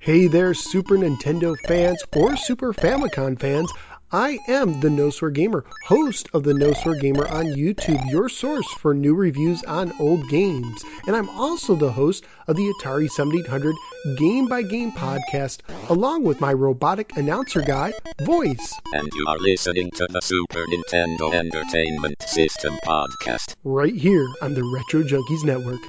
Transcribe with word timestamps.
Hey 0.00 0.26
there, 0.26 0.54
Super 0.54 0.96
Nintendo 0.96 1.54
fans 1.66 2.02
or 2.16 2.36
Super 2.36 2.72
Famicom 2.72 3.38
fans. 3.38 3.70
I 4.10 4.38
am 4.48 4.80
the 4.80 4.88
No 4.88 5.10
Swear 5.10 5.30
Gamer, 5.30 5.66
host 5.84 6.30
of 6.32 6.42
the 6.42 6.54
No 6.54 6.72
Swear 6.72 6.94
Gamer 6.94 7.28
on 7.28 7.44
YouTube, 7.44 8.10
your 8.10 8.30
source 8.30 8.66
for 8.72 8.94
new 8.94 9.14
reviews 9.14 9.62
on 9.64 9.92
old 10.00 10.26
games. 10.30 10.82
And 11.06 11.14
I'm 11.14 11.28
also 11.28 11.74
the 11.74 11.92
host 11.92 12.24
of 12.46 12.56
the 12.56 12.72
Atari 12.80 13.10
7800 13.10 13.74
Game 14.16 14.46
by 14.46 14.62
Game 14.62 14.92
podcast, 14.92 15.58
along 15.90 16.24
with 16.24 16.40
my 16.40 16.54
robotic 16.54 17.14
announcer 17.18 17.60
guy, 17.60 17.92
Voice. 18.22 18.72
And 18.94 19.12
you 19.14 19.26
are 19.28 19.38
listening 19.38 19.90
to 19.90 20.06
the 20.08 20.22
Super 20.22 20.64
Nintendo 20.64 21.34
Entertainment 21.34 22.22
System 22.22 22.78
podcast. 22.82 23.56
Right 23.62 23.94
here 23.94 24.26
on 24.40 24.54
the 24.54 24.64
Retro 24.64 25.02
Junkies 25.02 25.44
Network. 25.44 25.80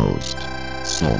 Host, 0.00 0.38
Soul 0.86 1.18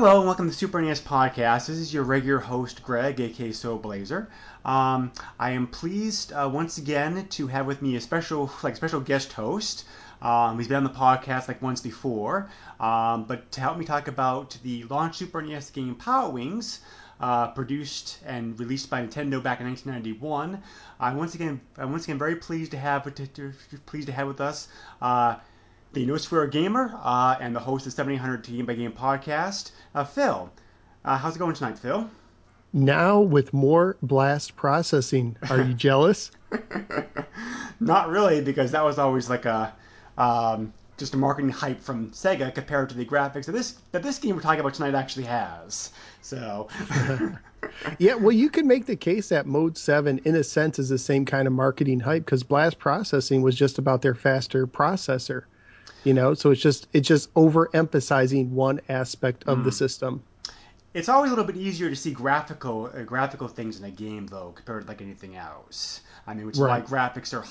hello 0.00 0.18
and 0.18 0.26
welcome 0.26 0.46
to 0.46 0.50
the 0.52 0.56
Super 0.56 0.80
NES 0.80 1.00
Podcast. 1.00 1.66
This 1.66 1.70
is 1.70 1.92
your 1.92 2.04
regular 2.04 2.38
host, 2.38 2.84
Greg, 2.84 3.18
aka 3.18 3.50
Soul 3.50 3.78
Blazer. 3.78 4.30
Um, 4.64 5.10
I 5.40 5.50
am 5.50 5.66
pleased 5.66 6.32
uh, 6.32 6.48
once 6.54 6.78
again 6.78 7.26
to 7.30 7.48
have 7.48 7.66
with 7.66 7.82
me 7.82 7.96
a 7.96 8.00
special, 8.00 8.48
like 8.62 8.76
special 8.76 9.00
guest 9.00 9.32
host. 9.32 9.86
Um, 10.22 10.56
he's 10.56 10.68
been 10.68 10.76
on 10.76 10.84
the 10.84 10.90
podcast 10.90 11.48
like 11.48 11.60
once 11.60 11.80
before, 11.80 12.48
um, 12.78 13.24
but 13.24 13.50
to 13.50 13.60
help 13.60 13.76
me 13.76 13.84
talk 13.84 14.06
about 14.06 14.56
the 14.62 14.84
launch 14.84 15.16
Super 15.16 15.42
NES 15.42 15.70
game 15.70 15.96
Pilot 15.96 16.32
Wings, 16.32 16.78
uh, 17.20 17.48
produced 17.48 18.18
and 18.24 18.56
released 18.60 18.90
by 18.90 19.02
Nintendo 19.04 19.42
back 19.42 19.58
in 19.58 19.66
1991. 19.66 20.62
I'm 21.00 21.16
once 21.16 21.34
again, 21.34 21.60
I'm 21.76 21.90
once 21.90 22.04
again 22.04 22.18
very 22.18 22.36
pleased 22.36 22.70
to 22.70 22.78
have 22.78 23.12
to, 23.12 23.26
to, 23.26 23.52
pleased 23.86 24.06
to 24.06 24.12
have 24.12 24.28
with 24.28 24.40
us. 24.40 24.68
Uh, 25.02 25.38
the 25.98 26.06
No 26.06 26.16
Swear 26.16 26.46
Gamer, 26.46 26.96
uh, 27.02 27.36
and 27.40 27.56
the 27.56 27.58
host 27.58 27.84
of 27.84 27.92
7800 27.92 28.44
Game 28.44 28.66
by 28.66 28.74
Game 28.74 28.92
podcast, 28.92 29.72
uh, 29.96 30.04
Phil. 30.04 30.48
Uh, 31.04 31.18
how's 31.18 31.34
it 31.34 31.40
going 31.40 31.56
tonight, 31.56 31.76
Phil? 31.76 32.08
Now 32.72 33.18
with 33.18 33.52
more 33.52 33.96
blast 34.00 34.54
processing. 34.54 35.36
Are 35.50 35.60
you 35.60 35.74
jealous? 35.86 36.30
Not 37.80 38.10
really, 38.10 38.40
because 38.40 38.70
that 38.70 38.84
was 38.84 38.96
always 38.96 39.28
like 39.28 39.44
a 39.44 39.74
um, 40.16 40.72
just 40.98 41.14
a 41.14 41.16
marketing 41.16 41.50
hype 41.50 41.80
from 41.80 42.12
Sega 42.12 42.54
compared 42.54 42.90
to 42.90 42.94
the 42.96 43.04
graphics 43.04 43.46
that 43.46 43.52
this 43.52 43.74
that 43.90 44.04
this 44.04 44.20
game 44.20 44.36
we're 44.36 44.42
talking 44.42 44.60
about 44.60 44.74
tonight 44.74 44.94
actually 44.94 45.26
has. 45.26 45.90
So. 46.22 46.68
Yeah, 47.98 48.14
well, 48.14 48.32
you 48.32 48.50
could 48.50 48.66
make 48.66 48.86
the 48.86 48.96
case 48.96 49.30
that 49.30 49.44
Mode 49.44 49.76
7, 49.76 50.20
in 50.24 50.36
a 50.36 50.44
sense, 50.44 50.78
is 50.78 50.88
the 50.88 50.98
same 50.98 51.24
kind 51.24 51.46
of 51.46 51.52
marketing 51.52 51.98
hype 52.00 52.24
because 52.24 52.44
blast 52.44 52.78
processing 52.78 53.42
was 53.42 53.56
just 53.56 53.78
about 53.78 54.00
their 54.00 54.14
faster 54.14 54.66
processor. 54.66 55.42
You 56.04 56.14
know, 56.14 56.34
so 56.34 56.50
it's 56.50 56.60
just 56.60 56.88
it's 56.92 57.08
just 57.08 57.32
overemphasizing 57.34 58.50
one 58.50 58.80
aspect 58.88 59.44
of 59.46 59.64
the 59.64 59.72
system. 59.72 60.22
It's 60.94 61.08
always 61.08 61.30
a 61.30 61.34
little 61.34 61.50
bit 61.50 61.60
easier 61.60 61.90
to 61.90 61.96
see 61.96 62.12
graphical 62.12 62.90
uh, 62.94 63.02
graphical 63.02 63.48
things 63.48 63.78
in 63.78 63.84
a 63.84 63.90
game 63.90 64.26
though 64.26 64.52
compared 64.54 64.82
to 64.82 64.88
like 64.88 65.02
anything 65.02 65.36
else. 65.36 66.00
I 66.26 66.34
mean, 66.34 66.46
which 66.46 66.56
is 66.56 66.60
why 66.60 66.80
graphics 66.80 67.34
are 67.34 67.44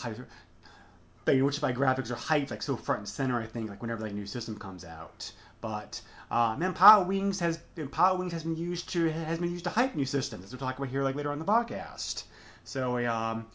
you 1.33 1.39
know, 1.39 1.45
which 1.45 1.57
is 1.57 1.61
why 1.61 1.73
graphics 1.73 2.11
are 2.11 2.15
hyped 2.15 2.51
like 2.51 2.61
so 2.61 2.75
front 2.75 2.99
and 2.99 3.07
center. 3.07 3.39
I 3.39 3.45
think 3.45 3.69
like 3.69 3.81
whenever 3.81 4.01
like 4.01 4.11
a 4.11 4.15
new 4.15 4.25
system 4.25 4.57
comes 4.57 4.85
out. 4.85 5.31
But 5.61 6.01
uh, 6.31 6.55
man, 6.57 6.73
Pilot 6.73 7.07
Wings 7.07 7.39
has 7.39 7.59
Pilot 7.91 8.19
Wings 8.19 8.33
has 8.33 8.43
been 8.43 8.55
used 8.55 8.89
to 8.89 9.09
has 9.09 9.39
been 9.39 9.51
used 9.51 9.65
to 9.65 9.69
hype 9.69 9.95
new 9.95 10.05
systems. 10.05 10.45
As 10.45 10.51
we'll 10.51 10.59
talk 10.59 10.77
about 10.77 10.89
here 10.89 11.03
like 11.03 11.15
later 11.15 11.29
on 11.29 11.39
in 11.39 11.45
the 11.45 11.51
podcast. 11.51 12.23
So 12.63 12.97
um, 13.07 13.45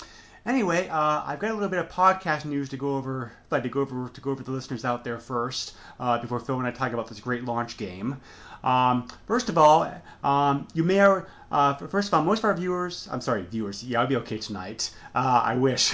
anyway, 0.47 0.88
uh, 0.88 1.22
I've 1.25 1.38
got 1.38 1.50
a 1.50 1.54
little 1.54 1.69
bit 1.69 1.78
of 1.78 1.88
podcast 1.88 2.44
news 2.44 2.69
to 2.70 2.76
go 2.76 2.97
over. 2.97 3.32
Like 3.50 3.62
to 3.64 3.69
go 3.69 3.80
over 3.80 4.08
to 4.08 4.20
go 4.20 4.30
over 4.30 4.42
the 4.42 4.50
listeners 4.50 4.84
out 4.84 5.04
there 5.04 5.19
first 5.19 5.75
uh, 6.00 6.19
before 6.19 6.41
Phil 6.41 6.58
and 6.58 6.66
I 6.66 6.70
talk 6.70 6.92
about 6.92 7.08
this 7.08 7.20
great 7.20 7.44
launch 7.44 7.76
game. 7.76 8.20
Um, 8.64 9.08
first 9.26 9.48
of 9.48 9.58
all, 9.58 9.92
um, 10.22 10.69
you 10.72 10.84
may 10.84 11.04
or 11.04 11.26
uh, 11.50 11.75
first 11.75 12.08
of 12.08 12.14
all, 12.14 12.22
most 12.22 12.38
of 12.38 12.44
our 12.47 12.54
viewers, 12.54 13.08
I'm 13.10 13.20
sorry, 13.20 13.42
viewers, 13.42 13.84
yeah, 13.84 14.00
I'll 14.00 14.06
be 14.06 14.16
okay 14.16 14.38
tonight. 14.38 14.91
Uh, 15.14 15.42
I 15.44 15.56
wish. 15.56 15.92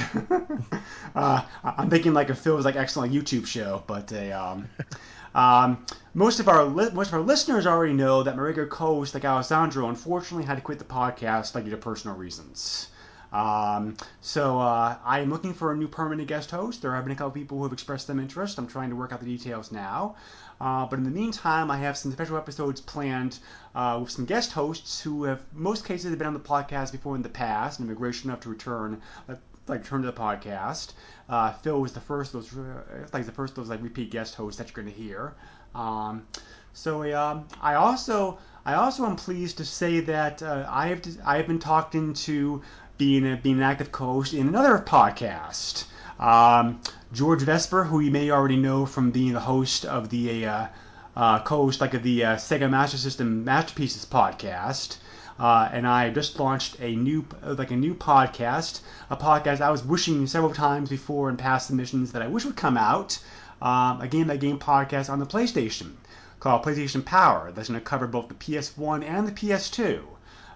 uh, 1.14 1.42
I'm 1.64 1.90
thinking 1.90 2.14
like 2.14 2.30
a 2.30 2.34
Phil's 2.34 2.64
like 2.64 2.76
excellent 2.76 3.12
YouTube 3.12 3.46
show, 3.46 3.82
but 3.86 4.12
a, 4.12 4.32
um, 4.32 4.68
um, 5.34 5.84
most 6.14 6.40
of 6.40 6.48
our 6.48 6.64
li- 6.64 6.90
most 6.92 7.08
of 7.08 7.14
our 7.14 7.20
listeners 7.20 7.66
already 7.66 7.94
know 7.94 8.22
that 8.22 8.36
regular 8.36 8.68
co-host, 8.68 9.14
like 9.14 9.24
Alessandro, 9.24 9.88
unfortunately 9.88 10.44
had 10.44 10.56
to 10.56 10.62
quit 10.62 10.78
the 10.78 10.84
podcast 10.84 11.52
due 11.64 11.70
to 11.70 11.76
personal 11.76 12.16
reasons. 12.16 12.88
Um, 13.32 13.96
so 14.20 14.58
uh, 14.58 14.96
I 15.04 15.20
am 15.20 15.30
looking 15.30 15.52
for 15.52 15.72
a 15.72 15.76
new 15.76 15.88
permanent 15.88 16.28
guest 16.28 16.50
host. 16.50 16.82
There 16.82 16.94
have 16.94 17.04
been 17.04 17.12
a 17.12 17.16
couple 17.16 17.32
people 17.32 17.58
who 17.58 17.64
have 17.64 17.72
expressed 17.72 18.06
some 18.06 18.18
interest. 18.18 18.58
I'm 18.58 18.66
trying 18.66 18.90
to 18.90 18.96
work 18.96 19.12
out 19.12 19.20
the 19.20 19.26
details 19.26 19.70
now. 19.70 20.16
Uh, 20.60 20.86
but 20.86 20.98
in 20.98 21.04
the 21.04 21.10
meantime, 21.10 21.70
I 21.70 21.78
have 21.78 21.96
some 21.96 22.10
special 22.12 22.36
episodes 22.36 22.80
planned 22.80 23.38
uh, 23.74 23.98
with 24.00 24.10
some 24.10 24.24
guest 24.24 24.52
hosts 24.52 25.00
who 25.00 25.24
have, 25.24 25.42
most 25.52 25.84
cases, 25.84 26.10
have 26.10 26.18
been 26.18 26.26
on 26.26 26.34
the 26.34 26.40
podcast 26.40 26.90
before 26.90 27.14
in 27.14 27.22
the 27.22 27.28
past 27.28 27.78
and 27.78 27.90
are 27.90 27.94
gracious 27.94 28.24
enough 28.24 28.40
to 28.40 28.48
return, 28.48 29.00
like, 29.28 29.38
like 29.68 29.80
return 29.80 30.00
to 30.00 30.06
the 30.06 30.12
podcast. 30.12 30.92
Uh, 31.28 31.52
Phil 31.52 31.80
was 31.80 31.92
the 31.92 32.00
first 32.00 32.32
those, 32.32 32.56
uh, 32.56 32.82
like 33.12 33.26
the 33.26 33.32
first 33.32 33.54
those 33.54 33.68
like 33.68 33.82
repeat 33.82 34.10
guest 34.10 34.34
hosts 34.34 34.58
that 34.58 34.68
you're 34.68 34.82
going 34.82 34.92
to 34.92 35.00
hear. 35.00 35.34
Um, 35.74 36.26
so 36.72 37.02
um, 37.16 37.46
I 37.60 37.74
also 37.74 38.38
I 38.64 38.74
also 38.74 39.04
am 39.06 39.16
pleased 39.16 39.58
to 39.58 39.64
say 39.64 40.00
that 40.00 40.42
uh, 40.42 40.66
I 40.68 40.88
have 40.88 41.02
I 41.24 41.36
have 41.36 41.46
been 41.46 41.58
talked 41.58 41.94
into 41.94 42.62
being 42.98 43.32
a, 43.32 43.36
being 43.36 43.56
an 43.56 43.62
active 43.62 43.92
co-host 43.92 44.34
in 44.34 44.48
another 44.48 44.78
podcast. 44.78 45.84
Um, 46.18 46.80
George 47.12 47.42
Vesper, 47.42 47.84
who 47.84 48.00
you 48.00 48.10
may 48.10 48.30
already 48.30 48.56
know 48.56 48.84
from 48.84 49.12
being 49.12 49.32
the 49.32 49.40
host 49.40 49.84
of 49.84 50.10
the 50.10 50.46
uh, 50.46 50.66
uh, 51.16 51.40
co-host 51.42 51.80
like 51.80 52.02
the 52.02 52.24
uh, 52.24 52.36
Sega 52.36 52.68
Master 52.68 52.96
System 52.96 53.44
Masterpieces 53.44 54.04
podcast. 54.04 54.98
Uh, 55.38 55.68
and 55.72 55.86
I 55.86 56.10
just 56.10 56.40
launched 56.40 56.80
a 56.80 56.96
new 56.96 57.24
like 57.42 57.70
a 57.70 57.76
new 57.76 57.94
podcast, 57.94 58.80
a 59.08 59.16
podcast 59.16 59.60
I 59.60 59.70
was 59.70 59.84
wishing 59.84 60.26
several 60.26 60.52
times 60.52 60.90
before 60.90 61.30
in 61.30 61.36
past 61.36 61.68
submissions 61.68 62.10
that 62.12 62.22
I 62.22 62.26
wish 62.26 62.44
would 62.44 62.56
come 62.56 62.76
out. 62.76 63.18
Um, 63.62 64.00
a 64.00 64.08
game 64.08 64.26
by 64.26 64.36
game 64.36 64.58
podcast 64.58 65.08
on 65.10 65.20
the 65.20 65.26
PlayStation 65.26 65.92
called 66.40 66.64
PlayStation 66.64 67.04
Power 67.04 67.52
that's 67.52 67.68
going 67.68 67.80
to 67.80 67.84
cover 67.84 68.06
both 68.06 68.28
the 68.28 68.34
PS1 68.34 69.04
and 69.04 69.26
the 69.26 69.32
PS2. 69.32 70.02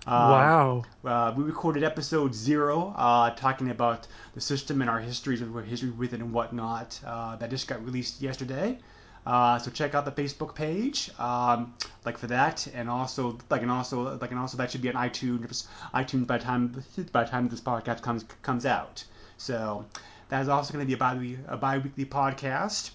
Wow. 0.06 0.84
Uh, 1.04 1.32
we 1.36 1.44
recorded 1.44 1.84
episode 1.84 2.34
zero, 2.34 2.92
uh, 2.96 3.30
talking 3.30 3.70
about 3.70 4.08
the 4.34 4.40
system 4.40 4.80
and 4.80 4.90
our 4.90 4.98
histories, 4.98 5.40
history 5.66 5.90
with 5.90 6.12
it 6.12 6.20
and 6.20 6.32
whatnot. 6.32 6.98
Uh, 7.06 7.36
that 7.36 7.50
just 7.50 7.68
got 7.68 7.84
released 7.84 8.20
yesterday. 8.20 8.78
Uh, 9.24 9.58
so 9.58 9.70
check 9.70 9.94
out 9.94 10.04
the 10.04 10.10
Facebook 10.10 10.54
page, 10.54 11.08
um, 11.20 11.74
like 12.04 12.18
for 12.18 12.26
that, 12.26 12.66
and 12.74 12.90
also 12.90 13.38
like 13.50 13.62
and 13.62 13.70
also 13.70 14.18
like 14.18 14.32
and 14.32 14.40
also 14.40 14.56
that 14.56 14.72
should 14.72 14.82
be 14.82 14.92
on 14.92 14.94
iTunes 14.94 15.68
iTunes 15.94 16.26
by 16.26 16.38
time 16.38 16.82
by 17.12 17.24
time 17.24 17.48
this 17.48 17.60
podcast 17.60 18.02
comes 18.02 18.24
comes 18.42 18.66
out. 18.66 19.04
So 19.36 19.84
that 20.28 20.42
is 20.42 20.48
also 20.48 20.72
going 20.72 20.84
to 20.84 20.88
be 20.88 20.94
a 20.94 20.96
bi 20.96 21.36
a 21.46 21.56
bi-weekly 21.56 22.06
podcast. 22.06 22.90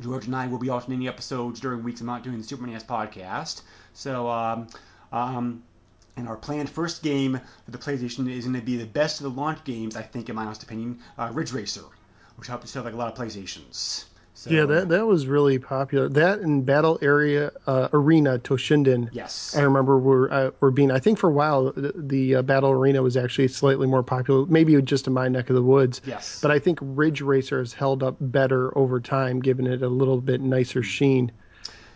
George 0.00 0.26
and 0.26 0.36
I 0.36 0.46
will 0.46 0.58
be 0.58 0.70
alternating 0.70 1.08
episodes 1.08 1.58
during 1.60 1.82
weeks 1.82 2.00
I'm 2.00 2.06
not 2.06 2.22
doing 2.22 2.38
the 2.38 2.44
Super 2.44 2.66
NES 2.66 2.84
podcast. 2.84 3.62
So 3.92 4.28
um, 4.30 4.68
um, 5.10 5.62
and 6.16 6.28
our 6.28 6.36
planned 6.36 6.68
first 6.68 7.02
game 7.02 7.40
for 7.64 7.70
the 7.70 7.78
PlayStation 7.78 8.28
is 8.30 8.44
going 8.44 8.54
to 8.54 8.60
be 8.60 8.76
the 8.76 8.86
best 8.86 9.20
of 9.20 9.24
the 9.24 9.40
launch 9.40 9.64
games, 9.64 9.96
I 9.96 10.02
think, 10.02 10.28
in 10.28 10.36
my 10.36 10.44
honest 10.44 10.62
opinion, 10.62 10.98
uh, 11.18 11.30
Ridge 11.32 11.52
Racer, 11.52 11.84
which 12.36 12.48
helped 12.48 12.68
sell 12.68 12.84
like 12.84 12.94
a 12.94 12.96
lot 12.96 13.12
of 13.12 13.18
PlayStations. 13.18 14.04
So, 14.34 14.50
Yeah, 14.50 14.64
that 14.64 14.88
that 14.88 15.06
was 15.06 15.26
really 15.26 15.58
popular. 15.58 16.08
That 16.08 16.40
and 16.40 16.64
Battle 16.64 16.98
Area 17.02 17.52
uh, 17.66 17.88
Arena 17.92 18.38
Toshinden. 18.38 19.10
Yes. 19.12 19.54
I 19.54 19.60
remember 19.60 19.98
we 19.98 20.04
were 20.04 20.32
uh, 20.32 20.50
were 20.60 20.70
being. 20.70 20.90
I 20.90 20.98
think 20.98 21.18
for 21.18 21.28
a 21.28 21.32
while 21.32 21.70
the, 21.72 21.92
the 21.94 22.36
uh, 22.36 22.42
Battle 22.42 22.70
Arena 22.70 23.02
was 23.02 23.16
actually 23.16 23.48
slightly 23.48 23.86
more 23.86 24.02
popular. 24.02 24.46
Maybe 24.46 24.80
just 24.82 25.06
in 25.06 25.12
my 25.12 25.28
neck 25.28 25.50
of 25.50 25.54
the 25.54 25.62
woods. 25.62 26.00
Yes. 26.06 26.40
But 26.40 26.50
I 26.50 26.58
think 26.58 26.78
Ridge 26.80 27.20
Racer 27.20 27.58
has 27.58 27.74
held 27.74 28.02
up 28.02 28.16
better 28.20 28.76
over 28.76 29.00
time, 29.00 29.40
giving 29.40 29.66
it 29.66 29.82
a 29.82 29.88
little 29.88 30.20
bit 30.20 30.40
nicer 30.40 30.82
sheen. 30.82 31.30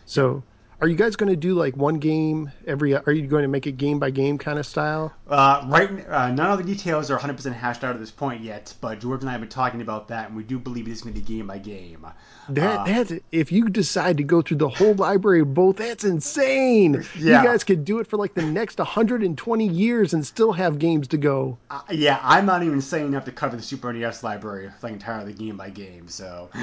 So, 0.04 0.42
are 0.80 0.88
you 0.88 0.96
guys 0.96 1.16
going 1.16 1.30
to 1.30 1.36
do 1.36 1.54
like 1.54 1.76
one 1.76 1.94
game 1.94 2.50
every? 2.66 2.94
Are 2.94 3.12
you 3.12 3.26
going 3.26 3.42
to 3.42 3.48
make 3.48 3.66
it 3.66 3.72
game 3.72 3.98
by 3.98 4.10
game 4.10 4.36
kind 4.38 4.58
of 4.58 4.66
style? 4.66 5.12
Uh, 5.26 5.64
right, 5.68 6.08
uh, 6.08 6.30
none 6.30 6.50
of 6.50 6.58
the 6.58 6.64
details 6.64 7.10
are 7.10 7.18
100% 7.18 7.52
hashed 7.52 7.82
out 7.82 7.94
at 7.94 8.00
this 8.00 8.10
point 8.10 8.42
yet, 8.42 8.72
but 8.80 9.00
George 9.00 9.22
and 9.22 9.28
I 9.28 9.32
have 9.32 9.40
been 9.40 9.50
talking 9.50 9.80
about 9.80 10.08
that, 10.08 10.28
and 10.28 10.36
we 10.36 10.44
do 10.44 10.58
believe 10.58 10.86
it's 10.86 11.00
going 11.00 11.14
to 11.14 11.20
be 11.20 11.26
game 11.26 11.46
by 11.46 11.58
game. 11.58 12.06
That 12.48 12.80
Uh, 12.80 12.84
that's 12.84 13.12
if 13.32 13.50
you 13.50 13.68
decide 13.68 14.18
to 14.18 14.22
go 14.22 14.42
through 14.42 14.58
the 14.58 14.68
whole 14.68 14.94
library 14.94 15.40
of 15.40 15.52
both, 15.54 15.76
that's 15.78 16.04
insane. 16.04 17.04
Yeah. 17.18 17.42
You 17.42 17.48
guys 17.48 17.64
could 17.64 17.84
do 17.84 17.98
it 17.98 18.06
for 18.06 18.16
like 18.18 18.34
the 18.34 18.42
next 18.42 18.78
120 18.78 19.68
years 19.68 20.14
and 20.14 20.24
still 20.24 20.52
have 20.52 20.78
games 20.78 21.08
to 21.08 21.16
go. 21.16 21.58
Uh, 21.70 21.80
yeah, 21.90 22.20
I'm 22.22 22.46
not 22.46 22.62
even 22.62 22.80
saying 22.80 23.06
enough 23.06 23.24
to 23.24 23.32
cover 23.32 23.56
the 23.56 23.62
Super 23.62 23.92
NES 23.92 24.22
library 24.22 24.70
like 24.82 24.92
entirely 24.92 25.32
game 25.32 25.56
by 25.56 25.70
game. 25.70 26.06
So 26.08 26.50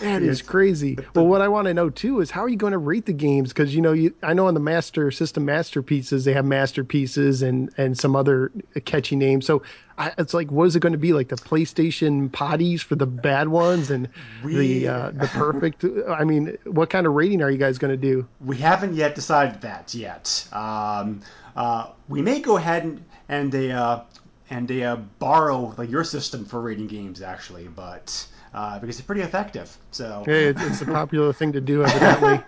That 0.00 0.22
is 0.22 0.40
crazy. 0.42 0.98
Well, 1.14 1.26
what 1.26 1.42
I 1.42 1.48
want 1.48 1.66
to 1.66 1.74
know 1.74 1.90
too 1.90 2.20
is 2.20 2.30
how 2.30 2.42
are 2.42 2.48
you 2.48 2.56
going 2.56 2.72
to 2.72 2.78
rate 2.78 3.06
the 3.06 3.12
games? 3.24 3.48
Because 3.52 3.74
you 3.74 3.80
know, 3.80 3.92
you 3.92 4.14
I 4.22 4.32
know 4.34 4.46
on 4.48 4.54
the 4.54 4.60
Master 4.74 5.10
System 5.10 5.44
masterpieces 5.44 6.24
they 6.24 6.32
have 6.34 6.44
masterpieces 6.44 7.42
and 7.42 7.70
and 7.76 7.96
some 7.98 8.14
other 8.16 8.52
catchy 8.84 9.16
names. 9.16 9.46
So 9.46 9.62
I, 9.96 10.12
it's 10.18 10.34
like, 10.34 10.50
what 10.50 10.64
is 10.66 10.74
it 10.76 10.80
going 10.80 10.92
to 10.92 10.98
be 10.98 11.12
like 11.12 11.28
the 11.28 11.36
PlayStation 11.36 12.28
potties 12.30 12.80
for 12.80 12.96
the 12.96 13.06
bad 13.06 13.48
ones 13.48 13.90
and 13.90 14.08
We- 14.42 14.56
the 14.56 14.88
uh, 14.88 15.10
the 15.12 15.28
perfect? 15.28 15.84
I 16.08 16.24
mean, 16.24 16.58
what 16.64 16.90
kind 16.90 17.06
of 17.06 17.12
rating 17.14 17.42
are 17.42 17.50
you 17.50 17.58
guys 17.58 17.78
going 17.78 17.92
to 18.00 18.06
do? 18.12 18.26
we 18.44 18.56
haven't 18.56 18.94
yet 18.94 19.14
decided 19.14 19.60
that 19.62 19.94
yet. 19.94 20.46
Um, 20.52 21.20
uh, 21.56 21.88
we 22.08 22.20
may 22.22 22.40
go 22.40 22.56
ahead 22.56 22.82
and 22.84 23.04
and 23.28 23.52
they 23.52 23.70
uh, 23.72 24.00
and 24.50 24.68
they 24.68 24.82
uh, 24.84 24.96
borrow 25.18 25.74
like 25.78 25.90
your 25.90 26.04
system 26.04 26.44
for 26.44 26.60
rating 26.60 26.88
games 26.88 27.22
actually, 27.22 27.68
but 27.68 28.26
uh, 28.54 28.78
because 28.78 28.98
it's 28.98 29.06
pretty 29.06 29.22
effective. 29.22 29.76
So 29.90 30.22
Hey, 30.24 30.46
it's, 30.46 30.62
it's 30.62 30.80
a 30.80 30.86
popular 30.86 31.32
thing 31.32 31.52
to 31.52 31.60
do, 31.60 31.84
evidently. 31.84 32.42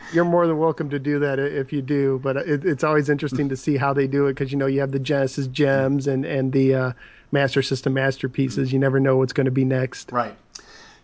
You're 0.12 0.24
more 0.24 0.46
than 0.46 0.58
welcome 0.58 0.88
to 0.90 0.98
do 0.98 1.18
that 1.18 1.38
if 1.38 1.72
you 1.72 1.82
do, 1.82 2.18
but 2.22 2.36
it, 2.36 2.64
it's 2.64 2.84
always 2.84 3.10
interesting 3.10 3.48
to 3.50 3.56
see 3.56 3.76
how 3.76 3.92
they 3.92 4.06
do 4.06 4.26
it 4.26 4.34
because 4.34 4.50
you 4.50 4.56
know 4.56 4.66
you 4.66 4.80
have 4.80 4.92
the 4.92 4.98
Genesis 4.98 5.46
gems 5.48 6.06
and 6.06 6.24
and 6.24 6.52
the 6.52 6.74
uh, 6.74 6.92
Master 7.30 7.62
System 7.62 7.92
masterpieces. 7.92 8.72
You 8.72 8.78
never 8.78 9.00
know 9.00 9.18
what's 9.18 9.34
going 9.34 9.44
to 9.44 9.50
be 9.50 9.66
next. 9.66 10.10
Right. 10.10 10.34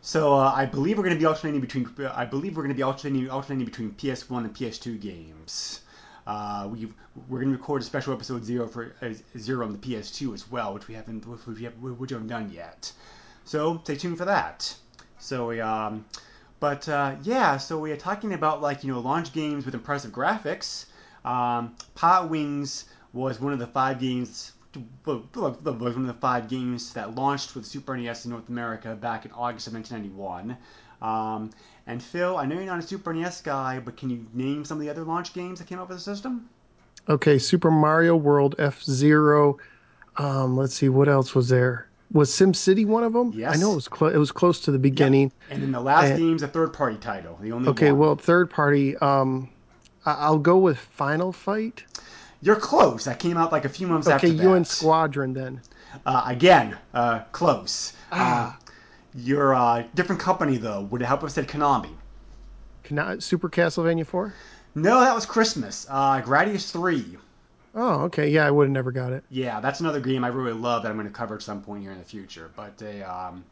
So 0.01 0.35
uh, 0.35 0.53
I 0.55 0.65
believe 0.67 0.97
we're 0.97 1.05
going 1.05 1.17
to 1.17 1.21
be 1.21 1.27
alternating 1.27 1.61
between. 1.61 1.91
I 2.15 2.25
believe 2.25 2.57
we're 2.57 2.63
going 2.63 2.75
to 2.75 2.77
be 2.77 2.83
alternating 2.83 3.29
alternating 3.29 3.67
between 3.67 3.91
PS1 3.93 4.39
and 4.39 4.55
PS2 4.55 5.01
games. 5.01 5.81
Uh, 6.27 6.69
we 6.71 6.89
we're 7.29 7.41
going 7.41 7.53
to 7.53 7.59
record 7.59 7.83
a 7.83 7.85
special 7.85 8.15
episode 8.15 8.43
zero 8.45 8.67
for 8.67 8.95
uh, 9.03 9.13
zero 9.37 9.67
on 9.67 9.73
the 9.73 9.79
PS2 9.79 10.33
as 10.33 10.51
well, 10.51 10.73
which 10.73 10.89
we 10.89 10.95
haven't 10.95 11.27
which 11.27 11.47
we, 11.47 11.65
have, 11.65 11.75
which 11.75 12.11
we 12.11 12.15
haven't 12.15 12.29
done 12.29 12.51
yet. 12.51 12.91
So 13.45 13.81
stay 13.85 13.97
tuned 13.97 14.19
for 14.19 14.25
that. 14.25 14.75
So 15.19 15.49
we 15.49 15.61
um, 15.61 16.05
but 16.61 16.89
uh, 16.89 17.17
yeah, 17.23 17.59
so 17.59 17.79
we 17.79 17.93
are 17.93 17.97
talking 17.97 18.33
about 18.33 18.63
like 18.63 18.85
you 18.85 18.93
know 18.93 19.01
launch 19.01 19.33
games 19.33 19.65
with 19.65 19.75
impressive 19.75 20.13
graphics. 20.13 20.87
Um, 21.25 21.77
Pilot 21.95 22.31
Wings 22.31 22.87
was 23.13 23.41
one 23.41 23.53
of 23.53 23.59
the 23.59 23.67
five 23.67 23.99
games. 23.99 24.53
Was 25.05 25.23
one 25.35 25.55
of 25.55 26.07
the 26.07 26.15
five 26.15 26.49
games 26.49 26.93
that 26.95 27.15
launched 27.15 27.55
with 27.55 27.65
Super 27.65 27.97
NES 27.97 28.25
in 28.25 28.33
North 28.33 28.49
America 28.49 28.97
back 28.97 29.25
in 29.25 29.31
August 29.33 29.69
of 29.69 29.75
1991. 29.75 30.57
Um, 31.01 31.51
and 31.87 32.03
Phil, 32.03 32.37
I 32.37 32.47
know 32.47 32.57
you're 32.57 32.65
not 32.65 32.79
a 32.79 32.83
Super 32.83 33.13
NES 33.13 33.43
guy, 33.43 33.79
but 33.79 33.97
can 33.97 34.11
you 34.11 34.27
name 34.33 34.65
some 34.65 34.79
of 34.79 34.83
the 34.83 34.91
other 34.91 35.05
launch 35.05 35.33
games 35.33 35.59
that 35.59 35.69
came 35.69 35.79
out 35.79 35.89
with 35.89 35.99
the 35.99 36.03
system? 36.03 36.49
Okay, 37.09 37.39
Super 37.39 37.71
Mario 37.71 38.17
World, 38.17 38.55
F 38.59 38.83
Zero. 38.83 39.59
Um, 40.17 40.57
let's 40.57 40.75
see, 40.75 40.89
what 40.89 41.09
else 41.09 41.35
was 41.35 41.51
there? 41.51 41.89
Was 42.13 42.31
SimCity 42.31 42.87
one 42.87 43.03
of 43.03 43.13
them? 43.13 43.33
Yes. 43.35 43.57
I 43.57 43.61
know 43.61 43.73
it 43.73 43.77
was 43.77 43.89
clo- 43.89 44.09
it 44.09 44.17
was 44.19 44.31
close 44.31 44.61
to 44.61 44.71
the 44.71 44.79
beginning. 44.79 45.33
And 45.51 45.63
then 45.63 45.73
the 45.73 45.81
last 45.81 46.11
And- 46.11 46.19
game's 46.19 46.43
a 46.43 46.49
third-party 46.49 46.99
title, 46.99 47.39
the 47.41 47.51
only 47.53 47.69
Okay, 47.71 47.91
one. 47.93 47.99
well, 48.01 48.17
third 48.17 48.51
party. 48.51 48.97
Um, 48.99 49.49
I- 50.07 50.15
I'll 50.15 50.39
go 50.39 50.59
with 50.59 50.79
Final 50.79 51.33
Fight. 51.33 51.85
you're 52.43 52.57
close. 52.57 53.05
That 53.07 53.19
came 53.19 53.37
out 53.39 53.51
like 53.53 53.65
a 53.65 53.69
few 53.71 53.87
months 53.87 54.07
Okay, 54.07 54.15
after 54.15 54.29
that. 54.29 54.43
UN 54.45 54.65
Squadron 54.67 55.33
then. 55.33 55.61
Uh, 56.05 56.23
again, 56.27 56.77
uh, 56.93 57.21
close. 57.33 57.95
Ah. 58.13 58.55
Uh, 58.59 58.61
you're 59.15 59.53
a 59.53 59.59
uh, 59.63 59.83
different 59.95 60.21
company 60.21 60.57
though. 60.59 60.83
Would 60.91 61.01
it 61.01 61.07
help 61.07 61.21
if 61.21 61.27
I 61.27 61.29
said 61.29 61.49
Konami? 61.49 61.89
Cana- 62.83 63.21
Super 63.21 63.49
Castlevania 63.49 64.07
4? 64.07 64.35
No, 64.75 65.01
that 65.01 65.15
was 65.15 65.25
Christmas. 65.25 65.87
Uh, 65.89 66.21
Gradius 66.21 66.71
3. 66.71 67.17
Oh, 67.75 68.03
okay. 68.03 68.29
Yeah, 68.29 68.47
I 68.47 68.51
would 68.51 68.65
have 68.65 68.73
never 68.73 68.93
got 68.93 69.13
it. 69.13 69.25
Yeah, 69.31 69.61
that's 69.61 69.81
another 69.81 70.01
game 70.01 70.25
I 70.25 70.29
really 70.29 70.53
love 70.53 70.83
that 70.83 70.91
I'm 70.91 70.97
going 70.97 71.09
to 71.09 71.13
cover 71.13 71.35
at 71.35 71.43
some 71.43 71.63
point 71.63 71.83
here 71.83 71.93
in 71.93 71.99
the 71.99 72.05
future. 72.05 72.51
But 72.55 72.79
they, 72.79 73.03
um, 73.03 73.45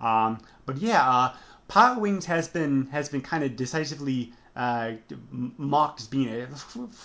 um, 0.00 0.38
but 0.64 0.78
yeah, 0.78 1.08
uh, 1.08 1.34
Pilot 1.68 2.00
Wings 2.00 2.24
has 2.26 2.48
been 2.48 2.86
has 2.86 3.08
been 3.08 3.20
kind 3.20 3.44
of 3.44 3.56
decisively 3.56 4.32
uh, 4.54 4.92
mocked 5.30 6.00
as 6.00 6.06
being 6.06 6.28
a 6.28 6.48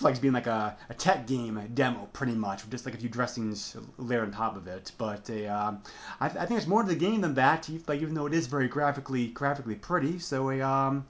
like 0.00 0.20
being 0.20 0.32
like 0.32 0.46
a, 0.46 0.76
a 0.88 0.94
tech 0.94 1.26
game 1.26 1.60
demo, 1.74 2.08
pretty 2.12 2.32
much, 2.32 2.62
with 2.62 2.70
just 2.70 2.86
like 2.86 2.94
a 2.94 2.98
few 2.98 3.10
dressings 3.10 3.76
layered 3.98 4.24
on 4.24 4.32
top 4.32 4.56
of 4.56 4.66
it. 4.66 4.92
But 4.96 5.28
uh, 5.28 5.48
um, 5.48 5.82
I, 6.20 6.26
I 6.26 6.46
think 6.46 6.52
it's 6.58 6.66
more 6.66 6.82
to 6.82 6.88
the 6.88 6.94
game 6.94 7.20
than 7.20 7.34
that. 7.34 7.68
Like 7.86 8.00
even 8.00 8.14
though 8.14 8.26
it 8.26 8.34
is 8.34 8.46
very 8.46 8.68
graphically 8.68 9.26
graphically 9.26 9.74
pretty, 9.74 10.18
so 10.18 10.50
a 10.50 10.62
um, 10.62 11.06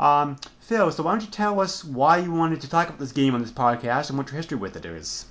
um, 0.00 0.36
Phil, 0.60 0.90
so 0.90 1.02
why 1.02 1.12
don't 1.12 1.22
you 1.22 1.28
tell 1.28 1.60
us 1.60 1.84
why 1.84 2.18
you 2.18 2.32
wanted 2.32 2.60
to 2.62 2.70
talk 2.70 2.88
about 2.88 2.98
this 2.98 3.12
game 3.12 3.34
on 3.34 3.40
this 3.40 3.52
podcast 3.52 4.08
and 4.08 4.18
what 4.18 4.28
your 4.28 4.36
history 4.36 4.56
with 4.56 4.74
it 4.76 4.84
is? 4.84 5.26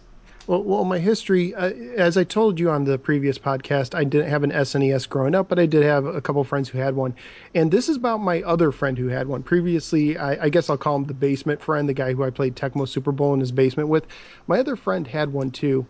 Well, 0.49 0.63
well, 0.63 0.83
my 0.83 0.97
history, 0.97 1.53
uh, 1.53 1.69
as 1.95 2.17
I 2.17 2.23
told 2.23 2.59
you 2.59 2.71
on 2.71 2.83
the 2.83 2.97
previous 2.97 3.38
podcast, 3.38 3.93
I 3.93 4.03
didn't 4.03 4.29
have 4.29 4.43
an 4.43 4.51
SNES 4.51 5.07
growing 5.07 5.35
up, 5.35 5.47
but 5.47 5.59
I 5.59 5.67
did 5.67 5.83
have 5.83 6.05
a 6.05 6.21
couple 6.21 6.43
friends 6.43 6.69
who 6.69 6.79
had 6.79 6.95
one. 6.95 7.13
And 7.53 7.71
this 7.71 7.88
is 7.88 7.97
about 7.97 8.17
my 8.17 8.41
other 8.41 8.71
friend 8.71 8.97
who 8.97 9.09
had 9.09 9.27
one. 9.27 9.43
Previously, 9.43 10.17
I, 10.17 10.45
I 10.45 10.49
guess 10.49 10.69
I'll 10.69 10.77
call 10.77 10.95
him 10.95 11.03
the 11.03 11.13
basement 11.13 11.61
friend, 11.61 11.88
the 11.88 11.93
guy 11.93 12.13
who 12.13 12.23
I 12.23 12.31
played 12.31 12.55
Tecmo 12.55 12.88
Super 12.88 13.11
Bowl 13.11 13.33
in 13.35 13.39
his 13.39 13.51
basement 13.51 13.89
with. 13.89 14.07
My 14.47 14.59
other 14.59 14.75
friend 14.75 15.05
had 15.05 15.31
one 15.31 15.51
too. 15.51 15.85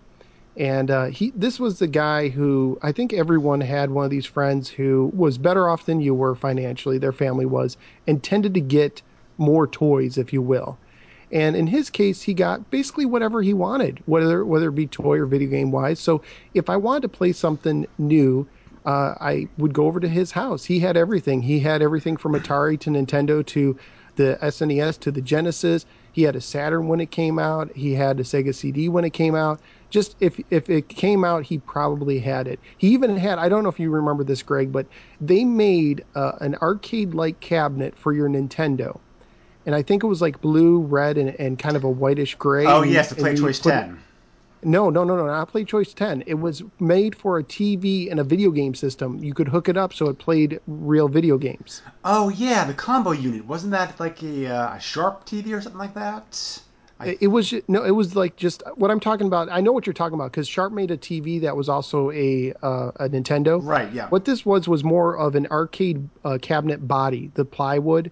And 0.60 0.92
uh, 0.92 1.06
he, 1.06 1.32
this 1.38 1.58
was 1.58 1.80
the 1.80 1.88
guy 1.88 2.28
who 2.28 2.78
I 2.82 2.92
think 2.92 3.13
everyone 3.13 3.62
had 3.62 3.92
one 3.92 4.04
of 4.04 4.12
these 4.12 4.25
friends 4.25 4.70
who 4.70 5.10
was 5.16 5.38
better 5.38 5.70
off 5.70 5.86
than 5.86 6.01
you 6.01 6.13
were 6.13 6.36
financially. 6.36 6.98
Their 6.98 7.13
family 7.13 7.46
was, 7.46 7.78
and 8.06 8.22
tended 8.22 8.54
to 8.56 8.60
get 8.60 9.01
more 9.38 9.68
toys, 9.68 10.18
if 10.18 10.34
you 10.34 10.42
will. 10.42 10.78
And 11.32 11.56
in 11.56 11.68
his 11.68 11.89
case, 11.89 12.22
he 12.22 12.34
got 12.34 12.70
basically 12.72 13.06
whatever 13.06 13.42
he 13.42 13.54
wanted, 13.54 14.04
whether 14.06 14.44
whether 14.44 14.68
it 14.68 14.75
be 14.75 14.88
toy 14.88 15.20
or 15.20 15.25
video 15.25 15.50
game 15.50 15.72
wise. 15.72 16.00
So 16.00 16.22
if 16.54 16.70
I 16.70 16.75
wanted 16.75 17.04
to 17.04 17.10
play 17.10 17.32
something 17.32 17.88
new, 17.98 18.46
uh, 18.86 19.16
I 19.22 19.48
would 19.58 19.74
go 19.74 19.86
over 19.86 20.01
to 20.01 20.10
his 20.10 20.32
house. 20.32 20.66
He 20.66 20.80
had 20.80 20.98
everything. 20.98 21.42
He 21.42 21.60
had 21.60 21.82
everything 21.82 22.18
from 22.18 22.34
Atari 22.34 22.78
to 22.82 22.89
Nintendo 22.89 23.46
to 23.46 23.78
the 24.18 24.38
SNES 24.42 25.00
to 25.00 25.12
the 25.12 25.22
Genesis. 25.22 25.86
He 26.12 26.24
had 26.24 26.36
a 26.36 26.42
Saturn 26.42 26.89
when 26.89 27.00
it 27.00 27.12
came 27.12 27.39
out. 27.39 27.74
He 27.75 27.94
had 27.94 28.20
a 28.20 28.24
Sega 28.24 28.54
CD 28.54 28.89
when 28.89 29.06
it 29.06 29.12
came 29.12 29.36
out. 29.36 29.62
Just 29.89 30.15
if 30.19 30.39
if 30.51 30.69
it 30.69 30.89
came 30.89 31.24
out, 31.24 31.43
he 31.43 31.58
probably 31.58 32.19
had 32.19 32.48
it. 32.48 32.60
He 32.77 32.89
even 32.89 33.17
had 33.17 33.39
I 33.39 33.50
don't 33.50 33.63
know 33.63 33.69
if 33.69 33.79
you 33.79 33.89
remember 33.89 34.24
this, 34.24 34.43
Greg, 34.43 34.72
but 34.72 34.86
they 35.19 35.43
made 35.43 36.03
uh, 36.15 36.34
an 36.41 36.55
arcade-like 36.55 37.39
cabinet 37.39 37.98
for 37.98 38.13
your 38.13 38.29
Nintendo 38.29 39.00
and 39.69 39.75
I 39.75 39.84
think 39.84 40.03
it 40.03 40.08
was 40.08 40.19
like 40.19 40.41
blue, 40.41 40.79
red, 40.79 41.17
and, 41.19 41.29
and 41.39 41.60
kind 41.60 41.75
of 41.75 41.84
a 41.84 41.89
whitish 41.89 42.34
gray. 42.34 42.65
Oh 42.65 42.81
and- 42.81 42.91
yes, 42.91 43.10
the 43.10 43.15
Play 43.15 43.36
Choice 43.36 43.60
10. 43.60 44.00
No, 44.63 44.89
no, 44.89 45.03
no, 45.03 45.15
no, 45.15 45.27
not 45.27 45.48
Play 45.48 45.63
Choice 45.63 45.93
10. 45.93 46.24
It 46.25 46.34
was 46.34 46.63
made 46.79 47.15
for 47.15 47.38
a 47.38 47.43
TV 47.43 48.10
and 48.10 48.19
a 48.19 48.24
video 48.24 48.50
game 48.50 48.74
system. 48.74 49.24
You 49.24 49.36
could 49.36 49.48
hook 49.48 49.69
it 49.69 49.77
up 49.77 49.93
so 49.93 50.10
it 50.10 50.17
played 50.17 50.60
real 50.67 51.08
video 51.08 51.38
games. 51.38 51.81
Oh 52.03 52.29
yeah, 52.29 52.65
the 52.65 52.74
combo 52.74 53.12
unit 53.12 53.46
wasn't 53.46 53.72
that 53.72 54.00
like 54.00 54.24
a, 54.24 54.48
uh, 54.48 54.75
a 54.75 54.79
Sharp 54.79 55.25
TV 55.25 55.55
or 55.55 55.62
something 55.62 55.79
like 55.79 55.93
that? 55.93 56.62
I, 57.00 57.18
It 57.22 57.27
was 57.27 57.53
no, 57.68 57.84
it 57.84 57.91
was 57.91 58.15
like 58.15 58.36
just 58.36 58.62
what 58.75 58.91
I'm 58.91 59.00
talking 59.00 59.27
about. 59.27 59.50
I 59.50 59.62
know 59.62 59.72
what 59.72 59.86
you're 59.86 59.94
talking 59.94 60.15
about 60.15 60.32
because 60.32 60.48
Sharp 60.48 60.74
made 60.74 60.91
a 60.91 60.98
TV 60.98 61.39
that 61.41 61.56
was 61.56 61.70
also 61.70 62.12
a 62.12 62.53
uh, 62.62 62.91
a 62.98 63.10
Nintendo. 63.10 63.63
right, 63.63 63.91
yeah. 63.94 64.10
What 64.10 64.25
this 64.25 64.46
was 64.46 64.68
was 64.68 64.84
more 64.84 65.18
of 65.18 65.36
an 65.36 65.48
arcade 65.48 66.10
uh, 66.25 66.38
cabinet 66.41 66.88
body, 66.88 67.32
the 67.36 67.46
plywood, 67.46 68.12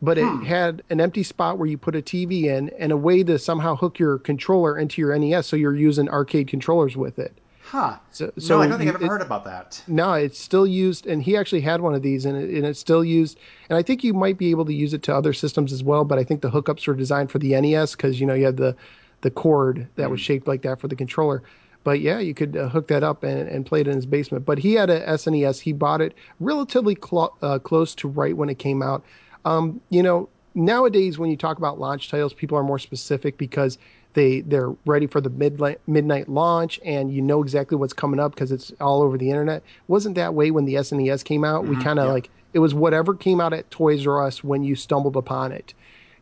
but 0.00 0.16
it 0.18 0.24
Hmm. 0.24 0.44
had 0.44 0.82
an 0.90 1.00
empty 1.00 1.22
spot 1.22 1.58
where 1.58 1.68
you 1.68 1.76
put 1.76 1.94
a 1.94 2.02
TV 2.02 2.44
in 2.44 2.70
and 2.78 2.90
a 2.92 2.96
way 2.96 3.22
to 3.22 3.38
somehow 3.38 3.76
hook 3.76 3.98
your 3.98 4.18
controller 4.18 4.78
into 4.78 5.00
your 5.02 5.12
NES, 5.12 5.46
so 5.46 5.56
you're 5.56 5.76
using 5.76 6.08
arcade 6.08 6.48
controllers 6.48 6.96
with 6.96 7.18
it. 7.18 7.38
Huh. 7.72 7.96
So, 8.10 8.30
no, 8.36 8.60
I 8.60 8.66
don't 8.66 8.76
think 8.76 8.90
I've 8.90 8.96
ever 8.96 9.04
it- 9.06 9.08
heard 9.08 9.22
about 9.22 9.46
that. 9.46 9.82
No, 9.88 10.12
it's 10.12 10.38
still 10.38 10.66
used, 10.66 11.06
and 11.06 11.22
he 11.22 11.38
actually 11.38 11.62
had 11.62 11.80
one 11.80 11.94
of 11.94 12.02
these, 12.02 12.26
and, 12.26 12.36
it, 12.36 12.50
and 12.50 12.66
it's 12.66 12.78
still 12.78 13.02
used. 13.02 13.38
And 13.70 13.78
I 13.78 13.82
think 13.82 14.04
you 14.04 14.12
might 14.12 14.36
be 14.36 14.50
able 14.50 14.66
to 14.66 14.74
use 14.74 14.92
it 14.92 15.02
to 15.04 15.16
other 15.16 15.32
systems 15.32 15.72
as 15.72 15.82
well. 15.82 16.04
But 16.04 16.18
I 16.18 16.24
think 16.24 16.42
the 16.42 16.50
hookups 16.50 16.86
were 16.86 16.92
designed 16.92 17.30
for 17.30 17.38
the 17.38 17.58
NES 17.58 17.92
because 17.92 18.20
you 18.20 18.26
know 18.26 18.34
you 18.34 18.44
had 18.44 18.58
the 18.58 18.76
the 19.22 19.30
cord 19.30 19.88
that 19.96 20.10
was 20.10 20.20
shaped 20.20 20.46
like 20.46 20.60
that 20.62 20.80
for 20.80 20.88
the 20.88 20.96
controller. 20.96 21.42
But 21.82 22.00
yeah, 22.00 22.18
you 22.18 22.34
could 22.34 22.58
uh, 22.58 22.68
hook 22.68 22.88
that 22.88 23.02
up 23.02 23.22
and, 23.22 23.48
and 23.48 23.64
play 23.64 23.80
it 23.80 23.88
in 23.88 23.96
his 23.96 24.04
basement. 24.04 24.44
But 24.44 24.58
he 24.58 24.74
had 24.74 24.90
a 24.90 25.00
SNES. 25.06 25.58
He 25.58 25.72
bought 25.72 26.02
it 26.02 26.12
relatively 26.40 26.94
clo- 26.94 27.34
uh, 27.40 27.58
close 27.58 27.94
to 27.94 28.06
right 28.08 28.36
when 28.36 28.50
it 28.50 28.58
came 28.58 28.82
out. 28.82 29.02
Um, 29.46 29.80
you 29.88 30.02
know, 30.02 30.28
nowadays 30.54 31.18
when 31.18 31.30
you 31.30 31.38
talk 31.38 31.56
about 31.56 31.80
launch 31.80 32.10
titles, 32.10 32.34
people 32.34 32.58
are 32.58 32.62
more 32.62 32.78
specific 32.78 33.38
because 33.38 33.78
they 34.14 34.40
they're 34.42 34.74
ready 34.86 35.06
for 35.06 35.20
the 35.20 35.30
midnight 35.30 35.80
midnight 35.86 36.28
launch 36.28 36.80
and 36.84 37.12
you 37.12 37.22
know 37.22 37.42
exactly 37.42 37.76
what's 37.76 37.92
coming 37.92 38.20
up 38.20 38.34
because 38.34 38.52
it's 38.52 38.72
all 38.80 39.02
over 39.02 39.16
the 39.16 39.30
internet. 39.30 39.62
wasn't 39.88 40.14
that 40.14 40.34
way 40.34 40.50
when 40.50 40.64
the 40.64 40.74
SNES 40.74 41.24
came 41.24 41.44
out. 41.44 41.66
We 41.66 41.76
kind 41.82 41.98
of 41.98 42.06
yeah. 42.06 42.12
like 42.12 42.30
it 42.52 42.58
was 42.58 42.74
whatever 42.74 43.14
came 43.14 43.40
out 43.40 43.52
at 43.52 43.70
Toys 43.70 44.06
R 44.06 44.24
Us 44.24 44.44
when 44.44 44.62
you 44.62 44.74
stumbled 44.74 45.16
upon 45.16 45.52
it. 45.52 45.74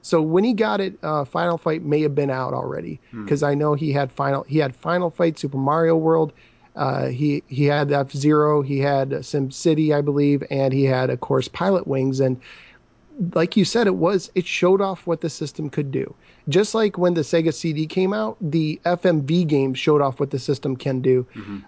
So 0.03 0.23
when 0.23 0.45
he 0.45 0.55
got 0.55 0.81
it, 0.81 0.99
uh, 1.03 1.25
Final 1.25 1.59
Fight 1.59 1.83
may 1.83 2.01
have 2.03 2.15
been 2.15 2.31
out 2.31 2.55
already 2.55 3.01
because 3.13 3.43
I 3.43 3.55
know 3.55 3.75
he 3.75 3.93
had 3.93 4.11
final 4.11 4.45
he 4.45 4.59
had 4.59 4.75
Final 4.75 5.11
Fight, 5.11 5.39
Super 5.39 5.59
Mario 5.59 5.97
World. 5.97 6.33
Uh, 6.77 7.09
he 7.09 7.43
he 7.49 7.65
had 7.65 7.93
F 7.93 8.13
Zero, 8.13 8.63
he 8.63 8.79
had 8.79 9.25
Sim 9.25 9.51
City, 9.51 9.93
I 9.93 10.01
believe, 10.01 10.43
and 10.51 10.73
he 10.73 10.85
had 10.85 11.11
of 11.11 11.21
course 11.21 11.49
Pilot 11.49 11.87
Wings. 11.87 12.21
And 12.21 12.41
like 13.35 13.57
you 13.57 13.65
said, 13.65 13.87
it 13.87 13.97
was 13.97 14.31
it 14.35 14.47
showed 14.47 14.81
off 14.81 15.07
what 15.07 15.21
the 15.21 15.31
system 15.31 15.69
could 15.71 15.91
do. 15.91 16.15
Just 16.49 16.75
like 16.75 16.99
when 16.99 17.15
the 17.15 17.21
Sega 17.21 17.53
CD 17.53 17.87
came 17.87 18.13
out, 18.13 18.37
the 18.41 18.81
FMV 18.85 19.47
game 19.47 19.75
showed 19.75 20.01
off 20.01 20.19
what 20.21 20.31
the 20.31 20.39
system 20.39 20.77
can 20.77 21.01
do. 21.01 21.27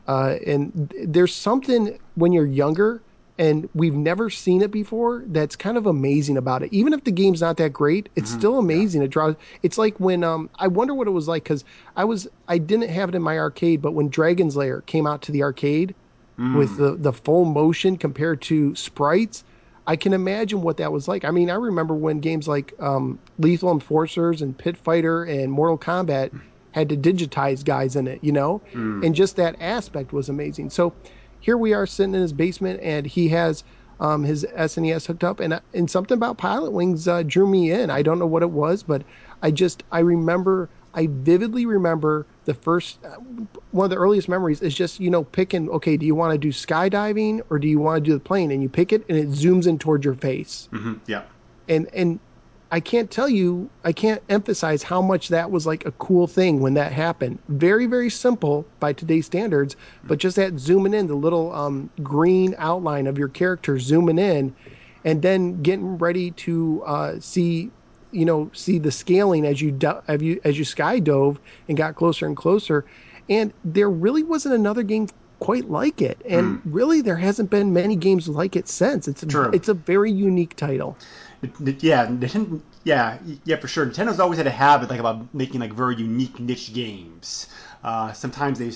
Uh, 0.09 0.37
and 0.47 0.93
there's 1.05 1.35
something 1.35 1.99
when 2.15 2.33
you're 2.33 2.47
younger 2.47 3.03
and 3.39 3.69
we've 3.75 3.95
never 3.95 4.29
seen 4.31 4.61
it 4.63 4.71
before 4.71 5.25
that's 5.29 5.57
kind 5.57 5.77
of 5.77 5.87
amazing 5.87 6.37
about 6.37 6.63
it. 6.63 6.73
Even 6.73 6.93
if 6.93 7.05
the 7.05 7.11
game's 7.11 7.41
not 7.41 7.57
that 7.57 7.73
great, 7.73 8.09
it's 8.17 8.31
still 8.31 8.59
amazing. 8.59 9.03
It 9.03 9.09
draws. 9.11 9.35
It's 9.63 9.79
like 9.79 9.99
when 9.99 10.23
um, 10.23 10.51
I 10.59 10.69
wonder 10.69 10.95
what 10.95 11.07
it 11.07 11.13
was 11.13 11.29
like 11.29 11.43
because 11.45 11.65
I 11.97 12.05
was 12.05 12.29
I 12.49 12.59
didn't 12.59 12.89
have 12.91 13.09
it 13.09 13.15
in 13.15 13.23
my 13.23 13.39
arcade, 13.39 13.83
but 13.83 13.93
when 13.93 14.09
Dragon's 14.09 14.57
Lair 14.57 14.83
came 14.83 15.07
out 15.07 15.23
to 15.23 15.33
the 15.33 15.43
arcade 15.43 15.95
with 16.57 16.77
the 16.77 16.93
the 16.97 17.13
full 17.13 17.45
motion 17.45 17.97
compared 17.97 18.41
to 18.43 18.75
sprites. 18.75 19.45
I 19.87 19.97
can 19.97 20.13
imagine 20.13 20.63
what 20.63 20.77
that 20.77 20.93
was 20.93 21.09
like. 21.09 21.25
I 21.25 21.31
mean, 21.31 21.51
I 21.51 21.55
remember 21.55 21.95
when 21.95 22.21
games 22.21 22.47
like 22.47 22.73
um, 22.79 23.19
Lethal 23.39 23.73
Enforcers 23.73 24.41
and 24.43 24.57
Pit 24.57 24.77
Fighter 24.77 25.25
and 25.25 25.51
Mortal 25.51 25.79
Kombat 25.79 26.39
had 26.71 26.89
to 26.89 26.97
digitize 26.97 27.65
guys 27.65 27.97
in 27.97 28.07
it, 28.07 28.23
you 28.23 28.33
know? 28.33 28.63
And 29.05 29.15
just 29.15 29.37
that 29.37 29.57
aspect 29.61 30.13
was 30.13 30.29
amazing. 30.29 30.71
So 30.71 30.95
here 31.41 31.59
we 31.59 31.75
are 31.75 31.87
sitting 31.87 32.15
in 32.15 32.23
his 32.23 32.33
basement 32.33 32.81
and 32.83 33.07
he 33.07 33.29
has 33.31 33.65
um, 34.01 34.25
his 34.25 34.45
SNES 34.57 35.07
hooked 35.07 35.23
up 35.25 35.39
and, 35.41 35.61
and 35.75 35.91
something 35.91 36.17
about 36.17 36.39
Pilot 36.39 36.73
Wings 36.73 37.07
uh, 37.07 37.23
drew 37.25 37.47
me 37.47 37.71
in. 37.71 37.91
I 37.91 38.03
don't 38.03 38.19
know 38.19 38.27
what 38.27 38.43
it 38.43 38.51
was, 38.51 38.83
but 38.83 39.03
I 39.43 39.51
just, 39.51 39.83
I 39.93 40.01
remember, 40.01 40.71
I 40.95 41.09
vividly 41.11 41.65
remember 41.67 42.27
the 42.45 42.55
first, 42.55 43.05
uh, 43.05 43.17
one 43.71 43.85
of 43.85 43.91
the 43.91 43.97
earliest 43.97 44.29
memories 44.29 44.61
is 44.61 44.75
just, 44.75 45.01
you 45.01 45.11
know, 45.11 45.25
picking, 45.25 45.69
okay, 45.71 45.97
do 45.97 46.05
you 46.07 46.15
want 46.15 46.33
to 46.33 46.39
do 46.39 46.49
skydiving 46.51 47.41
or 47.51 47.59
do 47.59 47.69
you 47.69 47.79
want 47.79 48.05
to 48.05 48.11
do 48.11 48.15
the 48.15 48.21
plane? 48.21 48.51
And 48.51 48.63
you 48.63 48.69
pick 48.69 48.93
it 48.93 49.05
and 49.09 49.17
it 49.19 49.29
zooms 49.31 49.67
in 49.67 49.79
towards 49.79 50.05
your 50.05 50.15
face 50.15 50.69
hmm 50.73 50.95
Yeah. 51.07 51.23
and 51.69 51.89
and 51.95 52.21
I 52.71 52.81
can't 52.81 53.11
tell 53.11 53.29
you, 53.29 53.71
I 53.85 53.93
can't 53.93 54.23
emphasize 54.31 54.83
how 54.83 55.03
much 55.03 55.29
that 55.29 55.51
was 55.51 55.67
like 55.67 55.85
a 55.85 55.93
cool 55.93 56.27
thing 56.27 56.61
when 56.61 56.73
that 56.75 56.91
happened. 56.91 57.39
Very, 57.49 57.85
very 57.85 58.09
simple 58.09 58.67
by 58.81 58.95
today's 58.95 59.27
standards, 59.27 59.77
but 60.05 60.19
just 60.19 60.37
that 60.37 60.59
zooming 60.59 60.95
in, 60.95 61.07
the 61.07 61.15
little 61.15 61.53
um, 61.55 61.91
green 62.03 62.55
outline 62.57 63.07
of 63.07 63.19
your 63.19 63.29
character 63.29 63.79
zooming 63.79 64.19
in, 64.19 64.57
and 65.05 65.21
then 65.21 65.61
getting 65.61 65.99
ready 65.99 66.31
to 66.31 66.83
uh, 66.87 67.21
see, 67.21 67.71
you 68.13 68.25
know, 68.25 68.51
see 68.55 68.79
the 68.79 68.93
scaling 68.93 69.47
as 69.47 69.61
you 69.61 69.73
do- 69.73 70.01
as 70.09 70.23
you 70.23 70.41
as 70.45 70.59
you 70.59 70.65
sky 70.65 70.99
dove 70.99 71.39
and 71.69 71.77
got 71.77 71.97
closer 71.97 72.27
and 72.27 72.37
closer, 72.37 72.85
and 73.29 73.53
there 73.65 73.91
really 73.91 74.23
wasn't 74.23 74.55
another 74.55 74.83
game 74.83 75.09
quite 75.41 75.69
like 75.69 76.01
it, 76.01 76.23
and 76.29 76.61
really 76.65 77.01
there 77.01 77.17
hasn't 77.17 77.51
been 77.51 77.73
many 77.73 77.97
games 77.97 78.29
like 78.29 78.55
it 78.55 78.69
since. 78.69 79.09
It's 79.09 79.25
True. 79.25 79.51
it's 79.53 79.69
a 79.69 79.75
very 79.75 80.13
unique 80.13 80.55
title. 80.57 80.97
Yeah, 82.85 83.19
yeah, 83.25 83.37
yeah, 83.45 83.57
for 83.57 83.69
sure. 83.69 83.87
Nintendo's 83.87 84.21
always 84.21 84.39
had 84.39 84.47
a 84.47 84.51
habit 84.51 84.91
like 84.91 85.01
about 85.01 85.35
making 85.35 85.61
like 85.61 85.73
very 85.73 85.97
unique 85.97 86.39
niche 86.39 86.73
games. 86.73 87.49
Uh, 87.83 88.13
sometimes 88.13 88.59
they, 88.59 88.73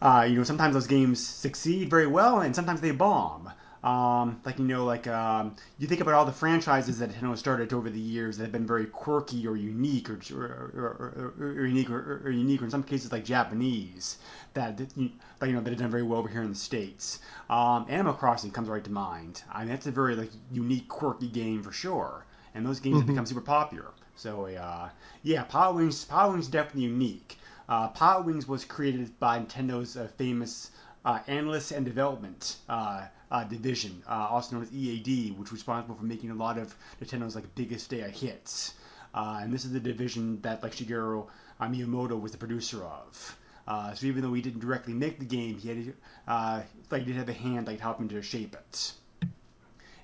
uh, 0.00 0.26
you 0.28 0.36
know, 0.36 0.44
sometimes 0.44 0.74
those 0.74 0.86
games 0.86 1.24
succeed 1.26 1.90
very 1.90 2.06
well, 2.06 2.40
and 2.40 2.54
sometimes 2.54 2.80
they 2.80 2.90
bomb. 2.90 3.50
Um, 3.84 4.40
like 4.44 4.58
you 4.58 4.64
know, 4.64 4.84
like 4.84 5.06
um, 5.06 5.54
you 5.78 5.86
think 5.86 6.00
about 6.00 6.14
all 6.14 6.24
the 6.24 6.32
franchises 6.32 6.98
that 6.98 7.10
Nintendo 7.10 7.38
started 7.38 7.72
over 7.72 7.88
the 7.88 8.00
years 8.00 8.36
that 8.36 8.44
have 8.44 8.52
been 8.52 8.66
very 8.66 8.86
quirky 8.86 9.46
or 9.46 9.56
unique, 9.56 10.10
or 10.10 10.18
or, 10.34 11.32
or, 11.38 11.46
or, 11.46 11.66
unique, 11.66 11.88
or, 11.88 12.20
or 12.24 12.30
unique, 12.30 12.60
or 12.60 12.64
in 12.64 12.70
some 12.70 12.82
cases 12.82 13.12
like 13.12 13.24
Japanese 13.24 14.18
that 14.54 14.76
that, 14.78 14.96
you 14.96 15.10
like, 15.40 15.48
you 15.48 15.54
know 15.54 15.62
that 15.62 15.70
have 15.70 15.78
done 15.78 15.90
very 15.90 16.02
well 16.02 16.18
over 16.18 16.28
here 16.28 16.42
in 16.42 16.50
the 16.50 16.56
states. 16.56 17.20
Um, 17.48 17.86
Animal 17.88 18.14
Crossing 18.14 18.50
comes 18.50 18.68
right 18.68 18.82
to 18.82 18.90
mind. 18.90 19.42
I 19.52 19.60
mean, 19.60 19.68
that's 19.68 19.86
a 19.86 19.92
very 19.92 20.16
like 20.16 20.30
unique, 20.50 20.88
quirky 20.88 21.28
game 21.28 21.62
for 21.62 21.70
sure, 21.70 22.24
and 22.54 22.66
those 22.66 22.80
games 22.80 22.98
have 22.98 23.06
become 23.06 23.26
super 23.26 23.40
popular. 23.40 23.92
So 24.16 24.46
uh, 24.46 24.88
yeah, 25.22 25.44
Pilot 25.44 25.76
Wings, 25.76 26.04
Pilot 26.04 26.32
Wings 26.32 26.46
is 26.46 26.50
definitely 26.50 26.82
unique. 26.82 27.38
Uh, 27.68 27.88
Pilot 27.88 28.24
Wings 28.24 28.48
was 28.48 28.64
created 28.64 29.16
by 29.20 29.38
Nintendo's 29.38 29.96
uh, 29.96 30.08
famous 30.16 30.72
uh, 31.04 31.20
Analysis 31.28 31.70
and 31.70 31.84
Development 31.84 32.56
uh, 32.68 33.06
uh, 33.30 33.44
division, 33.44 34.02
uh, 34.08 34.28
also 34.30 34.56
known 34.56 34.64
as 34.64 34.72
EAD, 34.72 35.38
which 35.38 35.50
was 35.50 35.52
responsible 35.52 35.94
for 35.94 36.04
making 36.04 36.30
a 36.30 36.34
lot 36.34 36.58
of 36.58 36.74
Nintendo's 37.00 37.34
like 37.34 37.54
biggest 37.54 37.90
day 37.90 38.00
hits. 38.10 38.74
Uh, 39.14 39.40
and 39.42 39.52
this 39.52 39.64
is 39.64 39.72
the 39.72 39.80
division 39.80 40.40
that 40.42 40.62
like 40.62 40.72
Shigeru 40.74 41.26
uh, 41.60 41.66
Miyamoto 41.66 42.20
was 42.20 42.32
the 42.32 42.38
producer 42.38 42.82
of. 42.84 43.36
Uh, 43.66 43.92
so 43.92 44.06
even 44.06 44.22
though 44.22 44.32
he 44.32 44.40
didn't 44.40 44.60
directly 44.60 44.94
make 44.94 45.18
the 45.18 45.24
game, 45.24 45.58
he 45.58 45.68
had 45.68 45.94
uh, 46.26 46.62
like 46.90 47.04
did 47.04 47.16
have 47.16 47.28
a 47.28 47.34
hand 47.34 47.66
like 47.66 47.80
helping 47.80 48.08
to 48.08 48.22
shape 48.22 48.54
it. 48.54 48.92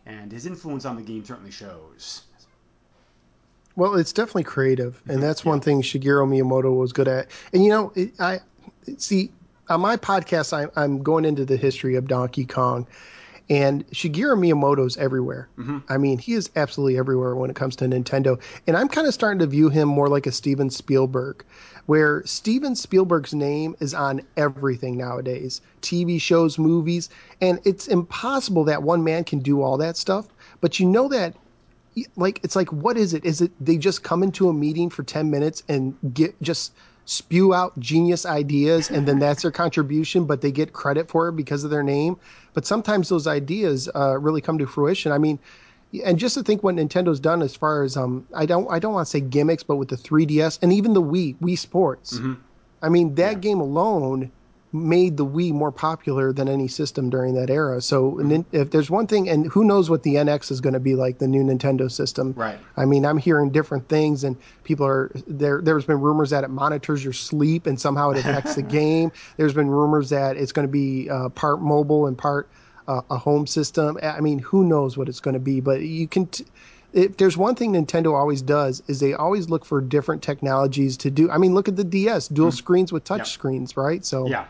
And 0.07 0.31
his 0.31 0.45
influence 0.45 0.85
on 0.85 0.97
the 0.97 1.03
game 1.03 1.25
certainly 1.25 1.51
shows. 1.51 2.23
Well, 3.77 3.95
it's 3.95 4.13
definitely 4.13 4.45
creative, 4.45 5.01
and 5.09 5.21
that's 5.21 5.45
one 5.45 5.61
thing 5.61 5.83
Shigeru 5.83 6.29
Miyamoto 6.29 6.77
was 6.77 6.93
good 6.93 7.09
at. 7.09 7.29
And 7.53 7.65
you 7.65 7.71
know, 7.71 7.93
it, 7.97 8.13
I 8.21 8.41
see 8.99 9.33
on 9.69 9.81
my 9.81 9.97
podcast, 9.97 10.53
I, 10.53 10.71
I'm 10.81 11.03
going 11.03 11.25
into 11.25 11.45
the 11.45 11.57
history 11.57 11.97
of 11.97 12.07
Donkey 12.07 12.45
Kong, 12.45 12.87
and 13.51 13.87
Shigeru 13.91 14.39
Miyamoto's 14.39 14.97
everywhere. 14.97 15.49
Mm-hmm. 15.59 15.79
I 15.89 15.99
mean, 15.99 16.19
he 16.19 16.33
is 16.33 16.51
absolutely 16.57 16.99
everywhere 16.99 17.37
when 17.37 17.51
it 17.51 17.57
comes 17.57 17.77
to 17.77 17.85
Nintendo, 17.85 18.41
and 18.67 18.77
I'm 18.77 18.89
kind 18.89 19.07
of 19.07 19.15
starting 19.15 19.39
to 19.41 19.47
view 19.47 19.69
him 19.69 19.89
more 19.89 20.09
like 20.09 20.27
a 20.27 20.33
Steven 20.33 20.71
Spielberg, 20.71 21.45
where 21.87 22.25
Steven 22.25 22.75
Spielberg's 22.75 23.35
name 23.35 23.77
is 23.81 23.93
on 23.93 24.23
everything 24.37 24.97
nowadays, 24.97 25.61
TV 25.83 26.21
shows, 26.21 26.59
movies, 26.59 27.11
and 27.41 27.61
it's 27.65 27.87
impossible 27.87 28.65
that 28.65 28.83
one 28.83 29.05
man 29.05 29.25
can 29.25 29.41
do 29.41 29.63
all 29.63 29.77
that 29.79 29.97
stuff. 29.97 30.27
But 30.61 30.81
you 30.81 30.87
know 30.87 31.09
that 31.09 31.35
like 32.17 32.41
it's 32.43 32.57
like 32.57 32.73
what 32.73 32.97
is 32.97 33.15
it 33.15 33.25
is 33.25 33.41
it 33.41 33.53
they 33.61 33.77
just 33.77 34.03
come 34.03 34.23
into 34.23 34.49
a 34.49 34.53
meeting 34.53 34.91
for 34.91 35.05
10 35.05 35.31
minutes 35.31 35.63
and 35.69 35.95
get 36.13 36.35
just 36.43 36.73
spew 37.07 37.53
out 37.53 37.79
genius 37.79 38.25
ideas 38.25 38.91
and 38.91 39.07
then 39.07 39.19
that's 39.19 39.43
their 39.43 39.51
contribution 39.51 40.25
but 40.25 40.41
they 40.41 40.51
get 40.51 40.73
credit 40.73 41.09
for 41.09 41.29
it 41.29 41.33
because 41.33 41.65
of 41.65 41.71
their 41.71 41.83
name. 41.83 42.17
But 42.55 42.67
sometimes 42.67 43.09
those 43.09 43.27
ideas 43.27 43.89
uh, 43.95 44.19
really 44.19 44.41
come 44.41 44.59
to 44.59 44.67
fruition. 44.67 45.13
I 45.13 45.19
mean 45.19 45.39
and 46.05 46.19
just 46.19 46.35
to 46.35 46.43
think 46.43 46.63
what 46.63 46.75
nintendo's 46.75 47.21
done 47.21 47.41
as 47.41 47.55
far 47.55 47.85
as 47.85 47.97
um 47.97 48.27
i 48.35 48.47
don't 48.47 48.67
i 48.69 48.79
don't 48.81 48.95
want 48.95 49.07
to 49.07 49.11
say 49.11 49.21
gimmicks 49.21 49.63
but 49.63 49.77
with 49.77 49.89
the 49.89 49.97
3ds 49.97 50.59
and 50.61 50.73
even 50.73 50.93
the 50.93 51.03
wii 51.03 51.37
wii 51.39 51.59
sports. 51.59 52.19
I 52.83 52.89
mean 52.89 53.15
that 53.15 53.41
game 53.41 53.61
alone 53.61 54.33
made 54.75 55.17
the 55.17 55.25
Wii 55.25 55.53
more 55.53 55.71
popular 55.71 56.33
than 56.33 56.49
any 56.49 56.67
system 56.67 57.09
during 57.09 57.35
that 57.35 57.49
era. 57.49 57.81
So 57.81 58.15
nin- 58.21 58.45
if 58.51 58.71
there's 58.73 58.91
one 58.91 59.07
thing, 59.07 59.29
and 59.29 59.47
who 59.47 59.63
knows 59.65 59.89
what 59.89 60.03
the 60.03 60.17
NX 60.17 60.51
is 60.51 60.61
going 60.61 60.73
to 60.75 60.81
be 60.81 60.97
like, 60.97 61.19
the 61.19 61.29
new 61.29 61.45
Nintendo 61.45 61.89
system. 61.91 62.33
Right. 62.37 62.59
I 62.77 62.85
mean, 62.85 63.07
I'm 63.07 63.17
hearing 63.17 63.51
different 63.51 63.89
things, 63.89 64.25
and 64.25 64.37
people 64.65 64.85
are 64.85 65.13
there. 65.29 65.61
There's 65.63 65.85
been 65.85 66.01
rumors 66.01 66.31
that 66.31 66.43
it 66.43 66.51
monitors 66.51 67.05
your 67.05 67.13
sleep 67.13 67.67
and 67.67 67.81
somehow 67.81 68.11
it 68.11 68.19
affects 68.19 68.57
the 68.57 68.63
game. 68.81 69.13
There's 69.37 69.55
been 69.55 69.71
rumors 69.71 70.11
that 70.11 70.37
it's 70.37 70.51
going 70.53 70.67
to 70.67 70.73
be 70.73 71.09
uh, 71.09 71.29
part 71.31 71.63
mobile 71.63 72.07
and 72.09 72.19
part 72.19 72.49
uh, 72.89 73.01
a 73.11 73.17
home 73.17 73.47
system. 73.47 73.97
I 74.03 74.21
mean, 74.21 74.41
who 74.41 74.65
knows 74.65 74.97
what 74.99 75.09
it's 75.09 75.21
going 75.21 75.35
to 75.35 75.41
be? 75.41 75.61
But 75.61 75.83
you 75.83 76.09
can. 76.09 76.27
T- 76.27 76.45
if 76.93 77.17
there's 77.17 77.37
one 77.37 77.55
thing 77.57 77.73
Nintendo 77.73 78.13
always 78.15 78.41
does 78.43 78.81
is 78.87 79.01
they 79.01 79.15
always 79.15 79.49
look 79.51 79.65
for 79.65 79.81
different 79.81 80.23
technologies 80.23 80.97
to 80.99 81.11
do. 81.11 81.29
I 81.31 81.39
mean, 81.39 81.53
look 81.55 81.67
at 81.69 81.75
the 81.77 81.83
DS, 81.83 82.29
dual 82.29 82.53
screens 82.53 82.93
with 82.93 83.03
touch 83.05 83.19
Yep. 83.19 83.27
screens, 83.27 83.77
right? 83.77 84.05
So 84.05 84.29
Yeah. 84.29 84.45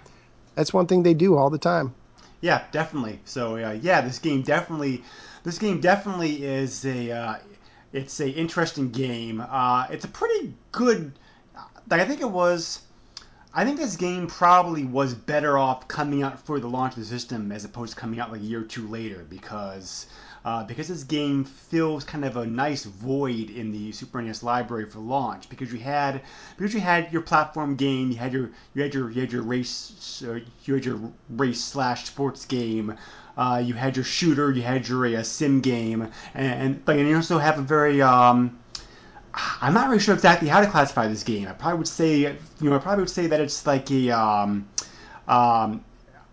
That's 0.54 0.72
one 0.72 0.86
thing 0.86 1.02
they 1.02 1.14
do 1.14 1.36
all 1.36 1.50
the 1.50 1.58
time. 1.58 1.94
Yeah, 2.40 2.64
definitely. 2.72 3.20
So 3.24 3.56
uh, 3.56 3.78
yeah, 3.80 4.00
this 4.00 4.18
game 4.18 4.42
definitely, 4.42 5.02
this 5.44 5.58
game 5.58 5.80
definitely 5.80 6.44
is 6.44 6.84
a, 6.84 7.10
uh, 7.10 7.36
it's 7.92 8.20
a 8.20 8.28
interesting 8.28 8.90
game. 8.90 9.40
Uh, 9.40 9.86
it's 9.90 10.04
a 10.04 10.08
pretty 10.08 10.54
good. 10.72 11.12
I 11.90 12.04
think 12.04 12.20
it 12.20 12.30
was. 12.30 12.82
I 13.56 13.64
think 13.64 13.78
this 13.78 13.94
game 13.94 14.26
probably 14.26 14.84
was 14.84 15.14
better 15.14 15.56
off 15.56 15.86
coming 15.86 16.24
out 16.24 16.44
for 16.44 16.58
the 16.58 16.66
launch 16.66 16.94
of 16.94 16.98
the 16.98 17.04
system 17.04 17.52
as 17.52 17.64
opposed 17.64 17.94
to 17.94 18.00
coming 18.00 18.18
out 18.18 18.32
like 18.32 18.40
a 18.40 18.44
year 18.44 18.62
or 18.62 18.64
two 18.64 18.88
later 18.88 19.24
because 19.30 20.06
uh, 20.44 20.64
because 20.64 20.88
this 20.88 21.04
game 21.04 21.44
fills 21.44 22.04
kind 22.04 22.24
of 22.24 22.36
a 22.36 22.46
nice 22.46 22.84
void 22.84 23.50
in 23.50 23.72
the 23.72 23.92
Super 23.92 24.20
NES 24.20 24.42
library 24.42 24.88
for 24.88 24.98
launch 24.98 25.48
because 25.48 25.72
you 25.72 25.78
had 25.78 26.20
because 26.56 26.74
you 26.74 26.80
had 26.80 27.12
your 27.12 27.22
platform 27.22 27.76
game, 27.76 28.10
you 28.10 28.16
had 28.16 28.32
your 28.32 28.50
you 28.74 28.82
had 28.82 28.92
your 28.92 29.10
you 29.10 29.20
had 29.20 29.32
your 29.32 29.42
race 29.42 30.22
uh, 30.26 30.40
you 30.64 30.74
had 30.74 30.84
your 30.84 31.00
race 31.30 31.62
slash 31.62 32.04
sports 32.06 32.44
game. 32.44 32.94
Uh, 33.36 33.60
you 33.64 33.74
had 33.74 33.96
your 33.96 34.04
shooter, 34.04 34.52
you 34.52 34.62
had 34.62 34.86
your 34.86 35.06
uh, 35.06 35.22
sim 35.22 35.60
game, 35.60 36.08
and, 36.34 36.80
and 36.86 37.08
you 37.08 37.16
also 37.16 37.38
have 37.38 37.58
a 37.58 37.62
very 37.62 38.00
um, 38.00 38.56
I'm 39.60 39.74
not 39.74 39.88
really 39.88 40.00
sure 40.00 40.14
exactly 40.14 40.48
how 40.48 40.60
to 40.60 40.66
classify 40.66 41.08
this 41.08 41.24
game. 41.24 41.48
I 41.48 41.52
probably 41.52 41.78
would 41.78 41.88
say, 41.88 42.18
you 42.18 42.38
know, 42.60 42.76
I 42.76 42.78
probably 42.78 43.02
would 43.02 43.10
say 43.10 43.26
that 43.26 43.40
it's 43.40 43.66
like 43.66 43.90
a 43.90 44.10
um, 44.10 44.68
um, 45.26 45.84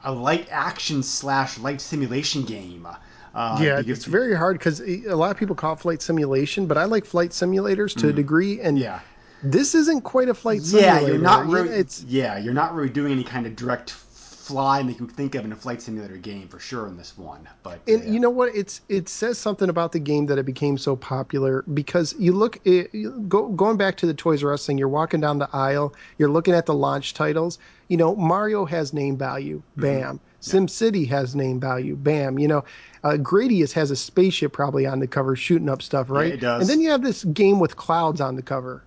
a 0.04 0.12
light 0.12 0.48
action 0.52 1.02
slash 1.02 1.58
light 1.58 1.82
simulation 1.82 2.44
game. 2.44 2.88
Uh, 3.34 3.58
yeah, 3.62 3.82
it's 3.86 4.06
very 4.06 4.36
hard 4.36 4.58
because 4.58 4.82
a 4.82 5.14
lot 5.16 5.32
of 5.32 5.38
people 5.38 5.56
call 5.56 5.74
it 5.74 5.80
flight 5.80 6.02
simulation, 6.02 6.66
but 6.66 6.78
I 6.78 6.86
like 6.86 7.06
flight 7.06 7.30
simulators 7.32 7.96
to 8.00 8.10
a 8.10 8.14
degree, 8.14 8.60
and 8.60 8.78
Mm. 8.78 8.82
yeah. 8.82 9.00
this 9.42 9.74
isn't 9.74 10.02
quite 10.02 10.28
a 10.30 10.34
flight 10.34 10.62
Yeah, 10.64 10.96
simulator. 10.96 11.14
you're 11.14 11.22
not 11.24 11.48
really. 11.48 11.70
It's 11.70 12.04
yeah, 12.04 12.38
you're 12.38 12.54
not 12.54 12.76
really 12.76 12.90
doing 12.90 13.12
any 13.14 13.24
kind 13.24 13.46
of 13.48 13.56
direct 13.56 13.92
fly 13.92 14.84
that 14.84 15.00
you 15.00 15.08
think 15.08 15.34
of 15.36 15.46
in 15.46 15.52
a 15.54 15.56
flight 15.56 15.82
simulator 15.82 16.18
game 16.18 16.48
for 16.50 16.60
sure 16.60 16.88
in 16.88 16.98
this 16.98 17.18
one. 17.18 17.48
But 17.64 17.80
And 17.88 18.02
uh, 18.02 18.06
you 18.06 18.20
know 18.20 18.30
what? 18.30 18.54
It's 18.54 18.82
it 18.90 19.08
says 19.08 19.38
something 19.38 19.70
about 19.70 19.94
the 19.94 20.00
game 20.00 20.26
that 20.26 20.38
it 20.38 20.46
became 20.46 20.78
so 20.78 20.96
popular 20.98 21.64
because 21.74 22.14
you 22.20 22.34
look 22.34 22.60
it, 22.66 22.92
go, 23.30 23.48
going 23.50 23.78
back 23.78 23.96
to 23.98 24.06
the 24.06 24.14
Toys 24.14 24.44
R 24.44 24.52
Us 24.54 24.66
thing. 24.66 24.78
You're 24.78 24.90
walking 24.90 25.22
down 25.22 25.38
the 25.40 25.48
aisle. 25.54 25.94
You're 26.18 26.30
looking 26.30 26.54
at 26.54 26.66
the 26.66 26.74
launch 26.74 27.14
titles. 27.14 27.60
You 27.88 27.96
know, 27.98 28.14
Mario 28.16 28.66
has 28.66 28.92
name 28.94 29.16
value. 29.18 29.60
Mm-hmm. 29.78 29.82
Bam. 29.82 30.20
Sim 30.42 30.68
City 30.68 31.06
has 31.06 31.34
name 31.36 31.60
value. 31.60 31.96
Bam. 31.96 32.38
You 32.40 32.48
know, 32.50 32.64
uh, 33.04 33.18
Gradius 33.18 33.74
has 33.74 33.92
a 33.92 33.96
spaceship 33.96 34.54
probably 34.54 34.86
on 34.86 35.00
the 35.00 35.08
cover 35.08 35.36
shooting 35.36 35.70
up 35.70 35.82
stuff, 35.82 36.10
right? 36.10 36.34
it 36.34 36.40
does. 36.40 36.62
And 36.62 36.70
then 36.70 36.82
you 36.82 36.92
have 36.92 37.02
this 37.02 37.24
game 37.24 37.60
with 37.60 37.76
clouds 37.76 38.22
on 38.22 38.36
the 38.36 38.42
cover. 38.42 38.84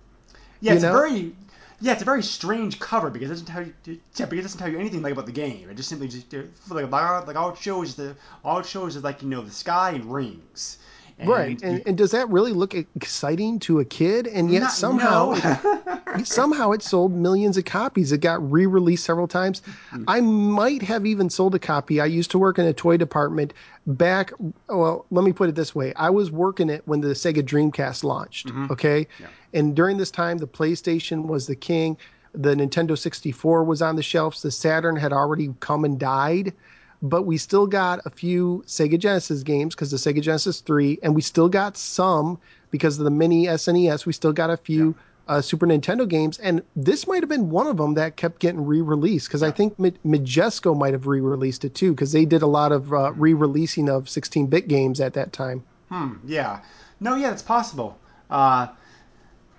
Yeah, 0.61 0.73
it's 0.73 0.83
know? 0.83 0.91
a 0.91 0.93
very 0.93 1.35
yeah, 1.81 1.91
it's 1.91 2.01
a 2.01 2.05
very 2.05 2.23
strange 2.23 2.79
cover 2.79 3.09
because 3.09 3.29
it 3.29 3.33
doesn't 3.33 3.47
tell 3.47 3.63
you 3.63 3.73
yeah, 3.85 4.25
because 4.25 4.39
it 4.39 4.41
doesn't 4.41 4.59
tell 4.59 4.69
you 4.69 4.79
anything 4.79 5.01
like 5.01 5.11
about 5.11 5.25
the 5.25 5.31
game. 5.31 5.69
It 5.69 5.75
just 5.75 5.89
simply 5.89 6.07
just 6.07 6.31
like 6.69 6.89
like 6.89 7.35
all 7.35 7.49
it 7.51 7.57
shows 7.57 7.89
is 7.89 7.95
the 7.95 8.15
all 8.43 8.59
it 8.59 8.65
shows 8.65 8.95
is 8.95 9.03
like 9.03 9.21
you 9.21 9.29
know 9.29 9.41
the 9.41 9.51
sky 9.51 9.91
and 9.91 10.11
rings. 10.11 10.77
And 11.17 11.29
right. 11.29 11.61
And, 11.63 11.77
you- 11.77 11.83
and 11.85 11.97
does 11.97 12.11
that 12.11 12.27
really 12.29 12.51
look 12.51 12.73
exciting 12.73 13.59
to 13.59 13.79
a 13.79 13.85
kid? 13.85 14.27
And 14.27 14.51
yet 14.51 14.59
not- 14.63 14.71
somehow 14.71 15.33
no. 15.33 15.95
somehow 16.23 16.71
it 16.71 16.81
sold 16.83 17.13
millions 17.13 17.57
of 17.57 17.65
copies. 17.65 18.11
It 18.11 18.19
got 18.19 18.51
re-released 18.51 19.05
several 19.05 19.27
times. 19.27 19.61
Hmm. 19.91 20.03
I 20.07 20.19
might 20.21 20.81
have 20.81 21.05
even 21.05 21.29
sold 21.29 21.55
a 21.55 21.59
copy. 21.59 22.01
I 22.01 22.05
used 22.05 22.31
to 22.31 22.37
work 22.37 22.59
in 22.59 22.65
a 22.65 22.73
toy 22.73 22.97
department 22.97 23.53
back. 23.87 24.33
Well, 24.67 25.05
let 25.11 25.23
me 25.23 25.31
put 25.31 25.47
it 25.49 25.55
this 25.55 25.73
way: 25.73 25.93
I 25.95 26.09
was 26.09 26.31
working 26.31 26.69
it 26.69 26.81
when 26.85 26.99
the 27.01 27.09
Sega 27.09 27.41
Dreamcast 27.43 28.03
launched. 28.03 28.47
Mm-hmm. 28.47 28.71
Okay, 28.71 29.07
and 29.53 29.75
during 29.75 29.97
this 29.97 30.11
time, 30.11 30.37
the 30.37 30.47
PlayStation 30.47 31.27
was 31.27 31.47
the 31.47 31.55
king. 31.55 31.97
The 32.33 32.53
Nintendo 32.53 32.97
64 32.97 33.63
was 33.63 33.81
on 33.81 33.95
the 33.95 34.03
shelves. 34.03 34.41
The 34.41 34.51
Saturn 34.51 34.97
had 34.97 35.13
already 35.13 35.53
come 35.61 35.85
and 35.85 35.97
died. 35.97 36.53
But 37.01 37.23
we 37.23 37.37
still 37.37 37.67
got 37.67 38.01
a 38.05 38.09
few 38.09 38.63
Sega 38.67 38.97
Genesis 38.97 39.43
games 39.43 39.75
because 39.75 39.91
the 39.91 39.97
Sega 39.97 40.21
Genesis 40.21 40.61
3, 40.61 40.99
and 41.03 41.13
we 41.13 41.21
still 41.21 41.49
got 41.49 41.77
some 41.77 42.39
because 42.71 42.97
of 42.97 43.05
the 43.05 43.11
mini 43.11 43.45
SNES. 43.45 44.05
We 44.05 44.13
still 44.13 44.33
got 44.33 44.49
a 44.49 44.57
few 44.57 44.95
uh, 45.27 45.41
Super 45.41 45.65
Nintendo 45.65 46.07
games, 46.07 46.37
and 46.39 46.61
this 46.75 47.07
might 47.07 47.21
have 47.21 47.29
been 47.29 47.49
one 47.49 47.67
of 47.67 47.77
them 47.77 47.95
that 47.95 48.15
kept 48.15 48.39
getting 48.39 48.65
re-released 48.65 49.27
because 49.27 49.43
I 49.43 49.51
think 49.51 49.77
Ma- 49.79 49.89
Majesco 50.05 50.77
might 50.77 50.93
have 50.93 51.07
re-released 51.07 51.65
it 51.65 51.73
too 51.73 51.91
because 51.91 52.11
they 52.11 52.25
did 52.25 52.41
a 52.41 52.47
lot 52.47 52.71
of 52.71 52.93
uh, 52.93 53.11
re-releasing 53.13 53.89
of 53.89 54.05
16-bit 54.05 54.67
games 54.67 55.01
at 55.01 55.13
that 55.13 55.33
time. 55.33 55.63
Hmm, 55.89 56.15
yeah. 56.25 56.61
No, 56.99 57.15
yeah, 57.15 57.31
it's 57.31 57.41
possible. 57.41 57.97
Uh, 58.29 58.67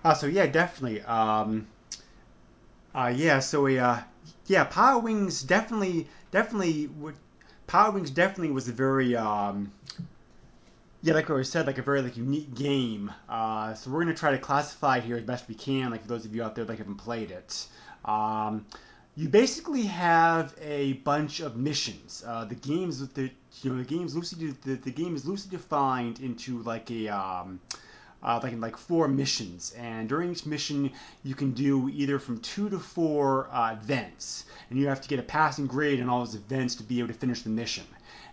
uh, 0.05 0.15
so 0.15 0.27
yeah, 0.27 0.47
definitely. 0.47 1.03
Um, 1.03 1.67
uh, 2.95 3.13
yeah, 3.15 3.41
so 3.41 3.63
we. 3.63 3.79
uh, 3.79 3.99
yeah, 4.47 4.65
Pilot 4.65 5.01
Wings 5.01 5.43
definitely, 5.43 6.07
definitely 6.31 6.87
would. 6.87 7.15
Pilot 7.67 7.95
Wings 7.95 8.11
definitely 8.11 8.53
was 8.53 8.69
a 8.69 8.73
very, 8.73 9.17
um, 9.17 9.73
yeah, 11.03 11.15
like 11.15 11.31
I 11.31 11.43
said, 11.43 11.67
like 11.67 11.79
a 11.79 11.83
very 11.83 12.03
like 12.03 12.17
unique 12.17 12.55
game. 12.55 13.13
Uh, 13.29 13.75
so 13.75 13.91
we're 13.91 14.01
gonna 14.01 14.15
try 14.15 14.33
to 14.33 14.39
classify 14.39 15.01
here 15.01 15.17
as 15.17 15.25
best 15.25 15.49
we 15.49 15.55
can, 15.55 15.91
like 15.91 16.03
for 16.03 16.09
those 16.09 16.25
of 16.25 16.35
you 16.35 16.43
out 16.43 16.55
there 16.55 16.65
that 16.65 16.79
haven't 16.79 16.97
played 16.97 17.31
it. 17.31 17.67
Um, 18.05 18.67
you 19.17 19.29
basically 19.29 19.83
have 19.83 20.55
a 20.61 20.95
bunch 20.95 21.41
of 21.41 21.57
missions. 21.57 22.23
Uh, 22.27 22.45
the 22.45 22.55
game's 22.55 23.07
the 23.09 23.31
you 23.63 23.71
know 23.71 23.79
the 23.79 23.85
game's 23.85 24.15
loosely 24.15 24.51
the, 24.65 24.75
the 24.75 24.91
game 24.91 25.17
is 25.17 25.27
loosely 25.27 25.51
defined 25.51 26.21
into 26.21 26.63
like 26.63 26.91
a 26.91 27.09
um, 27.09 27.59
uh, 28.27 28.41
like 28.43 28.59
like 28.59 28.77
four 28.77 29.09
missions, 29.09 29.73
and 29.79 30.09
during 30.09 30.31
each 30.31 30.45
mission 30.45 30.91
you 31.23 31.35
can 31.35 31.53
do 31.53 31.89
either 31.89 32.19
from 32.19 32.41
two 32.41 32.69
to 32.69 32.79
four 32.79 33.49
uh, 33.53 33.73
events, 33.81 34.45
and 34.69 34.79
you 34.79 34.89
have 34.89 35.01
to 35.01 35.09
get 35.09 35.19
a 35.19 35.23
passing 35.23 35.67
grade 35.67 36.01
on 36.03 36.11
all 36.11 36.19
those 36.19 36.35
events 36.35 36.75
to 36.75 36.83
be 36.83 36.99
able 36.99 37.09
to 37.09 37.15
finish 37.15 37.43
the 37.43 37.51
mission. 37.51 37.85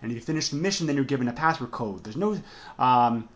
And 0.02 0.12
if 0.12 0.16
you 0.16 0.22
finish 0.22 0.50
the 0.50 0.58
mission, 0.58 0.88
then 0.88 0.98
you're 0.98 1.06
given 1.06 1.30
a 1.30 1.34
password 1.34 1.72
code. 1.72 2.04
There's 2.04 2.18
no 2.18 2.38
um, 2.78 3.30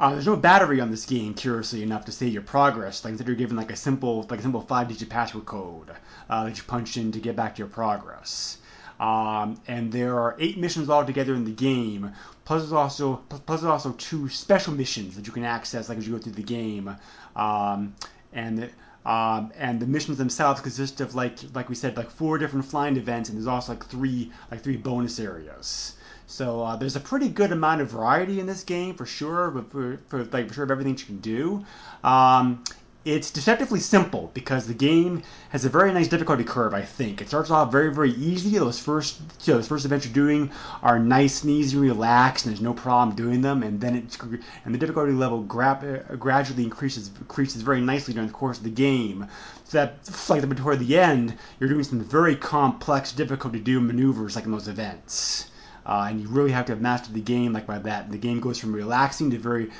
uh, 0.00 0.12
there's 0.12 0.26
no 0.26 0.34
battery 0.34 0.80
on 0.80 0.90
this 0.90 1.04
game, 1.04 1.34
curiously 1.34 1.82
enough, 1.82 2.06
to 2.06 2.12
save 2.12 2.32
your 2.32 2.42
progress. 2.42 3.04
Like 3.04 3.10
instead, 3.10 3.28
you're 3.28 3.36
given 3.36 3.58
like 3.58 3.70
a 3.70 3.76
simple, 3.76 4.26
like 4.30 4.38
a 4.38 4.42
simple 4.42 4.62
five-digit 4.62 5.10
password 5.10 5.44
code 5.44 5.90
uh, 6.30 6.44
that 6.44 6.56
you 6.56 6.64
punch 6.64 6.96
in 6.96 7.12
to 7.12 7.20
get 7.20 7.36
back 7.36 7.56
to 7.56 7.58
your 7.58 7.68
progress. 7.68 8.56
Um, 8.98 9.60
and 9.68 9.92
there 9.92 10.18
are 10.18 10.36
eight 10.38 10.56
missions 10.56 10.88
altogether 10.88 11.34
in 11.34 11.44
the 11.44 11.50
game. 11.50 12.12
Plus, 12.44 12.62
there's 12.62 12.72
also 12.72 13.22
there's 13.46 13.64
also 13.64 13.92
two 13.92 14.28
special 14.28 14.72
missions 14.72 15.16
that 15.16 15.26
you 15.26 15.32
can 15.32 15.44
access 15.44 15.88
like 15.88 15.98
as 15.98 16.06
you 16.06 16.14
go 16.14 16.22
through 16.22 16.32
the 16.32 16.42
game. 16.42 16.96
Um, 17.36 17.94
and 18.32 18.70
um, 19.04 19.52
and 19.56 19.80
the 19.80 19.86
missions 19.86 20.18
themselves 20.18 20.60
consist 20.60 21.00
of 21.00 21.14
like 21.14 21.38
like 21.54 21.68
we 21.68 21.74
said 21.74 21.96
like 21.96 22.10
four 22.10 22.38
different 22.38 22.66
flying 22.66 22.96
events, 22.96 23.28
and 23.28 23.38
there's 23.38 23.46
also 23.46 23.72
like 23.72 23.84
three 23.86 24.30
like 24.50 24.62
three 24.62 24.76
bonus 24.76 25.18
areas. 25.18 25.94
So 26.26 26.62
uh, 26.62 26.76
there's 26.76 26.94
a 26.94 27.00
pretty 27.00 27.28
good 27.28 27.50
amount 27.50 27.80
of 27.80 27.90
variety 27.90 28.38
in 28.38 28.46
this 28.46 28.62
game 28.62 28.94
for 28.94 29.04
sure, 29.04 29.50
but 29.50 29.72
for, 29.72 29.98
for 30.08 30.24
like 30.24 30.48
for 30.48 30.54
sure 30.54 30.64
of 30.64 30.70
everything 30.70 30.96
you 30.96 31.04
can 31.04 31.18
do. 31.18 31.64
Um, 32.04 32.62
it's 33.04 33.30
deceptively 33.30 33.80
simple 33.80 34.30
because 34.34 34.66
the 34.66 34.74
game 34.74 35.22
has 35.48 35.64
a 35.64 35.70
very 35.70 35.90
nice 35.92 36.06
difficulty 36.06 36.44
curve. 36.44 36.74
I 36.74 36.82
think 36.82 37.22
it 37.22 37.28
starts 37.28 37.50
off 37.50 37.72
very 37.72 37.92
very 37.94 38.10
easy. 38.10 38.58
Those 38.58 38.78
first 38.78 39.20
you 39.44 39.54
know, 39.54 39.58
those 39.58 39.68
first 39.68 39.86
events 39.86 40.04
you're 40.04 40.12
doing 40.12 40.50
are 40.82 40.98
nice 40.98 41.42
and 41.42 41.50
easy, 41.50 41.78
relaxed, 41.78 42.44
and 42.44 42.54
there's 42.54 42.62
no 42.62 42.74
problem 42.74 43.16
doing 43.16 43.40
them. 43.40 43.62
And 43.62 43.80
then 43.80 43.96
it 43.96 44.18
and 44.66 44.74
the 44.74 44.78
difficulty 44.78 45.12
level 45.12 45.42
gra- 45.42 46.04
gradually 46.18 46.64
increases 46.64 47.10
increases 47.18 47.62
very 47.62 47.80
nicely 47.80 48.12
during 48.12 48.28
the 48.28 48.34
course 48.34 48.58
of 48.58 48.64
the 48.64 48.70
game. 48.70 49.26
So 49.64 49.78
that 49.78 49.94
like 50.28 50.56
toward 50.56 50.80
the 50.80 50.98
end, 50.98 51.38
you're 51.58 51.70
doing 51.70 51.84
some 51.84 52.00
very 52.00 52.36
complex, 52.36 53.12
difficult 53.12 53.54
to 53.54 53.60
do 53.60 53.80
maneuvers 53.80 54.36
like 54.36 54.44
in 54.44 54.52
those 54.52 54.68
events. 54.68 55.46
Uh, 55.86 56.08
and 56.10 56.20
you 56.20 56.28
really 56.28 56.52
have 56.52 56.66
to 56.66 56.72
have 56.72 56.82
mastered 56.82 57.14
the 57.14 57.20
game 57.20 57.54
like 57.54 57.66
by 57.66 57.78
that. 57.78 58.12
The 58.12 58.18
game 58.18 58.40
goes 58.40 58.58
from 58.58 58.74
relaxing 58.74 59.30
to 59.30 59.38
very 59.38 59.70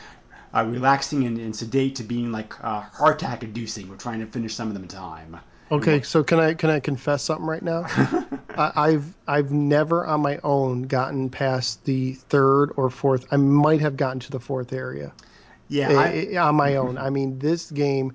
uh, 0.54 0.64
relaxing 0.64 1.24
and, 1.24 1.38
and 1.38 1.54
sedate 1.56 1.96
to 1.96 2.04
being 2.04 2.32
like 2.32 2.54
uh, 2.64 2.80
heart 2.80 3.22
attack 3.22 3.42
inducing. 3.42 3.88
We're 3.88 3.96
trying 3.96 4.20
to 4.20 4.26
finish 4.26 4.54
some 4.54 4.68
of 4.68 4.74
them 4.74 4.82
in 4.84 4.88
time. 4.88 5.38
Okay, 5.72 6.02
so 6.02 6.24
can 6.24 6.40
I 6.40 6.54
can 6.54 6.68
I 6.70 6.80
confess 6.80 7.22
something 7.24 7.46
right 7.46 7.62
now? 7.62 7.84
I, 8.56 8.72
I've 8.76 9.16
I've 9.26 9.52
never 9.52 10.04
on 10.06 10.20
my 10.20 10.38
own 10.42 10.82
gotten 10.82 11.30
past 11.30 11.84
the 11.84 12.14
third 12.14 12.72
or 12.76 12.90
fourth. 12.90 13.24
I 13.30 13.36
might 13.36 13.80
have 13.80 13.96
gotten 13.96 14.18
to 14.20 14.30
the 14.30 14.40
fourth 14.40 14.72
area 14.72 15.14
Yeah, 15.68 15.88
eh, 15.88 15.94
I, 15.94 16.08
eh, 16.32 16.38
on 16.38 16.56
my 16.56 16.76
own. 16.76 16.98
I 16.98 17.10
mean, 17.10 17.38
this 17.40 17.70
game, 17.70 18.14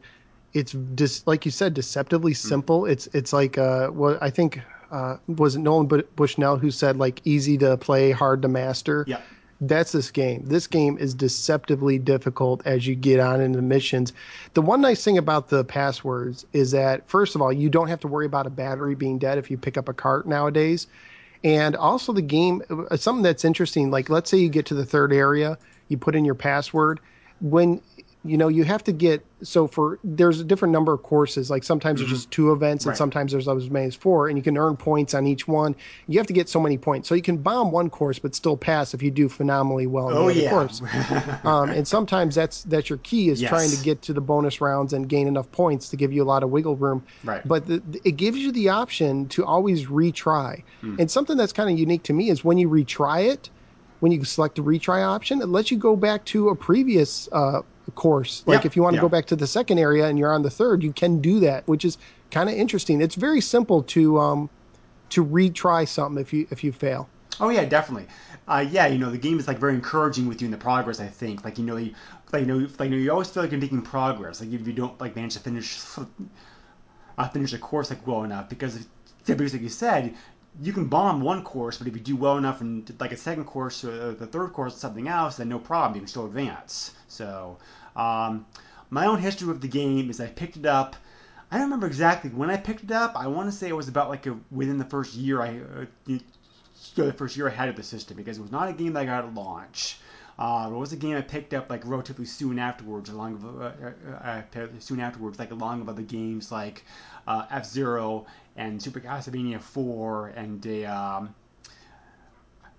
it's 0.54 0.76
just 0.96 1.28
like 1.28 1.46
you 1.46 1.52
said, 1.52 1.74
deceptively 1.76 2.34
Hmm. 2.42 2.48
simple. 2.50 2.86
It's 2.86 3.08
it's 3.14 3.34
like 3.34 3.58
uh, 3.58 3.90
what 3.90 4.22
I 4.24 4.30
think 4.32 4.62
uh, 4.92 5.18
was 5.28 5.56
it 5.56 5.60
Nolan 5.60 5.88
Bu- 5.88 6.04
Bushnell 6.16 6.58
who 6.58 6.72
said 6.72 6.98
like 6.98 7.22
easy 7.26 7.58
to 7.60 7.78
play, 7.78 8.12
hard 8.12 8.42
to 8.44 8.50
master. 8.50 9.06
yeah. 9.08 9.22
That's 9.68 9.92
this 9.92 10.12
game. 10.12 10.44
This 10.46 10.68
game 10.68 10.98
is 10.98 11.14
deceptively 11.14 11.98
difficult 11.98 12.62
as 12.66 12.86
you 12.86 12.96
get 12.96 13.20
on 13.20 13.42
into 13.42 13.62
missions. 13.62 14.14
The 14.54 14.62
one 14.62 14.82
nice 14.82 15.04
thing 15.04 15.18
about 15.18 15.50
the 15.50 15.64
passwords 15.64 16.46
is 16.54 16.72
that, 16.72 17.08
first 17.10 17.36
of 17.36 17.42
all, 17.42 17.52
you 17.52 17.70
don't 17.70 17.88
have 17.88 18.00
to 18.02 18.08
worry 18.08 18.26
about 18.26 18.46
a 18.46 18.52
battery 18.52 18.96
being 18.96 19.18
dead 19.18 19.38
if 19.38 19.50
you 19.50 19.58
pick 19.58 19.78
up 19.78 19.90
a 19.90 19.94
cart 19.94 20.28
nowadays. 20.28 20.88
And 21.44 21.76
also, 21.76 22.14
the 22.14 22.22
game, 22.22 22.64
uh, 22.70 22.98
something 22.98 23.24
that's 23.24 23.46
interesting, 23.46 23.92
like 23.92 24.10
let's 24.10 24.30
say 24.30 24.38
you 24.38 24.50
get 24.50 24.66
to 24.68 24.74
the 24.74 24.86
third 24.86 25.14
area, 25.14 25.58
you 25.90 25.98
put 25.98 26.16
in 26.16 26.26
your 26.26 26.36
password, 26.36 27.00
when 27.42 27.82
you 28.26 28.38
know 28.38 28.48
you 28.48 28.64
have 28.64 28.84
to 28.84 28.92
get 28.92 29.26
so 29.44 29.68
for 29.68 30.00
there's 30.04 30.40
a 30.40 30.44
different 30.44 30.72
number 30.72 30.92
of 30.94 31.04
courses 31.04 31.50
like 31.50 31.64
sometimes 31.64 32.00
there's 32.00 32.10
just 32.10 32.32
two 32.32 32.52
events 32.52 32.84
and 32.86 32.90
Mm-hmm. 32.90 32.90
Right. 32.90 32.98
sometimes 32.98 33.32
there's 33.32 33.48
as 33.48 33.70
many 33.70 33.86
as 33.88 33.96
four 33.96 34.28
and 34.28 34.38
you 34.38 34.44
can 34.44 34.58
earn 34.58 34.76
points 34.78 35.14
on 35.14 35.28
each 35.28 35.48
one 35.48 35.76
you 36.08 36.18
have 36.20 36.28
to 36.28 36.34
get 36.34 36.50
so 36.50 36.60
many 36.60 36.78
points 36.78 37.08
so 37.08 37.14
you 37.16 37.22
can 37.22 37.38
bomb 37.38 37.72
one 37.72 37.90
course 37.90 38.18
but 38.20 38.34
still 38.34 38.58
pass 38.58 38.94
if 38.94 39.04
you 39.04 39.12
do 39.12 39.30
phenomenally 39.30 39.86
well 39.88 40.10
in 40.10 40.16
Oh 40.18 40.26
the 40.26 40.32
other 40.32 40.42
yeah. 40.42 40.50
course 40.50 40.82
um, 41.46 41.70
and 41.70 41.88
sometimes 41.88 42.36
that's 42.36 42.64
that's 42.64 42.90
your 42.90 42.98
key 43.00 43.30
is 43.30 43.42
Yes. 43.42 43.50
trying 43.50 43.70
to 43.72 43.78
get 43.84 44.02
to 44.04 44.14
the 44.14 44.22
bonus 44.22 44.60
rounds 44.62 44.94
and 44.94 45.08
gain 45.08 45.28
enough 45.28 45.52
points 45.52 45.90
to 45.90 45.96
give 45.98 46.12
you 46.12 46.24
a 46.24 46.26
lot 46.34 46.42
of 46.44 46.50
wiggle 46.50 46.76
room 46.76 47.06
Right. 47.24 47.42
but 47.48 47.68
the, 47.68 47.80
the- 47.88 48.02
it 48.04 48.14
gives 48.14 48.38
you 48.40 48.52
the 48.52 48.70
option 48.70 49.28
to 49.30 49.46
always 49.46 49.86
retry 49.88 50.64
Hmm. 50.82 50.96
and 51.00 51.12
something 51.12 51.38
that's 51.38 51.54
kind 51.54 51.70
of 51.70 51.78
unique 51.78 52.04
to 52.06 52.14
me 52.14 52.30
is 52.30 52.44
when 52.44 52.58
you 52.58 52.70
retry 52.70 53.26
it 53.32 53.50
when 54.00 54.12
you 54.12 54.24
select 54.24 54.56
the 54.56 54.62
retry 54.64 55.06
option 55.06 55.42
it 55.42 55.48
lets 55.48 55.70
you 55.72 55.78
go 55.78 55.96
back 55.96 56.26
to 56.26 56.50
a 56.50 56.56
previous 56.56 57.28
uh, 57.32 57.62
course 57.94 58.44
like 58.48 58.66
if 58.66 58.76
you 58.76 58.82
want 58.82 58.96
to 58.96 59.02
go 59.02 59.10
back 59.10 59.26
to 59.26 59.36
the 59.36 59.46
second 59.46 59.78
area 59.78 60.06
and 60.08 60.18
you're 60.18 60.34
on 60.34 60.42
the 60.42 60.50
third 60.50 60.82
you 60.82 60.92
can 60.92 61.22
do 61.22 61.40
that 61.40 61.68
which 61.68 61.86
is 61.86 61.98
kind 62.32 62.50
of 62.50 62.56
interesting 62.56 63.02
it's 63.02 63.16
very 63.16 63.42
simple 63.42 63.84
to 63.84 64.18
um 64.20 64.50
to 65.10 65.24
retry 65.24 65.88
something 65.88 66.20
if 66.22 66.34
you 66.34 66.48
if 66.50 66.64
you 66.64 66.72
fail 66.72 67.08
Oh 67.40 67.50
yeah, 67.50 67.66
definitely. 67.66 68.08
Uh, 68.48 68.66
yeah, 68.70 68.88
you 68.88 68.98
know 68.98 69.10
the 69.10 69.18
game 69.18 69.40
is 69.40 69.48
like 69.48 69.58
very 69.58 69.74
encouraging 69.74 70.28
with 70.28 70.42
you 70.42 70.46
in 70.46 70.52
the 70.52 70.58
progress. 70.58 71.00
I 71.00 71.08
think, 71.08 71.44
like 71.44 71.58
you 71.58 71.66
know, 71.66 71.76
you, 71.76 71.94
like 72.32 72.42
you 72.42 72.48
know, 72.48 72.68
like 72.80 72.90
you 72.90 72.96
know, 72.96 72.98
you 72.98 73.12
always 73.12 73.30
feel 73.30 73.44
like 73.44 73.52
you're 73.52 73.60
making 73.60 73.82
progress. 73.82 74.40
Like 74.40 74.52
if 74.54 74.66
you 74.66 74.74
don't 74.74 75.00
like 75.02 75.16
manage 75.16 75.34
to 75.34 75.40
finish, 75.40 75.82
uh, 77.18 77.28
finish 77.30 77.54
a 77.54 77.58
course 77.58 77.90
like 77.90 78.06
well 78.08 78.24
enough, 78.24 78.48
because 78.50 78.88
because 79.26 79.54
like 79.54 79.62
you 79.62 79.70
said, 79.70 80.16
you 80.62 80.72
can 80.72 80.86
bomb 80.88 81.22
one 81.22 81.44
course, 81.44 81.78
but 81.78 81.88
if 81.88 81.96
you 81.96 82.00
do 82.00 82.16
well 82.16 82.38
enough 82.38 82.62
in 82.62 82.86
like 83.00 83.12
a 83.12 83.18
second 83.18 83.46
course 83.46 83.84
or 83.84 84.14
the 84.14 84.28
third 84.28 84.54
course 84.54 84.78
something 84.78 85.08
else, 85.08 85.38
then 85.38 85.50
no 85.50 85.60
problem, 85.60 85.96
you 85.96 86.02
can 86.02 86.08
still 86.08 86.26
advance. 86.26 86.92
So, 87.16 87.58
um, 87.96 88.46
my 88.90 89.06
own 89.06 89.20
history 89.20 89.48
with 89.48 89.62
the 89.62 89.68
game 89.68 90.10
is 90.10 90.20
I 90.20 90.28
picked 90.28 90.58
it 90.58 90.66
up. 90.66 90.96
I 91.52 91.58
don't 91.58 91.66
remember 91.66 91.88
exactly 91.88 92.30
when 92.30 92.50
I 92.50 92.58
picked 92.58 92.84
it 92.84 92.92
up. 92.92 93.14
I 93.16 93.28
want 93.28 93.50
to 93.50 93.56
say 93.56 93.70
it 93.70 93.76
was 93.76 93.88
about 93.88 94.10
like 94.10 94.26
a, 94.26 94.38
within 94.52 94.78
the 94.78 94.86
first 94.86 95.14
year 95.14 95.42
I 95.42 95.60
uh, 95.60 96.18
the 96.96 97.14
first 97.14 97.38
year 97.38 97.48
I 97.48 97.52
had 97.52 97.70
of 97.70 97.76
the 97.76 97.84
system 97.84 98.18
because 98.18 98.38
it 98.38 98.42
was 98.42 98.52
not 98.52 98.68
a 98.68 98.74
game 98.74 98.94
that 98.94 99.02
I 99.02 99.06
got 99.06 99.26
at 99.26 99.34
launch. 99.34 100.00
Uh, 100.38 100.70
it 100.70 100.76
was 100.76 100.92
a 100.92 100.98
game 100.98 101.16
I 101.16 101.22
picked 101.22 101.54
up 101.54 101.70
like 101.70 101.86
relatively 101.86 102.26
soon 102.26 102.60
afterwards, 102.60 103.10
along 103.10 103.34
with, 103.34 103.62
uh, 103.62 103.72
uh, 104.22 104.42
uh, 104.60 104.68
soon 104.80 105.00
afterwards, 105.00 105.40
like 105.40 105.52
along 105.52 105.80
with 105.80 105.88
other 105.88 106.02
games 106.02 106.52
like 106.52 106.84
uh, 107.26 107.46
F 107.50 107.66
Zero 107.66 108.26
and 108.58 108.82
Super 108.82 109.00
Castlevania 109.00 109.62
4 109.62 110.28
and 110.36 110.66
a, 110.66 110.86
um, 110.86 111.34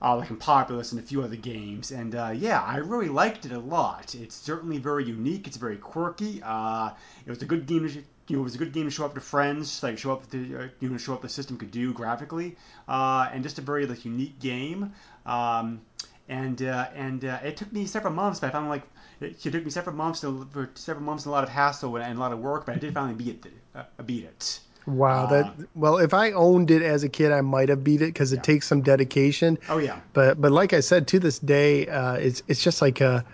uh, 0.03 0.17
like 0.17 0.31
in 0.31 0.37
Populous 0.37 0.93
and 0.93 1.01
a 1.01 1.05
few 1.05 1.23
other 1.23 1.37
games. 1.37 1.91
And 1.91 2.15
uh, 2.15 2.33
yeah, 2.35 2.61
I 2.63 2.79
really 2.79 3.09
liked 3.09 3.47
it 3.47 3.53
a 3.53 3.59
lot. 3.59 4.15
It's 4.15 4.35
certainly 4.35 4.79
very 4.79 5.05
unique. 5.05 5.47
It's 5.47 5.57
very 5.57 5.77
quirky. 5.77 6.43
Uh, 6.45 6.91
it 7.25 7.31
was 7.31 7.43
a 7.43 7.47
good 7.47 7.67
game. 7.67 7.89
To, 7.89 7.95
you 8.29 8.37
know, 8.37 8.41
it 8.41 8.45
was 8.45 8.55
a 8.55 8.59
good 8.59 8.73
game 8.73 8.85
to 8.85 8.91
show 8.91 9.05
up 9.05 9.15
to 9.15 9.21
friends, 9.21 9.83
like 9.83 9.99
show 9.99 10.13
up 10.13 10.29
the 10.31 10.39
uh, 10.39 10.69
you 10.81 10.89
know 10.89 10.99
show 10.99 11.15
up 11.15 11.23
the 11.23 11.29
system 11.29 11.57
could 11.57 11.71
do 11.71 11.93
graphically, 11.93 12.57
uh, 12.89 13.29
and 13.33 13.43
just 13.43 13.59
a 13.59 13.63
very 13.63 13.87
like 13.87 14.05
unique 14.05 14.39
game. 14.41 14.93
Um, 15.25 15.81
and 16.29 16.61
uh, 16.61 16.89
and 16.95 17.23
it 17.23 17.57
took 17.57 17.73
me 17.73 17.87
several 17.87 18.13
months, 18.13 18.41
but 18.41 18.49
I 18.49 18.51
found 18.51 18.69
like 18.69 18.83
it, 19.21 19.41
took 19.41 19.65
me 19.65 19.71
several 19.71 19.97
months 19.97 20.21
to, 20.21 20.47
for 20.53 20.71
several 20.75 21.05
months 21.05 21.25
and 21.25 21.31
a 21.31 21.35
lot 21.35 21.45
of 21.45 21.51
hassle 21.51 21.97
and, 21.97 22.05
and 22.05 22.19
a 22.19 22.21
lot 22.21 22.33
of 22.33 22.41
work, 22.41 22.67
but 22.67 22.75
I 22.75 22.79
did 22.79 22.95
finally 22.95 23.15
beat 23.15 23.47
it. 23.47 24.07
Beat 24.07 24.25
it. 24.25 24.61
Wow 24.87 25.25
Uh, 25.25 25.27
that 25.29 25.55
well 25.75 25.99
if 25.99 26.15
i 26.15 26.33
owned 26.33 26.71
it 26.71 26.83
as 26.83 27.03
a 27.03 27.09
kid 27.09 27.33
i 27.33 27.41
might 27.41 27.69
have 27.69 27.83
beat 27.83 28.01
it 28.03 28.07
because 28.13 28.33
it 28.33 28.43
takes 28.43 28.67
some 28.67 28.81
dedication 28.83 29.59
Oh 29.69 29.79
yeah. 29.79 29.99
but 30.13 30.41
but 30.41 30.53
like 30.53 30.73
I 30.73 30.81
said, 30.81 31.09
to 31.09 31.19
this 31.19 31.39
day, 31.39 31.87
uh, 31.89 32.15
it's 32.15 32.43
it's 32.49 32.63
just 32.63 32.81
like 32.81 33.01
a 33.01 33.25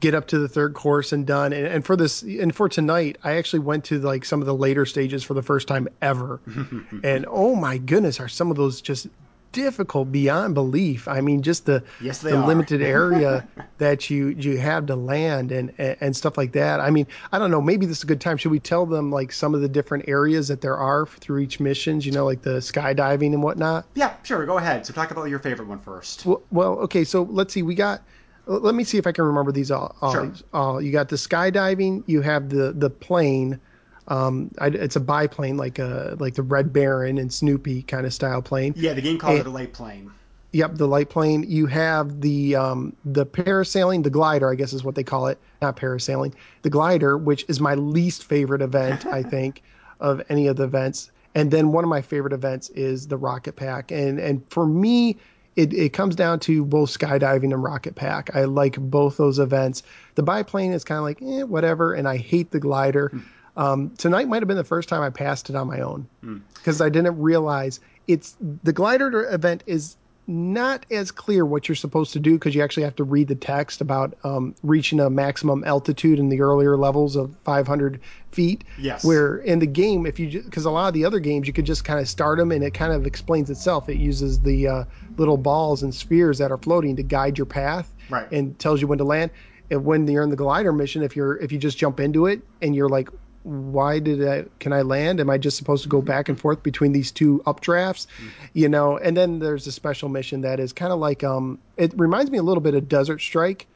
get 0.00 0.14
up 0.14 0.28
to 0.28 0.38
the 0.38 0.48
third 0.48 0.74
course 0.74 1.12
and 1.12 1.26
done. 1.26 1.52
And, 1.52 1.66
and 1.66 1.84
for 1.84 1.96
this 1.96 2.22
and 2.22 2.54
for 2.54 2.68
tonight, 2.68 3.18
I 3.24 3.32
actually 3.32 3.60
went 3.60 3.84
to 3.86 3.98
like 3.98 4.24
some 4.24 4.40
of 4.40 4.46
the 4.46 4.54
later 4.54 4.86
stages 4.86 5.24
for 5.24 5.34
the 5.34 5.42
first 5.42 5.66
time 5.68 5.88
ever, 6.02 6.40
and 7.04 7.26
oh 7.28 7.54
my 7.56 7.78
goodness, 7.78 8.20
are 8.20 8.28
some 8.28 8.50
of 8.50 8.56
those 8.56 8.80
just 8.80 9.08
difficult 9.52 10.12
beyond 10.12 10.54
belief. 10.54 11.08
I 11.08 11.20
mean, 11.20 11.42
just 11.42 11.66
the 11.66 11.82
Yes, 12.00 12.18
the 12.20 12.36
are. 12.36 12.46
limited 12.46 12.82
area 13.00 13.46
that 13.78 14.10
you 14.10 14.28
you 14.28 14.58
have 14.58 14.86
to 14.86 14.96
land 14.96 15.52
and, 15.52 15.72
and 15.78 15.96
and 16.00 16.16
stuff 16.16 16.36
like 16.36 16.52
that. 16.52 16.80
I 16.80 16.90
mean, 16.90 17.06
I 17.32 17.38
don't 17.38 17.50
know. 17.50 17.60
Maybe 17.60 17.86
this 17.86 17.98
is 17.98 18.04
a 18.04 18.06
good 18.06 18.20
time. 18.20 18.36
Should 18.36 18.52
we 18.52 18.60
tell 18.60 18.86
them 18.86 19.10
like 19.10 19.32
some 19.32 19.54
of 19.54 19.60
the 19.60 19.68
different 19.68 20.04
areas 20.08 20.48
that 20.48 20.60
there 20.60 20.76
are 20.76 21.06
through 21.06 21.40
each 21.40 21.60
missions? 21.60 22.04
You 22.06 22.12
know, 22.12 22.24
like 22.24 22.42
the 22.42 22.58
skydiving 22.58 23.32
and 23.32 23.42
whatnot. 23.42 23.86
Yeah, 23.94 24.14
sure. 24.22 24.44
Go 24.46 24.58
ahead. 24.58 24.84
So 24.86 24.92
talk 24.92 25.10
about 25.10 25.24
your 25.24 25.38
favorite 25.38 25.68
one 25.68 25.80
first. 25.80 26.24
Well, 26.26 26.42
well, 26.50 26.72
okay. 26.80 27.04
So 27.04 27.22
let's 27.22 27.52
see. 27.54 27.62
We 27.62 27.74
got. 27.74 28.02
Let 28.46 28.74
me 28.74 28.82
see 28.84 28.96
if 28.96 29.06
I 29.06 29.12
can 29.12 29.24
remember 29.24 29.52
these 29.52 29.70
all. 29.70 29.94
all, 30.00 30.12
Sure. 30.12 30.32
all. 30.54 30.80
You 30.80 30.90
got 30.90 31.10
the 31.10 31.16
skydiving. 31.16 32.02
You 32.06 32.22
have 32.22 32.48
the 32.48 32.72
the 32.72 32.88
plane. 32.88 33.60
Um, 34.08 34.50
I, 34.58 34.68
it's 34.68 34.96
a 34.96 35.00
biplane, 35.00 35.56
like 35.56 35.78
a 35.78 36.16
like 36.18 36.34
the 36.34 36.42
Red 36.42 36.72
Baron 36.72 37.18
and 37.18 37.32
Snoopy 37.32 37.82
kind 37.82 38.06
of 38.06 38.12
style 38.14 38.42
plane. 38.42 38.72
Yeah, 38.76 38.94
the 38.94 39.02
game 39.02 39.18
calls 39.18 39.36
Eh, 39.36 39.40
it 39.40 39.46
a 39.46 39.50
light 39.50 39.72
plane. 39.72 40.10
Yep, 40.52 40.76
the 40.76 40.88
light 40.88 41.10
plane. 41.10 41.44
You 41.46 41.66
have 41.66 42.22
the 42.22 42.56
um, 42.56 42.96
the 43.04 43.26
parasailing, 43.26 44.02
the 44.02 44.10
glider, 44.10 44.50
I 44.50 44.54
guess 44.54 44.72
is 44.72 44.82
what 44.82 44.94
they 44.94 45.04
call 45.04 45.26
it. 45.26 45.38
Not 45.60 45.76
parasailing, 45.76 46.32
the 46.62 46.70
glider, 46.70 47.18
which 47.18 47.44
is 47.48 47.60
my 47.60 47.74
least 47.74 48.24
favorite 48.24 48.62
event, 48.62 49.04
I 49.04 49.22
think, 49.34 49.62
of 50.00 50.22
any 50.30 50.46
of 50.46 50.56
the 50.56 50.64
events. 50.64 51.10
And 51.34 51.50
then 51.50 51.72
one 51.72 51.84
of 51.84 51.90
my 51.90 52.00
favorite 52.00 52.32
events 52.32 52.70
is 52.70 53.08
the 53.08 53.18
rocket 53.18 53.56
pack. 53.56 53.90
And 53.92 54.18
and 54.18 54.42
for 54.48 54.66
me, 54.66 55.18
it, 55.54 55.74
it 55.74 55.92
comes 55.92 56.16
down 56.16 56.40
to 56.40 56.64
both 56.64 56.96
skydiving 56.96 57.52
and 57.52 57.62
rocket 57.62 57.94
pack. 57.94 58.34
I 58.34 58.44
like 58.44 58.78
both 58.78 59.18
those 59.18 59.38
events. 59.38 59.82
The 60.14 60.22
biplane 60.22 60.72
is 60.72 60.82
kind 60.82 60.98
of 60.98 61.04
like 61.04 61.20
eh, 61.20 61.42
whatever, 61.42 61.92
and 61.92 62.08
I 62.08 62.16
hate 62.16 62.52
the 62.52 62.60
glider. 62.60 63.12
Um, 63.58 63.90
tonight 63.98 64.28
might 64.28 64.40
have 64.40 64.48
been 64.48 64.56
the 64.56 64.64
first 64.64 64.88
time 64.88 65.02
I 65.02 65.10
passed 65.10 65.50
it 65.50 65.56
on 65.56 65.66
my 65.66 65.80
own 65.80 66.06
because 66.54 66.80
I 66.80 66.88
didn't 66.88 67.18
realize 67.20 67.80
it's 68.06 68.36
the 68.62 68.72
glider 68.72 69.28
event 69.30 69.64
is 69.66 69.96
not 70.28 70.84
as 70.90 71.10
clear 71.10 71.44
what 71.44 71.68
you're 71.68 71.74
supposed 71.76 72.12
to 72.12 72.20
do 72.20 72.34
because 72.34 72.54
you 72.54 72.62
actually 72.62 72.82
have 72.84 72.94
to 72.96 73.02
read 73.04 73.26
the 73.28 73.34
text 73.34 73.80
about 73.80 74.16
um, 74.24 74.54
reaching 74.62 75.00
a 75.00 75.08
maximum 75.10 75.64
altitude 75.64 76.18
in 76.18 76.28
the 76.28 76.40
earlier 76.42 76.76
levels 76.76 77.16
of 77.16 77.34
500 77.44 77.98
feet. 78.30 78.62
Yes. 78.78 79.04
Where 79.04 79.38
in 79.38 79.58
the 79.58 79.66
game, 79.66 80.06
if 80.06 80.20
you 80.20 80.42
because 80.42 80.64
a 80.66 80.70
lot 80.70 80.86
of 80.88 80.94
the 80.94 81.04
other 81.06 81.18
games 81.18 81.46
you 81.46 81.52
could 81.52 81.64
just 81.66 81.84
kind 81.84 81.98
of 81.98 82.06
start 82.08 82.38
them 82.38 82.52
and 82.52 82.62
it 82.62 82.74
kind 82.74 82.92
of 82.92 83.06
explains 83.06 83.50
itself. 83.50 83.88
It 83.88 83.96
uses 83.96 84.38
the 84.40 84.68
uh, 84.68 84.84
little 85.16 85.38
balls 85.38 85.82
and 85.82 85.94
spheres 85.94 86.38
that 86.38 86.52
are 86.52 86.58
floating 86.58 86.94
to 86.96 87.02
guide 87.02 87.36
your 87.38 87.46
path 87.46 87.92
Right. 88.10 88.30
and 88.30 88.56
tells 88.58 88.80
you 88.80 88.86
when 88.86 88.98
to 88.98 89.04
land. 89.04 89.30
And 89.70 89.84
when 89.84 90.06
you're 90.06 90.22
in 90.22 90.30
the 90.30 90.36
glider 90.36 90.72
mission, 90.72 91.02
if 91.02 91.16
you're 91.16 91.36
if 91.38 91.50
you 91.52 91.58
just 91.58 91.76
jump 91.78 92.00
into 92.00 92.26
it 92.26 92.42
and 92.62 92.74
you're 92.76 92.88
like, 92.88 93.08
why 93.42 93.98
did 93.98 94.26
I 94.26 94.44
can 94.58 94.72
I 94.72 94.82
land? 94.82 95.20
Am 95.20 95.30
I 95.30 95.38
just 95.38 95.56
supposed 95.56 95.82
to 95.84 95.88
go 95.88 96.02
back 96.02 96.28
and 96.28 96.38
forth 96.38 96.62
between 96.62 96.92
these 96.92 97.12
two 97.12 97.42
updrafts? 97.46 98.06
You 98.52 98.68
know, 98.68 98.98
and 98.98 99.16
then 99.16 99.38
there's 99.38 99.66
a 99.66 99.72
special 99.72 100.08
mission 100.08 100.42
that 100.42 100.60
is 100.60 100.72
kind 100.72 100.92
of 100.92 100.98
like 100.98 101.24
um 101.24 101.58
it 101.76 101.92
reminds 101.96 102.30
me 102.30 102.38
a 102.38 102.42
little 102.42 102.60
bit 102.60 102.74
of 102.74 102.88
Desert 102.88 103.20
Strike 103.20 103.66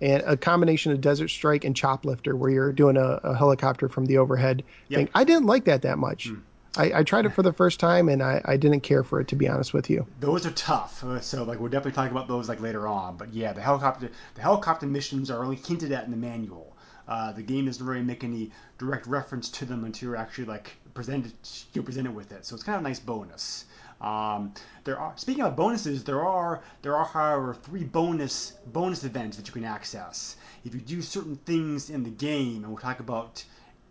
and 0.00 0.22
a 0.26 0.36
combination 0.36 0.92
of 0.92 1.00
Desert 1.00 1.28
Strike 1.28 1.64
and 1.64 1.74
Choplifter 1.74 2.34
where 2.34 2.50
you're 2.50 2.72
doing 2.72 2.96
a, 2.96 3.20
a 3.22 3.34
helicopter 3.36 3.88
from 3.88 4.06
the 4.06 4.18
overhead 4.18 4.62
Yep. 4.88 4.98
thing. 4.98 5.08
I 5.14 5.24
didn't 5.24 5.46
like 5.46 5.64
that 5.66 5.82
that 5.82 5.98
much. 5.98 6.30
I, 6.76 7.00
I 7.00 7.02
tried 7.02 7.26
it 7.26 7.30
for 7.34 7.42
the 7.42 7.52
first 7.52 7.80
time 7.80 8.08
and 8.08 8.22
I, 8.22 8.40
I 8.44 8.56
didn't 8.56 8.80
care 8.80 9.02
for 9.02 9.20
it 9.20 9.28
to 9.28 9.36
be 9.36 9.48
honest 9.48 9.74
with 9.74 9.90
you. 9.90 10.06
Those 10.20 10.46
are 10.46 10.52
tough. 10.52 11.02
Uh, 11.04 11.20
so 11.20 11.42
like 11.42 11.58
we'll 11.58 11.70
definitely 11.70 11.96
talk 12.00 12.10
about 12.10 12.28
those 12.28 12.48
like 12.48 12.60
later 12.60 12.86
on. 12.86 13.16
But 13.16 13.34
yeah, 13.34 13.52
the 13.52 13.60
helicopter 13.60 14.10
the 14.34 14.40
helicopter 14.40 14.86
missions 14.86 15.30
are 15.30 15.42
only 15.42 15.56
hinted 15.56 15.92
at 15.92 16.04
in 16.04 16.12
the 16.12 16.16
manual. 16.16 16.76
Uh, 17.10 17.32
the 17.32 17.42
game 17.42 17.66
doesn't 17.66 17.84
really 17.84 18.02
make 18.02 18.22
any 18.22 18.52
direct 18.78 19.06
reference 19.08 19.48
to 19.48 19.64
them 19.64 19.84
until 19.84 20.10
you're 20.10 20.16
actually 20.16 20.44
like 20.44 20.76
presented 20.94 21.32
you're 21.72 21.82
presented 21.84 22.14
with 22.14 22.30
it. 22.30 22.46
So 22.46 22.54
it's 22.54 22.62
kind 22.62 22.76
of 22.76 22.82
a 22.82 22.88
nice 22.88 23.00
bonus. 23.00 23.64
Um, 24.00 24.54
there 24.84 24.98
are 24.98 25.12
speaking 25.16 25.42
of 25.42 25.56
bonuses, 25.56 26.04
there 26.04 26.22
are 26.22 26.62
there 26.82 26.96
are 26.96 27.04
however 27.04 27.52
three 27.52 27.82
bonus 27.84 28.52
bonus 28.66 29.02
events 29.02 29.36
that 29.36 29.46
you 29.48 29.52
can 29.52 29.64
access 29.64 30.36
if 30.64 30.72
you 30.72 30.80
do 30.80 31.02
certain 31.02 31.36
things 31.36 31.90
in 31.90 32.04
the 32.04 32.10
game, 32.10 32.62
and 32.62 32.68
we'll 32.68 32.78
talk 32.78 33.00
about 33.00 33.44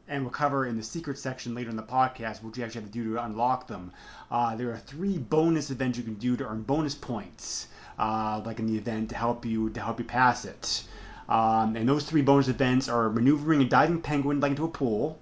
and 0.07 0.23
we'll 0.23 0.31
cover 0.31 0.65
in 0.65 0.77
the 0.77 0.83
secret 0.83 1.17
section 1.17 1.53
later 1.53 1.69
in 1.69 1.75
the 1.75 1.83
podcast 1.83 2.41
what 2.41 2.57
you 2.57 2.63
actually 2.63 2.81
have 2.81 2.91
to 2.91 2.97
do 2.97 3.13
to 3.13 3.23
unlock 3.23 3.67
them. 3.67 3.91
Uh, 4.31 4.55
there 4.55 4.71
are 4.71 4.77
three 4.77 5.17
bonus 5.17 5.69
events 5.69 5.97
you 5.97 6.03
can 6.03 6.15
do 6.15 6.35
to 6.37 6.47
earn 6.47 6.63
bonus 6.63 6.95
points, 6.95 7.67
uh, 7.99 8.41
like 8.45 8.59
in 8.59 8.65
the 8.65 8.77
event 8.77 9.09
to 9.09 9.15
help 9.15 9.45
you 9.45 9.69
to 9.71 9.81
help 9.81 9.99
you 9.99 10.05
pass 10.05 10.45
it. 10.45 10.83
Um, 11.29 11.75
and 11.75 11.87
those 11.87 12.03
three 12.05 12.23
bonus 12.23 12.47
events 12.47 12.89
are 12.89 13.09
maneuvering 13.11 13.61
a 13.61 13.65
diving 13.65 14.01
penguin 14.01 14.39
like 14.39 14.51
into 14.51 14.65
a 14.65 14.69
pool, 14.69 15.19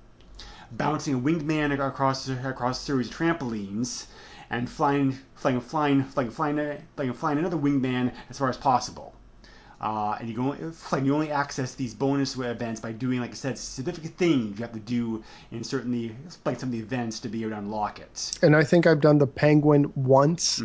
bouncing 0.72 1.14
a 1.14 1.18
winged 1.18 1.44
man 1.44 1.74
across 1.74 2.30
across 2.30 2.82
a 2.82 2.84
series 2.84 3.10
of 3.10 3.14
trampolines, 3.14 4.06
and 4.50 4.70
flying 4.70 5.20
flying 5.36 5.60
flying 5.60 6.02
flying 6.04 6.32
flying 6.32 6.82
flying, 6.96 7.14
flying 7.14 7.38
another 7.38 7.58
winged 7.58 7.82
man 7.82 8.14
as 8.30 8.38
far 8.38 8.50
as 8.50 8.56
possible. 8.56 9.14
Uh, 9.80 10.18
and 10.20 10.28
you 10.28 10.34
can 10.34 10.46
only, 10.46 10.58
like 10.92 11.04
you 11.04 11.14
only 11.14 11.30
access 11.30 11.76
these 11.76 11.94
bonus 11.94 12.36
events 12.36 12.80
by 12.82 12.92
doing, 12.92 13.20
like 13.20 13.32
I 13.32 13.36
said, 13.36 13.60
specific 13.60 14.06
things 14.16 14.58
you 14.58 14.64
have 14.66 14.74
to 14.74 14.80
do 14.80 15.24
in 15.52 15.64
certain 15.64 16.16
like 16.46 16.60
some 16.60 16.70
of 16.70 16.74
the 16.74 16.80
events 16.80 17.20
to 17.20 17.30
be 17.30 17.42
able 17.42 17.52
to 17.52 17.58
unlock 17.60 18.00
it. 18.00 18.40
and 18.42 18.56
I 18.56 18.64
think 18.64 18.88
I've 18.88 19.02
done 19.02 19.20
the 19.20 19.28
penguin 19.28 19.92
once, 19.96 20.64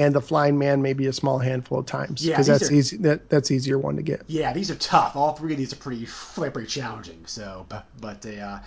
and 0.00 0.14
the 0.14 0.20
flying 0.20 0.58
man 0.58 0.80
maybe 0.82 1.06
a 1.06 1.12
small 1.12 1.38
handful 1.38 1.78
of 1.78 1.86
times 1.86 2.24
Yeah, 2.24 2.32
because 2.32 2.46
that's 2.46 2.70
are- 2.70 2.74
easy. 2.74 2.96
That, 2.98 3.28
that's 3.28 3.50
easier 3.50 3.78
one 3.78 3.96
to 3.96 4.02
get. 4.02 4.22
Yeah, 4.26 4.52
these 4.52 4.70
are 4.70 4.76
tough. 4.76 5.14
All 5.14 5.32
three 5.34 5.52
of 5.52 5.58
these 5.58 5.72
are 5.72 5.76
pretty, 5.76 6.06
pretty 6.34 6.66
challenging. 6.66 7.22
So, 7.26 7.66
but, 7.68 7.84
but 8.00 8.22
they, 8.22 8.40
uh, 8.40 8.58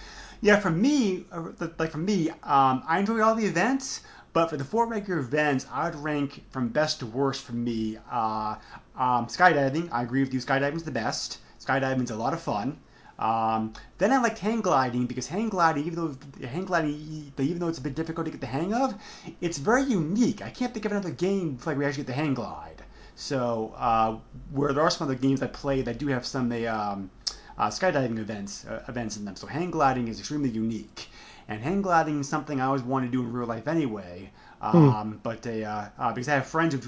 yeah, 0.41 0.59
for 0.59 0.69
me, 0.69 1.25
uh, 1.31 1.49
like 1.79 1.91
for 1.91 1.97
me, 1.97 2.29
um, 2.29 2.83
I 2.87 2.99
enjoy 2.99 3.21
all 3.21 3.33
the 3.35 3.45
events, 3.45 4.01
but 4.33 4.49
for 4.49 4.57
the 4.57 4.63
four 4.63 4.85
regular 4.87 5.19
events, 5.19 5.65
I 5.71 5.89
would 5.89 5.95
rank 5.95 6.43
from 6.51 6.67
best 6.69 6.99
to 6.99 7.05
worst 7.07 7.43
for 7.43 7.53
me. 7.53 7.97
Uh, 8.11 8.55
um, 8.95 9.27
skydiving, 9.27 9.89
I 9.91 10.03
agree 10.03 10.21
with 10.23 10.33
you. 10.33 10.39
Skydiving's 10.39 10.83
the 10.83 10.91
best. 10.91 11.39
Skydiving's 11.59 12.11
a 12.11 12.15
lot 12.15 12.33
of 12.33 12.41
fun. 12.41 12.77
Um, 13.23 13.71
then 13.99 14.11
I 14.11 14.17
liked 14.17 14.39
hang 14.39 14.61
gliding 14.61 15.05
because 15.07 15.27
hang 15.27 15.47
gliding, 15.49 15.85
even 15.85 15.97
though 15.99 16.47
hang 16.55 16.65
gliding, 16.65 16.93
even 17.37 17.59
though 17.59 17.69
it's 17.69 17.79
a 17.79 17.81
bit 17.81 17.95
difficult 17.95 18.25
to 18.25 18.31
get 18.31 18.41
the 18.41 18.47
hang 18.57 18.73
of, 18.73 18.93
it's 19.39 19.57
very 19.57 19.83
unique. 19.83 20.41
I 20.41 20.49
can't 20.49 20.73
think 20.73 20.85
of 20.85 20.91
another 20.91 21.11
game 21.11 21.57
like 21.65 21.77
we 21.77 21.85
actually 21.85 22.03
get 22.03 22.07
the 22.07 22.21
hang 22.21 22.33
glide. 22.33 22.83
So 23.15 23.73
uh, 23.77 24.17
where 24.51 24.73
there 24.73 24.83
are 24.83 24.89
some 24.89 25.07
other 25.07 25.15
games 25.15 25.41
I 25.41 25.47
play 25.47 25.81
that 25.83 25.99
do 25.99 26.07
have 26.07 26.25
some 26.25 26.51
um, 26.51 27.09
uh, 27.57 27.69
skydiving 27.69 28.19
events 28.19 28.65
uh, 28.65 28.83
events 28.89 29.15
in 29.17 29.23
them. 29.25 29.35
So 29.37 29.47
hang 29.47 29.71
gliding 29.71 30.07
is 30.09 30.19
extremely 30.19 30.49
unique, 30.49 31.07
and 31.47 31.61
hang 31.61 31.81
gliding 31.81 32.19
is 32.19 32.27
something 32.27 32.59
I 32.59 32.65
always 32.65 32.83
wanted 32.83 33.07
to 33.07 33.11
do 33.13 33.21
in 33.21 33.31
real 33.31 33.47
life 33.47 33.67
anyway. 33.67 34.31
Um, 34.61 35.19
But 35.23 35.41
they, 35.41 35.63
uh, 35.63 35.85
uh, 35.97 36.11
because 36.13 36.27
I 36.27 36.35
have 36.35 36.47
friends 36.47 36.73
who 36.75 36.79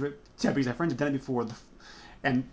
yeah, 0.41 0.51
because 0.51 0.67
I 0.67 0.71
have 0.71 0.77
friends 0.77 0.91
who've 0.91 0.99
done 0.99 1.15
it 1.15 1.19
before, 1.19 1.47
and 2.23 2.43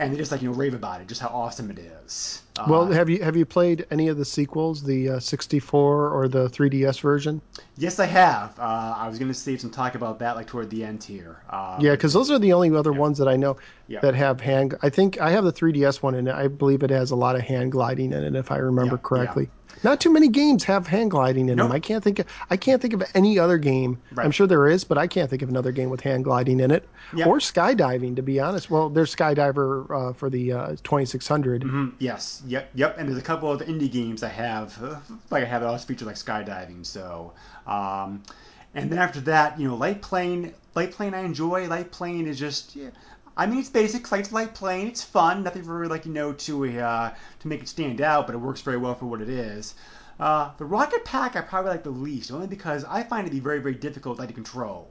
and 0.00 0.12
they 0.12 0.16
just 0.18 0.32
like 0.32 0.42
you 0.42 0.50
know 0.50 0.54
rave 0.56 0.74
about 0.74 1.00
it, 1.00 1.08
just 1.08 1.20
how 1.20 1.28
awesome 1.28 1.70
it 1.70 1.78
is. 1.78 2.42
Uh, 2.56 2.64
Well, 2.66 2.86
have 2.92 3.08
you 3.10 3.22
have 3.22 3.36
you 3.36 3.46
played 3.46 3.86
any 3.90 4.08
of 4.08 4.16
the 4.18 4.24
sequels, 4.24 4.82
the 4.82 5.08
uh, 5.10 5.20
64 5.20 6.10
or 6.10 6.28
the 6.28 6.48
3DS 6.50 6.98
version? 7.00 7.42
yes, 7.76 7.98
I 7.98 8.06
have. 8.06 8.58
Uh, 8.58 8.94
I 8.96 9.08
was 9.08 9.18
going 9.18 9.30
to 9.30 9.34
save 9.38 9.60
some 9.60 9.70
talk 9.70 9.94
about 9.94 10.18
that 10.20 10.36
like 10.36 10.46
toward 10.46 10.70
the 10.70 10.84
end 10.84 11.02
here. 11.04 11.42
Uh, 11.48 11.78
Yeah, 11.80 11.92
because 11.92 12.12
those 12.12 12.30
are 12.30 12.38
the 12.38 12.52
only 12.52 12.74
other 12.74 12.92
ones 12.92 13.18
that 13.18 13.28
I 13.28 13.36
know 13.36 13.56
Yeah. 13.86 14.00
that 14.00 14.14
have 14.14 14.40
hand. 14.40 14.76
I 14.82 14.90
think 14.90 15.20
I 15.20 15.30
have 15.30 15.44
the 15.44 15.52
3DS 15.52 16.02
one, 16.02 16.14
and 16.14 16.28
I 16.30 16.48
believe 16.48 16.82
it 16.82 16.90
has 16.90 17.10
a 17.10 17.16
lot 17.16 17.36
of 17.36 17.42
hand 17.42 17.72
gliding 17.72 18.12
in 18.12 18.24
it, 18.24 18.36
if 18.36 18.50
I 18.50 18.56
remember 18.58 18.96
Yeah, 18.96 19.02
correctly. 19.02 19.50
Not 19.82 20.00
too 20.00 20.10
many 20.12 20.28
games 20.28 20.64
have 20.64 20.86
hand 20.86 21.10
gliding 21.10 21.48
in 21.48 21.58
them. 21.58 21.72
I 21.72 21.78
can't 21.80 22.02
think. 22.04 22.18
Of, 22.18 22.26
I 22.50 22.56
can't 22.56 22.80
think 22.82 22.94
of 22.94 23.02
any 23.14 23.38
other 23.38 23.58
game. 23.58 23.98
Right. 24.12 24.24
I'm 24.24 24.30
sure 24.30 24.46
there 24.46 24.66
is, 24.68 24.84
but 24.84 24.98
I 24.98 25.06
can't 25.06 25.30
think 25.30 25.42
of 25.42 25.48
another 25.48 25.72
game 25.72 25.90
with 25.90 26.00
hand 26.00 26.24
gliding 26.24 26.60
in 26.60 26.70
it 26.70 26.88
Yeah. 27.14 27.26
or 27.26 27.38
skydiving. 27.38 28.16
To 28.16 28.22
be 28.22 28.40
honest, 28.40 28.70
well, 28.70 28.88
there's 28.90 29.14
Skydiver 29.14 30.10
uh, 30.10 30.12
for 30.12 30.28
the 30.30 30.52
uh, 30.52 30.68
2600. 30.82 31.62
Mhm, 31.62 31.92
Yes. 31.98 32.42
Yep. 32.46 32.70
Yep. 32.74 32.98
And 32.98 33.08
there's 33.08 33.18
a 33.18 33.22
couple 33.22 33.50
of 33.50 33.60
indie 33.62 33.90
games 33.90 34.22
I 34.22 34.28
have, 34.28 34.82
uh, 34.82 34.96
like 35.30 35.42
I 35.42 35.46
have 35.46 35.62
that 35.62 35.68
also 35.68 35.86
feature 35.86 36.04
like 36.04 36.16
skydiving. 36.16 36.84
So, 36.84 37.32
um, 37.66 38.22
and 38.74 38.90
then 38.90 38.98
after 38.98 39.20
that, 39.22 39.58
you 39.58 39.66
know, 39.68 39.76
light 39.76 40.02
plane. 40.02 40.54
Light 40.76 40.92
plane 40.92 41.14
I 41.14 41.20
enjoy. 41.20 41.66
Light 41.66 41.90
plane 41.90 42.26
is 42.28 42.38
just. 42.38 42.76
Yeah, 42.76 42.90
I 43.40 43.46
mean, 43.46 43.58
it's 43.58 43.70
basic. 43.70 44.12
Light 44.12 44.30
light 44.32 44.52
plane. 44.52 44.86
It's 44.86 45.02
fun. 45.02 45.44
Nothing 45.44 45.62
very 45.62 45.88
like 45.88 46.04
you 46.04 46.12
know 46.12 46.34
to 46.34 46.78
uh, 46.78 47.14
to 47.38 47.48
make 47.48 47.62
it 47.62 47.68
stand 47.68 48.02
out, 48.02 48.26
but 48.26 48.34
it 48.34 48.38
works 48.38 48.60
very 48.60 48.76
well 48.76 48.94
for 48.94 49.06
what 49.06 49.22
it 49.22 49.30
is. 49.30 49.74
Uh, 50.18 50.50
the 50.58 50.66
rocket 50.66 51.06
pack 51.06 51.36
I 51.36 51.40
probably 51.40 51.70
like 51.70 51.82
the 51.82 51.88
least, 51.88 52.30
only 52.30 52.46
because 52.46 52.84
I 52.84 53.02
find 53.02 53.26
it 53.26 53.30
to 53.30 53.34
be 53.34 53.40
very 53.40 53.58
very 53.58 53.74
difficult 53.74 54.18
like 54.18 54.28
to 54.28 54.34
control. 54.34 54.90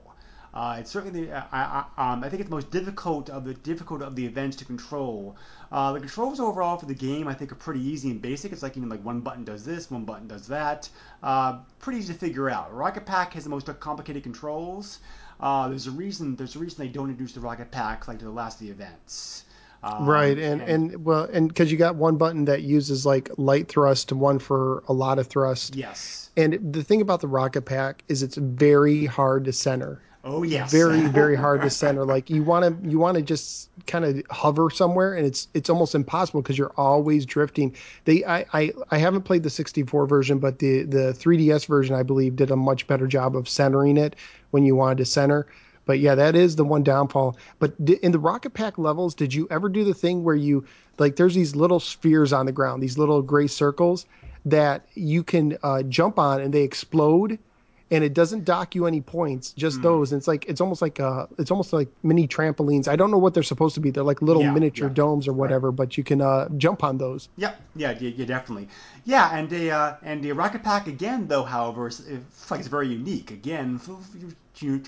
Uh, 0.52 0.78
it's 0.80 0.90
certainly 0.90 1.26
the, 1.26 1.32
I, 1.54 1.84
I, 1.96 2.12
um, 2.12 2.24
I 2.24 2.28
think 2.28 2.40
it's 2.40 2.50
the 2.50 2.56
most 2.56 2.72
difficult 2.72 3.30
of 3.30 3.44
the 3.44 3.54
difficult 3.54 4.02
of 4.02 4.16
the 4.16 4.26
events 4.26 4.56
to 4.56 4.64
control. 4.64 5.36
Uh, 5.70 5.92
the 5.92 6.00
controls 6.00 6.40
overall 6.40 6.76
for 6.76 6.86
the 6.86 6.94
game 6.94 7.28
I 7.28 7.34
think 7.34 7.52
are 7.52 7.54
pretty 7.66 7.86
easy 7.86 8.10
and 8.10 8.20
basic. 8.20 8.52
It's 8.52 8.64
like 8.64 8.74
know 8.74 8.88
like 8.88 9.04
one 9.04 9.20
button 9.20 9.44
does 9.44 9.64
this, 9.64 9.92
one 9.92 10.04
button 10.04 10.26
does 10.26 10.48
that. 10.48 10.88
Uh, 11.22 11.60
pretty 11.78 12.00
easy 12.00 12.14
to 12.14 12.18
figure 12.18 12.50
out. 12.50 12.74
Rocket 12.74 13.06
Pack 13.06 13.34
has 13.34 13.44
the 13.44 13.50
most 13.50 13.70
complicated 13.78 14.24
controls. 14.24 14.98
Uh, 15.40 15.68
there's 15.68 15.86
a 15.86 15.90
reason. 15.90 16.36
There's 16.36 16.54
a 16.56 16.58
reason 16.58 16.84
they 16.84 16.92
don't 16.92 17.08
introduce 17.08 17.32
the 17.32 17.40
Rocket 17.40 17.70
Pack 17.70 18.06
like 18.08 18.18
to 18.18 18.24
the 18.24 18.30
last 18.30 18.60
of 18.60 18.66
the 18.66 18.72
events. 18.72 19.44
Um, 19.82 20.06
Right, 20.06 20.38
and, 20.38 20.60
and 20.60 21.04
well, 21.04 21.24
and 21.24 21.48
because 21.48 21.72
you 21.72 21.78
got 21.78 21.96
one 21.96 22.16
button 22.18 22.44
that 22.44 22.60
uses 22.62 23.06
like 23.06 23.30
light 23.38 23.68
thrust 23.68 24.12
and 24.12 24.20
one 24.20 24.38
for 24.38 24.82
a 24.88 24.92
lot 24.92 25.18
of 25.18 25.26
thrust. 25.28 25.74
yes. 25.74 26.30
And 26.36 26.72
the 26.74 26.84
thing 26.84 27.00
about 27.00 27.20
the 27.20 27.28
rocket 27.28 27.62
pack 27.62 28.04
is 28.08 28.22
it's 28.22 28.36
very 28.36 29.06
hard 29.06 29.46
to 29.46 29.52
center. 29.52 30.02
Oh 30.22 30.42
yes. 30.42 30.70
very 30.70 31.06
very 31.06 31.34
hard 31.44 31.62
to 31.62 31.70
center 31.70 32.04
like 32.04 32.28
you 32.28 32.42
want 32.42 32.82
to 32.82 32.90
you 32.90 32.98
want 32.98 33.16
to 33.16 33.22
just 33.22 33.69
kind 33.86 34.04
of 34.04 34.22
hover 34.30 34.70
somewhere 34.70 35.14
and 35.14 35.26
it's 35.26 35.48
it's 35.54 35.70
almost 35.70 35.94
impossible 35.94 36.42
because 36.42 36.58
you're 36.58 36.72
always 36.76 37.26
drifting. 37.26 37.74
They 38.04 38.24
I, 38.24 38.46
I 38.52 38.72
i 38.90 38.98
haven't 38.98 39.22
played 39.22 39.42
the 39.42 39.50
64 39.50 40.06
version 40.06 40.38
but 40.38 40.58
the 40.58 40.84
the 40.84 41.14
3ds 41.18 41.66
version 41.66 41.94
i 41.94 42.02
believe 42.02 42.36
did 42.36 42.50
a 42.50 42.56
much 42.56 42.86
better 42.86 43.06
job 43.06 43.36
of 43.36 43.48
centering 43.48 43.96
it 43.96 44.16
when 44.50 44.64
you 44.64 44.74
wanted 44.74 44.98
to 44.98 45.04
center. 45.04 45.46
But 45.86 45.98
yeah 45.98 46.14
that 46.14 46.36
is 46.36 46.56
the 46.56 46.64
one 46.64 46.82
downfall. 46.82 47.36
But 47.58 47.74
in 48.02 48.12
the 48.12 48.18
rocket 48.18 48.54
pack 48.54 48.78
levels 48.78 49.14
did 49.14 49.34
you 49.34 49.46
ever 49.50 49.68
do 49.68 49.84
the 49.84 49.94
thing 49.94 50.24
where 50.24 50.36
you 50.36 50.64
like 50.98 51.16
there's 51.16 51.34
these 51.34 51.56
little 51.56 51.80
spheres 51.80 52.32
on 52.32 52.46
the 52.46 52.52
ground 52.52 52.82
these 52.82 52.98
little 52.98 53.22
gray 53.22 53.46
circles 53.46 54.06
that 54.44 54.86
you 54.94 55.22
can 55.22 55.58
uh, 55.62 55.82
jump 55.84 56.18
on 56.18 56.40
and 56.40 56.54
they 56.54 56.62
explode 56.62 57.38
and 57.90 58.04
it 58.04 58.14
doesn't 58.14 58.44
dock 58.44 58.74
you 58.74 58.86
any 58.86 59.00
points, 59.00 59.52
just 59.52 59.76
Hmm. 59.78 59.82
those. 59.82 60.12
And 60.12 60.20
it's 60.20 60.28
like 60.28 60.44
it's 60.46 60.60
almost 60.60 60.80
like 60.82 61.00
uh 61.00 61.26
it's 61.38 61.50
almost 61.50 61.72
like 61.72 61.88
mini 62.02 62.28
trampolines. 62.28 62.86
I 62.88 62.96
don't 62.96 63.10
know 63.10 63.18
what 63.18 63.34
they're 63.34 63.42
supposed 63.42 63.74
to 63.74 63.80
be. 63.80 63.90
They're 63.90 64.04
like 64.04 64.22
little 64.22 64.42
Yeah, 64.42 64.52
miniature 64.52 64.88
yeah. 64.88 64.94
domes 64.94 65.26
or 65.28 65.32
whatever, 65.32 65.72
but 65.72 65.96
you 65.98 66.04
can 66.04 66.20
uh 66.20 66.48
jump 66.56 66.84
on 66.84 66.98
those. 66.98 67.28
Yep. 67.36 67.60
Yeah. 67.76 67.90
Yeah. 68.00 68.10
Yeah. 68.16 68.26
Definitely. 68.26 68.68
Yeah. 69.04 69.36
And 69.36 69.50
the 69.50 69.70
uh, 69.72 69.94
and 70.02 70.22
the 70.22 70.32
rocket 70.32 70.62
pack 70.62 70.86
again, 70.86 71.26
though, 71.28 71.42
however, 71.42 71.88
is, 71.88 72.00
it's 72.00 72.50
like 72.50 72.60
it's 72.60 72.68
very 72.68 72.88
unique. 72.88 73.30
Again, 73.30 73.80
you- 74.60 74.82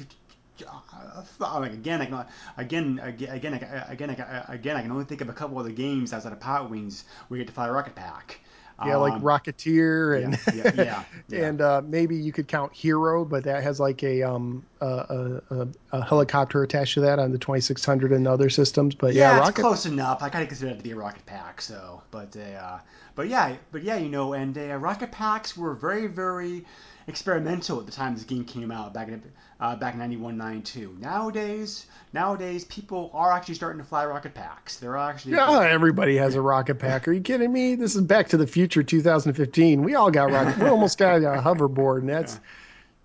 uh, 1.40 1.58
like 1.60 1.72
again, 1.72 2.00
I 2.00 2.06
can 2.06 2.24
again 2.56 3.00
again 3.02 3.54
again 3.54 3.54
again 3.88 4.10
again 4.48 4.76
I 4.76 4.82
can 4.82 4.92
only 4.92 5.04
think 5.04 5.20
of 5.20 5.28
a 5.28 5.32
couple 5.32 5.58
other 5.58 5.70
games 5.70 6.12
outside 6.12 6.32
of 6.32 6.40
Pilot 6.40 6.70
Wings 6.70 7.04
where 7.28 7.38
you 7.38 7.44
get 7.44 7.48
to 7.48 7.54
fly 7.54 7.68
a 7.68 7.72
rocket 7.72 7.94
pack. 7.94 8.40
Yeah, 8.86 8.96
like 8.96 9.14
Um, 9.14 9.22
Rocketeer 9.22 10.24
and 10.24 10.38
yeah, 10.54 10.72
yeah, 10.74 11.04
yeah, 11.28 11.46
and 11.48 11.60
uh, 11.60 11.82
maybe 11.84 12.16
you 12.16 12.32
could 12.32 12.48
count 12.48 12.72
Hero, 12.72 13.24
but 13.24 13.44
that 13.44 13.62
has 13.62 13.80
like 13.80 14.02
a 14.02 14.22
um 14.22 14.64
a, 14.80 15.40
a, 15.50 15.68
a, 15.92 16.04
helicopter 16.04 16.62
attached 16.62 16.94
to 16.94 17.00
that 17.02 17.18
on 17.18 17.32
the 17.32 17.38
2600 17.38 18.12
and 18.12 18.26
other 18.26 18.50
systems. 18.50 18.94
But 18.94 19.14
yeah, 19.14 19.30
yeah, 19.30 19.38
it's 19.38 19.46
Rocket. 19.48 19.60
close 19.60 19.86
enough. 19.86 20.22
I 20.22 20.28
kind 20.28 20.42
of 20.42 20.48
consider 20.48 20.72
it 20.72 20.78
to 20.78 20.82
be 20.82 20.90
a 20.90 20.96
rocket 20.96 21.24
pack. 21.26 21.60
So, 21.60 22.02
but 22.10 22.36
uh, 22.36 22.78
but 23.14 23.28
yeah, 23.28 23.56
but 23.70 23.82
yeah, 23.82 23.96
you 23.96 24.08
know, 24.08 24.32
and 24.32 24.56
uh, 24.56 24.76
rocket 24.76 25.12
packs 25.12 25.56
were 25.56 25.74
very 25.74 26.06
very 26.06 26.64
experimental 27.06 27.80
at 27.80 27.86
the 27.86 27.92
time 27.92 28.14
this 28.14 28.24
game 28.24 28.44
came 28.44 28.70
out 28.70 28.92
back 28.94 29.08
in 29.08 29.22
uh, 29.60 29.76
back 29.76 29.94
in 29.94 30.00
91 30.00 30.36
92 30.36 30.96
nowadays 31.00 31.86
nowadays 32.12 32.64
people 32.66 33.10
are 33.14 33.32
actually 33.32 33.54
starting 33.54 33.80
to 33.80 33.86
fly 33.86 34.04
rocket 34.04 34.34
packs 34.34 34.76
they're 34.78 34.96
actually 34.96 35.32
Yeah, 35.32 35.60
everybody 35.60 36.16
has 36.16 36.34
a 36.34 36.40
rocket 36.40 36.78
pack. 36.78 37.06
Are 37.08 37.12
you 37.12 37.20
kidding 37.20 37.52
me? 37.52 37.74
This 37.74 37.94
is 37.94 38.02
Back 38.02 38.28
to 38.28 38.36
the 38.36 38.46
Future 38.46 38.82
2015. 38.82 39.82
We 39.82 39.94
all 39.94 40.10
got 40.10 40.30
rocket. 40.30 40.62
we 40.62 40.68
almost 40.68 40.98
got 40.98 41.16
a 41.16 41.40
hoverboard, 41.40 42.00
and 42.00 42.08
that's 42.08 42.38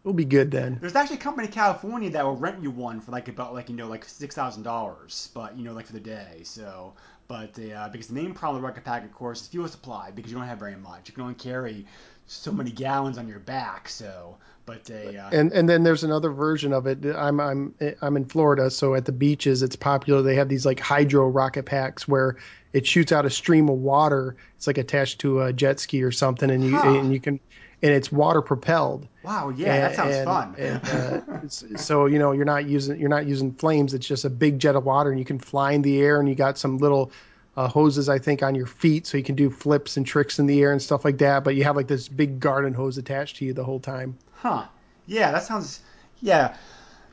we'll 0.04 0.14
be 0.14 0.26
good 0.26 0.52
then. 0.52 0.78
There's 0.80 0.96
actually 0.96 1.18
a 1.18 1.20
company 1.20 1.48
in 1.48 1.54
California 1.54 2.10
that 2.12 2.26
will 2.26 2.36
rent 2.36 2.62
you 2.62 2.72
one 2.72 3.02
for 3.02 3.12
like 3.12 3.28
about 3.28 3.54
like 3.54 3.70
you 3.70 3.76
know 3.76 3.88
like 3.88 4.06
six 4.06 4.36
thousand 4.36 4.64
dollars, 4.64 5.30
but 5.34 5.58
you 5.58 5.64
know 5.64 5.74
like 5.74 5.86
for 5.86 5.94
the 5.94 6.00
day. 6.00 6.42
So, 6.44 6.94
but 7.28 7.58
uh, 7.60 7.90
because 7.90 8.08
the 8.08 8.14
main 8.14 8.34
problem 8.34 8.62
with 8.62 8.70
Rocket 8.70 8.84
Pack, 8.84 9.04
of 9.04 9.12
course, 9.14 9.42
is 9.42 9.48
fuel 9.48 9.68
supply 9.68 10.12
because 10.12 10.32
you 10.32 10.38
don't 10.38 10.48
have 10.48 10.60
very 10.60 10.76
much. 10.78 11.08
You 11.10 11.14
can 11.14 11.24
only 11.24 11.36
carry 11.36 11.86
so 12.28 12.52
many 12.52 12.72
gallons 12.72 13.18
on 13.18 13.28
your 13.28 13.40
back. 13.40 13.90
So, 13.90 14.38
but 14.66 14.90
uh, 14.92 15.30
And 15.32 15.52
and 15.54 15.68
then 15.68 15.84
there's 15.84 16.04
another 16.04 16.30
version 16.30 16.74
of 16.74 16.86
it. 16.88 17.06
I'm 17.06 17.40
I'm 17.40 17.74
I'm 18.02 18.18
in 18.18 18.26
Florida, 18.26 18.70
so 18.70 18.96
at 18.96 19.06
the 19.06 19.12
beaches 19.12 19.64
it's 19.64 19.76
popular. 19.76 20.22
They 20.22 20.36
have 20.36 20.50
these 20.50 20.66
like 20.66 20.80
hydro 20.80 21.28
rocket 21.30 21.66
packs 21.66 22.08
where 22.08 22.36
it 22.74 22.86
shoots 22.86 23.12
out 23.12 23.26
a 23.26 23.30
stream 23.30 23.70
of 23.70 23.78
water. 23.78 24.36
It's 24.58 24.68
like 24.68 24.78
attached 24.78 25.20
to 25.22 25.42
a 25.42 25.54
jet 25.54 25.80
ski 25.80 26.04
or 26.04 26.12
something, 26.12 26.52
and 26.52 26.64
you 26.64 26.78
Huh. 26.78 27.00
and 27.00 27.14
you 27.14 27.20
can 27.20 27.40
and 27.82 27.94
it's 27.94 28.12
water 28.12 28.42
propelled. 28.42 29.08
wow, 29.24 29.50
yeah, 29.50 29.82
that 29.90 29.96
sounds 29.96 30.16
and, 30.16 30.26
fun. 30.26 30.56
and, 30.58 30.90
uh, 30.90 31.48
so 31.78 32.08
you 32.08 32.20
know 32.20 32.32
you're 32.32 32.46
not 32.46 32.66
using 32.66 33.00
you're 33.00 33.10
not 33.10 33.26
using 33.26 33.54
flames. 33.54 33.94
It's 33.94 34.08
just 34.08 34.26
a 34.26 34.30
big 34.30 34.60
jet 34.60 34.76
of 34.76 34.84
water, 34.84 35.12
and 35.12 35.20
you 35.20 35.26
can 35.26 35.40
fly 35.40 35.72
in 35.74 35.82
the 35.82 36.02
air, 36.02 36.20
and 36.20 36.28
you 36.28 36.36
got 36.36 36.58
some 36.58 36.78
little 36.78 37.12
uh, 37.58 37.68
hoses 37.68 38.08
I 38.08 38.20
think 38.20 38.44
on 38.44 38.54
your 38.54 38.68
feet, 38.68 39.08
so 39.08 39.18
you 39.18 39.24
can 39.24 39.36
do 39.36 39.50
flips 39.50 39.98
and 39.98 40.06
tricks 40.06 40.38
in 40.38 40.46
the 40.46 40.62
air 40.62 40.72
and 40.72 40.82
stuff 40.82 41.04
like 41.04 41.18
that. 41.18 41.44
But 41.44 41.56
you 41.56 41.64
have 41.64 41.76
like 41.76 41.88
this 41.88 42.08
big 42.08 42.40
garden 42.40 42.74
hose 42.74 42.98
attached 43.00 43.38
to 43.38 43.46
you 43.46 43.54
the 43.54 43.64
whole 43.64 43.80
time. 43.80 44.18
Huh. 44.34 44.68
Yeah, 45.08 45.32
that 45.32 45.44
sounds. 45.44 45.82
Yeah. 46.22 46.56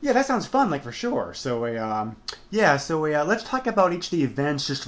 Yeah, 0.01 0.13
that 0.13 0.27
sounds 0.27 0.45
fun, 0.45 0.69
like 0.69 0.83
for 0.83 0.91
sure. 0.91 1.33
So, 1.33 1.65
uh, 1.65 1.79
um, 1.79 2.15
yeah, 2.51 2.77
so 2.77 3.05
uh, 3.05 3.25
let's 3.25 3.43
talk 3.43 3.65
about 3.65 3.91
each 3.91 4.05
of 4.05 4.11
the 4.11 4.23
events, 4.23 4.67
just 4.67 4.87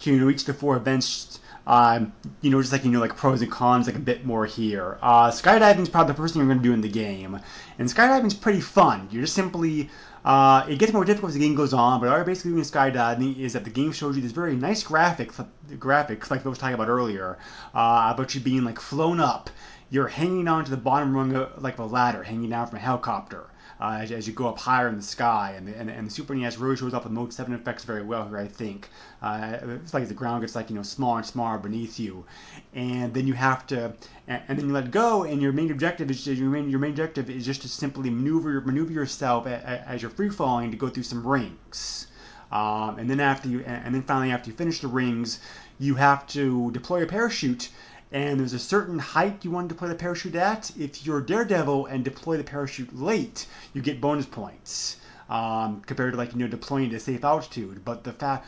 you 0.00 0.18
know, 0.18 0.30
each 0.30 0.40
of 0.40 0.46
the 0.46 0.54
four 0.54 0.76
events. 0.76 1.38
Um, 1.66 2.12
you 2.40 2.50
know, 2.50 2.60
just 2.60 2.72
like 2.72 2.84
you 2.84 2.90
know, 2.90 2.98
like 2.98 3.16
pros 3.16 3.42
and 3.42 3.50
cons, 3.50 3.86
like 3.86 3.94
a 3.94 4.00
bit 4.00 4.24
more 4.24 4.46
here. 4.46 4.98
Uh, 5.02 5.30
skydiving 5.30 5.80
is 5.80 5.88
probably 5.88 6.12
the 6.12 6.16
first 6.16 6.34
thing 6.34 6.40
you're 6.40 6.48
going 6.48 6.62
to 6.62 6.68
do 6.68 6.72
in 6.72 6.80
the 6.80 6.88
game, 6.88 7.38
and 7.78 7.88
skydiving 7.88 8.26
is 8.26 8.34
pretty 8.34 8.60
fun. 8.60 9.08
You're 9.12 9.22
just 9.22 9.34
simply 9.34 9.90
uh, 10.24 10.66
it 10.68 10.78
gets 10.78 10.92
more 10.92 11.04
difficult 11.04 11.30
as 11.30 11.34
the 11.34 11.40
game 11.40 11.54
goes 11.54 11.72
on, 11.72 12.00
but 12.00 12.08
all 12.08 12.16
you're 12.16 12.24
basically 12.24 12.52
doing 12.52 12.60
in 12.62 12.64
skydiving 12.64 13.38
is 13.38 13.52
that 13.54 13.64
the 13.64 13.70
game 13.70 13.92
shows 13.92 14.16
you 14.16 14.22
this 14.22 14.32
very 14.32 14.54
nice 14.54 14.82
graphic, 14.82 15.32
graphics 15.72 16.30
like 16.30 16.44
I 16.44 16.48
was 16.48 16.58
talking 16.58 16.74
about 16.74 16.88
earlier, 16.88 17.38
uh, 17.74 18.12
about 18.14 18.34
you 18.34 18.40
being 18.40 18.64
like 18.64 18.78
flown 18.78 19.20
up 19.20 19.50
you're 19.92 20.08
hanging 20.08 20.48
on 20.48 20.64
to 20.64 20.70
the 20.70 20.76
bottom 20.78 21.14
rung 21.14 21.34
of, 21.36 21.62
like 21.62 21.76
a 21.76 21.84
ladder, 21.84 22.22
hanging 22.22 22.48
down 22.48 22.66
from 22.66 22.78
a 22.78 22.80
helicopter. 22.80 23.44
Uh, 23.82 23.98
as, 24.00 24.12
as, 24.12 24.28
you 24.28 24.32
go 24.32 24.46
up 24.46 24.60
higher 24.60 24.88
in 24.88 24.94
the 24.94 25.02
sky, 25.02 25.54
and 25.56 25.66
the, 25.66 25.76
and, 25.76 25.90
and 25.90 26.06
the 26.06 26.10
Super 26.10 26.36
NES 26.36 26.56
really 26.56 26.76
shows 26.76 26.94
up 26.94 27.02
with 27.02 27.12
Mode 27.12 27.32
7 27.32 27.52
effects 27.52 27.82
very 27.82 28.04
well 28.04 28.28
here, 28.28 28.38
I 28.38 28.46
think. 28.46 28.88
Uh, 29.20 29.58
it's 29.82 29.92
like 29.92 30.06
the 30.06 30.14
ground 30.14 30.42
gets 30.42 30.54
like 30.54 30.70
you 30.70 30.76
know 30.76 30.84
smaller 30.84 31.16
and 31.16 31.26
smaller 31.26 31.58
beneath 31.58 31.98
you, 31.98 32.24
and 32.74 33.12
then 33.12 33.26
you 33.26 33.34
have 33.34 33.66
to, 33.66 33.92
and, 34.28 34.40
and 34.46 34.56
then 34.56 34.68
you 34.68 34.72
let 34.72 34.92
go, 34.92 35.24
and 35.24 35.42
your 35.42 35.50
main 35.52 35.72
objective 35.72 36.08
is 36.12 36.24
your 36.28 36.48
main 36.48 36.70
your 36.70 36.78
main 36.78 36.92
objective 36.92 37.28
is 37.28 37.44
just 37.44 37.62
to 37.62 37.68
simply 37.68 38.08
maneuver 38.08 38.60
maneuver 38.60 38.92
yourself 38.92 39.48
as 39.48 40.00
you're 40.00 40.12
free 40.12 40.30
falling 40.30 40.70
to 40.70 40.76
go 40.76 40.88
through 40.88 41.02
some 41.02 41.26
rings. 41.26 42.06
Um, 42.52 42.98
and 43.00 43.10
then 43.10 43.18
after 43.18 43.48
you, 43.48 43.64
and 43.64 43.92
then 43.92 44.02
finally 44.02 44.30
after 44.30 44.48
you 44.50 44.56
finish 44.56 44.80
the 44.80 44.86
rings, 44.86 45.40
you 45.80 45.96
have 45.96 46.24
to 46.28 46.70
deploy 46.70 47.02
a 47.02 47.06
parachute. 47.06 47.70
And 48.12 48.38
there's 48.38 48.52
a 48.52 48.58
certain 48.58 48.98
height 48.98 49.42
you 49.42 49.50
want 49.50 49.70
to 49.70 49.74
deploy 49.74 49.88
the 49.88 49.94
parachute 49.94 50.34
at. 50.34 50.70
If 50.78 51.06
you're 51.06 51.22
Daredevil 51.22 51.86
and 51.86 52.04
deploy 52.04 52.36
the 52.36 52.44
parachute 52.44 52.94
late, 52.94 53.46
you 53.72 53.80
get 53.80 54.02
bonus 54.02 54.26
points 54.26 54.98
um, 55.30 55.80
compared 55.86 56.12
to 56.12 56.18
like 56.18 56.32
you 56.34 56.38
know 56.40 56.46
deploying 56.46 56.90
at 56.90 56.94
a 56.94 57.00
safe 57.00 57.24
altitude. 57.24 57.82
But 57.86 58.04
the 58.04 58.12
fact, 58.12 58.46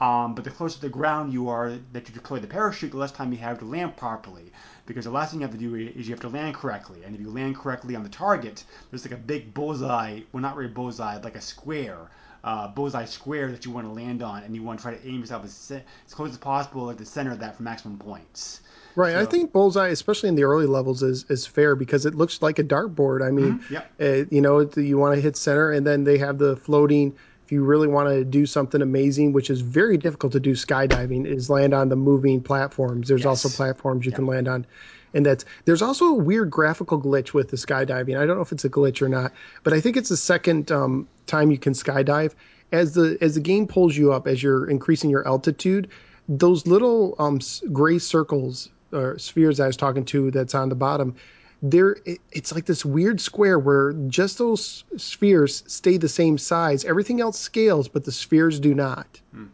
um, 0.00 0.34
but 0.34 0.44
the 0.44 0.50
closer 0.50 0.76
to 0.76 0.80
the 0.80 0.88
ground 0.88 1.34
you 1.34 1.50
are 1.50 1.74
that 1.92 2.08
you 2.08 2.14
deploy 2.14 2.38
the 2.38 2.46
parachute, 2.46 2.92
the 2.92 2.96
less 2.96 3.12
time 3.12 3.30
you 3.30 3.38
have 3.38 3.58
to 3.58 3.66
land 3.66 3.94
properly. 3.98 4.50
Because 4.86 5.04
the 5.04 5.10
last 5.10 5.30
thing 5.30 5.40
you 5.40 5.46
have 5.46 5.54
to 5.54 5.60
do 5.60 5.74
is 5.74 6.08
you 6.08 6.14
have 6.14 6.20
to 6.20 6.28
land 6.28 6.54
correctly, 6.54 7.04
and 7.04 7.14
if 7.14 7.20
you 7.20 7.30
land 7.30 7.56
correctly 7.56 7.96
on 7.96 8.04
the 8.04 8.08
target, 8.08 8.64
there's 8.90 9.04
like 9.04 9.12
a 9.12 9.22
big 9.22 9.52
bullseye. 9.52 10.20
Well, 10.32 10.40
not 10.40 10.56
really 10.56 10.72
bullseye, 10.72 11.18
like 11.18 11.36
a 11.36 11.42
square 11.42 12.08
uh, 12.44 12.68
bullseye 12.68 13.06
square 13.06 13.50
that 13.50 13.64
you 13.64 13.72
want 13.72 13.86
to 13.86 13.92
land 13.92 14.22
on, 14.22 14.42
and 14.42 14.54
you 14.54 14.62
want 14.62 14.78
to 14.78 14.82
try 14.82 14.94
to 14.94 15.08
aim 15.08 15.20
yourself 15.20 15.44
as, 15.44 15.72
as 16.06 16.14
close 16.14 16.30
as 16.30 16.38
possible 16.38 16.90
at 16.90 16.98
the 16.98 17.04
center 17.04 17.32
of 17.32 17.38
that 17.38 17.56
for 17.56 17.62
maximum 17.62 17.98
points. 17.98 18.60
Right. 18.96 19.12
So, 19.12 19.20
I 19.20 19.24
think 19.24 19.52
bullseye, 19.52 19.88
especially 19.88 20.28
in 20.28 20.34
the 20.34 20.44
early 20.44 20.66
levels, 20.66 21.02
is 21.02 21.24
is 21.28 21.46
fair 21.46 21.74
because 21.74 22.06
it 22.06 22.14
looks 22.14 22.42
like 22.42 22.58
a 22.58 22.64
dartboard. 22.64 23.26
I 23.26 23.30
mean, 23.30 23.58
mm-hmm, 23.58 23.74
yep. 23.74 23.92
uh, 24.00 24.26
you 24.30 24.40
know, 24.40 24.68
you 24.76 24.98
want 24.98 25.14
to 25.14 25.20
hit 25.20 25.36
center, 25.36 25.72
and 25.72 25.86
then 25.86 26.04
they 26.04 26.18
have 26.18 26.38
the 26.38 26.56
floating. 26.56 27.14
If 27.44 27.52
you 27.52 27.62
really 27.62 27.88
want 27.88 28.08
to 28.08 28.24
do 28.24 28.46
something 28.46 28.80
amazing, 28.80 29.32
which 29.34 29.50
is 29.50 29.60
very 29.60 29.98
difficult 29.98 30.32
to 30.32 30.40
do 30.40 30.52
skydiving, 30.52 31.26
is 31.26 31.50
land 31.50 31.74
on 31.74 31.90
the 31.90 31.96
moving 31.96 32.40
platforms. 32.40 33.08
There's 33.08 33.20
yes. 33.20 33.26
also 33.26 33.48
platforms 33.50 34.06
you 34.06 34.12
yep. 34.12 34.16
can 34.16 34.26
land 34.26 34.48
on 34.48 34.66
and 35.14 35.24
that's 35.24 35.44
there's 35.64 35.80
also 35.80 36.06
a 36.06 36.14
weird 36.14 36.50
graphical 36.50 37.00
glitch 37.00 37.32
with 37.32 37.48
the 37.48 37.56
skydiving. 37.56 38.18
I 38.18 38.26
don't 38.26 38.36
know 38.36 38.42
if 38.42 38.52
it's 38.52 38.64
a 38.64 38.70
glitch 38.70 39.00
or 39.00 39.08
not, 39.08 39.32
but 39.62 39.72
I 39.72 39.80
think 39.80 39.96
it's 39.96 40.08
the 40.08 40.16
second 40.16 40.70
um, 40.70 41.08
time 41.26 41.50
you 41.50 41.58
can 41.58 41.72
skydive. 41.72 42.34
As 42.72 42.94
the 42.94 43.16
as 43.20 43.36
the 43.36 43.40
game 43.40 43.66
pulls 43.66 43.96
you 43.96 44.12
up, 44.12 44.26
as 44.26 44.42
you're 44.42 44.68
increasing 44.68 45.08
your 45.08 45.26
altitude, 45.26 45.88
those 46.28 46.66
little 46.66 47.14
um, 47.18 47.38
gray 47.72 47.98
circles 47.98 48.68
or 48.94 49.18
spheres 49.18 49.60
I 49.60 49.66
was 49.66 49.76
talking 49.76 50.04
to 50.06 50.30
that's 50.30 50.54
on 50.54 50.68
the 50.68 50.74
bottom, 50.74 51.14
there 51.62 51.96
it, 52.04 52.20
it's 52.32 52.54
like 52.54 52.66
this 52.66 52.84
weird 52.84 53.20
square 53.20 53.58
where 53.58 53.92
just 54.08 54.38
those 54.38 54.84
spheres 54.96 55.62
stay 55.66 55.96
the 55.96 56.08
same 56.08 56.38
size. 56.38 56.84
Everything 56.84 57.20
else 57.20 57.38
scales, 57.38 57.88
but 57.88 58.04
the 58.04 58.12
spheres 58.12 58.60
do 58.60 58.74
not. 58.74 59.20
Hmm 59.32 59.46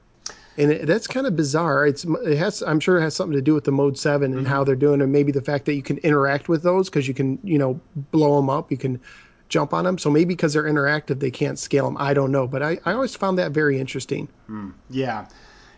and 0.61 0.73
it, 0.73 0.87
that's 0.87 1.07
kind 1.07 1.27
of 1.27 1.37
bizarre. 1.37 1.87
It's 1.87 2.05
it 2.05 2.37
has 2.37 2.63
I'm 2.63 2.81
sure 2.81 2.99
it 2.99 3.03
has 3.03 3.15
something 3.15 3.37
to 3.37 3.43
do 3.43 3.55
with 3.55 3.65
the 3.65 3.73
Mode 3.73 3.97
Seven 3.97 4.33
and 4.33 4.43
mm-hmm. 4.43 4.51
how 4.51 4.63
they're 4.63 4.77
doing, 4.77 5.01
and 5.01 5.11
maybe 5.11 5.33
the 5.33 5.41
fact 5.41 5.65
that 5.67 5.75
you 5.75 5.83
can 5.83 5.99
interact 5.99 6.49
with 6.49 6.63
those 6.63 6.91
because 6.91 7.09
you 7.09 7.15
can 7.15 7.39
you 7.43 7.59
know 7.59 7.81
blow 8.11 8.37
them 8.37 8.51
up, 8.51 8.71
you 8.71 8.77
can 8.77 9.01
jump 9.49 9.73
on 9.73 9.85
them. 9.85 9.97
So 9.97 10.11
maybe 10.11 10.27
because 10.27 10.53
they're 10.53 10.65
interactive, 10.65 11.19
they 11.19 11.31
can't 11.31 11.59
scale 11.59 11.87
them. 11.87 11.97
I 11.99 12.15
don't 12.15 12.31
know, 12.31 12.47
but 12.47 12.63
I, 12.63 12.79
I 12.85 12.93
always 12.93 13.17
found 13.17 13.39
that 13.39 13.53
very 13.53 13.81
interesting. 13.81 14.29
Mm, 14.49 14.75
yeah, 14.91 15.27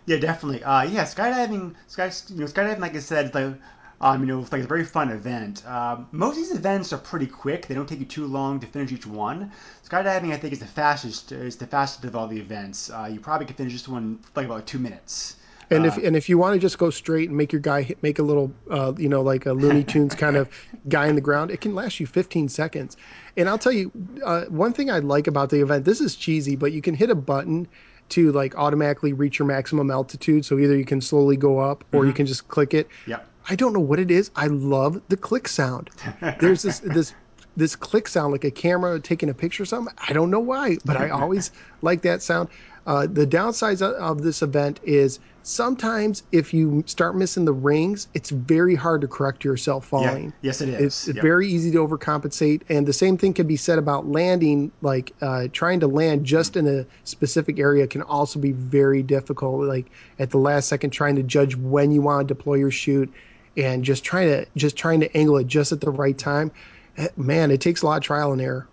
yeah, 0.06 0.18
definitely. 0.18 0.62
Uh, 0.64 0.82
yeah, 0.82 1.04
skydiving, 1.04 1.74
sky, 1.86 2.10
you 2.28 2.40
know, 2.40 2.46
skydiving, 2.46 2.80
like 2.80 2.96
I 2.96 3.00
said, 3.00 3.34
like 3.34 3.54
um, 4.02 4.20
you 4.20 4.26
know, 4.26 4.40
it's 4.40 4.50
like 4.50 4.64
a 4.64 4.66
very 4.66 4.84
fun 4.84 5.10
event. 5.10 5.64
Um, 5.64 6.08
most 6.10 6.32
of 6.32 6.38
these 6.38 6.52
events 6.52 6.92
are 6.92 6.98
pretty 6.98 7.28
quick; 7.28 7.68
they 7.68 7.74
don't 7.74 7.88
take 7.88 8.00
you 8.00 8.04
too 8.04 8.26
long 8.26 8.58
to 8.58 8.66
finish 8.66 8.90
each 8.90 9.06
one. 9.06 9.52
Skydiving, 9.88 10.32
I 10.32 10.36
think, 10.36 10.52
is 10.52 10.58
the 10.58 10.66
fastest. 10.66 11.30
Is 11.30 11.56
the 11.56 11.68
fastest 11.68 12.04
of 12.04 12.16
all 12.16 12.26
the 12.26 12.38
events. 12.38 12.90
Uh, 12.90 13.08
you 13.10 13.20
probably 13.20 13.46
can 13.46 13.54
finish 13.54 13.72
this 13.72 13.86
one 13.86 14.18
like 14.34 14.46
about 14.46 14.66
two 14.66 14.80
minutes. 14.80 15.36
And 15.70 15.86
if 15.86 15.96
uh, 15.96 16.02
and 16.02 16.16
if 16.16 16.28
you 16.28 16.36
want 16.36 16.54
to 16.54 16.58
just 16.58 16.78
go 16.78 16.90
straight 16.90 17.28
and 17.28 17.38
make 17.38 17.52
your 17.52 17.60
guy 17.60 17.82
hit, 17.82 18.02
make 18.02 18.18
a 18.18 18.24
little, 18.24 18.52
uh, 18.70 18.92
you 18.98 19.08
know, 19.08 19.22
like 19.22 19.46
a 19.46 19.52
Looney 19.52 19.84
Tunes 19.84 20.16
kind 20.16 20.36
of 20.36 20.48
guy 20.88 21.06
in 21.06 21.14
the 21.14 21.20
ground, 21.20 21.52
it 21.52 21.60
can 21.60 21.76
last 21.76 22.00
you 22.00 22.06
15 22.06 22.48
seconds. 22.48 22.96
And 23.36 23.48
I'll 23.48 23.58
tell 23.58 23.72
you, 23.72 23.92
uh, 24.24 24.46
one 24.46 24.72
thing 24.72 24.90
I 24.90 24.98
like 24.98 25.28
about 25.28 25.50
the 25.50 25.62
event. 25.62 25.84
This 25.84 26.00
is 26.00 26.16
cheesy, 26.16 26.56
but 26.56 26.72
you 26.72 26.82
can 26.82 26.94
hit 26.94 27.08
a 27.08 27.14
button 27.14 27.68
to 28.12 28.30
like 28.32 28.56
automatically 28.56 29.12
reach 29.12 29.38
your 29.38 29.46
maximum 29.46 29.90
altitude. 29.90 30.44
So 30.44 30.58
either 30.58 30.76
you 30.76 30.84
can 30.84 31.00
slowly 31.00 31.36
go 31.36 31.58
up 31.58 31.84
or 31.92 32.00
mm-hmm. 32.00 32.08
you 32.08 32.14
can 32.14 32.26
just 32.26 32.48
click 32.48 32.74
it. 32.74 32.88
Yeah. 33.06 33.20
I 33.48 33.56
don't 33.56 33.72
know 33.72 33.80
what 33.80 33.98
it 33.98 34.10
is. 34.10 34.30
I 34.36 34.46
love 34.46 35.00
the 35.08 35.16
click 35.16 35.48
sound. 35.48 35.90
There's 36.40 36.62
this 36.62 36.80
this 36.80 37.14
this 37.56 37.76
click 37.76 38.08
sound 38.08 38.32
like 38.32 38.44
a 38.44 38.50
camera 38.50 38.98
taking 39.00 39.28
a 39.28 39.34
picture 39.34 39.64
or 39.64 39.66
something. 39.66 39.94
I 40.08 40.12
don't 40.12 40.30
know 40.30 40.40
why, 40.40 40.78
but 40.84 40.96
I 40.96 41.10
always 41.10 41.50
like 41.82 42.02
that 42.02 42.22
sound. 42.22 42.48
Uh, 42.86 43.06
the 43.06 43.26
downsides 43.26 43.80
of 43.80 44.22
this 44.22 44.42
event 44.42 44.80
is 44.82 45.20
sometimes 45.44 46.22
if 46.32 46.52
you 46.52 46.82
start 46.86 47.16
missing 47.16 47.44
the 47.44 47.52
rings, 47.52 48.08
it's 48.14 48.30
very 48.30 48.74
hard 48.74 49.00
to 49.00 49.08
correct 49.08 49.44
yourself 49.44 49.86
falling. 49.86 50.24
Yeah. 50.24 50.30
Yes, 50.42 50.60
it 50.60 50.68
is. 50.70 50.80
It's, 50.80 51.08
yep. 51.08 51.22
very 51.22 51.48
easy 51.48 51.70
to 51.72 51.78
overcompensate, 51.78 52.62
and 52.68 52.86
the 52.86 52.92
same 52.92 53.16
thing 53.16 53.34
can 53.34 53.46
be 53.46 53.56
said 53.56 53.78
about 53.78 54.08
landing. 54.08 54.72
Like 54.80 55.12
uh, 55.20 55.48
trying 55.52 55.80
to 55.80 55.86
land 55.86 56.24
just 56.24 56.56
in 56.56 56.66
a 56.66 56.86
specific 57.04 57.58
area 57.58 57.86
can 57.86 58.02
also 58.02 58.40
be 58.40 58.52
very 58.52 59.02
difficult. 59.02 59.62
Like 59.62 59.90
at 60.18 60.30
the 60.30 60.38
last 60.38 60.68
second, 60.68 60.90
trying 60.90 61.16
to 61.16 61.22
judge 61.22 61.54
when 61.54 61.92
you 61.92 62.02
want 62.02 62.26
to 62.26 62.34
deploy 62.34 62.54
your 62.54 62.70
chute 62.70 63.12
and 63.56 63.84
just 63.84 64.04
trying 64.04 64.28
to 64.28 64.46
just 64.56 64.76
trying 64.76 65.00
to 65.00 65.16
angle 65.16 65.36
it 65.36 65.46
just 65.46 65.72
at 65.72 65.80
the 65.80 65.90
right 65.90 66.16
time 66.16 66.50
eh, 66.96 67.08
man 67.16 67.50
it 67.50 67.60
takes 67.60 67.82
a 67.82 67.86
lot 67.86 67.96
of 67.96 68.02
trial 68.02 68.32
and 68.32 68.40
error 68.40 68.66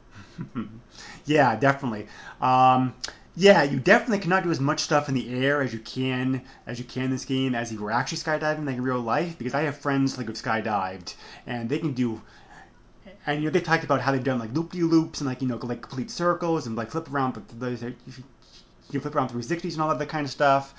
yeah 1.25 1.55
definitely 1.55 2.07
um, 2.41 2.93
yeah 3.39 3.63
you 3.63 3.79
definitely 3.79 4.19
cannot 4.19 4.43
do 4.43 4.51
as 4.51 4.59
much 4.59 4.81
stuff 4.81 5.07
in 5.07 5.15
the 5.15 5.45
air 5.45 5.61
as 5.61 5.71
you 5.71 5.79
can 5.79 6.41
as 6.67 6.77
you 6.77 6.83
can 6.83 7.03
in 7.03 7.09
this 7.09 7.23
game 7.23 7.55
as 7.55 7.71
you 7.71 7.79
were 7.79 7.89
actually 7.91 8.17
skydiving 8.17 8.65
like 8.65 8.75
in 8.75 8.83
real 8.83 8.99
life 8.99 9.37
because 9.37 9.53
i 9.53 9.61
have 9.61 9.77
friends 9.77 10.17
like 10.17 10.27
who've 10.27 10.35
skydived 10.35 11.15
and 11.47 11.69
they 11.69 11.79
can 11.79 11.93
do 11.93 12.21
and 13.25 13.39
you 13.39 13.45
know 13.45 13.51
they 13.51 13.61
talked 13.61 13.85
about 13.85 14.01
how 14.01 14.11
they've 14.11 14.25
done 14.25 14.39
like 14.39 14.53
loop 14.53 14.73
de 14.73 14.83
loops 14.83 15.21
and 15.21 15.29
like 15.29 15.41
you 15.41 15.47
know 15.47 15.55
like 15.63 15.81
complete 15.81 16.11
circles 16.11 16.67
and 16.67 16.75
like 16.75 16.91
flip 16.91 17.09
around 17.09 17.31
but 17.31 17.43
you 18.91 18.99
flip 18.99 19.15
around 19.15 19.29
360s 19.29 19.73
and 19.73 19.81
all 19.81 19.95
that 19.95 20.09
kind 20.09 20.25
of 20.25 20.31
stuff. 20.31 20.73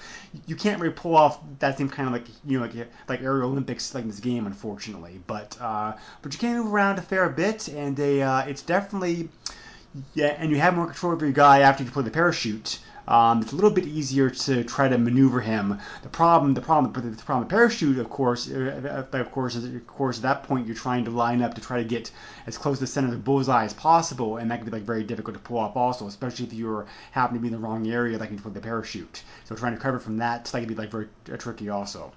You 0.47 0.57
can't 0.57 0.81
really 0.81 0.95
pull 0.95 1.17
off 1.17 1.39
that 1.61 1.79
same 1.79 1.89
kind 1.89 2.09
of 2.09 2.13
like 2.13 2.27
you 2.45 2.59
know 2.59 2.67
like 2.67 2.89
like 3.09 3.23
aerial 3.23 3.51
Olympics 3.51 3.95
like 3.95 4.03
in 4.03 4.11
this 4.11 4.21
game, 4.21 4.47
unfortunately. 4.47 5.21
But 5.27 5.57
uh, 5.61 5.95
but 6.23 6.33
you 6.33 6.39
can 6.39 6.59
move 6.59 6.73
around 6.73 6.99
a 6.99 7.03
fair 7.03 7.29
bit, 7.29 7.69
and 7.69 7.97
they, 7.97 8.23
uh, 8.23 8.47
it's 8.47 8.63
definitely 8.63 9.29
yeah, 10.15 10.37
and 10.39 10.51
you 10.51 10.59
have 10.59 10.77
more 10.77 10.87
control 10.87 11.13
over 11.13 11.25
your 11.25 11.33
guy 11.33 11.61
after 11.61 11.83
you 11.83 11.89
deploy 11.89 12.03
the 12.03 12.11
parachute. 12.11 12.79
Um, 13.09 13.43
it's 13.43 13.51
a 13.51 13.57
little 13.57 13.73
bit 13.73 13.87
easier 13.87 14.31
to 14.31 14.63
try 14.63 14.87
to 14.87 14.97
maneuver 14.97 15.41
him. 15.41 15.79
The 16.03 16.09
problem, 16.09 16.55
the 16.55 16.61
problem, 16.61 16.93
the 16.93 17.23
problem 17.23 17.41
with 17.41 17.49
parachute, 17.49 17.99
of 17.99 18.09
course, 18.09 18.49
uh, 18.49 19.07
uh, 19.13 19.19
of 19.19 19.33
course, 19.33 19.57
is 19.57 19.65
of 19.65 19.87
course 19.89 20.19
at 20.19 20.23
that 20.23 20.45
point 20.45 20.67
you're 20.67 20.77
trying 20.77 21.05
to 21.07 21.11
line 21.11 21.43
up 21.43 21.55
to 21.55 21.61
try 21.61 21.79
to 21.79 21.89
get 21.89 22.13
as 22.47 22.57
close 22.57 22.77
to 22.77 22.85
the 22.85 22.87
center 22.87 23.09
of 23.09 23.13
the 23.13 23.19
bullseye 23.19 23.65
as 23.65 23.75
possible, 23.75 24.37
and 24.37 24.49
that 24.51 24.59
can 24.59 24.67
be 24.67 24.71
like 24.71 24.83
very 24.83 25.03
difficult 25.03 25.35
to 25.35 25.43
pull 25.43 25.59
off 25.59 25.77
also, 25.77 26.07
especially 26.07 26.47
if 26.47 26.53
you're 26.53 26.87
happen 27.11 27.35
to 27.35 27.41
be 27.41 27.49
in 27.49 27.53
the 27.53 27.59
wrong 27.59 27.91
area, 27.91 28.17
like 28.17 28.31
you 28.31 28.39
put 28.39 28.55
the 28.55 28.61
parachute. 28.61 29.25
So 29.45 29.57
trying 29.57 29.75
to 29.75 29.81
cover 29.81 29.99
from 29.99 30.19
that, 30.19 30.45
that 30.45 30.61
can 30.61 30.69
be 30.69 30.77
like 30.77 30.93
very 30.93 31.09
uh, 31.33 31.37
tricky 31.37 31.69
also. 31.69 32.13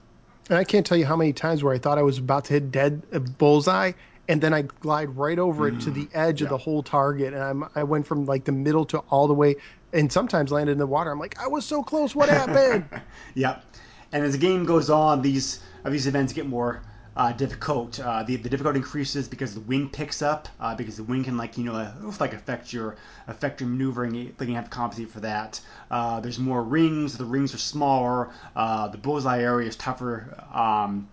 And 0.50 0.60
I 0.60 0.64
can't 0.64 0.86
tell 0.86 0.98
you 0.98 1.06
how 1.06 1.16
many 1.16 1.34
times 1.34 1.64
where 1.64 1.74
I 1.74 1.80
thought 1.80 1.98
I 1.98 2.04
was 2.04 2.20
about 2.20 2.46
to 2.46 2.54
hit 2.54 2.72
dead 2.72 3.02
bullseye, 3.38 3.94
and 4.28 4.42
then 4.42 4.54
I 4.54 4.62
glide 4.62 5.16
right 5.18 5.38
over 5.38 5.68
it 5.68 5.82
to 5.82 5.92
the 5.92 6.06
mm, 6.06 6.10
edge 6.14 6.42
yeah. 6.42 6.46
of 6.46 6.50
the 6.50 6.58
whole 6.58 6.82
target, 6.82 7.34
and 7.34 7.44
I'm, 7.44 7.66
I 7.76 7.84
went 7.84 8.08
from 8.08 8.26
like 8.26 8.46
the 8.46 8.52
middle 8.52 8.86
to 8.86 9.00
all 9.10 9.28
the 9.28 9.34
way 9.34 9.58
and 9.94 10.12
sometimes 10.12 10.52
landed 10.52 10.74
in 10.74 10.78
the 10.78 10.88
water. 10.88 11.12
I'm 11.12 11.20
like, 11.20 11.40
I 11.40 11.48
was 11.48 11.66
so 11.66 11.84
close. 11.84 12.16
What 12.16 12.30
happened? 12.30 12.86
yep. 13.36 13.64
And 14.12 14.24
as 14.24 14.34
the 14.34 14.38
game 14.38 14.66
goes 14.66 14.90
on, 14.90 15.22
these 15.22 15.62
uh, 15.86 15.90
these 15.90 16.08
events 16.08 16.34
get 16.34 16.48
more 16.48 16.82
uh, 17.16 17.32
difficult. 17.32 18.00
Uh, 18.00 18.24
the, 18.24 18.36
the 18.38 18.50
difficulty 18.50 18.78
increases 18.78 19.28
because 19.28 19.54
the 19.54 19.60
wind 19.62 19.94
picks 19.94 20.22
up. 20.22 20.48
Uh, 20.60 20.76
because 20.76 20.98
the 20.98 21.04
wind 21.04 21.26
can 21.26 21.38
like 21.38 21.58
you 21.58 21.64
know 21.64 21.76
uh, 21.76 21.94
like 22.20 22.34
affect 22.34 22.74
your 22.74 22.96
affect 23.28 23.62
your 23.62 23.70
maneuvering. 23.70 24.34
Then 24.38 24.50
you 24.50 24.56
have 24.56 24.66
to 24.66 24.70
compensate 24.70 25.12
for 25.12 25.20
that. 25.22 25.62
Uh, 25.92 26.20
there's 26.20 26.40
more 26.40 26.64
rings. 26.64 27.18
The 27.18 27.26
rings 27.26 27.54
are 27.54 27.60
smaller. 27.60 28.30
Uh, 28.56 28.88
the 28.88 28.98
bullseye 28.98 29.42
area 29.42 29.68
is 29.68 29.76
tougher, 29.76 30.44
um, 30.54 31.08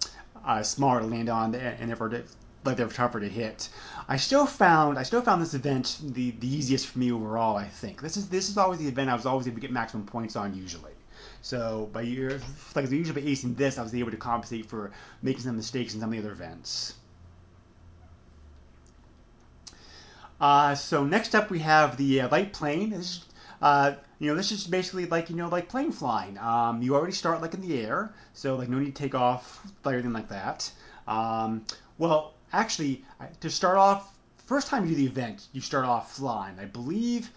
smaller 0.63 1.01
to 1.01 1.07
land 1.07 1.29
on, 1.29 1.55
and 1.55 1.89
therefore 1.89 2.09
like 2.65 2.77
they're 2.77 2.89
tougher 2.89 3.21
to 3.21 3.29
hit. 3.29 3.69
I 4.09 4.17
still 4.17 4.47
found 4.47 4.99
I 4.99 5.03
still 5.03 5.23
found 5.23 5.41
this 5.41 5.55
event 5.55 5.99
the, 6.03 6.33
the 6.33 6.49
easiest 6.49 6.87
for 6.89 6.99
me 6.99 7.13
overall. 7.13 7.57
I 7.57 7.67
think 7.67 8.03
this 8.03 8.17
is 8.17 8.29
this 8.29 8.49
is 8.49 8.59
always 8.59 8.79
the 8.79 8.89
event 8.89 9.11
I 9.11 9.15
was 9.15 9.27
always 9.27 9.47
able 9.47 9.57
to 9.57 9.61
get 9.61 9.73
maximum 9.73 10.07
points 10.07 10.37
on 10.37 10.55
usually. 10.55 10.93
So 11.43 11.89
by 11.93 12.03
year 12.03 12.41
like 12.75 12.91
usually 12.91 13.21
by 13.21 13.27
acing 13.27 13.57
this, 13.57 13.79
I 13.79 13.83
was 13.83 13.95
able 13.95 14.11
to 14.11 14.17
compensate 14.17 14.67
for 14.67 14.91
making 15.23 15.43
some 15.43 15.57
mistakes 15.57 15.95
in 15.95 16.01
some 16.01 16.11
of 16.11 16.13
the 16.13 16.19
other 16.19 16.33
events. 16.33 16.95
Uh, 20.41 20.75
so 20.75 21.05
next 21.05 21.35
up 21.35 21.51
we 21.51 21.59
have 21.59 21.97
the 21.97 22.23
uh, 22.23 22.29
light 22.31 22.53
plane. 22.53 22.91
This 22.91 23.01
is, 23.01 23.25
uh, 23.61 23.93
you 24.19 24.31
know, 24.31 24.37
this 24.37 24.53
is 24.53 24.67
basically 24.67 25.07
like 25.07 25.31
you 25.31 25.37
know 25.37 25.49
like 25.49 25.69
plane 25.69 25.93
flying. 25.93 26.39
Um, 26.39 26.83
you 26.83 26.95
already 26.95 27.13
start 27.13 27.43
like 27.43 27.55
in 27.55 27.61
the 27.61 27.81
air, 27.83 28.13
so 28.33 28.57
like 28.57 28.69
no 28.69 28.79
need 28.79 28.95
to 28.97 29.03
take 29.03 29.15
off, 29.15 29.67
like 29.85 29.95
anything 29.95 30.13
like 30.13 30.29
that. 30.29 30.71
Um, 31.07 31.67
well, 31.99 32.35
actually, 32.53 33.05
to 33.41 33.51
start 33.51 33.77
off, 33.77 34.17
first 34.47 34.69
time 34.69 34.85
you 34.85 34.91
do 34.91 34.97
the 34.97 35.07
event, 35.07 35.47
you 35.53 35.61
start 35.61 35.85
off 35.85 36.15
flying. 36.17 36.59
I 36.59 36.65
believe, 36.65 37.31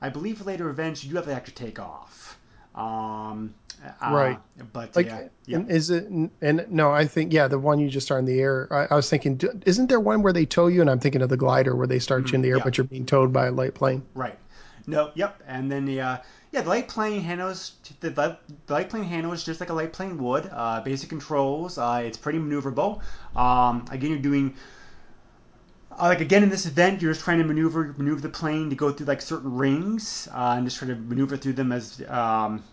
I 0.00 0.08
believe 0.08 0.38
for 0.38 0.44
later 0.44 0.68
events 0.70 1.02
you 1.04 1.10
do 1.10 1.16
have 1.16 1.26
to 1.26 1.34
actually 1.34 1.54
take 1.54 1.78
off. 1.78 2.38
Um, 2.74 3.54
uh, 4.00 4.10
Right. 4.12 4.38
But 4.72 4.94
Like, 4.94 5.06
yeah, 5.06 5.28
yeah. 5.46 5.62
is 5.68 5.90
it? 5.90 6.06
And 6.08 6.66
no, 6.68 6.90
I 6.92 7.06
think 7.06 7.32
yeah, 7.32 7.48
the 7.48 7.58
one 7.58 7.78
you 7.80 7.88
just 7.88 8.10
are 8.10 8.18
in 8.18 8.24
the 8.26 8.38
air. 8.40 8.68
I, 8.70 8.92
I 8.92 8.94
was 8.94 9.08
thinking, 9.08 9.40
isn't 9.66 9.88
there 9.88 10.00
one 10.00 10.22
where 10.22 10.32
they 10.32 10.44
tow 10.46 10.66
you? 10.66 10.80
And 10.80 10.90
I'm 10.90 11.00
thinking 11.00 11.22
of 11.22 11.28
the 11.30 11.36
glider 11.36 11.74
where 11.74 11.86
they 11.86 11.98
start 11.98 12.30
you 12.30 12.34
in 12.36 12.42
the 12.42 12.48
air, 12.48 12.56
Mm-hmm. 12.56 12.58
yeah. 12.60 12.64
but 12.64 12.78
you're 12.78 12.84
being 12.86 13.06
towed 13.06 13.32
by 13.32 13.46
a 13.46 13.52
light 13.52 13.74
plane. 13.74 14.02
Right. 14.14 14.38
No. 14.86 15.10
Yep. 15.14 15.42
And 15.46 15.70
then 15.72 15.84
the 15.86 16.00
uh, 16.00 16.16
yeah, 16.52 16.62
the 16.62 16.68
light 16.68 16.88
plane 16.88 17.20
handles 17.20 17.74
the, 18.00 18.10
the, 18.10 18.38
light 18.68 18.90
plane 18.90 19.04
handles 19.04 19.44
just 19.44 19.60
like 19.60 19.70
a 19.70 19.74
light 19.74 19.92
plane 19.92 20.18
would. 20.18 20.48
Uh, 20.52 20.80
basic 20.80 21.08
controls. 21.08 21.78
Uh, 21.78 22.02
it's 22.04 22.18
pretty 22.18 22.38
maneuverable. 22.38 23.00
Um, 23.36 23.84
again, 23.90 24.10
you're 24.10 24.18
doing. 24.18 24.54
Uh, 25.92 26.06
like 26.06 26.20
again 26.20 26.42
in 26.42 26.48
this 26.48 26.66
event, 26.66 27.02
you're 27.02 27.12
just 27.12 27.24
trying 27.24 27.38
to 27.38 27.44
maneuver 27.44 27.94
maneuver 27.96 28.20
the 28.20 28.28
plane 28.28 28.70
to 28.70 28.76
go 28.76 28.90
through 28.90 29.06
like 29.06 29.20
certain 29.20 29.54
rings 29.54 30.28
uh, 30.32 30.54
and 30.56 30.66
just 30.66 30.78
try 30.78 30.88
to 30.88 30.96
maneuver 30.96 31.36
through 31.36 31.52
them 31.52 31.70
as 31.70 32.02
um, 32.08 32.64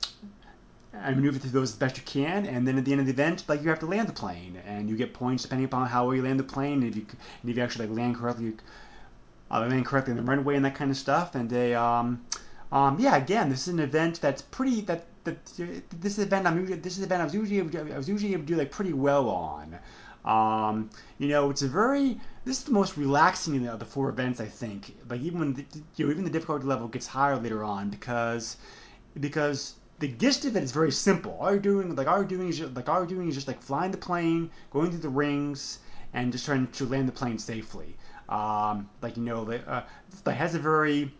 and 0.94 1.16
maneuver 1.16 1.38
through 1.38 1.52
those 1.52 1.72
as 1.72 1.78
best 1.78 1.98
you 1.98 2.04
can. 2.04 2.48
And 2.48 2.68
then 2.68 2.80
at 2.80 2.86
the 2.86 2.92
end 2.92 3.02
of 3.02 3.06
the 3.06 3.14
event, 3.14 3.44
like 3.48 3.62
you 3.62 3.70
have 3.70 3.80
to 3.80 3.86
land 3.86 4.10
the 4.10 4.14
plane, 4.14 4.60
and 4.66 4.90
you 4.90 4.96
get 4.96 5.14
points 5.14 5.44
depending 5.44 5.66
upon 5.66 5.88
how 5.88 6.08
well 6.08 6.16
you 6.16 6.24
land 6.24 6.40
the 6.40 6.44
plane. 6.44 6.82
And 6.82 6.86
if 6.86 6.96
you 6.96 7.06
and 7.42 7.52
if 7.52 7.58
you 7.58 7.62
actually 7.62 7.88
like 7.88 7.98
land 7.98 8.16
correctly, 8.16 8.54
uh, 9.52 9.60
land 9.60 9.86
correctly 9.86 10.12
in 10.12 10.18
the 10.18 10.24
runway 10.24 10.56
and 10.56 10.66
that 10.66 10.74
kind 10.74 10.90
of 10.90 10.98
stuff. 10.98 11.36
And 11.36 11.48
they, 11.48 11.76
um, 11.76 12.26
um, 12.72 13.00
yeah, 13.00 13.16
again, 13.16 13.50
this 13.50 13.68
is 13.68 13.74
an 13.74 13.80
event 13.80 14.20
that's 14.22 14.42
pretty 14.42 14.82
that 14.82 15.06
that 15.24 15.46
this 16.02 16.20
event 16.20 16.48
I'm 16.48 16.66
this 16.82 16.94
is 16.94 17.00
an 17.00 17.06
event 17.06 17.22
I 17.22 17.26
was 17.26 17.34
usually 17.34 17.60
able 17.60 17.70
to, 17.72 17.94
I 17.94 17.98
was 17.98 18.10
usually 18.10 18.34
able 18.34 18.44
to 18.44 18.48
do 18.48 18.56
like 18.56 18.72
pretty 18.72 18.94
well 18.94 19.30
on. 19.30 19.80
Um, 20.26 20.90
you 21.18 21.30
know, 21.30 21.50
it's 21.50 21.62
a 21.62 21.68
very 21.68 22.20
this 22.46 22.60
is 22.60 22.64
the 22.66 22.72
most 22.72 22.98
relaxing 22.98 23.66
of 23.68 23.80
the 23.80 23.86
four 23.86 24.10
events 24.10 24.40
I 24.40 24.46
think. 24.46 24.96
Like 25.10 25.22
even 25.22 25.40
when 25.40 25.54
the, 25.54 25.66
you 25.96 26.06
know 26.06 26.12
even 26.12 26.24
the 26.24 26.30
difficulty 26.30 26.66
level 26.66 26.88
gets 26.88 27.08
higher 27.08 27.38
later 27.38 27.64
on 27.64 27.90
because 27.90 28.58
because 29.20 29.76
the 30.00 30.08
gist 30.08 30.46
of 30.46 30.56
it 30.56 30.64
is 30.64 30.72
very 30.72 30.92
simple. 30.92 31.38
All 31.40 31.52
you're 31.52 31.60
doing, 31.60 31.96
like 31.96 32.08
all 32.08 32.18
you're 32.18 32.26
doing 32.26 32.50
is 32.50 32.60
just, 32.60 32.76
like 32.76 32.88
all 32.88 33.00
you're 33.00 33.08
doing 33.08 33.30
is 33.30 33.36
just 33.36 33.48
like 33.48 33.62
flying 33.62 33.92
the 33.92 33.98
plane, 33.98 34.52
going 34.72 34.92
through 34.92 35.00
the 35.00 35.10
rings, 35.10 35.80
and 36.14 36.32
just 36.32 36.46
trying 36.46 36.68
to 36.68 36.86
land 36.86 37.08
the 37.08 37.14
plane 37.14 37.40
safely. 37.40 37.96
Um, 38.30 38.90
like 39.02 39.18
you 39.18 39.24
know, 39.24 39.50
it, 39.50 39.68
uh, 39.68 39.84
it 40.26 40.34
has 40.34 40.54
a 40.56 40.60
very 40.60 41.12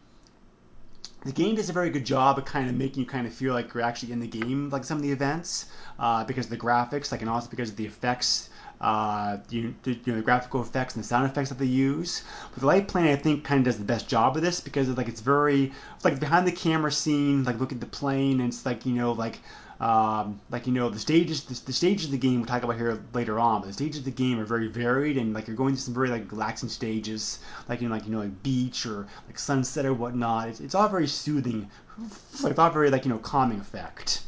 the 1.28 1.34
game 1.34 1.56
does 1.56 1.70
a 1.70 1.74
very 1.74 1.90
good 1.90 2.06
job 2.06 2.38
of 2.38 2.46
kind 2.46 2.70
of 2.70 2.76
making 2.76 3.02
you 3.02 3.06
kind 3.06 3.28
of 3.28 3.34
feel 3.34 3.54
like 3.54 3.74
you're 3.74 3.84
actually 3.84 4.12
in 4.12 4.20
the 4.20 4.28
game, 4.28 4.70
like 4.70 4.84
some 4.84 4.98
of 4.98 5.04
the 5.04 5.12
events, 5.12 5.66
uh, 6.00 6.24
because 6.24 6.46
of 6.46 6.52
the 6.52 6.58
graphics, 6.58 7.12
like 7.12 7.22
and 7.22 7.30
also 7.30 7.50
because 7.50 7.70
of 7.70 7.76
the 7.76 7.86
effects, 7.86 8.50
uh, 8.82 9.38
you, 9.50 9.74
you 9.86 9.98
know, 10.08 10.16
the 10.16 10.22
graphical 10.22 10.62
effects 10.62 10.96
and 10.96 11.04
the 11.04 11.08
sound 11.08 11.26
effects 11.26 11.50
that 11.50 11.58
they 11.58 11.66
use. 11.66 12.24
But 12.52 12.62
the 12.62 12.66
light 12.68 12.88
plane, 12.88 13.08
I 13.08 13.16
think, 13.16 13.44
kind 13.44 13.60
of 13.60 13.66
does 13.66 13.78
the 13.78 13.86
best 13.86 14.08
job 14.08 14.36
of 14.38 14.42
this 14.42 14.60
because 14.62 14.88
like 14.90 15.08
it's 15.10 15.22
very 15.22 15.72
like 16.04 16.20
behind 16.20 16.48
the 16.48 16.52
camera 16.52 16.92
scene, 16.92 17.44
like 17.44 17.60
look 17.60 17.72
at 17.72 17.80
the 17.80 17.88
plane, 17.88 18.40
and 18.40 18.50
it's 18.50 18.66
like 18.66 18.86
you 18.86 18.94
know 18.94 19.12
like. 19.12 19.42
Um, 19.80 20.42
like 20.50 20.66
you 20.66 20.74
know 20.74 20.90
the 20.90 20.98
stages 21.00 21.44
the, 21.46 21.54
the 21.66 21.74
stages 21.74 22.06
of 22.06 22.12
the 22.12 22.18
game 22.18 22.38
we'll 22.38 22.48
talk 22.48 22.64
about 22.64 22.78
here 22.78 23.06
later 23.14 23.40
on 23.40 23.62
but 23.62 23.68
the 23.68 23.74
stages 23.74 24.00
of 24.00 24.06
the 24.06 24.12
game 24.12 24.40
are 24.40 24.46
very 24.46 24.68
varied 24.68 25.18
and 25.18 25.34
like 25.34 25.48
you're 25.48 25.56
going 25.56 25.76
through 25.76 25.82
some 25.82 25.94
very 25.94 26.10
like 26.10 26.32
relaxing 26.32 26.70
stages 26.70 27.40
like 27.70 27.80
you 27.82 27.88
know 27.88 27.94
like 27.94 28.06
you 28.06 28.12
know 28.12 28.20
like 28.20 28.42
beach 28.42 28.88
or 28.88 29.06
like 29.28 29.38
sunset 29.38 29.86
or 29.86 29.94
whatnot 29.94 30.48
it's, 30.50 30.60
it's 30.62 30.74
all 30.74 30.90
very 30.90 31.08
soothing 31.08 31.70
like 32.42 32.52
it's 32.52 32.60
all 32.60 32.72
very 32.72 32.90
like 32.90 33.06
you 33.06 33.10
know 33.12 33.20
calming 33.20 33.60
effect 33.60 34.24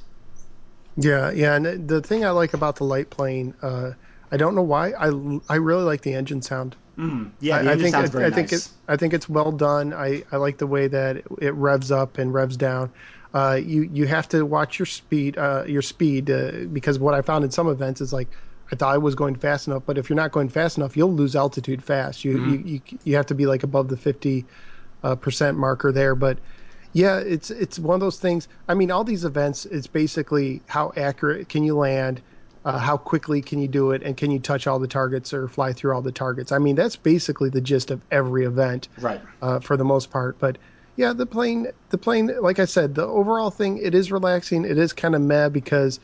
Yeah, 0.95 1.31
yeah, 1.31 1.55
and 1.55 1.87
the 1.87 2.01
thing 2.01 2.25
I 2.25 2.31
like 2.31 2.53
about 2.53 2.75
the 2.75 2.83
light 2.83 3.09
plane, 3.09 3.55
uh, 3.61 3.91
I 4.31 4.37
don't 4.37 4.55
know 4.55 4.63
why, 4.63 4.91
I 4.91 5.07
I 5.47 5.55
really 5.55 5.83
like 5.83 6.01
the 6.01 6.13
engine 6.13 6.41
sound. 6.41 6.75
mm, 6.97 7.31
yeah 7.39 7.57
the 7.59 7.69
I, 7.69 7.73
I 7.73 7.77
think 7.77 7.97
it, 7.97 8.11
very 8.11 8.27
I 8.27 8.31
think 8.31 8.51
nice 8.51 8.53
it, 8.53 8.67
I 8.87 8.97
think 8.97 9.13
it's 9.13 9.29
well 9.29 9.51
done. 9.51 9.93
I, 9.93 10.23
I 10.31 10.37
like 10.37 10.57
the 10.57 10.67
way 10.67 10.87
that 10.87 11.17
it, 11.17 11.25
it 11.41 11.53
revs 11.55 11.91
up 11.91 12.17
and 12.17 12.33
revs 12.33 12.57
down. 12.57 12.91
Uh, 13.33 13.59
you 13.63 13.83
you 13.93 14.07
have 14.07 14.27
to 14.29 14.45
watch 14.45 14.79
your 14.79 14.85
speed 14.85 15.37
uh, 15.37 15.63
your 15.67 15.81
speed 15.81 16.31
uh, 16.31 16.51
because 16.73 16.97
what 16.97 17.13
I 17.13 17.21
found 17.21 17.43
in 17.43 17.51
some 17.51 17.67
events 17.69 18.01
is 18.01 18.11
like 18.11 18.27
I 18.71 18.75
thought 18.75 18.93
I 18.93 18.97
was 18.97 19.15
going 19.15 19.35
fast 19.35 19.67
enough, 19.67 19.83
but 19.85 19.97
if 19.97 20.09
you're 20.09 20.15
not 20.15 20.31
going 20.31 20.49
fast 20.49 20.77
enough, 20.77 20.97
you'll 20.97 21.13
lose 21.13 21.35
altitude 21.35 21.83
fast. 21.83 22.23
You 22.23 22.43
you, 22.45 22.57
you 22.65 22.81
you 23.03 23.15
have 23.15 23.27
to 23.27 23.35
be 23.35 23.45
like 23.45 23.63
above 23.63 23.87
the 23.87 23.97
fifty 23.97 24.45
uh, 25.03 25.15
percent 25.15 25.57
marker 25.57 25.91
there, 25.91 26.15
but. 26.15 26.39
Yeah, 26.91 27.19
it's 27.19 27.51
it's 27.51 27.77
one 27.77 27.93
of 27.93 27.99
those 27.99 28.17
things. 28.17 28.47
I 28.67 28.73
mean, 28.73 28.89
all 28.89 29.03
these 29.03 29.23
events, 29.23 29.67
it's 29.67 29.85
basically 29.85 30.63
how 30.65 30.91
accurate 30.97 31.47
can 31.47 31.63
you 31.63 31.77
land, 31.77 32.19
uh, 32.65 32.79
how 32.79 32.97
quickly 32.97 33.41
can 33.41 33.59
you 33.59 33.67
do 33.67 33.91
it, 33.91 34.01
and 34.03 34.17
can 34.17 34.31
you 34.31 34.39
touch 34.39 34.67
all 34.67 34.79
the 34.79 34.87
targets 34.87 35.33
or 35.33 35.47
fly 35.47 35.71
through 35.71 35.93
all 35.93 36.01
the 36.01 36.11
targets. 36.11 36.51
I 36.51 36.57
mean, 36.57 36.75
that's 36.75 36.95
basically 36.95 37.49
the 37.51 37.61
gist 37.61 37.91
of 37.91 38.01
every 38.09 38.43
event 38.43 38.89
right 38.99 39.21
uh, 39.41 39.59
for 39.59 39.77
the 39.77 39.85
most 39.85 40.09
part. 40.09 40.39
But 40.39 40.57
yeah, 40.99 41.13
the 41.13 41.25
plane, 41.25 41.67
the 41.89 41.97
plane, 41.97 42.31
like 42.41 42.59
I 42.59 42.65
said, 42.65 42.95
the 42.95 43.05
overall 43.07 43.51
thing, 43.51 43.77
it 43.77 43.95
is 43.95 44.11
relaxing. 44.11 44.65
It 44.65 44.77
is 44.77 44.93
kind 44.93 45.15
of 45.15 45.21
meh 45.21 45.49
because 45.49 45.99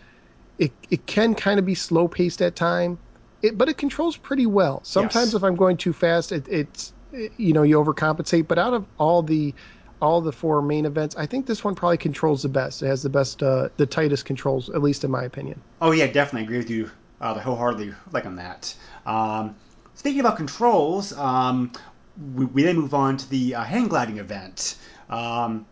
it 0.58 0.76
it 0.90 1.08
can 1.08 1.36
kind 1.36 1.60
of 1.60 1.66
be 1.66 1.76
slow 1.76 2.08
paced 2.08 2.42
at 2.42 2.56
time, 2.56 3.00
it, 3.42 3.58
but 3.58 3.70
it 3.70 3.78
controls 3.78 4.18
pretty 4.18 4.46
well. 4.48 4.84
Sometimes 4.86 5.34
Yes. 5.34 5.36
if 5.36 5.44
I'm 5.44 5.56
going 5.56 5.78
too 5.78 5.94
fast, 5.94 6.32
it, 6.32 6.48
it's 6.50 6.94
you 7.12 7.54
know 7.54 7.64
you 7.64 7.78
overcompensate. 7.78 8.48
But 8.48 8.60
out 8.60 8.74
of 8.74 8.88
all 8.98 9.24
the 9.24 9.56
all 10.02 10.22
the 10.22 10.34
four 10.34 10.62
main 10.62 10.86
events, 10.86 11.16
I 11.18 11.26
think 11.28 11.48
this 11.48 11.64
one 11.64 11.76
probably 11.76 11.98
controls 11.98 12.44
the 12.44 12.50
best. 12.50 12.82
It 12.84 12.88
has 12.88 13.04
the 13.04 13.10
best, 13.10 13.44
uh, 13.44 13.70
the 13.78 13.88
tightest 13.88 14.26
controls, 14.26 14.70
at 14.70 14.82
least 14.84 15.04
in 15.04 15.12
my 15.12 15.24
opinion. 15.24 15.64
Oh 15.82 15.92
yeah, 15.92 16.08
definitely 16.08 16.44
agree 16.44 16.58
with 16.58 16.70
you 16.70 16.92
uh, 17.22 17.40
wholeheartedly, 17.40 17.94
like 18.12 18.26
on 18.26 18.36
that. 18.38 18.76
Um, 19.06 19.56
speaking 19.94 20.20
about 20.20 20.38
controls, 20.38 21.14
um, 21.14 21.72
we, 22.36 22.46
we 22.46 22.64
then 22.64 22.78
move 22.78 22.94
on 22.94 23.18
to 23.18 23.30
the 23.30 23.56
uh, 23.56 23.64
hang 23.64 23.88
gliding 23.88 24.18
event. 24.18 24.78
Um, 25.10 25.66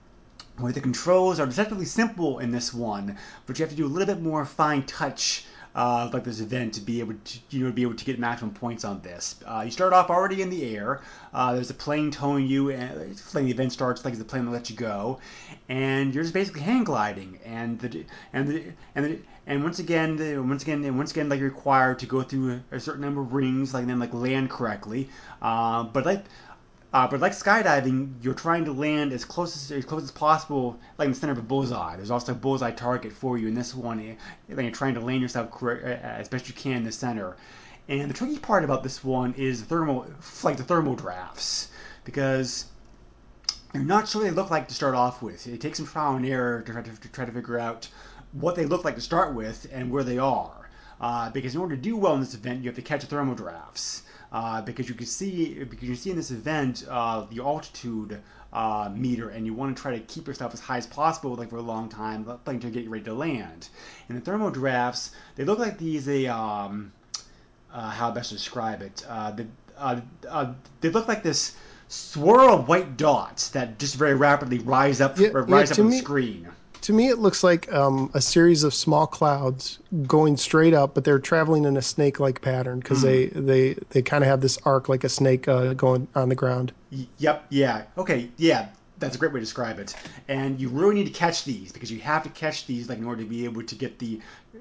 where 0.58 0.72
the 0.72 0.82
controls 0.82 1.40
are 1.40 1.48
deceptively 1.48 1.86
simple 1.86 2.38
in 2.38 2.52
this 2.52 2.72
one, 2.72 3.18
but 3.48 3.58
you 3.58 3.64
have 3.64 3.72
to 3.72 3.76
do 3.76 3.86
a 3.86 3.90
little 3.90 4.14
bit 4.14 4.22
more 4.22 4.46
fine 4.46 4.84
touch 4.84 5.46
uh, 5.76 6.10
like 6.14 6.24
this 6.24 6.40
event 6.40 6.76
to 6.76 6.82
be 6.82 7.00
able 7.00 7.16
to 7.26 7.40
you 7.50 7.66
know 7.66 7.72
be 7.72 7.82
able 7.82 7.96
to 7.96 8.06
get 8.06 8.20
maximum 8.20 8.54
points 8.54 8.86
on 8.86 9.02
this. 9.02 9.36
Uh, 9.46 9.64
you 9.66 9.72
start 9.72 9.94
off 9.94 10.10
already 10.10 10.42
in 10.42 10.50
the 10.50 10.76
air. 10.76 11.02
Uh, 11.34 11.54
there's 11.54 11.70
a 11.70 11.74
plane 11.74 12.12
towing 12.12 12.46
you, 12.46 12.70
and 12.70 13.20
when 13.32 13.46
the 13.46 13.52
event 13.52 13.72
starts, 13.72 14.06
like 14.06 14.18
the 14.18 14.24
plane 14.24 14.46
will 14.46 14.54
let 14.54 14.70
you 14.70 14.76
go, 14.76 15.20
and 15.70 16.14
you're 16.14 16.24
just 16.24 16.34
basically 16.34 16.62
hang 16.62 16.84
gliding, 16.84 17.40
and 17.44 17.80
the 17.80 18.06
and 18.34 18.48
the 18.48 18.64
and 18.96 19.06
the, 19.06 19.20
and 19.46 19.64
once 19.64 19.80
again, 19.80 20.18
once 20.48 20.64
again, 20.64 20.84
and 20.84 20.98
once 20.98 21.12
again, 21.12 21.30
like 21.30 21.42
required 21.42 22.00
to 22.00 22.06
go 22.06 22.22
through 22.22 22.62
a, 22.72 22.80
certain 22.80 23.02
number 23.02 23.22
of 23.22 23.34
rings, 23.34 23.74
like 23.74 23.88
then 23.88 24.00
like 24.00 24.14
land 24.14 24.50
correctly. 24.50 25.10
Uh, 25.42 25.84
but 25.84 26.06
like 26.06 26.24
uh, 26.94 27.08
but 27.08 27.20
like 27.20 27.32
skydiving, 27.32 28.14
you're 28.22 28.36
trying 28.36 28.66
to 28.66 28.72
land 28.72 29.12
as 29.12 29.26
close 29.26 29.56
as, 29.56 29.72
as 29.72 29.84
close 29.84 30.04
as 30.04 30.12
possible, 30.12 30.80
like 30.98 31.08
in 31.08 31.12
the 31.12 31.20
center 31.20 31.34
of 31.34 31.40
a 31.40 31.42
bullseye. 31.42 31.96
There's 31.96 32.12
also 32.12 32.34
a 32.34 32.36
bullseye 32.36 32.72
target 32.72 33.12
for 33.12 33.38
you 33.38 33.48
in 33.48 33.56
this 33.56 33.74
one, 33.74 34.00
and 34.00 34.62
you're 34.62 34.72
trying 34.72 34.94
to 34.94 35.00
land 35.00 35.22
yourself 35.22 35.50
correct, 35.52 35.84
uh, 35.84 36.06
as 36.06 36.30
best 36.30 36.48
you 36.48 36.54
can 36.54 36.78
in 36.78 36.84
the 36.84 36.92
center. 36.92 37.36
And 37.90 38.10
the 38.10 38.14
tricky 38.14 38.38
part 38.38 38.64
about 38.64 38.84
this 38.84 39.04
one 39.04 39.34
is 39.34 39.62
the 39.62 39.66
thermal, 39.66 40.06
like 40.44 40.58
the 40.58 40.64
thermal 40.64 40.96
drafts, 40.96 41.70
because 42.06 42.66
you're 43.74 43.84
not 43.84 44.08
sure 44.08 44.22
what 44.22 44.30
they 44.30 44.36
look 44.36 44.52
like 44.52 44.68
to 44.68 44.74
start 44.76 44.94
off 44.94 45.22
with. 45.22 45.48
It 45.48 45.60
takes 45.60 45.80
some 45.80 45.88
trial 45.88 46.16
and 46.16 46.26
error 46.26 46.62
to 46.62 46.72
try 46.72 46.82
to, 46.84 46.92
to 46.92 47.08
try 47.10 47.26
to 47.26 47.32
figure 47.32 47.58
out 47.58 47.90
what 48.34 48.56
they 48.56 48.66
look 48.66 48.84
like 48.84 48.96
to 48.96 49.02
start 49.02 49.34
with 49.34 49.68
and 49.72 49.92
where 49.92 50.04
they 50.04 50.18
are. 50.18 50.70
Uh, 51.00 51.30
because 51.32 51.56
in 51.56 51.62
order 51.62 51.76
to 51.76 51.82
do 51.82 51.98
well 51.98 52.14
in 52.14 52.20
this 52.20 52.34
event, 52.34 52.64
you 52.64 52.70
have 52.70 52.76
to 52.76 52.82
catch 52.82 53.02
the 53.02 53.08
thermal 53.08 53.36
drafts. 53.36 54.04
Uh, 54.32 54.62
because 54.62 54.90
you 54.90 54.96
can 54.96 55.06
see 55.06 55.64
because 55.64 55.88
you 55.88 55.96
see 55.96 56.10
in 56.10 56.16
this 56.16 56.32
event 56.32 56.84
uh, 56.90 57.24
the 57.30 57.40
altitude 57.40 58.20
uh, 58.52 58.90
meter, 58.94 59.30
and 59.30 59.46
you 59.46 59.54
want 59.54 59.76
to 59.76 59.82
try 59.82 59.92
to 59.92 60.00
keep 60.00 60.28
yourself 60.28 60.54
as 60.54 60.60
high 60.60 60.78
as 60.78 60.88
possible, 60.88 61.36
like 61.36 61.50
for 61.50 61.58
a 61.58 61.62
long 61.62 61.90
time, 61.90 62.26
like 62.46 62.62
to 62.62 62.70
get 62.70 62.84
you 62.84 62.90
ready 62.90 63.04
to 63.04 63.14
land. 63.14 63.70
And 64.10 64.18
the 64.18 64.22
thermal 64.22 64.50
drafts, 64.50 65.12
they 65.36 65.44
look 65.44 65.60
like 65.60 65.78
these 65.78 66.08
a 66.08 66.28
um, 66.28 66.92
uh, 67.72 67.90
how 67.90 68.12
best 68.12 68.30
to 68.30 68.36
describe 68.36 68.82
it. 68.82 69.06
Uh, 69.08 69.32
the, 69.32 69.48
uh, 69.78 70.02
uh, 70.30 70.54
they 70.82 70.90
look 70.90 71.08
like 71.08 71.24
this 71.24 71.56
swirl 71.88 72.56
of 72.56 72.68
white 72.68 72.98
dots 72.98 73.50
that 73.50 73.80
just 73.80 73.96
very 73.96 74.16
rapidly 74.16 74.60
rise 74.60 75.02
up 75.02 75.18
Yeah, 75.18 75.30
or 75.30 75.46
yeah, 75.48 75.56
rise 75.56 75.72
up 75.72 75.80
on 75.80 75.90
the 75.90 75.98
screen. 75.98 76.48
To 76.84 76.92
me, 76.92 77.08
it 77.08 77.18
looks 77.18 77.46
like 77.46 77.72
um, 77.72 78.12
a 78.14 78.20
series 78.20 78.66
of 78.66 78.74
small 78.74 79.08
clouds 79.08 79.80
going 80.06 80.36
straight 80.36 80.74
up, 80.74 80.94
but 80.94 81.06
they're 81.06 81.18
traveling 81.18 81.64
in 81.64 81.78
a 81.78 81.82
snake-like 81.82 82.42
pattern 82.42 82.80
because 82.80 83.02
they 83.02 83.28
they 83.28 83.76
they 83.92 84.02
kind 84.02 84.22
of 84.22 84.30
have 84.30 84.42
this 84.42 84.58
arc 84.66 84.90
like 84.90 85.06
a 85.06 85.10
snake 85.10 85.48
uh, 85.48 85.74
going 85.76 86.10
on 86.14 86.28
the 86.28 86.36
ground. 86.36 86.74
Yep. 87.20 87.46
Yeah. 87.50 87.84
Okay. 87.98 88.30
Yeah. 88.36 88.68
That's 89.00 89.16
a 89.16 89.20
great 89.20 89.32
way 89.32 89.40
to 89.40 89.46
describe 89.46 89.80
it. 89.80 89.96
And 90.28 90.60
you 90.60 90.68
really 90.68 90.96
need 90.96 91.08
to 91.08 91.14
catch 91.14 91.46
these 91.46 91.72
because 91.72 91.90
you 91.90 92.00
have 92.02 92.24
to 92.24 92.30
catch 92.30 92.68
these 92.68 92.90
like 92.90 92.98
in 92.98 93.06
order 93.06 93.24
to 93.24 93.30
be 93.30 93.46
able 93.46 93.64
to 93.64 93.76
get 93.76 93.98
the 94.00 94.20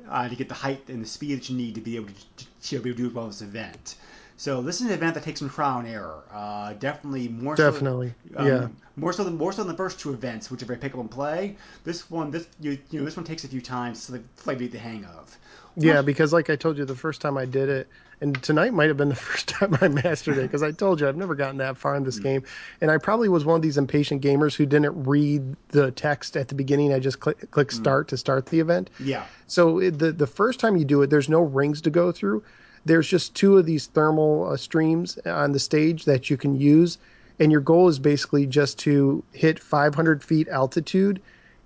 uh, 0.09 0.29
to 0.29 0.37
get 0.37 0.49
the 0.49 0.55
height 0.55 0.89
and 0.89 1.03
the 1.03 1.09
speed 1.09 1.39
that 1.39 1.51
you 1.51 1.57
need 1.57 1.75
to 1.75 1.81
be 1.81 1.97
able 1.97 2.07
to, 2.07 2.15
to, 2.37 2.45
to 2.63 2.81
be 2.81 2.91
able 2.91 2.97
to 2.99 3.09
do 3.09 3.15
well 3.15 3.25
in 3.25 3.31
this 3.31 3.43
event. 3.43 3.97
So 4.37 4.63
this 4.63 4.81
is 4.81 4.87
an 4.87 4.93
event 4.93 5.15
that 5.15 5.25
takes 5.25 5.41
some 5.41 5.51
trial 5.51 5.81
and 5.81 5.89
error. 5.89 6.23
Uh, 6.33 6.73
definitely 6.75 7.29
more 7.29 7.55
Definitely, 7.55 8.15
so, 8.33 8.39
um, 8.39 8.47
yeah. 8.47 8.69
More 8.97 9.13
so 9.13 9.25
than 9.25 9.37
more 9.37 9.53
so 9.53 9.63
than 9.63 9.69
the 9.73 9.77
first 9.77 9.99
two 9.99 10.13
events, 10.13 10.51
which 10.51 10.63
are 10.63 10.67
very 10.67 10.79
pickable 10.79 11.01
and 11.01 11.11
play. 11.11 11.57
This 11.85 12.11
one, 12.11 12.31
this 12.31 12.47
you, 12.61 12.79
you 12.91 12.99
know, 12.99 13.05
this 13.05 13.17
one 13.17 13.25
takes 13.25 13.45
a 13.45 13.49
few 13.49 13.61
times 13.61 14.07
to 14.07 14.21
like 14.47 14.59
get 14.59 14.73
the 14.73 14.79
hang 14.79 15.05
of. 15.05 15.37
Yeah, 15.77 16.03
because 16.03 16.33
like 16.33 16.51
I 16.51 16.57
told 16.57 16.77
you, 16.77 16.85
the 16.85 16.95
first 16.95 17.21
time 17.21 17.39
I 17.39 17.47
did 17.47 17.69
it, 17.69 17.89
and 18.21 18.41
tonight 18.43 18.75
might 18.75 18.89
have 18.89 18.97
been 18.97 19.09
the 19.09 19.15
first 19.31 19.49
time 19.49 19.77
I 19.81 19.89
mastered 19.89 20.37
it 20.37 20.43
because 20.43 20.63
I 20.63 20.71
told 20.71 21.01
you 21.01 21.09
I've 21.09 21.17
never 21.17 21.35
gotten 21.35 21.57
that 21.59 21.77
far 21.79 21.97
in 21.97 22.05
this 22.05 22.19
game, 22.19 22.43
and 22.81 22.91
I 22.91 22.99
probably 22.99 23.29
was 23.29 23.45
one 23.45 23.57
of 23.57 23.63
these 23.63 23.79
impatient 23.79 24.23
gamers 24.23 24.55
who 24.55 24.67
didn't 24.67 25.05
read 25.05 25.57
the 25.69 25.91
text 25.93 26.37
at 26.37 26.49
the 26.49 26.55
beginning. 26.55 26.93
I 26.93 26.99
just 26.99 27.21
click 27.21 27.51
click 27.51 27.73
start 27.73 28.09
to 28.09 28.17
start 28.17 28.47
the 28.47 28.61
event. 28.61 28.91
Yeah. 29.01 29.25
So 29.47 29.79
it, 29.79 29.99
the 29.99 30.13
the 30.13 30.27
first 30.27 30.61
time 30.61 30.77
you 30.77 30.85
do 30.85 31.03
it, 31.03 31.09
there's 31.09 31.29
no 31.29 31.41
rings 31.41 31.81
to 31.83 31.91
go 31.91 32.13
through. 32.13 32.43
There's 32.85 33.09
just 33.09 33.35
two 33.35 33.59
of 33.59 33.65
these 33.65 33.87
thermal 33.87 34.51
uh, 34.51 34.57
streams 34.57 35.17
on 35.25 35.53
the 35.53 35.61
stage 35.61 36.05
that 36.05 36.29
you 36.29 36.37
can 36.37 36.59
use, 36.59 36.99
and 37.43 37.51
your 37.51 37.61
goal 37.61 37.89
is 37.89 37.99
basically 37.99 38.47
just 38.47 38.79
to 38.79 39.25
hit 39.33 39.59
500 39.59 40.23
feet 40.23 40.47
altitude, 40.47 41.21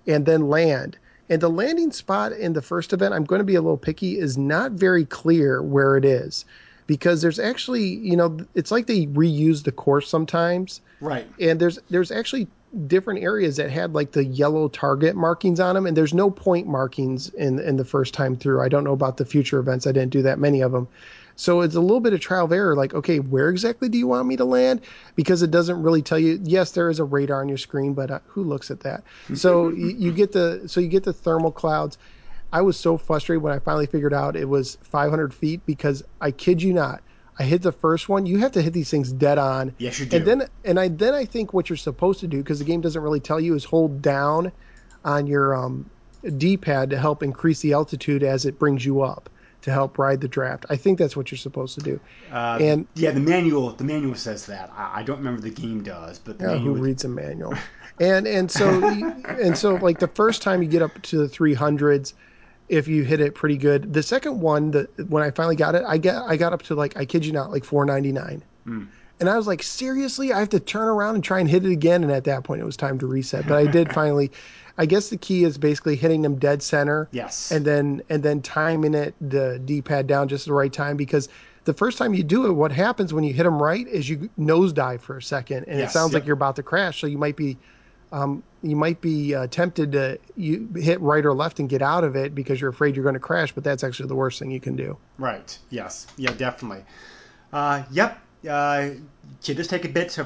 and 0.07 0.25
then 0.25 0.49
land. 0.49 0.97
And 1.29 1.39
the 1.39 1.49
landing 1.49 1.91
spot 1.91 2.31
in 2.31 2.53
the 2.53 2.63
first 2.63 2.93
event, 2.93 3.13
I'm 3.13 3.25
going 3.25 3.37
to 3.37 3.45
be 3.45 3.53
a 3.53 3.61
little 3.61 3.77
picky, 3.77 4.17
is 4.17 4.39
not 4.39 4.71
very 4.71 5.05
clear 5.05 5.61
where 5.61 5.95
it 5.95 6.03
is, 6.03 6.45
because 6.87 7.21
there's 7.21 7.37
actually, 7.37 7.83
you 7.83 8.17
know, 8.17 8.39
it's 8.55 8.71
like 8.71 8.87
they 8.87 9.05
reuse 9.05 9.65
the 9.65 9.71
course 9.71 10.09
sometimes. 10.09 10.81
Right. 10.99 11.27
and 11.39 11.59
there's 11.59 11.77
there's 11.91 12.09
actually 12.09 12.47
different 12.87 13.21
areas 13.21 13.57
that 13.57 13.69
had 13.69 13.93
like 13.93 14.13
the 14.13 14.25
yellow 14.25 14.69
target 14.69 15.15
markings 15.15 15.59
on 15.59 15.75
them 15.75 15.85
and 15.85 15.95
there's 15.95 16.13
no 16.13 16.31
point 16.31 16.65
markings 16.65 17.29
in 17.35 17.59
in 17.59 17.77
the 17.77 17.85
first 17.85 18.15
time 18.15 18.35
through. 18.35 18.63
I 18.63 18.67
don't 18.67 18.83
know 18.83 18.93
about 18.93 19.17
the 19.17 19.25
future 19.25 19.59
events. 19.59 19.85
I 19.85 19.91
didn't 19.91 20.09
do 20.09 20.23
that 20.23 20.39
many 20.39 20.61
of 20.61 20.71
them 20.71 20.87
so 21.37 21.61
it's 21.61 21.75
a 21.75 21.79
little 21.79 22.01
bit 22.01 22.11
of 22.11 22.19
trial 22.19 22.45
of 22.45 22.51
error 22.51 22.75
like 22.75 22.93
okay 22.93 23.19
where 23.19 23.49
exactly 23.49 23.87
do 23.87 23.97
you 23.97 24.07
want 24.07 24.27
me 24.27 24.35
to 24.35 24.43
land 24.43 24.81
because 25.15 25.41
it 25.41 25.51
doesn't 25.51 25.81
really 25.81 26.01
tell 26.01 26.19
you 26.19 26.37
yes 26.43 26.71
there 26.71 26.89
is 26.89 26.99
a 26.99 27.03
radar 27.05 27.39
on 27.39 27.47
your 27.47 27.57
screen 27.57 27.93
but 27.93 28.11
uh, 28.11 28.19
who 28.25 28.43
looks 28.43 28.69
at 28.69 28.81
that 28.81 29.03
so 29.33 29.69
you, 29.69 29.87
you 29.87 30.11
get 30.11 30.33
the 30.33 30.61
so 30.67 30.81
you 30.81 30.89
get 30.89 31.03
the 31.03 31.13
thermal 31.13 31.51
clouds 31.51 31.97
I 32.51 32.61
was 32.61 32.77
so 32.77 32.97
frustrated 32.97 33.43
when 33.43 33.53
I 33.53 33.59
finally 33.59 33.87
figured 33.87 34.13
out 34.13 34.35
it 34.35 34.47
was 34.47 34.77
500 34.83 35.33
feet 35.33 35.65
because 35.65 36.03
I 36.21 36.31
kid 36.31 36.61
you 36.61 36.73
not, 36.73 37.03
I 37.39 37.43
hit 37.43 37.61
the 37.61 37.71
first 37.71 38.09
one. 38.09 38.25
You 38.25 38.39
have 38.39 38.51
to 38.53 38.61
hit 38.61 38.73
these 38.73 38.89
things 38.89 39.11
dead 39.11 39.37
on. 39.37 39.73
Yes, 39.77 39.99
you 39.99 40.05
do. 40.05 40.17
And 40.17 40.25
then 40.25 40.49
and 40.65 40.79
I 40.79 40.87
then 40.87 41.13
I 41.13 41.25
think 41.25 41.53
what 41.53 41.69
you're 41.69 41.77
supposed 41.77 42.19
to 42.21 42.27
do 42.27 42.37
because 42.37 42.59
the 42.59 42.65
game 42.65 42.81
doesn't 42.81 43.01
really 43.01 43.19
tell 43.19 43.39
you 43.39 43.53
is 43.53 43.63
hold 43.63 44.01
down 44.01 44.51
on 45.05 45.27
your 45.27 45.55
um, 45.55 45.89
D-pad 46.37 46.89
to 46.89 46.97
help 46.97 47.21
increase 47.21 47.59
the 47.59 47.73
altitude 47.73 48.23
as 48.23 48.45
it 48.45 48.57
brings 48.57 48.85
you 48.85 49.01
up 49.01 49.29
to 49.67 49.73
help 49.73 49.97
ride 49.97 50.21
the 50.21 50.29
draft. 50.29 50.65
I 50.69 50.77
think 50.77 50.97
that's 50.97 51.17
what 51.17 51.29
you're 51.29 51.37
supposed 51.37 51.75
to 51.75 51.81
do. 51.81 51.99
Uh, 52.31 52.57
and 52.61 52.87
yeah, 52.95 53.11
the 53.11 53.19
manual 53.19 53.71
the 53.71 53.83
manual 53.83 54.15
says 54.15 54.45
that. 54.45 54.71
I, 54.73 54.99
I 54.99 55.03
don't 55.03 55.17
remember 55.17 55.41
the 55.41 55.49
game 55.49 55.83
does, 55.83 56.19
but 56.19 56.39
the 56.39 56.45
Yeah, 56.45 56.57
who 56.57 56.73
reads 56.73 57.03
a 57.03 57.09
manual? 57.09 57.53
and 57.99 58.25
and 58.25 58.49
so 58.49 58.81
and 59.27 59.57
so 59.57 59.75
like 59.81 59.99
the 59.99 60.07
first 60.07 60.41
time 60.41 60.63
you 60.63 60.69
get 60.69 60.81
up 60.81 61.01
to 61.01 61.17
the 61.17 61.27
300s 61.27 62.13
if 62.69 62.87
you 62.87 63.03
hit 63.03 63.19
it 63.19 63.35
pretty 63.35 63.57
good. 63.57 63.91
The 63.93 64.03
second 64.03 64.39
one 64.39 64.71
the 64.71 64.89
when 65.09 65.21
I 65.21 65.31
finally 65.31 65.57
got 65.57 65.75
it, 65.75 65.83
I 65.85 65.97
get 65.97 66.15
I 66.15 66.37
got 66.37 66.53
up 66.53 66.61
to 66.63 66.75
like 66.75 66.95
I 66.95 67.03
kid 67.03 67.25
you 67.25 67.33
not 67.33 67.51
like 67.51 67.65
499. 67.65 68.41
And 69.19 69.29
I 69.29 69.35
was 69.35 69.47
like, 69.47 69.63
seriously, 69.63 70.31
I 70.31 70.39
have 70.39 70.49
to 70.49 70.59
turn 70.59 70.87
around 70.87 71.15
and 71.15 71.23
try 71.23 71.39
and 71.39 71.49
hit 71.49 71.65
it 71.65 71.71
again. 71.71 72.03
And 72.03 72.11
at 72.11 72.25
that 72.25 72.43
point, 72.43 72.61
it 72.61 72.65
was 72.65 72.77
time 72.77 72.99
to 72.99 73.07
reset. 73.07 73.47
But 73.47 73.57
I 73.57 73.65
did 73.65 73.91
finally. 73.93 74.31
I 74.77 74.85
guess 74.85 75.09
the 75.09 75.17
key 75.17 75.43
is 75.43 75.57
basically 75.57 75.95
hitting 75.95 76.21
them 76.21 76.37
dead 76.37 76.61
center. 76.61 77.09
Yes. 77.11 77.51
And 77.51 77.65
then 77.65 78.03
and 78.09 78.21
then 78.21 78.41
timing 78.41 78.93
it 78.93 79.15
the 79.19 79.59
D-pad 79.65 80.05
down 80.05 80.27
just 80.27 80.45
at 80.45 80.51
the 80.51 80.53
right 80.53 80.71
time 80.71 80.97
because 80.97 81.29
the 81.65 81.73
first 81.73 81.97
time 81.97 82.13
you 82.13 82.23
do 82.23 82.45
it, 82.45 82.53
what 82.53 82.71
happens 82.71 83.13
when 83.13 83.23
you 83.23 83.33
hit 83.33 83.43
them 83.43 83.61
right 83.61 83.87
is 83.87 84.07
you 84.07 84.29
nosedive 84.39 85.01
for 85.01 85.17
a 85.17 85.21
second, 85.21 85.65
and 85.67 85.79
it 85.79 85.83
Yes, 85.83 85.93
sounds 85.93 86.13
like 86.13 86.25
you're 86.25 86.35
about 86.35 86.55
to 86.57 86.63
crash. 86.63 87.01
So 87.01 87.07
you 87.07 87.17
might 87.17 87.35
be 87.35 87.57
um, 88.11 88.43
you 88.61 88.75
might 88.75 89.01
be 89.01 89.35
uh, 89.35 89.47
tempted 89.47 89.91
to 89.93 90.19
you 90.35 90.69
hit 90.75 91.01
right 91.01 91.25
or 91.25 91.33
left 91.33 91.59
and 91.59 91.67
get 91.67 91.81
out 91.81 92.03
of 92.03 92.15
it 92.15 92.33
because 92.33 92.61
you're 92.61 92.69
afraid 92.69 92.95
you're 92.95 93.03
going 93.03 93.13
to 93.13 93.19
crash, 93.19 93.51
but 93.51 93.63
that's 93.63 93.83
actually 93.83 94.07
the 94.07 94.15
worst 94.15 94.39
thing 94.39 94.51
you 94.51 94.61
can 94.61 94.75
do. 94.75 94.97
Right. 95.17 95.57
Yes. 95.69 96.07
Yeah. 96.17 96.31
Definitely. 96.37 96.85
Uh, 97.51 97.83
yep. 97.91 98.19
Uh, 98.47 98.89
you 99.43 99.55
just 99.55 99.69
take 99.69 99.85
a 99.85 99.89
bit 99.89 100.09
to 100.09 100.23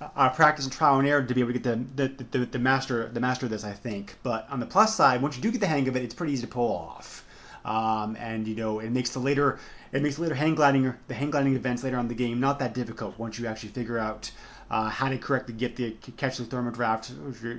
uh, 0.00 0.28
practice 0.30 0.64
and 0.64 0.72
trial 0.72 0.98
and 0.98 1.08
error 1.08 1.22
to 1.22 1.34
be 1.34 1.40
able 1.40 1.52
to 1.52 1.58
get 1.58 1.94
the 1.96 2.08
the, 2.08 2.38
the, 2.38 2.46
the 2.46 2.58
master 2.58 3.08
the 3.08 3.20
master 3.20 3.46
of 3.46 3.50
this, 3.50 3.64
I 3.64 3.72
think. 3.72 4.16
But 4.22 4.48
on 4.50 4.60
the 4.60 4.66
plus 4.66 4.94
side, 4.94 5.22
once 5.22 5.36
you 5.36 5.42
do 5.42 5.50
get 5.50 5.60
the 5.60 5.66
hang 5.66 5.88
of 5.88 5.96
it, 5.96 6.02
it's 6.02 6.14
pretty 6.14 6.32
easy 6.32 6.42
to 6.42 6.48
pull 6.48 6.70
off. 6.76 7.24
Um, 7.64 8.16
and 8.16 8.46
you 8.46 8.56
know, 8.56 8.80
it 8.80 8.90
makes 8.90 9.10
the 9.10 9.20
later 9.20 9.58
it 9.92 10.02
makes 10.02 10.16
the 10.16 10.22
later 10.22 10.34
hang 10.34 10.54
gliding 10.54 10.92
the 11.08 11.14
hang 11.14 11.30
gliding 11.30 11.54
events 11.54 11.84
later 11.84 11.96
on 11.96 12.08
the 12.08 12.14
game 12.14 12.40
not 12.40 12.58
that 12.58 12.74
difficult 12.74 13.18
once 13.18 13.38
you 13.38 13.46
actually 13.46 13.70
figure 13.70 13.98
out 13.98 14.30
uh, 14.70 14.88
how 14.88 15.08
to 15.08 15.18
correctly 15.18 15.54
get 15.54 15.76
the 15.76 15.92
catch 16.16 16.38
the 16.38 16.44
thermal 16.44 16.72
draft 16.72 17.12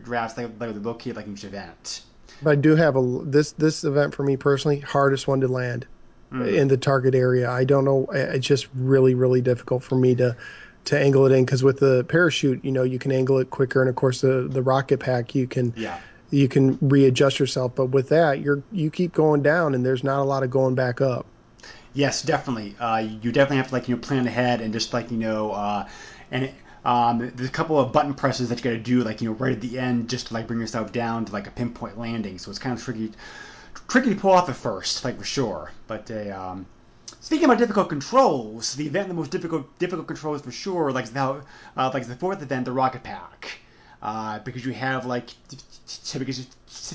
drafts 0.04 0.38
like, 0.38 0.50
like 0.60 0.74
the 0.74 0.80
located 0.80 1.16
like 1.16 1.28
each 1.28 1.44
event. 1.44 2.02
But 2.42 2.52
I 2.52 2.56
do 2.56 2.76
have 2.76 2.96
a 2.96 3.02
this 3.24 3.52
this 3.54 3.84
event 3.84 4.14
for 4.14 4.24
me 4.24 4.36
personally 4.36 4.80
hardest 4.80 5.28
one 5.28 5.42
to 5.42 5.48
land 5.48 5.86
in 6.42 6.68
the 6.68 6.78
target 6.78 7.16
area. 7.16 7.50
I 7.50 7.64
don't 7.64 7.86
know. 7.86 8.08
It's 8.14 8.46
just 8.48 8.68
really 8.74 9.16
really 9.16 9.42
difficult 9.42 9.84
for 9.84 9.96
me 9.96 10.16
to 10.16 10.36
to 10.86 11.00
angle 11.00 11.26
it 11.26 11.32
in 11.32 11.46
because 11.46 11.64
with 11.64 11.80
the 11.80 12.04
parachute, 12.06 12.64
you 12.66 12.72
know, 12.72 12.84
you 12.84 13.00
can 13.00 13.12
angle 13.12 13.40
it 13.40 13.50
quicker, 13.50 13.82
and 13.82 13.90
of 13.90 13.96
course 13.96 14.22
the 14.22 14.48
the 14.50 14.62
rocket 14.62 15.00
pack 15.00 15.36
you 15.36 15.48
can 15.48 15.74
Yeah. 15.76 16.00
you 16.30 16.48
can 16.48 16.78
readjust 16.82 17.40
yourself. 17.40 17.76
But 17.76 17.88
with 17.88 18.10
that, 18.10 18.42
you're 18.42 18.64
you 18.72 18.90
keep 18.92 19.14
going 19.14 19.42
down, 19.44 19.76
and 19.76 19.86
there's 19.86 20.04
not 20.04 20.20
a 20.20 20.24
lot 20.26 20.44
of 20.44 20.50
going 20.50 20.76
back 20.76 21.02
up. 21.02 21.28
Yes, 21.94 22.24
definitely. 22.24 22.76
Uh, 22.80 22.98
you 22.98 23.32
definitely 23.32 23.58
have 23.58 23.68
to 23.68 23.74
like 23.74 23.88
you 23.88 23.96
know 23.96 24.02
plan 24.02 24.26
ahead 24.28 24.62
and 24.62 24.74
just 24.74 24.94
like 24.94 25.12
you 25.12 25.18
know, 25.18 25.52
uh, 25.52 25.88
and 26.32 26.46
it, 26.46 26.56
um, 26.84 27.20
there's 27.20 27.50
a 27.50 27.52
couple 27.52 27.80
of 27.80 27.92
button 27.94 28.14
presses 28.16 28.50
that 28.50 28.58
you 28.58 28.64
got 28.64 28.72
to 28.72 28.80
do 28.80 29.04
like 29.04 29.22
you 29.22 29.30
know 29.30 29.36
right 29.36 29.54
at 29.54 29.62
the 29.62 29.78
end 29.80 30.10
just 30.10 30.28
to 30.28 30.34
like 30.34 30.48
bring 30.48 30.60
yourself 30.60 30.92
down 30.92 31.26
to 31.26 31.34
like 31.34 31.48
a 31.48 31.52
pinpoint 31.52 31.98
landing. 32.00 32.40
So 32.40 32.50
it's 32.50 32.60
kind 32.60 32.78
of 32.78 32.84
tricky, 32.84 33.12
tricky 33.88 34.14
to 34.14 34.20
pull 34.20 34.32
off 34.32 34.50
at 34.50 34.56
first, 34.56 35.04
like 35.06 35.18
for 35.18 35.24
sure. 35.24 35.72
But 35.88 36.10
uh, 36.12 36.32
um, 36.32 36.66
speaking 37.20 37.46
about 37.46 37.58
difficult 37.58 37.90
controls, 37.90 38.76
the 38.76 38.88
event 38.88 39.08
the 39.08 39.14
most 39.14 39.32
difficult 39.32 39.78
difficult 39.80 40.08
controls 40.08 40.42
for 40.42 40.52
sure, 40.52 40.92
like 40.92 41.08
the 41.08 41.44
uh, 41.78 41.92
like 41.94 42.08
the 42.08 42.16
fourth 42.16 42.42
event, 42.42 42.66
the 42.66 42.72
rocket 42.72 43.04
pack. 43.04 43.60
Uh, 44.02 44.40
because 44.40 44.66
you 44.66 44.74
have 44.74 45.06
like 45.06 45.30
because, 46.18 46.48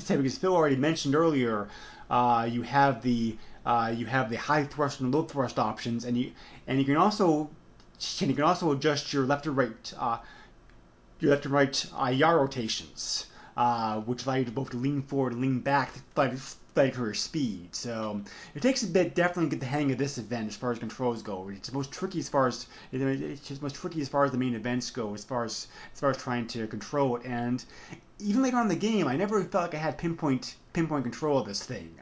because 0.07 0.37
Phil 0.37 0.55
already 0.55 0.75
mentioned 0.75 1.15
earlier, 1.15 1.67
uh, 2.09 2.47
you 2.49 2.61
have 2.61 3.01
the 3.01 3.35
uh, 3.65 3.93
you 3.95 4.05
have 4.05 4.29
the 4.29 4.37
high 4.37 4.63
thrust 4.63 4.99
and 4.99 5.13
low 5.13 5.23
thrust 5.23 5.57
options, 5.57 6.05
and 6.05 6.17
you 6.17 6.31
and 6.67 6.79
you 6.79 6.85
can 6.85 6.97
also 6.97 7.49
and 8.21 8.29
you 8.29 8.35
can 8.35 8.45
also 8.45 8.71
adjust 8.71 9.11
your 9.11 9.25
left 9.25 9.47
or 9.47 9.51
right 9.51 9.93
uh, 9.97 10.19
your 11.19 11.31
left 11.31 11.45
and 11.45 11.53
right 11.53 11.85
uh, 11.99 12.07
yaw 12.07 12.31
rotations, 12.31 13.25
uh, 13.57 13.99
which 14.01 14.25
allow 14.25 14.35
you 14.35 14.45
to 14.45 14.51
both 14.51 14.73
lean 14.73 15.01
forward 15.01 15.33
and 15.33 15.41
lean 15.41 15.59
back, 15.59 15.91
like 16.79 16.95
for 16.95 17.05
your 17.05 17.13
speed. 17.13 17.75
So 17.75 18.21
it 18.55 18.61
takes 18.61 18.83
a 18.83 18.87
bit 18.87 19.15
definitely 19.15 19.45
to 19.45 19.55
get 19.55 19.59
the 19.59 19.65
hang 19.65 19.91
of 19.91 19.97
this 19.97 20.17
event 20.17 20.47
as 20.47 20.55
far 20.55 20.71
as 20.71 20.79
controls 20.79 21.21
go. 21.21 21.49
It's 21.49 21.71
most 21.71 21.91
tricky 21.91 22.19
as 22.19 22.29
far 22.29 22.47
as 22.47 22.67
it's 22.91 23.61
most 23.61 23.75
tricky 23.75 24.01
as 24.01 24.09
far 24.09 24.25
as 24.25 24.31
the 24.31 24.37
main 24.37 24.55
events 24.55 24.89
go, 24.89 25.13
as 25.13 25.23
far 25.23 25.43
as 25.45 25.67
as 25.93 25.99
far 25.99 26.09
as 26.09 26.17
trying 26.17 26.47
to 26.47 26.67
control 26.67 27.17
it. 27.17 27.25
And 27.25 27.63
even 28.19 28.41
later 28.41 28.57
on 28.57 28.63
in 28.63 28.69
the 28.69 28.75
game, 28.75 29.07
I 29.07 29.15
never 29.15 29.43
felt 29.43 29.65
like 29.65 29.75
I 29.75 29.77
had 29.77 29.97
pinpoint 29.97 30.55
pinpoint 30.73 31.03
control 31.03 31.37
of 31.39 31.47
this 31.47 31.63
thing. 31.63 31.93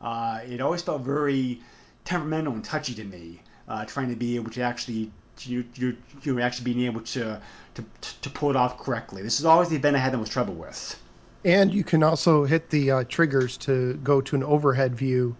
Uh, 0.00 0.40
it 0.46 0.60
always 0.60 0.82
felt 0.82 1.02
very 1.02 1.60
temperamental 2.04 2.52
and 2.52 2.64
touchy 2.64 2.94
to 2.94 3.04
me, 3.04 3.40
uh, 3.68 3.84
trying 3.86 4.10
to 4.10 4.16
be 4.16 4.36
able 4.36 4.50
to 4.50 4.60
actually 4.60 5.10
you 5.42 5.64
you 5.74 5.96
you 6.22 6.40
actually 6.40 6.72
being 6.72 6.86
able 6.86 7.00
to, 7.00 7.40
to 7.74 7.84
to 8.22 8.30
pull 8.30 8.50
it 8.50 8.56
off 8.56 8.78
correctly. 8.78 9.22
This 9.22 9.40
is 9.40 9.46
always 9.46 9.68
the 9.68 9.76
event 9.76 9.96
I 9.96 10.00
had 10.00 10.12
the 10.12 10.18
most 10.18 10.32
trouble 10.32 10.54
with. 10.54 11.00
And 11.44 11.72
you 11.74 11.84
can 11.84 12.02
also 12.02 12.44
hit 12.44 12.70
the 12.70 12.90
uh, 12.90 13.04
triggers 13.08 13.56
to 13.58 13.94
go 14.02 14.20
to 14.22 14.36
an 14.36 14.42
overhead 14.42 14.94
view, 14.96 15.36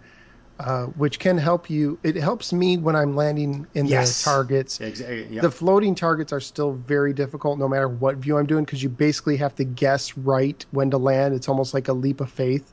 uh, 0.61 0.85
which 0.87 1.19
can 1.19 1.39
help 1.39 1.71
you. 1.71 1.99
It 2.03 2.17
helps 2.17 2.53
me 2.53 2.77
when 2.77 2.95
I'm 2.95 3.17
landing 3.17 3.67
in 3.75 3.87
Yes. 3.87 4.23
the 4.23 4.31
targets. 4.31 4.81
Exactly. 4.81 5.27
Yep. 5.31 5.43
The 5.43 5.51
floating 5.51 5.95
targets 5.95 6.33
are 6.33 6.41
still 6.41 6.73
very 6.73 7.13
difficult 7.13 7.59
no 7.59 7.69
matter 7.69 7.89
what 7.89 8.17
view 8.17 8.37
I'm 8.37 8.47
doing 8.47 8.65
because 8.65 8.83
you 8.83 8.89
basically 8.91 9.37
have 9.39 9.55
to 9.57 9.65
guess 9.65 10.17
right 10.19 10.65
when 10.73 10.91
to 10.91 10.99
land. 10.99 11.35
It's 11.35 11.49
almost 11.49 11.73
like 11.75 11.89
a 11.89 11.93
leap 11.95 12.21
of 12.21 12.31
faith 12.31 12.73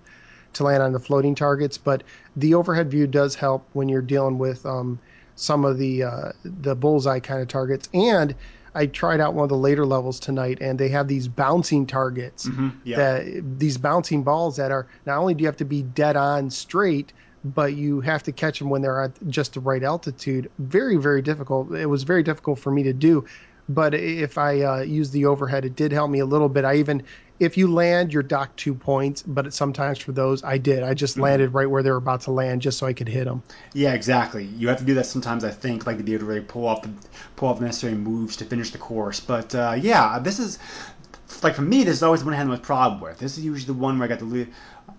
to 0.53 0.63
land 0.65 0.83
on 0.83 0.91
the 0.91 0.99
floating 0.99 1.33
targets. 1.33 1.77
But 1.77 2.03
the 2.35 2.53
overhead 2.53 2.91
view 2.91 3.07
does 3.07 3.35
help 3.35 3.65
when 3.73 3.87
you're 3.87 4.01
dealing 4.01 4.37
with 4.37 4.65
um, 4.65 4.99
some 5.35 5.63
of 5.63 5.77
the 5.77 6.03
uh, 6.03 6.31
the 6.43 6.75
bullseye 6.75 7.19
kind 7.19 7.41
of 7.41 7.47
targets. 7.47 7.87
And 7.93 8.35
I 8.73 8.85
tried 8.85 9.19
out 9.19 9.33
one 9.33 9.43
of 9.43 9.49
the 9.49 9.57
later 9.57 9.85
levels 9.85 10.19
tonight, 10.19 10.59
and 10.61 10.79
they 10.79 10.89
have 10.89 11.07
these 11.07 11.27
bouncing 11.27 11.85
targets 11.85 12.47
mm-hmm. 12.47 12.69
yeah. 12.83 12.97
that 12.97 13.59
these 13.59 13.77
bouncing 13.77 14.23
balls 14.23 14.55
that 14.57 14.71
are 14.71 14.87
not 15.05 15.17
only 15.17 15.33
do 15.33 15.41
you 15.41 15.47
have 15.47 15.57
to 15.57 15.65
be 15.65 15.83
dead 15.83 16.15
on 16.15 16.49
straight, 16.49 17.11
but 17.43 17.73
you 17.73 18.01
have 18.01 18.23
to 18.23 18.31
catch 18.31 18.59
them 18.59 18.69
when 18.69 18.81
they're 18.81 19.01
at 19.03 19.11
just 19.27 19.55
the 19.55 19.59
right 19.59 19.83
altitude. 19.83 20.49
Very, 20.59 20.97
very 20.97 21.21
difficult. 21.21 21.73
It 21.73 21.87
was 21.87 22.03
very 22.03 22.23
difficult 22.23 22.59
for 22.59 22.71
me 22.71 22.83
to 22.83 22.93
do. 22.93 23.25
But 23.69 23.93
if 23.93 24.37
I 24.37 24.61
uh, 24.61 24.81
use 24.81 25.11
the 25.11 25.25
overhead, 25.25 25.65
it 25.65 25.75
did 25.75 25.91
help 25.91 26.09
me 26.11 26.19
a 26.19 26.25
little 26.25 26.49
bit. 26.49 26.65
I 26.65 26.75
even 26.75 27.03
if 27.39 27.57
you 27.57 27.71
land, 27.73 28.13
you're 28.13 28.21
docked 28.21 28.57
two 28.57 28.75
points, 28.75 29.23
but 29.23 29.51
sometimes 29.51 29.97
for 29.97 30.11
those, 30.11 30.43
I 30.43 30.59
did. 30.59 30.83
I 30.83 30.93
just 30.93 31.17
landed 31.17 31.55
right 31.55 31.67
where 31.69 31.81
they 31.81 31.89
were 31.89 31.97
about 31.97 32.21
to 32.21 32.31
land, 32.31 32.61
just 32.61 32.77
so 32.77 32.85
I 32.85 32.93
could 32.93 33.09
hit 33.09 33.25
them. 33.25 33.41
Yeah, 33.73 33.93
exactly. 33.93 34.43
You 34.45 34.67
have 34.67 34.77
to 34.77 34.83
do 34.83 34.93
that 34.93 35.07
sometimes. 35.07 35.43
I 35.43 35.49
think, 35.49 35.87
like 35.87 35.97
to 35.97 36.03
be 36.03 36.13
able 36.13 36.19
to 36.21 36.25
really 36.27 36.41
pull 36.41 36.67
off 36.67 36.83
the 36.83 36.89
pull 37.35 37.49
off 37.49 37.59
the 37.59 37.65
necessary 37.65 37.95
moves 37.95 38.35
to 38.37 38.45
finish 38.45 38.69
the 38.71 38.77
course. 38.77 39.19
But 39.19 39.55
uh, 39.55 39.75
yeah, 39.81 40.19
this 40.19 40.39
is 40.39 40.59
like 41.41 41.55
for 41.55 41.61
me, 41.63 41.83
this 41.83 41.95
is 41.95 42.03
always 42.03 42.19
the 42.21 42.25
one 42.25 42.35
I 42.35 42.37
had 42.37 42.45
the 42.45 42.51
most 42.51 42.61
problem 42.63 43.01
with. 43.01 43.17
This 43.17 43.37
is 43.37 43.43
usually 43.43 43.65
the 43.73 43.79
one 43.79 43.97
where 43.97 44.05
I 44.05 44.09
got 44.09 44.19
the 44.19 44.25
le- 44.25 44.47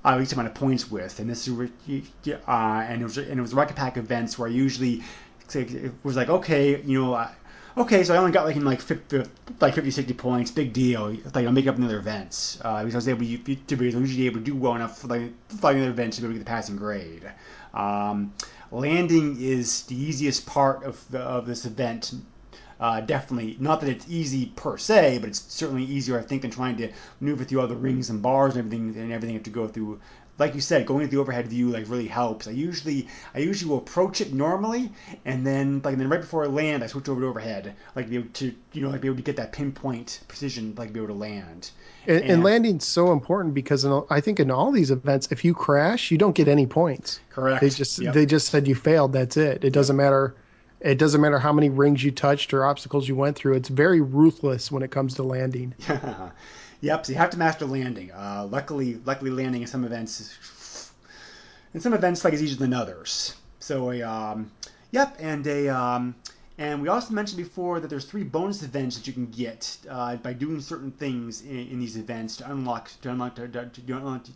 uh, 0.04 0.16
least 0.16 0.32
amount 0.32 0.48
of 0.48 0.54
points 0.54 0.90
with, 0.90 1.20
and 1.20 1.30
this 1.30 1.46
is 1.46 1.52
where 1.54 1.68
you- 1.86 2.02
you- 2.24 2.38
uh, 2.48 2.84
and 2.88 3.00
it 3.02 3.04
was 3.04 3.18
and 3.18 3.38
it 3.38 3.42
was 3.42 3.54
rocket 3.54 3.76
pack 3.76 3.96
events 3.96 4.38
where 4.38 4.48
I 4.48 4.52
usually 4.52 5.02
it 5.54 5.92
was 6.02 6.16
like 6.16 6.28
okay, 6.28 6.80
you 6.82 7.00
know. 7.00 7.28
Okay, 7.74 8.04
so 8.04 8.14
I 8.14 8.18
only 8.18 8.32
got 8.32 8.44
like 8.44 8.56
in 8.56 8.66
like 8.66 8.82
50, 8.82 9.22
like 9.60 9.74
50, 9.74 9.90
60 9.90 10.12
points. 10.14 10.50
Big 10.50 10.74
deal. 10.74 11.16
Like 11.34 11.46
I'll 11.46 11.52
make 11.52 11.66
up 11.66 11.76
in 11.76 11.84
other 11.84 11.98
events 11.98 12.58
uh, 12.62 12.84
because 12.84 12.94
I 12.94 12.98
was 12.98 13.08
able 13.08 13.24
to, 13.24 13.54
to 13.54 13.76
be 13.76 13.86
usually 13.86 14.26
able 14.26 14.40
to 14.40 14.44
do 14.44 14.54
well 14.54 14.74
enough 14.74 14.98
for 14.98 15.06
like 15.06 15.32
fighting 15.48 15.80
other 15.80 15.90
events 15.90 16.16
to 16.16 16.22
be 16.22 16.26
able 16.26 16.34
to 16.34 16.38
get 16.40 16.44
the 16.44 16.50
passing 16.50 16.76
grade. 16.76 17.22
Um, 17.72 18.34
landing 18.70 19.40
is 19.40 19.84
the 19.84 19.96
easiest 19.96 20.44
part 20.44 20.84
of 20.84 21.02
the, 21.10 21.20
of 21.20 21.46
this 21.46 21.64
event. 21.64 22.12
Uh, 22.78 23.00
definitely, 23.00 23.56
not 23.60 23.80
that 23.80 23.88
it's 23.88 24.06
easy 24.08 24.46
per 24.56 24.76
se, 24.76 25.18
but 25.20 25.28
it's 25.28 25.40
certainly 25.40 25.84
easier, 25.84 26.18
I 26.18 26.22
think, 26.22 26.42
than 26.42 26.50
trying 26.50 26.76
to 26.78 26.90
maneuver 27.20 27.44
through 27.44 27.60
all 27.60 27.68
the 27.68 27.76
rings 27.76 28.10
and 28.10 28.20
bars 28.20 28.56
and 28.56 28.66
everything 28.66 29.00
and 29.00 29.12
everything 29.12 29.30
you 29.30 29.38
have 29.38 29.44
to 29.44 29.50
go 29.50 29.68
through. 29.68 30.00
Like 30.42 30.56
you 30.56 30.60
said, 30.60 30.86
going 30.86 31.06
to 31.06 31.10
the 31.14 31.20
overhead 31.20 31.46
view 31.46 31.68
like 31.68 31.88
really 31.88 32.08
helps. 32.08 32.48
I 32.48 32.50
usually 32.50 33.06
I 33.32 33.38
usually 33.38 33.70
will 33.70 33.78
approach 33.78 34.20
it 34.20 34.32
normally, 34.32 34.90
and 35.24 35.46
then 35.46 35.80
like 35.84 35.92
and 35.92 36.00
then 36.00 36.08
right 36.08 36.20
before 36.20 36.42
I 36.42 36.48
land, 36.48 36.82
I 36.82 36.88
switch 36.88 37.08
over 37.08 37.20
to 37.20 37.28
overhead, 37.28 37.76
like 37.94 38.10
be 38.10 38.16
able 38.16 38.30
to 38.30 38.52
you 38.72 38.82
know 38.82 38.90
like 38.90 39.02
be 39.02 39.06
able 39.06 39.18
to 39.18 39.22
get 39.22 39.36
that 39.36 39.52
pinpoint 39.52 40.18
precision, 40.26 40.74
like 40.76 40.92
be 40.92 40.98
able 40.98 41.14
to 41.14 41.20
land. 41.20 41.70
And, 42.08 42.24
and 42.24 42.42
landing's 42.42 42.84
so 42.84 43.12
important 43.12 43.54
because 43.54 43.84
in, 43.84 44.02
I 44.10 44.20
think 44.20 44.40
in 44.40 44.50
all 44.50 44.72
these 44.72 44.90
events, 44.90 45.28
if 45.30 45.44
you 45.44 45.54
crash, 45.54 46.10
you 46.10 46.18
don't 46.18 46.34
get 46.34 46.48
any 46.48 46.66
points. 46.66 47.20
Correct. 47.30 47.60
They 47.60 47.70
just 47.70 48.00
Yep. 48.00 48.12
they 48.12 48.26
just 48.26 48.48
said 48.48 48.66
you 48.66 48.74
failed. 48.74 49.12
That's 49.12 49.36
it. 49.36 49.62
It 49.62 49.70
doesn't 49.70 49.96
matter. 49.96 50.34
It 50.80 50.98
doesn't 50.98 51.20
matter 51.20 51.38
how 51.38 51.52
many 51.52 51.70
rings 51.70 52.02
you 52.02 52.10
touched 52.10 52.52
or 52.52 52.64
obstacles 52.64 53.06
you 53.06 53.14
went 53.14 53.36
through. 53.36 53.54
It's 53.54 53.68
very 53.68 54.00
ruthless 54.00 54.72
when 54.72 54.82
it 54.82 54.90
comes 54.90 55.14
to 55.14 55.22
landing. 55.22 55.72
yep. 56.82 57.06
So 57.06 57.12
you 57.12 57.18
have 57.18 57.30
to 57.30 57.38
master 57.38 57.64
landing. 57.64 58.12
Uh, 58.12 58.46
luckily, 58.50 59.00
luckily 59.06 59.30
landing 59.30 59.62
in 59.62 59.68
some 59.68 59.84
events 59.84 60.92
in 61.74 61.80
some 61.80 61.94
events 61.94 62.24
like 62.24 62.34
is 62.34 62.42
easier 62.42 62.58
than 62.58 62.74
others. 62.74 63.34
So 63.60 63.92
a 63.92 64.02
um, 64.02 64.50
yep, 64.90 65.16
and 65.18 65.46
a 65.46 65.68
um, 65.68 66.14
and 66.58 66.82
we 66.82 66.88
also 66.88 67.14
mentioned 67.14 67.38
before 67.38 67.80
that 67.80 67.88
there's 67.88 68.04
three 68.04 68.24
bonus 68.24 68.62
events 68.62 68.96
that 68.96 69.06
you 69.06 69.12
can 69.12 69.26
get 69.26 69.76
uh, 69.88 70.16
by 70.16 70.32
doing 70.32 70.60
certain 70.60 70.90
things 70.90 71.42
in, 71.42 71.68
in 71.68 71.80
these 71.80 71.96
events 71.96 72.36
to 72.38 72.50
unlock 72.50 72.90
to 73.02 73.10
unlock 73.10 73.36
to, 73.36 73.48
to, 73.48 73.66
to 73.66 73.96
unlock 73.96 74.26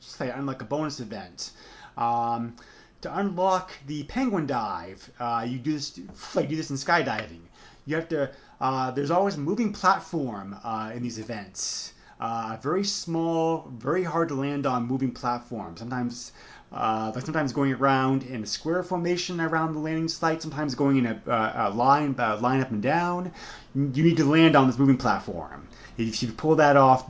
say 0.00 0.30
unlock 0.30 0.62
a 0.62 0.64
bonus 0.64 1.00
event. 1.00 1.52
Um, 1.96 2.56
to 3.02 3.18
unlock 3.18 3.70
the 3.86 4.02
penguin 4.04 4.46
dive, 4.46 5.10
uh, 5.18 5.46
you 5.48 5.58
do 5.58 5.72
this 5.72 5.98
like 6.34 6.48
do 6.48 6.56
this 6.56 6.70
in 6.70 6.76
skydiving. 6.76 7.40
You 7.86 7.96
have 7.96 8.08
to. 8.10 8.30
Uh, 8.60 8.90
there's 8.90 9.10
always 9.10 9.36
moving 9.36 9.72
platform 9.72 10.56
uh, 10.62 10.90
in 10.94 11.02
these 11.02 11.18
events. 11.18 11.94
Uh, 12.20 12.58
very 12.60 12.84
small, 12.84 13.72
very 13.78 14.04
hard 14.04 14.28
to 14.28 14.34
land 14.34 14.66
on 14.66 14.86
moving 14.86 15.10
platform. 15.10 15.74
Sometimes, 15.76 16.32
uh, 16.70 17.10
like 17.14 17.24
sometimes 17.24 17.54
going 17.54 17.72
around 17.72 18.24
in 18.24 18.42
a 18.42 18.46
square 18.46 18.82
formation 18.82 19.40
around 19.40 19.72
the 19.72 19.78
landing 19.78 20.08
site. 20.08 20.42
Sometimes 20.42 20.74
going 20.74 20.98
in 20.98 21.06
a, 21.06 21.22
uh, 21.26 21.70
a 21.70 21.74
line, 21.74 22.14
line 22.14 22.60
up 22.60 22.70
and 22.70 22.82
down. 22.82 23.32
You 23.74 24.02
need 24.02 24.18
to 24.18 24.24
land 24.24 24.56
on 24.56 24.66
this 24.66 24.78
moving 24.78 24.98
platform. 24.98 25.66
If 25.96 26.22
you 26.22 26.30
pull 26.32 26.56
that 26.56 26.76
off, 26.76 27.08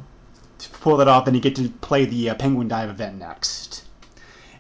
pull 0.81 0.99
that 0.99 1.09
off, 1.09 1.25
then 1.25 1.35
you 1.35 1.41
get 1.41 1.57
to 1.57 1.69
play 1.69 2.05
the 2.05 2.33
penguin 2.35 2.69
dive 2.69 2.91
event 2.91 3.19
next 3.19 3.85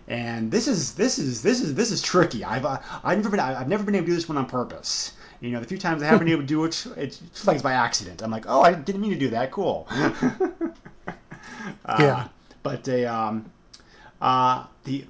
and 0.08 0.50
this 0.50 0.66
is 0.66 0.94
this 0.94 1.20
is 1.20 1.40
this 1.40 1.60
is 1.60 1.74
this 1.76 1.92
is 1.92 2.02
tricky. 2.02 2.44
I've 2.44 2.64
uh, 2.64 2.78
I've 3.04 3.18
never 3.18 3.30
been 3.30 3.38
I've 3.38 3.68
never 3.68 3.84
been 3.84 3.94
able 3.94 4.06
to 4.06 4.10
do 4.10 4.16
this 4.16 4.28
one 4.28 4.38
on 4.38 4.46
purpose. 4.46 5.12
You 5.40 5.50
know, 5.50 5.60
the 5.60 5.66
few 5.66 5.78
times 5.78 6.02
I 6.02 6.06
have 6.06 6.18
been 6.18 6.28
able 6.28 6.42
to 6.42 6.46
do 6.46 6.64
it, 6.64 6.86
it's 6.96 7.46
like 7.46 7.54
it's 7.54 7.62
by 7.62 7.72
accident. 7.72 8.22
I'm 8.22 8.30
like, 8.30 8.44
oh, 8.46 8.60
I 8.60 8.74
didn't 8.74 9.00
mean 9.00 9.12
to 9.12 9.18
do 9.18 9.30
that. 9.30 9.50
Cool. 9.50 9.86
uh, 9.90 10.72
Yeah. 11.86 12.28
But 12.62 12.86
a 12.88 13.06
um, 13.06 13.50
uh, 14.20 14.66
the 14.84 15.06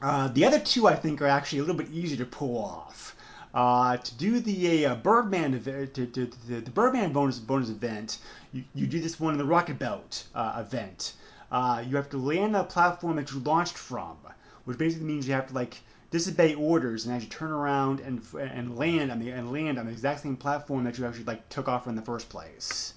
uh, 0.00 0.28
the 0.28 0.44
other 0.44 0.60
two 0.60 0.86
I 0.86 0.94
think 0.94 1.20
are 1.20 1.26
actually 1.26 1.58
a 1.58 1.62
little 1.62 1.76
bit 1.76 1.90
easier 1.90 2.18
to 2.18 2.26
pull 2.26 2.58
off. 2.58 3.16
Uh, 3.52 3.96
to 3.96 4.14
do 4.14 4.38
the 4.38 4.86
uh, 4.86 4.94
Birdman 4.96 5.54
event, 5.54 5.94
to, 5.94 6.06
to, 6.06 6.26
to, 6.26 6.60
the 6.60 6.70
Birdman 6.70 7.12
bonus 7.12 7.40
bonus 7.40 7.70
event, 7.70 8.18
you, 8.52 8.62
you 8.74 8.86
do 8.86 9.00
this 9.00 9.18
one 9.18 9.34
in 9.34 9.38
the 9.38 9.44
Rocket 9.44 9.78
Belt 9.78 10.24
uh, 10.34 10.62
event. 10.64 11.14
Uh, 11.50 11.82
you 11.84 11.96
have 11.96 12.10
to 12.10 12.18
land 12.18 12.54
on 12.54 12.60
a 12.60 12.64
platform 12.64 13.16
that 13.16 13.32
you 13.32 13.40
launched 13.40 13.76
from, 13.76 14.16
which 14.64 14.78
basically 14.78 15.06
means 15.06 15.26
you 15.26 15.34
have 15.34 15.48
to 15.48 15.54
like 15.54 15.80
disobey 16.10 16.54
orders 16.54 17.04
and 17.04 17.14
actually 17.14 17.28
turn 17.28 17.50
around 17.50 18.00
and 18.00 18.22
and 18.38 18.76
land 18.76 19.10
on 19.10 19.18
the 19.18 19.30
and 19.30 19.52
land 19.52 19.78
on 19.78 19.86
the 19.86 19.92
exact 19.92 20.20
same 20.22 20.36
platform 20.36 20.84
that 20.84 20.98
you 20.98 21.06
actually 21.06 21.24
like 21.24 21.48
took 21.48 21.68
off 21.68 21.84
from 21.84 21.90
in 21.90 21.96
the 21.96 22.02
first 22.02 22.28
place. 22.28 22.94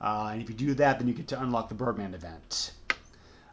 Uh, 0.00 0.30
and 0.32 0.42
if 0.42 0.48
you 0.48 0.54
do 0.54 0.74
that, 0.74 0.98
then 0.98 1.06
you 1.06 1.14
get 1.14 1.28
to 1.28 1.40
unlock 1.40 1.68
the 1.68 1.74
Birdman 1.74 2.12
event. 2.12 2.72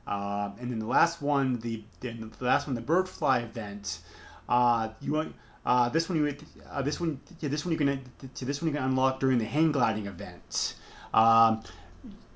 Um, 0.08 0.56
and 0.60 0.72
then 0.72 0.80
the 0.80 0.88
last 0.88 1.22
one, 1.22 1.60
the, 1.60 1.84
the 2.00 2.16
last 2.40 2.66
one, 2.66 2.74
the 2.74 2.82
bird 2.82 3.08
fly 3.08 3.42
event. 3.42 4.00
Uh, 4.48 4.90
you 5.00 5.14
want 5.14 5.36
uh, 5.68 5.88
this 5.90 6.10
one 6.10 6.18
you 6.18 6.36
uh, 6.72 6.82
this 6.82 7.00
one 7.00 7.20
yeah, 7.40 7.50
this 7.50 7.64
one 7.64 7.72
you 7.72 7.78
can 7.78 8.02
to 8.34 8.46
this 8.46 8.62
one 8.62 8.72
you 8.72 8.76
can 8.76 8.84
unlock 8.84 9.20
during 9.20 9.38
the 9.38 9.46
hang 9.46 9.72
gliding 9.72 10.08
event. 10.08 10.74
Um, 11.14 11.62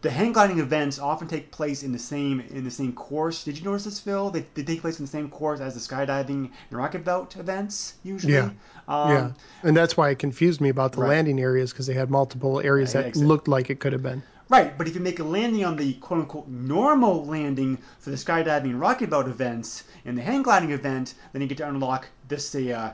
the 0.04 0.12
hang 0.12 0.34
gliding 0.34 0.60
events 0.60 1.00
often 1.00 1.28
take 1.30 1.50
place 1.50 1.82
in 1.82 1.94
the 1.94 1.98
same 1.98 2.42
in 2.42 2.64
the 2.66 2.72
same 2.72 2.92
course. 2.94 3.44
Did 3.46 3.58
you 3.58 3.64
notice 3.64 3.86
this, 3.86 4.00
Phil? 4.00 4.30
They, 4.30 4.46
they 4.54 4.64
take 4.64 4.82
place 4.82 5.00
in 5.00 5.06
the 5.06 5.12
same 5.12 5.30
course 5.30 5.62
as 5.62 5.74
the 5.74 5.80
skydiving 5.80 6.52
and 6.70 6.72
rocket 6.72 7.06
belt 7.06 7.38
events 7.38 7.96
usually. 8.04 8.34
Yeah. 8.34 8.50
Um, 8.88 9.10
yeah, 9.12 9.32
and 9.64 9.76
that's 9.76 9.96
why 9.96 10.10
it 10.10 10.20
confused 10.20 10.60
me 10.60 10.68
about 10.70 10.92
the 10.92 11.00
Right. 11.00 11.10
landing 11.16 11.40
areas 11.40 11.72
because 11.72 11.88
they 11.88 11.94
had 11.94 12.12
multiple 12.12 12.60
areas 12.60 12.94
Yeah, 12.94 13.02
that 13.02 13.08
exactly. 13.08 13.28
looked 13.28 13.48
like 13.48 13.70
it 13.70 13.80
could 13.80 13.94
have 13.94 14.04
been. 14.04 14.22
Right, 14.50 14.78
but 14.78 14.90
if 14.90 14.94
you 14.94 15.00
make 15.00 15.20
a 15.20 15.24
landing 15.24 15.64
on 15.64 15.78
the 15.78 15.94
quote 15.94 16.20
unquote 16.20 16.50
normal 16.50 17.26
landing 17.26 17.78
for 18.00 18.10
the 18.10 18.18
skydiving 18.18 18.72
and 18.72 18.80
rocket 18.80 19.10
belt 19.10 19.28
events 19.28 19.86
and 20.04 20.18
the 20.18 20.22
hang 20.22 20.44
gliding 20.44 20.72
event, 20.72 21.14
then 21.32 21.42
you 21.42 21.48
get 21.48 21.60
to 21.60 21.68
unlock 21.70 22.10
this 22.28 22.54
uh, 22.54 22.94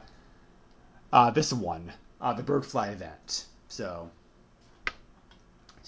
uh, 1.12 1.32
this 1.32 1.52
one, 1.52 1.92
uh, 2.22 2.34
the 2.34 2.44
bird 2.44 2.64
fly 2.64 2.90
event. 2.90 3.46
So, 3.68 4.12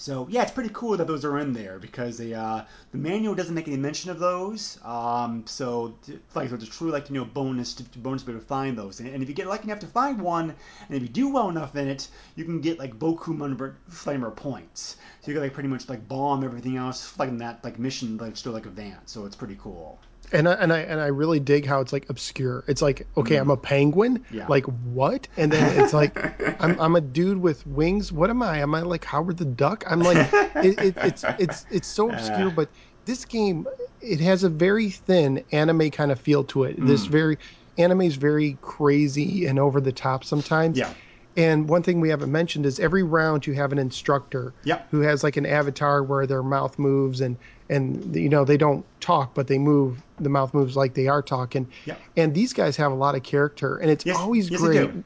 so 0.02 0.28
yeah, 0.32 0.42
it's 0.42 0.52
pretty 0.52 0.72
cool 0.74 0.98
that 0.98 1.06
those 1.06 1.24
are 1.24 1.38
in 1.38 1.54
there 1.54 1.78
because 1.78 2.18
the 2.18 2.34
uh, 2.34 2.66
the 2.92 2.98
manual 2.98 3.36
doesn't 3.36 3.54
make 3.54 3.68
any 3.68 3.78
mention 3.78 4.10
of 4.10 4.18
those. 4.18 4.80
Um, 4.84 5.44
so, 5.46 5.94
like, 6.34 6.50
so 6.50 6.56
it's 6.56 6.68
true 6.68 6.90
like 6.90 7.08
you 7.12 7.16
know 7.16 7.26
bonus 7.26 7.76
to, 7.76 7.84
bonus 8.00 8.24
be 8.24 8.32
able 8.32 8.42
to 8.42 8.48
find 8.48 8.76
those. 8.76 9.00
And, 9.00 9.10
and 9.10 9.22
if 9.22 9.30
you 9.30 9.36
get 9.36 9.46
lucky 9.46 9.66
enough 9.66 9.78
to 9.82 9.88
find 9.88 10.20
one, 10.20 10.56
and 10.88 10.98
if 10.98 11.04
you 11.04 11.08
do 11.08 11.30
well 11.30 11.50
enough 11.50 11.76
in 11.76 11.88
it, 11.88 12.08
you 12.36 12.46
can 12.46 12.62
get 12.62 12.80
like 12.80 12.98
Boku 12.98 13.38
Munber 13.38 13.76
Flamer 13.92 14.36
points. 14.36 14.98
So 15.22 15.30
you 15.30 15.36
can 15.36 15.44
like 15.44 15.54
pretty 15.54 15.70
much 15.70 15.88
like 15.88 16.08
bomb 16.08 16.44
everything 16.44 16.78
else 16.78 17.16
like 17.20 17.30
in 17.30 17.38
that 17.38 17.64
like 17.64 17.78
mission 17.78 18.18
like 18.18 18.36
still 18.38 18.54
like 18.54 18.66
advance. 18.66 19.12
So 19.12 19.28
it's 19.28 19.36
pretty 19.36 19.58
cool. 19.62 20.00
And 20.34 20.48
I, 20.48 20.54
and 20.54 20.72
I 20.72 20.80
and 20.80 21.02
I 21.02 21.08
really 21.08 21.40
dig 21.40 21.66
how 21.66 21.82
it's 21.82 21.92
like 21.92 22.10
obscure. 22.10 22.64
It's 22.68 22.82
like 22.82 23.08
okay, 23.18 23.36
I'm 23.38 23.50
a 23.50 23.58
penguin. 23.58 24.20
Mm. 24.20 24.26
Yeah. 24.32 24.48
Like 24.48 24.66
what? 24.66 25.28
And 25.38 25.52
then 25.52 25.84
it's 25.84 25.94
like 25.94 26.18
I'm 26.62 26.80
I'm 26.80 26.96
a 26.96 27.02
dude 27.02 27.40
with 27.40 27.66
wings. 27.68 28.12
What 28.12 28.30
am 28.30 28.42
I? 28.42 28.60
Am 28.60 28.74
I 28.74 28.82
like 28.82 29.04
Howard 29.06 29.38
the 29.38 29.46
Duck? 29.46 29.84
I'm 29.88 30.00
like 30.00 30.30
it, 30.56 30.80
it, 30.80 30.98
it's 30.98 31.24
it's 31.40 31.66
it's 31.70 31.88
so 31.88 32.12
obscure. 32.12 32.52
But 32.56 32.70
this 33.06 33.26
game 33.26 33.68
it 34.02 34.20
has 34.20 34.44
a 34.44 34.50
very 34.50 34.90
thin 34.90 35.44
anime 35.52 35.92
kind 35.92 36.12
of 36.12 36.20
feel 36.20 36.44
to 36.46 36.64
it. 36.64 36.80
Mm. 36.80 36.88
This 36.88 37.06
very 37.06 37.38
anime 37.78 38.02
is 38.02 38.16
very 38.16 38.58
crazy 38.62 39.46
and 39.46 39.60
over 39.60 39.82
the 39.82 39.92
top 39.92 40.24
sometimes. 40.24 40.78
Yeah. 40.78 40.94
And 41.38 41.70
one 41.70 41.82
thing 41.84 42.02
we 42.02 42.10
haven't 42.10 42.32
mentioned 42.32 42.66
is 42.66 42.80
every 42.80 43.04
round 43.04 43.48
you 43.48 43.54
have 43.54 43.72
an 43.72 43.78
instructor 43.78 44.54
Yep. 44.66 44.88
who 44.92 45.02
has 45.02 45.24
like 45.24 45.38
an 45.38 45.46
avatar 45.46 46.04
where 46.04 46.28
their 46.28 46.44
mouth 46.44 46.78
moves 46.78 47.22
and 47.22 47.38
and 47.70 48.14
you 48.16 48.28
know 48.28 48.44
they 48.44 48.58
don't 48.58 48.86
talk 49.00 49.34
but 49.34 49.48
they 49.48 49.58
move 49.58 50.04
the 50.20 50.28
mouth 50.30 50.54
moves 50.54 50.76
like 50.76 50.94
they 50.94 51.08
are 51.08 51.22
talking. 51.22 51.72
Yep. 51.86 52.00
And 52.18 52.34
these 52.36 52.52
guys 52.54 52.76
have 52.78 52.92
a 52.92 52.96
lot 52.96 53.16
of 53.16 53.24
character 53.24 53.78
and 53.78 53.90
it's 53.90 54.06
Yes, 54.06 54.18
always 54.18 54.50
yes, 54.50 54.62
they 54.62 54.68
great. 54.68 54.92
do. 54.94 55.04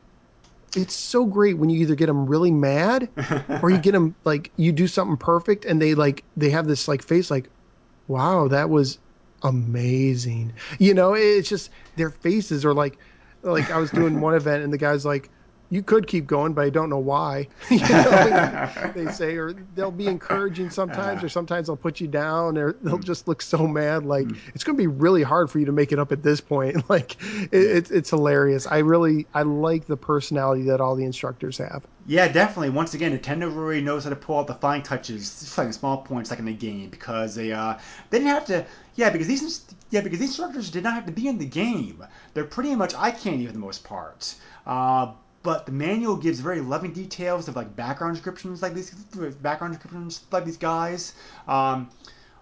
It's 0.76 0.96
so 0.96 1.26
great 1.26 1.58
when 1.58 1.70
you 1.70 1.80
either 1.82 1.96
get 1.96 2.08
them 2.08 2.26
really 2.26 2.52
mad 2.52 3.08
or 3.62 3.70
you 3.70 3.78
get 3.78 3.92
them 3.94 4.16
like 4.26 4.52
you 4.58 4.72
do 4.72 4.88
something 4.88 5.18
perfect 5.18 5.64
and 5.66 5.82
they 5.82 5.94
like 5.96 6.24
they 6.36 6.50
have 6.50 6.68
this 6.68 6.88
like 6.88 7.02
face 7.04 7.30
like 7.32 7.50
wow 8.08 8.48
that 8.48 8.70
was 8.70 8.98
amazing. 9.44 10.54
You 10.80 10.94
know, 10.94 11.14
it's 11.14 11.48
just 11.50 11.70
their 11.96 12.10
faces 12.10 12.66
are 12.66 12.74
like 12.74 12.98
like 13.44 13.70
I 13.70 13.78
was 13.78 13.92
doing 13.92 14.20
one 14.22 14.34
event 14.34 14.64
and 14.64 14.74
the 14.74 14.78
guy's 14.78 15.06
like 15.06 15.30
you 15.70 15.82
could 15.82 16.08
keep 16.08 16.28
going, 16.28 16.54
but 16.54 16.64
I 16.64 16.70
don't 16.70 16.90
know 16.90 17.00
why. 17.00 17.48
you 17.70 17.80
know, 17.80 18.92
they 18.96 19.08
say, 19.12 19.36
or 19.36 19.54
they'll 19.74 19.92
be 19.92 20.08
encouraging 20.08 20.70
sometimes, 20.70 21.24
or 21.24 21.30
sometimes 21.30 21.68
they'll 21.68 21.76
put 21.76 22.00
you 22.00 22.08
down, 22.08 22.58
or 22.58 22.74
they'll 22.82 22.98
just 23.00 23.28
look 23.28 23.42
so 23.42 23.68
mad. 23.68 24.06
Like 24.06 24.28
it's 24.54 24.64
going 24.64 24.78
to 24.78 24.82
be 24.82 24.88
really 24.88 25.24
hard 25.24 25.50
for 25.50 25.60
you 25.60 25.66
to 25.66 25.72
make 25.72 25.92
it 25.92 26.00
up 26.00 26.12
at 26.12 26.24
this 26.24 26.42
point. 26.42 26.76
Like 26.88 27.18
it, 27.22 27.50
it's 27.52 27.92
it's 27.92 28.10
hilarious. 28.12 28.68
I 28.68 28.80
really 28.80 29.26
I 29.34 29.42
like 29.42 29.88
the 29.88 29.98
personality 29.98 30.64
that 30.64 30.82
all 30.82 30.96
the 30.96 31.04
instructors 31.04 31.58
have. 31.58 31.84
Yeah, 32.06 32.28
definitely. 32.28 32.70
Once 32.70 32.94
again, 32.94 33.18
Nintendo 33.18 33.54
really 33.54 33.82
knows 33.82 34.04
how 34.04 34.12
to 34.12 34.16
pull 34.16 34.38
out 34.38 34.48
the 34.48 34.54
fine 34.54 34.84
touches, 34.84 35.40
just 35.40 35.58
like 35.58 35.74
small 35.74 36.04
points, 36.04 36.30
like 36.30 36.38
in 36.38 36.46
the 36.46 36.54
game, 36.54 36.90
because 36.90 37.34
they 37.34 37.52
uh 37.52 37.80
they 38.12 38.20
didn't 38.20 38.30
have 38.30 38.46
to. 38.46 38.66
Yeah, 38.96 39.10
because 39.10 39.28
these 39.28 39.66
yeah 39.90 40.02
because 40.02 40.20
these 40.20 40.30
instructors 40.30 40.70
did 40.70 40.84
not 40.84 40.94
have 40.94 41.08
to 41.08 41.12
be 41.12 41.28
in 41.28 41.40
the 41.40 41.46
game. 41.46 42.06
They're 42.36 42.46
pretty 42.46 42.76
much 42.76 42.94
eye 42.94 43.12
candy 43.12 43.48
for 43.48 43.54
the 43.54 43.60
most 43.60 43.84
part. 43.84 44.36
Uh, 44.66 45.14
but 45.46 45.68
the 45.68 45.72
manual 45.72 46.16
gives 46.16 46.40
very 46.40 46.60
loving 46.60 46.92
details 46.92 47.48
of 47.48 47.56
like 47.56 47.76
background 47.76 48.16
descriptions, 48.16 48.64
like 48.64 48.74
these 48.74 48.90
background 49.44 49.76
descriptions, 49.76 50.22
like 50.32 50.44
these 50.44 50.58
guys. 50.58 51.14
Um, 51.48 51.92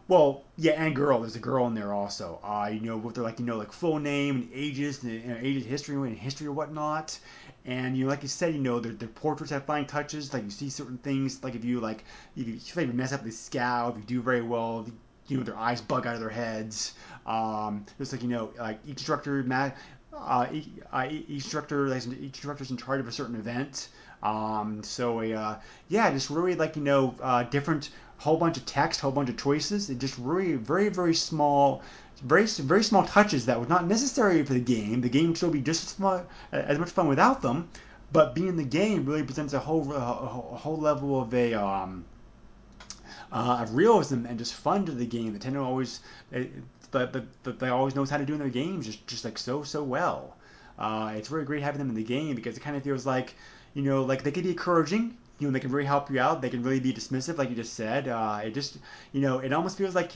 well, 0.08 0.44
yeah, 0.56 0.82
and 0.82 0.96
girl. 0.96 1.20
There's 1.20 1.36
a 1.36 1.40
girl 1.40 1.68
in 1.68 1.74
there 1.74 1.92
also. 1.92 2.40
Uh, 2.42 2.70
you 2.72 2.80
know, 2.80 2.96
what 2.96 3.14
they're 3.14 3.24
like 3.24 3.40
you 3.40 3.46
know 3.46 3.58
like 3.58 3.74
full 3.74 4.00
name 4.00 4.36
and 4.38 4.50
ages 4.54 5.04
and, 5.04 5.22
and 5.22 5.46
ages 5.46 5.66
history 5.66 5.96
and 5.96 6.18
history 6.18 6.48
or 6.48 6.54
whatnot. 6.54 7.20
And 7.66 7.98
you 7.98 8.06
know, 8.06 8.10
like 8.10 8.22
you 8.22 8.30
said, 8.30 8.54
you 8.54 8.62
know, 8.62 8.80
their, 8.80 8.94
their 8.94 9.10
portraits 9.10 9.52
have 9.52 9.66
fine 9.66 9.86
touches. 9.86 10.34
Like 10.34 10.46
you 10.46 10.50
see 10.50 10.70
certain 10.70 10.98
things. 10.98 11.44
Like 11.44 11.56
if 11.56 11.66
you 11.66 11.82
like, 11.82 12.06
if 12.38 12.48
you, 12.48 12.54
if 12.56 12.76
you 12.78 12.94
mess 12.94 13.12
up 13.12 13.26
the 13.26 13.32
scowl, 13.32 13.90
if 13.90 13.98
you 13.98 14.04
do 14.04 14.22
very 14.22 14.42
well, 14.42 14.88
you 15.28 15.38
know, 15.38 15.44
their 15.44 15.58
eyes 15.58 15.82
bug 15.82 16.08
out 16.08 16.14
of 16.14 16.22
their 16.22 16.30
heads. 16.30 16.94
Um, 17.26 17.86
just 17.98 18.14
like 18.14 18.24
you 18.24 18.30
know, 18.30 18.54
like 18.58 18.80
each 18.86 19.00
instructor, 19.00 19.44
uh, 20.18 20.48
each, 20.52 20.68
uh, 20.92 21.08
each 21.10 21.30
instructor, 21.30 21.96
each 21.96 22.06
instructor's 22.06 22.72
in 22.72 22.78
charge 22.78 23.00
of 23.00 23.08
a 23.08 23.12
certain 23.12 23.36
event. 23.36 23.90
Um, 24.22 24.84
so 24.84 25.20
uh, 25.20 25.60
yeah, 25.90 26.12
just 26.12 26.30
really 26.30 26.56
like 26.56 26.76
you 26.76 26.82
know, 26.82 27.16
uh, 27.22 27.44
different 27.44 27.90
whole 28.18 28.38
bunch 28.38 28.58
of 28.58 28.66
text, 28.66 29.02
whole 29.02 29.12
bunch 29.12 29.30
of 29.30 29.38
choices. 29.38 29.90
It 29.90 30.00
just 30.00 30.18
really 30.18 30.56
very 30.56 30.90
very 30.90 31.14
small, 31.14 31.82
very 32.24 32.46
very 32.46 32.84
small 32.84 33.06
touches 33.06 33.46
that 33.48 33.60
were 33.60 33.68
not 33.68 33.86
necessary 33.88 34.44
for 34.46 34.54
the 34.54 34.60
game. 34.60 35.02
The 35.02 35.10
game 35.10 35.36
still 35.36 35.50
be 35.50 35.62
just 35.62 35.84
as, 35.84 35.90
small, 35.90 36.26
as 36.52 36.80
much 36.80 36.90
fun 36.90 37.08
without 37.08 37.42
them. 37.42 37.70
But 38.12 38.36
being 38.36 38.56
the 38.56 38.64
game 38.64 39.06
really 39.06 39.24
presents 39.24 39.54
a 39.54 39.60
whole 39.60 39.92
a 39.92 40.00
whole 40.00 40.78
level 40.78 41.22
of 41.22 41.34
a 41.34 41.56
um, 41.56 42.06
uh, 43.34 43.60
of 43.64 43.76
realism 43.76 44.26
and 44.26 44.38
just 44.38 44.54
fun 44.54 44.86
to 44.86 44.92
the 44.92 45.06
game. 45.06 45.38
Nintendo 45.38 45.66
always, 45.66 46.00
but 46.94 47.12
but 47.12 47.26
but 47.44 47.60
they 47.60 47.68
always 47.68 47.96
knows 47.96 48.10
how 48.10 48.18
to 48.18 48.26
do 48.26 48.34
in 48.34 48.40
their 48.40 48.48
games 48.48 48.86
just 48.86 49.06
just 49.08 49.26
like 49.26 49.38
so 49.38 49.64
so 49.64 49.84
well. 49.84 50.38
Uh, 50.80 51.14
it's 51.18 51.30
really 51.30 51.46
great 51.46 51.62
having 51.62 51.80
them 51.80 51.90
in 51.90 51.96
the 51.96 52.04
game 52.04 52.36
because 52.36 52.56
it 52.56 52.62
kind 52.62 52.78
of 52.78 52.84
feels 52.84 53.06
like 53.06 53.36
you 53.74 53.82
know 53.82 54.04
like 54.04 54.24
they 54.24 54.32
can 54.32 54.44
be 54.44 54.52
encouraging 54.52 55.18
you 55.40 55.48
know, 55.48 55.54
they 55.54 55.60
can 55.60 55.72
really 55.72 55.86
help 55.86 56.10
you 56.10 56.20
out. 56.20 56.42
They 56.42 56.50
can 56.50 56.64
really 56.64 56.80
be 56.80 56.94
dismissive, 56.94 57.38
like 57.38 57.50
you 57.50 57.56
just 57.56 57.74
said. 57.74 58.08
Uh, 58.08 58.42
it 58.46 58.54
just, 58.54 58.78
you 59.12 59.22
know, 59.22 59.40
it 59.40 59.52
almost 59.52 59.78
feels 59.78 59.96
like, 59.96 60.12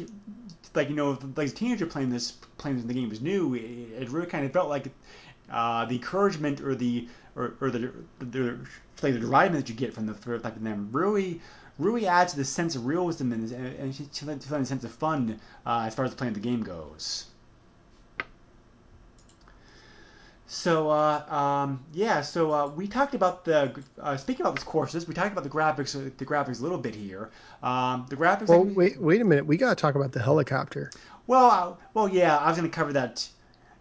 like 0.74 0.90
you 0.90 0.96
know, 0.96 1.18
like 1.36 1.50
a 1.50 1.52
teenager 1.52 1.86
playing 1.86 2.10
this, 2.10 2.32
playing 2.58 2.78
this 2.78 2.84
in 2.84 2.88
the 2.88 2.94
game 2.94 3.10
was 3.10 3.22
new. 3.22 3.56
It, 3.56 4.04
it 4.04 4.10
really 4.10 4.28
kind 4.28 4.46
of 4.46 4.54
felt 4.54 4.70
like 4.70 4.92
uh, 5.52 5.86
the 5.86 5.96
encouragement 5.96 6.62
or 6.62 6.76
the 6.76 7.08
or, 7.36 7.56
or 7.62 7.70
the, 7.70 7.92
the 8.20 8.58
like 9.04 9.14
the 9.14 9.20
deridement 9.20 9.66
that 9.66 9.70
you 9.70 9.76
get 9.76 9.94
from 9.94 10.08
the 10.08 10.14
from 10.14 10.64
them 10.64 10.90
really 10.92 11.40
really 11.80 12.08
adds 12.08 12.34
to 12.34 12.38
the 12.38 12.46
sense 12.46 12.76
of 12.76 12.86
realism 12.86 13.32
and, 13.32 13.52
and 13.52 14.14
to 14.14 14.26
the 14.26 14.66
sense 14.66 14.84
of 14.84 14.92
fun 14.92 15.40
uh, 15.66 15.84
as 15.88 15.96
far 15.96 16.06
as 16.06 16.14
playing 16.14 16.34
the 16.34 16.40
game 16.40 16.64
goes. 16.64 17.26
So 20.50 20.90
uh, 20.90 21.26
um, 21.30 21.84
yeah, 21.94 22.22
so 22.22 22.54
uh, 22.54 22.68
we 22.68 22.88
talked 22.88 23.14
about 23.14 23.44
the 23.44 23.84
uh, 24.02 24.16
speaking 24.16 24.46
about 24.46 24.56
these 24.56 24.64
courses. 24.64 25.06
We 25.06 25.14
talked 25.14 25.34
about 25.34 25.44
the 25.44 25.50
graphics, 25.50 25.92
the 26.18 26.26
graphics 26.26 26.60
a 26.60 26.64
little 26.64 26.78
bit 26.78 26.96
here. 26.96 27.30
Um, 27.62 28.06
the 28.10 28.16
graphics. 28.16 28.48
Well, 28.48 28.64
wait, 28.64 29.00
wait 29.00 29.20
a 29.20 29.26
minute. 29.26 29.46
We 29.46 29.58
got 29.58 29.78
to 29.78 29.82
talk 29.82 29.96
about 29.96 30.14
the 30.14 30.22
helicopter. 30.22 30.90
Well, 31.28 31.52
uh, 31.52 31.74
well, 31.94 32.08
yeah. 32.08 32.38
I 32.38 32.48
was 32.48 32.58
going 32.58 32.70
to 32.70 32.74
cover 32.74 32.94
that, 32.94 33.28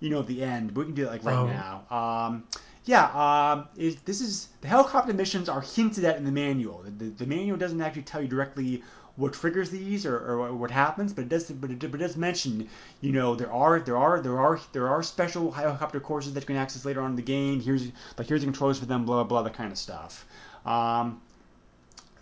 you 0.00 0.10
know, 0.10 0.18
at 0.18 0.26
the 0.26 0.42
end. 0.42 0.74
But 0.74 0.80
we 0.80 0.86
can 0.86 0.94
do 0.96 1.04
it 1.04 1.10
like 1.10 1.24
right 1.24 1.36
oh. 1.36 1.46
now. 1.46 1.96
Um, 1.96 2.44
yeah, 2.86 3.06
um, 3.52 3.68
it, 3.76 4.04
this 4.06 4.20
is 4.20 4.48
the 4.60 4.68
helicopter 4.68 5.12
missions 5.12 5.48
are 5.48 5.60
hinted 5.60 6.04
at 6.04 6.16
in 6.16 6.24
the 6.24 6.32
manual. 6.32 6.82
The, 6.84 6.90
the, 6.90 7.04
the 7.10 7.26
manual 7.26 7.58
doesn't 7.58 7.80
actually 7.80 8.02
tell 8.02 8.22
you 8.22 8.28
directly 8.28 8.82
what 9.16 9.32
triggers 9.32 9.70
these 9.70 10.06
or, 10.06 10.16
or 10.16 10.54
what 10.54 10.70
happens, 10.70 11.12
but 11.12 11.22
it 11.22 11.28
does 11.28 11.50
but 11.50 11.70
it, 11.70 11.80
but 11.80 11.94
it 11.94 12.04
does 12.04 12.16
mention 12.16 12.68
you 13.00 13.12
know 13.12 13.34
there 13.34 13.52
are 13.52 13.80
there 13.80 13.96
are 13.96 14.20
there 14.20 14.38
are 14.38 14.60
there 14.72 14.88
are 14.88 15.02
special 15.02 15.50
helicopter 15.50 15.98
courses 15.98 16.34
that 16.34 16.40
you 16.40 16.46
can 16.46 16.56
access 16.56 16.84
later 16.84 17.00
on 17.02 17.10
in 17.10 17.16
the 17.16 17.22
game. 17.22 17.60
Here's 17.60 17.88
like 18.16 18.28
here's 18.28 18.42
the 18.42 18.46
controls 18.46 18.78
for 18.78 18.86
them, 18.86 19.04
blah 19.04 19.16
blah 19.16 19.24
blah, 19.24 19.42
that 19.42 19.54
kind 19.54 19.72
of 19.72 19.78
stuff. 19.78 20.24
Um, 20.64 21.20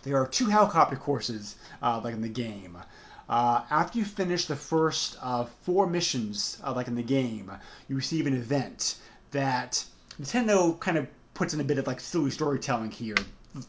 there 0.02 0.16
are 0.16 0.26
two 0.26 0.46
helicopter 0.46 0.96
courses 0.96 1.56
uh, 1.82 2.00
like 2.02 2.14
in 2.14 2.22
the 2.22 2.28
game. 2.28 2.78
Uh, 3.28 3.62
after 3.70 3.98
you 3.98 4.04
finish 4.04 4.46
the 4.46 4.56
first 4.56 5.16
uh, 5.20 5.44
four 5.62 5.86
missions, 5.86 6.58
uh, 6.64 6.72
like 6.72 6.88
in 6.88 6.94
the 6.94 7.02
game, 7.02 7.50
you 7.88 7.96
receive 7.96 8.26
an 8.26 8.34
event 8.34 8.96
that 9.30 9.84
Nintendo 10.20 10.78
kind 10.78 10.98
of 10.98 11.06
puts 11.34 11.54
in 11.54 11.60
a 11.60 11.64
bit 11.64 11.78
of 11.78 11.86
like 11.86 12.00
silly 12.00 12.30
storytelling 12.30 12.90
here, 12.90 13.16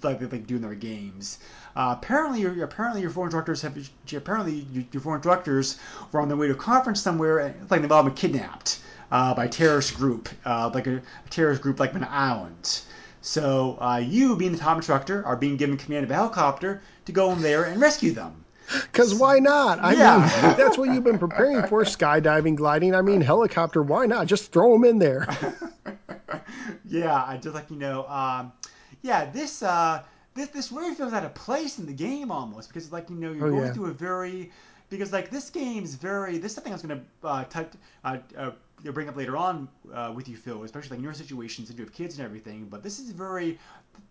like 0.04 0.20
they 0.20 0.38
do 0.38 0.56
in 0.56 0.62
their 0.62 0.76
games. 0.76 1.40
Uh, 1.76 1.96
apparently, 1.98 2.42
your 2.42 2.64
apparently 2.64 3.02
your 3.02 3.10
foreign 3.10 3.32
directors 3.32 3.62
have 3.62 3.78
apparently 4.14 4.68
your 4.92 5.02
foreign 5.02 5.22
directors 5.22 5.80
were 6.12 6.22
on 6.22 6.28
their 6.28 6.38
way 6.38 6.48
to 6.48 6.54
a 6.54 6.58
conference 6.58 7.02
somewhere, 7.02 7.40
and, 7.40 7.72
like 7.72 7.82
they've 7.82 7.92
all 7.92 8.04
been 8.04 8.14
kidnapped 8.14 8.80
uh, 9.12 9.34
by 9.34 9.46
a 9.46 9.50
terrorist 9.50 9.96
group, 9.96 10.30
uh, 10.46 10.70
like 10.74 10.88
a, 10.88 10.98
a, 10.98 11.30
terrorist 11.30 11.62
group 11.62 11.80
like 11.80 11.94
an 11.94 12.06
island. 12.10 12.82
So 13.22 13.78
uh, 13.82 13.98
you, 13.98 14.36
being 14.36 14.52
the 14.52 14.58
top 14.58 14.78
instructor, 14.78 15.26
are 15.26 15.36
being 15.36 15.58
given 15.58 15.78
command 15.78 16.04
of 16.04 16.12
a 16.12 16.14
helicopter 16.14 16.84
to 17.06 17.12
go 17.12 17.32
in 17.32 17.42
there 17.42 17.64
and 17.64 17.82
rescue 17.82 18.12
them. 18.12 18.46
Because 18.72 19.14
why 19.14 19.40
not? 19.40 19.80
I 19.80 19.94
yeah. 19.94 20.20
mean, 20.20 20.58
that's 20.58 20.78
what 20.78 20.94
you've 20.94 21.04
been 21.04 21.20
preparing 21.20 21.66
for: 21.68 21.84
skydiving, 21.86 22.56
gliding. 22.56 22.94
I 22.96 23.02
mean, 23.02 23.22
helicopter. 23.22 23.82
Why 23.82 24.06
not? 24.06 24.28
Just 24.28 24.52
throw 24.52 24.74
them 24.74 24.86
in 24.86 25.00
there. 25.00 25.28
yeah, 26.86 27.24
I 27.24 27.38
just 27.38 27.56
like 27.56 27.70
you 27.70 27.78
know. 27.78 28.06
Um, 28.08 28.54
yeah, 29.02 29.30
this 29.30 29.62
uh, 29.62 30.04
this 30.34 30.50
this 30.50 30.72
really 30.72 30.94
feels 30.94 31.14
out 31.14 31.26
of 31.26 31.34
place 31.34 31.80
in 31.80 31.86
the 31.86 31.94
game 31.94 32.32
almost 32.32 32.70
because 32.70 32.92
like 32.92 33.10
you 33.10 33.16
know 33.16 33.32
you're 33.32 33.48
oh, 33.48 33.52
going 33.52 33.66
yeah. 33.66 33.74
through 33.74 33.88
a 33.88 33.94
very 33.94 34.52
because 34.90 35.12
like 35.12 35.30
this 35.30 35.50
game's 35.50 35.96
very 35.96 36.38
this 36.38 36.52
is 36.52 36.56
something 36.56 36.74
I 36.74 36.76
was 36.76 36.82
gonna 36.82 37.02
uh, 37.24 37.44
touch 37.46 37.72
uh, 38.04 38.18
uh, 38.38 38.52
bring 38.92 39.10
up 39.10 39.16
later 39.16 39.38
on 39.38 39.68
uh, 39.94 40.12
with 40.16 40.28
you 40.28 40.36
Phil 40.36 40.64
especially 40.64 40.92
like 40.92 41.00
in 41.00 41.04
your 41.04 41.14
situations 41.14 41.70
and 41.70 41.80
you 41.80 41.86
have 41.86 41.94
kids 41.94 42.18
and 42.18 42.26
everything 42.26 42.68
but 42.70 42.84
this 42.84 43.00
is 43.00 43.12
very 43.12 43.58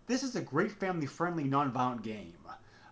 this 0.07 0.23
is 0.23 0.35
a 0.35 0.41
great 0.41 0.71
family 0.71 1.05
friendly 1.05 1.43
non-violent 1.43 2.01
game 2.01 2.33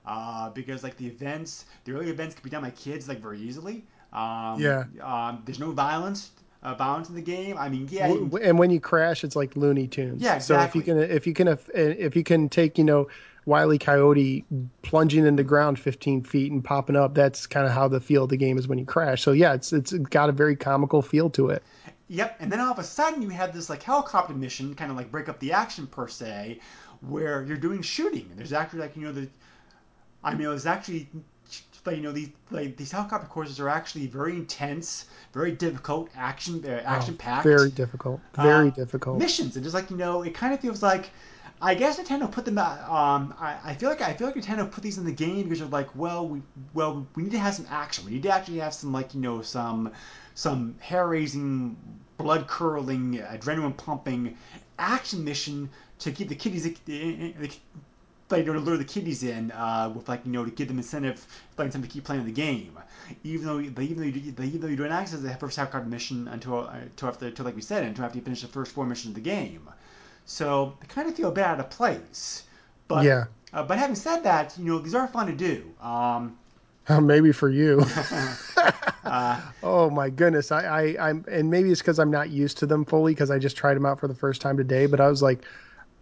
uh, 0.05 0.49
because 0.49 0.84
like 0.84 0.97
the 0.97 1.07
events 1.07 1.65
the 1.86 1.91
early 1.93 2.09
events 2.09 2.36
can 2.36 2.43
be 2.43 2.49
done 2.49 2.61
by 2.61 2.69
kids 2.71 3.07
like 3.07 3.19
very 3.19 3.39
easily 3.39 3.84
um, 4.13 4.59
yeah 4.59 4.84
um, 5.01 5.41
there's 5.45 5.59
no 5.59 5.71
violence 5.71 6.31
uh, 6.64 6.74
bounds 6.76 7.09
in 7.09 7.16
the 7.16 7.22
game. 7.22 7.57
I 7.57 7.70
mean, 7.70 7.88
yeah. 7.91 8.07
You. 8.07 8.39
And 8.41 8.57
when 8.57 8.72
you 8.72 8.80
crash, 8.80 9.24
it's 9.24 9.36
like 9.36 9.55
Looney 9.55 9.88
Tunes. 9.88 10.22
Yeah, 10.22 10.36
exactly. 10.36 10.55
So 10.55 10.61
if 10.61 10.76
you 10.76 10.82
can, 10.93 11.11
if 11.11 11.28
you 11.28 11.34
can, 11.34 11.57
if 11.74 12.16
you 12.16 12.24
can 12.24 12.49
take, 12.49 12.78
you 12.78 12.84
know, 12.84 13.07
Wiley 13.45 13.78
Coyote 13.78 14.45
plunging 14.82 15.26
into 15.26 15.43
the 15.43 15.47
ground 15.47 15.78
15 15.78 16.24
feet 16.24 16.51
and 16.51 16.64
popping 16.64 16.95
up, 16.95 17.14
that's 17.14 17.45
kind 17.47 17.66
of 17.66 17.74
how 17.74 17.89
the 17.89 17.99
feel 17.99 18.24
of 18.24 18.30
the 18.30 18.38
game 18.38 18.57
is 18.57 18.68
when 18.68 18.80
you 18.80 18.86
crash. 18.86 19.22
So 19.22 19.34
yeah, 19.34 19.53
it's 19.53 19.74
it's 19.74 19.91
got 19.91 20.30
a 20.30 20.32
very 20.32 20.55
comical 20.55 21.01
feel 21.01 21.30
to 21.32 21.49
it. 21.49 21.64
Yep. 22.07 22.38
And 22.39 22.51
then 22.51 22.59
all 22.59 22.72
of 22.72 22.80
a 22.80 22.84
sudden 22.84 23.22
you 23.22 23.30
have 23.30 23.53
this 23.53 23.70
like 23.70 23.84
helicopter 23.84 24.34
mission, 24.34 24.76
kind 24.76 24.89
of 24.89 24.97
like 24.97 25.11
break 25.11 25.28
up 25.28 25.39
the 25.39 25.51
action 25.51 25.88
per 25.88 26.07
se, 26.07 26.59
where 27.01 27.43
you're 27.43 27.57
doing 27.57 27.82
shooting. 27.82 28.28
And 28.30 28.39
there's 28.39 28.53
actually 28.53 28.80
like 28.80 28.95
you 28.95 29.03
know 29.03 29.11
the, 29.11 29.28
I 30.24 30.36
mean, 30.36 30.47
there's 30.47 30.66
actually 30.66 31.09
but 31.84 31.95
you 31.95 32.01
know 32.01 32.11
these 32.11 32.29
like 32.51 32.77
these 32.77 32.91
helicopter 32.91 33.27
courses 33.27 33.59
are 33.59 33.69
actually 33.69 34.07
very 34.07 34.34
intense, 34.34 35.05
very 35.34 35.51
difficult, 35.51 36.09
action 36.15 36.63
uh, 36.65 36.81
action 36.86 37.15
packed. 37.15 37.45
Oh, 37.45 37.49
very 37.49 37.71
difficult. 37.71 38.21
Very 38.36 38.69
uh, 38.69 38.71
difficult 38.71 39.19
missions. 39.19 39.55
And 39.55 39.63
just 39.63 39.73
like 39.73 39.89
you 39.89 39.97
know, 39.97 40.23
it 40.23 40.34
kind 40.34 40.53
of 40.53 40.59
feels 40.59 40.81
like. 40.84 41.09
I 41.61 41.75
guess 41.75 41.97
Nintendo 41.97 42.29
put 42.29 42.43
them. 42.43 42.57
Um, 42.57 43.34
I, 43.39 43.57
I 43.63 43.73
feel 43.75 43.88
like 43.88 44.01
I 44.01 44.13
feel 44.13 44.27
like 44.27 44.36
Nintendo 44.36 44.69
put 44.69 44.84
these 44.84 44.97
in 44.97 45.05
the 45.05 45.13
game 45.13 45.43
because 45.43 45.59
they're 45.59 45.67
like, 45.69 45.95
well, 45.95 46.27
we 46.27 46.41
well 46.73 47.07
we 47.15 47.23
need 47.23 47.31
to 47.31 47.39
have 47.39 47.53
some 47.53 47.67
action. 47.69 48.03
We 48.03 48.11
need 48.11 48.23
to 48.23 48.34
actually 48.34 48.57
have 48.57 48.73
some 48.73 48.91
like 48.91 49.13
you 49.13 49.21
know 49.21 49.41
some 49.41 49.93
some 50.36 50.75
hair 50.79 51.07
raising, 51.07 51.77
blood 52.17 52.47
curdling, 52.47 53.13
adrenaline 53.19 53.77
pumping 53.77 54.36
action 54.77 55.23
mission 55.23 55.69
to 55.99 56.11
keep 56.11 56.27
the 56.27 56.36
kiddies 56.36 56.63
the, 56.86 57.34
like 58.34 58.45
to 58.45 58.53
lure 58.53 58.77
the 58.77 58.86
kiddies 58.86 59.23
in 59.23 59.51
uh, 59.51 59.91
with 59.95 60.07
like 60.09 60.25
you 60.25 60.31
know 60.31 60.45
to 60.45 60.51
give 60.51 60.67
them 60.67 60.77
incentive, 60.77 61.25
like 61.57 61.67
incentive 61.67 61.89
to 61.89 61.93
keep 61.93 62.03
playing 62.03 62.25
the 62.25 62.31
game. 62.31 62.77
Even 63.23 63.45
though 63.45 63.61
they, 63.61 63.84
even 63.84 63.97
though 63.97 64.03
you, 64.03 64.31
they, 64.31 64.45
even 64.45 64.61
though 64.61 64.67
you 64.67 64.75
don't 64.75 64.91
access 64.91 65.19
the 65.19 65.34
first 65.36 65.57
half 65.57 65.71
card 65.71 65.89
mission 65.89 66.27
until 66.27 66.67
uh, 66.67 66.73
until 66.73 67.09
after 67.09 67.27
until 67.27 67.45
like 67.45 67.55
we 67.55 67.61
said 67.61 67.84
until 67.84 68.05
after 68.05 68.17
you 68.17 68.23
finish 68.23 68.41
the 68.41 68.47
first 68.47 68.71
four 68.71 68.86
missions 68.86 69.09
of 69.09 69.15
the 69.15 69.29
game. 69.29 69.69
So 70.25 70.77
I 70.81 70.86
kind 70.86 71.07
of 71.07 71.15
feel 71.15 71.29
a 71.29 71.31
bit 71.31 71.43
out 71.43 71.59
of 71.59 71.69
place. 71.69 72.43
But 72.88 73.05
yeah. 73.05 73.25
Uh, 73.51 73.63
but 73.63 73.77
having 73.77 73.95
said 73.95 74.23
that, 74.23 74.57
you 74.57 74.65
know 74.65 74.79
these 74.79 74.95
are 74.95 75.07
fun 75.07 75.27
to 75.27 75.34
do. 75.34 75.71
Um, 75.81 76.38
uh, 76.88 76.99
maybe 76.99 77.31
for 77.31 77.49
you. 77.49 77.84
uh, 79.05 79.41
oh 79.63 79.89
my 79.89 80.09
goodness, 80.09 80.51
I, 80.51 80.63
I 80.63 81.09
I'm 81.09 81.25
and 81.29 81.49
maybe 81.49 81.71
it's 81.71 81.81
because 81.81 81.99
I'm 81.99 82.11
not 82.11 82.29
used 82.29 82.57
to 82.59 82.65
them 82.65 82.84
fully 82.84 83.13
because 83.13 83.31
I 83.31 83.39
just 83.39 83.55
tried 83.55 83.75
them 83.75 83.86
out 83.86 83.99
for 83.99 84.07
the 84.07 84.15
first 84.15 84.41
time 84.41 84.57
today. 84.57 84.86
But 84.86 84.99
I 84.99 85.07
was 85.07 85.21
like, 85.21 85.45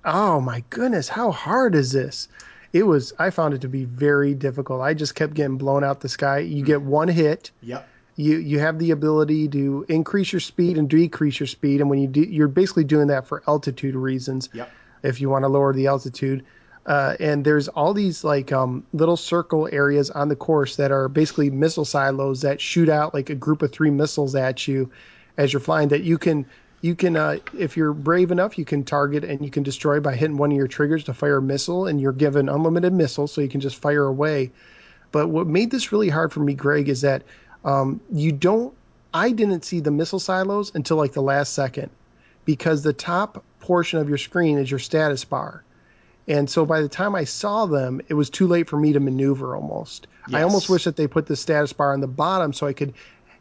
oh 0.06 0.39
my 0.41 0.64
goodness, 0.70 1.08
how 1.08 1.32
hard 1.32 1.76
is 1.76 1.91
this? 1.91 2.28
It 2.74 2.84
was. 2.84 3.14
I 3.20 3.30
found 3.30 3.54
it 3.54 3.62
to 3.62 3.68
be 3.68 3.86
very 3.86 4.34
difficult. 4.34 4.82
I 4.82 4.93
just 4.93 5.16
kept 5.16 5.34
getting 5.34 5.58
blown 5.58 5.84
out 5.84 5.99
the 5.99 6.10
sky. 6.10 6.39
You 6.39 6.64
get 6.64 6.82
one 6.82 7.08
hit. 7.08 7.52
Yep. 7.62 7.88
You 8.16 8.38
you 8.38 8.60
have 8.60 8.80
the 8.80 8.91
ability 8.91 9.49
to 9.49 9.86
increase 9.89 10.32
your 10.32 10.39
speed 10.39 10.78
and 10.78 10.89
decrease 10.89 11.39
your 11.39 11.47
speed, 11.47 11.82
and 11.82 11.89
when 11.89 11.99
you 11.99 12.08
do, 12.08 12.22
you're 12.22 12.47
basically 12.47 12.84
doing 12.84 13.08
that 13.08 13.28
for 13.28 13.43
altitude 13.47 13.95
reasons. 13.95 14.49
Yep. 14.54 14.72
If 15.04 15.20
you 15.20 15.30
want 15.30 15.43
to 15.43 15.49
lower 15.49 15.74
the 15.74 15.88
altitude. 15.88 16.45
Uh, 16.86 17.16
and 17.20 17.45
there's 17.45 17.68
all 17.68 17.93
these 17.93 18.24
like 18.24 18.52
um, 18.52 18.84
little 18.93 19.18
circle 19.18 19.70
areas 19.72 20.10
on 20.10 20.30
the 20.30 20.36
course 20.36 20.78
that 20.78 20.91
are 20.91 21.08
basically 21.08 21.49
missile 21.49 21.86
silos 21.86 22.41
that 22.41 22.60
shoot 22.60 22.89
out 22.89 23.14
like 23.14 23.30
a 23.30 23.36
group 23.36 23.62
of 23.62 23.72
three 23.72 23.91
missiles 23.91 24.34
at 24.34 24.68
you 24.68 24.89
as 25.38 25.54
you're 25.54 25.60
flying 25.60 25.89
that 25.89 26.02
you 26.02 26.18
can 26.18 26.45
you 26.82 26.95
can 26.95 27.15
uh, 27.15 27.38
if 27.57 27.77
you're 27.77 27.93
brave 27.93 28.32
enough 28.32 28.57
you 28.57 28.65
can 28.65 28.84
target 28.84 29.23
and 29.23 29.43
you 29.43 29.51
can 29.51 29.63
destroy 29.63 29.99
by 29.99 30.15
hitting 30.15 30.38
one 30.38 30.51
of 30.51 30.57
your 30.57 30.67
triggers 30.67 31.03
to 31.05 31.13
fire 31.13 31.38
a 31.38 31.41
missile 31.41 31.88
and 31.88 32.01
you're 32.01 32.11
given 32.11 32.49
unlimited 32.49 32.91
missiles 32.91 33.32
so 33.32 33.41
you 33.41 33.49
can 33.49 33.61
just 33.61 33.77
fire 33.77 34.05
away. 34.05 34.51
But 35.11 35.27
what 35.27 35.47
made 35.47 35.71
this 35.71 35.91
really 35.91 36.09
hard 36.09 36.34
for 36.34 36.39
me 36.39 36.53
greg 36.53 36.89
is 36.89 37.01
that 37.01 37.23
um, 37.63 38.01
you 38.11 38.32
don't 38.32 38.73
i 39.13 39.32
didn't 39.32 39.63
see 39.63 39.79
the 39.79 39.91
missile 39.91 40.19
silos 40.19 40.71
until 40.73 40.97
like 40.97 41.13
the 41.13 41.21
last 41.21 41.53
second 41.53 41.89
because 42.45 42.82
the 42.82 42.93
top 42.93 43.43
portion 43.59 43.99
of 43.99 44.09
your 44.09 44.17
screen 44.17 44.57
is 44.57 44.69
your 44.69 44.79
status 44.79 45.23
bar. 45.23 45.63
And 46.27 46.49
so 46.49 46.65
by 46.65 46.82
the 46.82 46.89
time 46.89 47.15
I 47.15 47.23
saw 47.23 47.65
them, 47.65 48.01
it 48.07 48.13
was 48.13 48.29
too 48.29 48.47
late 48.47 48.69
for 48.69 48.77
me 48.77 48.93
to 48.93 48.99
maneuver 48.99 49.55
almost. 49.55 50.07
I 50.32 50.43
almost 50.43 50.69
wish 50.69 50.84
that 50.84 50.95
they 50.95 51.07
put 51.07 51.25
the 51.25 51.36
status 51.36 51.73
bar 51.73 51.93
on 51.93 51.99
the 51.99 52.07
bottom 52.07 52.53
so 52.53 52.67
I 52.67 52.73
could 52.73 52.93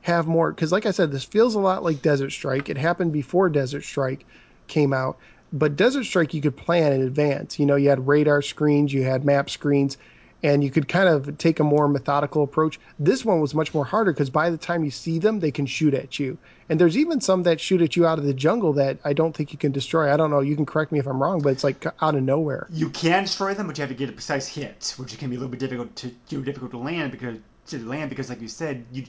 have 0.02 0.26
more. 0.26 0.52
Because, 0.52 0.72
like 0.72 0.86
I 0.86 0.90
said, 0.90 1.10
this 1.10 1.24
feels 1.24 1.54
a 1.54 1.60
lot 1.60 1.82
like 1.82 2.02
Desert 2.02 2.30
Strike. 2.30 2.68
It 2.68 2.78
happened 2.78 3.12
before 3.12 3.48
Desert 3.48 3.82
Strike 3.82 4.26
came 4.66 4.92
out. 4.92 5.18
But 5.52 5.76
Desert 5.76 6.04
Strike, 6.04 6.34
you 6.34 6.40
could 6.40 6.56
plan 6.56 6.92
in 6.92 7.02
advance. 7.02 7.58
You 7.58 7.66
know, 7.66 7.76
you 7.76 7.88
had 7.88 8.06
radar 8.06 8.40
screens, 8.42 8.92
you 8.92 9.02
had 9.02 9.24
map 9.24 9.50
screens, 9.50 9.98
and 10.42 10.62
you 10.62 10.70
could 10.70 10.88
kind 10.88 11.08
of 11.08 11.36
take 11.38 11.60
a 11.60 11.64
more 11.64 11.88
methodical 11.88 12.44
approach. 12.44 12.78
This 12.98 13.24
one 13.24 13.40
was 13.40 13.52
much 13.52 13.74
more 13.74 13.84
harder 13.84 14.12
because 14.12 14.30
by 14.30 14.50
the 14.50 14.56
time 14.56 14.84
you 14.84 14.90
see 14.90 15.18
them, 15.18 15.40
they 15.40 15.50
can 15.50 15.66
shoot 15.66 15.92
at 15.92 16.18
you. 16.18 16.38
And 16.68 16.80
there's 16.80 16.96
even 16.96 17.20
some 17.20 17.42
that 17.42 17.60
shoot 17.60 17.82
at 17.82 17.96
you 17.96 18.06
out 18.06 18.18
of 18.18 18.24
the 18.24 18.32
jungle 18.32 18.74
that 18.74 18.98
I 19.04 19.12
don't 19.12 19.36
think 19.36 19.52
you 19.52 19.58
can 19.58 19.72
destroy. 19.72 20.12
I 20.12 20.16
don't 20.16 20.30
know. 20.30 20.40
You 20.40 20.54
can 20.54 20.66
correct 20.66 20.92
me 20.92 21.00
if 21.00 21.06
I'm 21.06 21.20
wrong, 21.20 21.42
but 21.42 21.50
it's 21.50 21.64
like 21.64 21.84
out 22.00 22.14
of 22.14 22.22
nowhere. 22.22 22.68
You 22.70 22.90
can 22.90 23.24
destroy 23.24 23.54
them, 23.54 23.66
but 23.66 23.76
you 23.76 23.82
have 23.82 23.90
to 23.90 23.96
get 23.96 24.08
a 24.08 24.12
precise 24.12 24.46
hit, 24.46 24.94
which 24.96 25.18
can 25.18 25.30
be 25.30 25.36
a 25.36 25.38
little 25.40 25.50
bit 25.50 25.60
difficult 25.60 25.96
to 25.96 26.42
difficult 26.42 26.70
to 26.70 26.78
land 26.78 27.10
because 27.10 27.38
to 27.66 27.78
land 27.86 28.10
because, 28.10 28.28
like 28.28 28.40
you 28.40 28.48
said, 28.48 28.84
you 28.92 29.04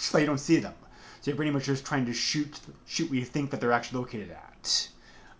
so 0.10 0.18
you 0.18 0.26
don't 0.26 0.38
see 0.38 0.58
them. 0.58 0.74
So 1.20 1.30
you're 1.30 1.36
pretty 1.36 1.50
much 1.50 1.64
just 1.64 1.84
trying 1.84 2.06
to 2.06 2.14
shoot 2.14 2.58
shoot 2.86 3.10
where 3.10 3.18
you 3.18 3.26
think 3.26 3.50
that 3.50 3.60
they're 3.60 3.72
actually 3.72 4.00
located 4.00 4.30
at. 4.30 4.88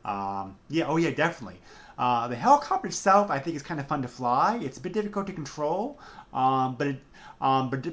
Um, 0.04 0.56
yeah, 0.68 0.84
oh 0.86 0.96
yeah, 0.96 1.10
definitely. 1.10 1.60
Uh, 1.98 2.28
the 2.28 2.36
helicopter 2.36 2.88
itself, 2.88 3.30
I 3.30 3.38
think, 3.38 3.56
is 3.56 3.62
kind 3.62 3.80
of 3.80 3.86
fun 3.86 4.02
to 4.02 4.08
fly. 4.08 4.58
It's 4.62 4.78
a 4.78 4.80
bit 4.80 4.92
difficult 4.92 5.26
to 5.26 5.32
control, 5.32 5.98
um, 6.32 6.76
but 6.76 6.86
it, 6.88 7.00
um, 7.40 7.70
but 7.70 7.86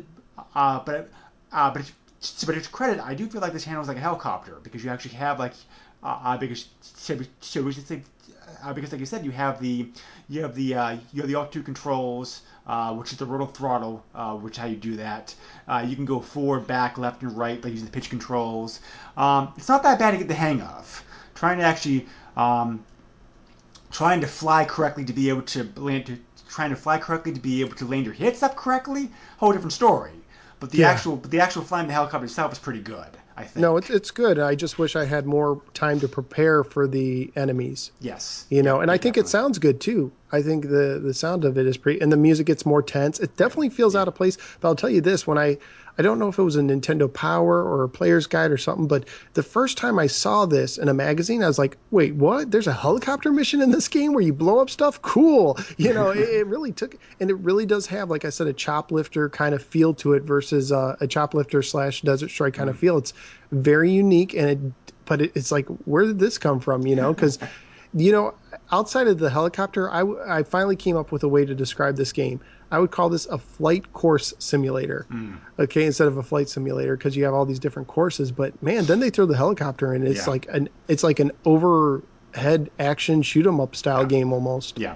uh, 0.55 0.80
but 0.86 1.09
uh, 1.51 1.72
but 1.72 1.82
it's, 1.82 2.43
but 2.43 2.55
its 2.55 2.68
credit, 2.68 2.99
I 2.99 3.13
do 3.13 3.28
feel 3.28 3.41
like 3.41 3.53
this 3.53 3.63
handles 3.63 3.88
like 3.88 3.97
a 3.97 4.01
helicopter 4.01 4.59
because 4.63 4.84
you 4.84 4.89
actually 4.89 5.15
have 5.15 5.39
like 5.39 5.53
uh, 6.03 6.20
uh, 6.24 6.38
because 6.38 6.68
so, 6.82 7.18
so 7.41 7.72
uh, 8.63 8.74
because 8.74 8.91
like 8.91 8.99
you 8.99 9.05
said, 9.05 9.26
you 9.26 9.32
have 9.32 9.59
the 9.61 9.89
you 10.30 10.41
have 10.41 10.55
the 10.55 10.76
uh, 10.76 10.97
you 11.13 11.22
have 11.22 11.30
the 11.30 11.36
altitude 11.36 11.65
controls, 11.65 12.41
uh, 12.68 12.93
which 12.93 13.11
is 13.11 13.18
the 13.18 13.26
rotor 13.26 13.51
throttle, 13.51 14.03
uh, 14.13 14.36
which 14.36 14.53
is 14.53 14.57
how 14.57 14.68
you 14.68 14.76
do 14.76 14.97
that. 14.97 15.34
Uh, 15.68 15.84
you 15.88 15.95
can 15.95 16.05
go 16.05 16.20
forward, 16.20 16.68
back, 16.68 16.97
left, 16.97 17.22
and 17.22 17.36
right, 17.38 17.61
by 17.61 17.70
using 17.70 17.86
the 17.86 17.91
pitch 17.91 18.09
controls. 18.09 18.82
Um, 19.15 19.53
it's 19.57 19.70
not 19.70 19.84
that 19.84 19.97
bad 19.97 20.11
to 20.11 20.18
get 20.18 20.28
the 20.28 20.34
hang 20.34 20.61
of. 20.61 21.03
Trying 21.34 21.59
to 21.59 21.63
actually 21.63 22.07
um, 22.36 22.84
trying 23.91 24.22
to 24.22 24.28
fly 24.28 24.65
correctly 24.65 25.05
to 25.05 25.13
be 25.13 25.30
able 25.30 25.43
to 25.43 25.70
land 25.76 26.07
to 26.07 26.18
trying 26.49 26.70
to 26.70 26.76
fly 26.76 26.97
correctly 26.97 27.34
to 27.34 27.39
be 27.39 27.61
able 27.61 27.76
to 27.76 27.86
land 27.86 28.05
your 28.05 28.13
hits 28.13 28.41
up 28.41 28.55
correctly, 28.55 29.09
whole 29.38 29.51
different 29.51 29.74
story. 29.74 30.13
But 30.60 30.72
the 30.72 30.80
Yeah. 30.80 30.89
actual 30.89 31.18
but 31.18 31.32
the 31.32 31.39
actual 31.39 31.64
flying 31.64 31.88
the 31.88 31.93
helicopter 31.93 32.26
itself 32.26 32.51
is 32.51 32.60
pretty 32.60 32.80
good, 32.82 33.18
I 33.36 33.43
think. 33.43 33.58
No, 33.58 33.78
it's 33.78 33.89
it's 33.89 34.12
good. 34.12 34.39
I 34.39 34.55
just 34.55 34.80
wish 34.80 34.95
I 34.95 35.05
had 35.05 35.26
more 35.26 35.62
time 35.74 35.99
to 35.99 36.08
prepare 36.08 36.64
for 36.64 36.88
the 36.88 37.32
enemies. 37.36 37.91
yes. 37.99 38.45
You 38.49 38.64
know, 38.64 38.78
Yeah, 38.78 38.82
and 38.84 38.91
I 38.91 38.95
yeah, 38.95 39.01
think 39.01 39.18
it 39.18 39.28
sounds 39.28 39.60
good 39.60 39.80
too. 39.80 40.12
I 40.32 40.41
think 40.41 40.70
the 40.70 40.99
the 41.03 41.14
sound 41.14 41.45
of 41.45 41.58
it 41.58 41.68
is 41.68 41.78
pretty, 41.78 42.01
and 42.01 42.12
the 42.12 42.18
music 42.18 42.47
gets 42.47 42.66
more 42.66 42.82
tense. 42.82 43.20
It 43.20 43.38
definitely 43.38 43.70
feels 43.70 43.95
out 43.95 44.08
of 44.08 44.16
place. 44.16 44.38
But 44.60 44.68
I'll 44.70 44.76
tell 44.76 44.89
you 44.89 45.01
this: 45.01 45.28
when 45.28 45.38
I 45.38 45.58
I 45.97 46.03
don't 46.03 46.19
know 46.19 46.27
if 46.27 46.37
it 46.37 46.43
was 46.43 46.55
a 46.55 46.61
Nintendo 46.61 47.11
Power 47.11 47.63
or 47.63 47.83
a 47.83 47.89
Player's 47.89 48.27
Guide 48.27 48.51
or 48.51 48.57
something, 48.57 48.87
but 48.87 49.07
the 49.33 49.43
first 49.43 49.77
time 49.77 49.97
I 49.97 50.07
saw 50.07 50.45
this 50.45 50.77
in 50.77 50.89
a 50.89 50.93
magazine, 50.93 51.43
I 51.43 51.47
was 51.47 51.57
like, 51.57 51.77
"Wait, 51.91 52.15
what? 52.15 52.51
There's 52.51 52.67
a 52.67 52.73
helicopter 52.73 53.31
mission 53.31 53.61
in 53.61 53.71
this 53.71 53.87
game 53.87 54.13
where 54.13 54.23
you 54.23 54.33
blow 54.33 54.59
up 54.59 54.69
stuff? 54.69 55.01
Cool!" 55.01 55.57
You 55.77 55.93
know, 55.93 56.09
it, 56.09 56.27
it 56.29 56.47
really 56.47 56.71
took, 56.71 56.95
and 57.19 57.29
it 57.29 57.35
really 57.35 57.65
does 57.65 57.85
have, 57.87 58.09
like 58.09 58.25
I 58.25 58.29
said, 58.29 58.47
a 58.47 58.53
choplifter 58.53 59.29
kind 59.29 59.53
of 59.53 59.63
feel 59.63 59.93
to 59.95 60.13
it 60.13 60.23
versus 60.23 60.71
uh, 60.71 60.95
a 60.99 61.07
choplifter 61.07 61.63
slash 61.63 62.01
Desert 62.01 62.29
Strike 62.29 62.55
kind 62.55 62.69
of 62.69 62.77
feel. 62.77 62.97
It's 62.97 63.13
very 63.51 63.91
unique, 63.91 64.33
and 64.33 64.49
it, 64.49 64.59
but 65.05 65.21
it, 65.21 65.31
it's 65.35 65.51
like, 65.51 65.67
where 65.85 66.05
did 66.05 66.19
this 66.19 66.37
come 66.37 66.59
from? 66.59 66.85
You 66.85 66.95
know, 66.95 67.13
because 67.13 67.37
you 67.93 68.11
know, 68.11 68.33
outside 68.71 69.07
of 69.07 69.19
the 69.19 69.29
helicopter, 69.29 69.89
I, 69.89 70.03
I 70.39 70.43
finally 70.43 70.75
came 70.75 70.97
up 70.97 71.11
with 71.11 71.23
a 71.23 71.27
way 71.27 71.45
to 71.45 71.55
describe 71.55 71.95
this 71.95 72.11
game. 72.11 72.39
I 72.72 72.80
would 72.80 72.91
call 72.91 73.09
this 73.09 73.26
a 73.28 73.38
flight 73.38 73.91
course 73.93 74.34
simulator. 74.39 75.05
Hmm. 75.09 75.36
Okay, 75.59 75.86
instead 75.86 76.07
of 76.07 76.18
a 76.18 76.24
flight 76.24 76.49
simulator 76.49 76.97
because 76.97 77.15
you 77.15 77.24
have 77.24 77.34
all 77.34 77.45
these 77.45 77.59
different 77.59 77.88
courses. 77.88 78.32
But 78.32 78.61
man, 78.61 78.86
then 78.86 78.99
they 78.99 79.09
throw 79.09 79.26
the 79.26 79.38
helicopter 79.38 79.93
in. 79.93 80.05
It's 80.05 80.26
Yeah. 80.26 80.32
like 80.32 80.47
an 80.49 80.70
it's 80.88 81.03
like 81.03 81.20
an 81.20 81.32
overhead 81.45 82.70
action 82.80 83.22
shoot 83.22 83.45
'em 83.47 83.59
up 83.59 83.76
style 83.76 84.05
game 84.05 84.34
almost. 84.34 84.78
Yeah, 84.80 84.95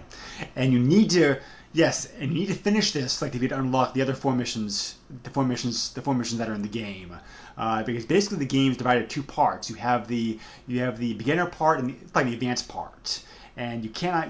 and 0.56 0.74
you 0.74 0.80
need 0.80 1.10
to 1.12 1.38
yes, 1.74 2.10
and 2.20 2.32
you 2.32 2.40
need 2.40 2.48
to 2.48 2.54
finish 2.54 2.92
this 2.92 3.22
like 3.22 3.36
if 3.36 3.42
you 3.42 3.48
to 3.48 3.58
unlock 3.60 3.94
the 3.94 4.02
other 4.02 4.14
four 4.14 4.36
missions, 4.36 4.96
the 5.24 5.30
four 5.30 5.46
missions, 5.46 5.94
the 5.94 6.02
four 6.02 6.14
missions 6.14 6.40
that 6.40 6.50
are 6.50 6.54
in 6.54 6.62
the 6.62 6.68
game, 6.68 7.16
uh, 7.58 7.84
because 7.84 8.06
basically 8.06 8.38
the 8.40 8.46
game 8.46 8.72
is 8.72 8.78
divided 8.78 9.04
into 9.04 9.16
two 9.16 9.24
parts. 9.24 9.70
You 9.70 9.78
have 9.78 10.08
the 10.08 10.38
you 10.68 10.80
have 10.82 11.00
the 11.00 11.14
beginner 11.14 11.46
part 11.46 11.80
and 11.80 11.90
the, 11.90 11.96
like 12.14 12.26
the 12.26 12.34
advanced 12.34 12.68
part, 12.68 13.22
and 13.56 13.84
you 13.84 13.90
cannot. 13.90 14.28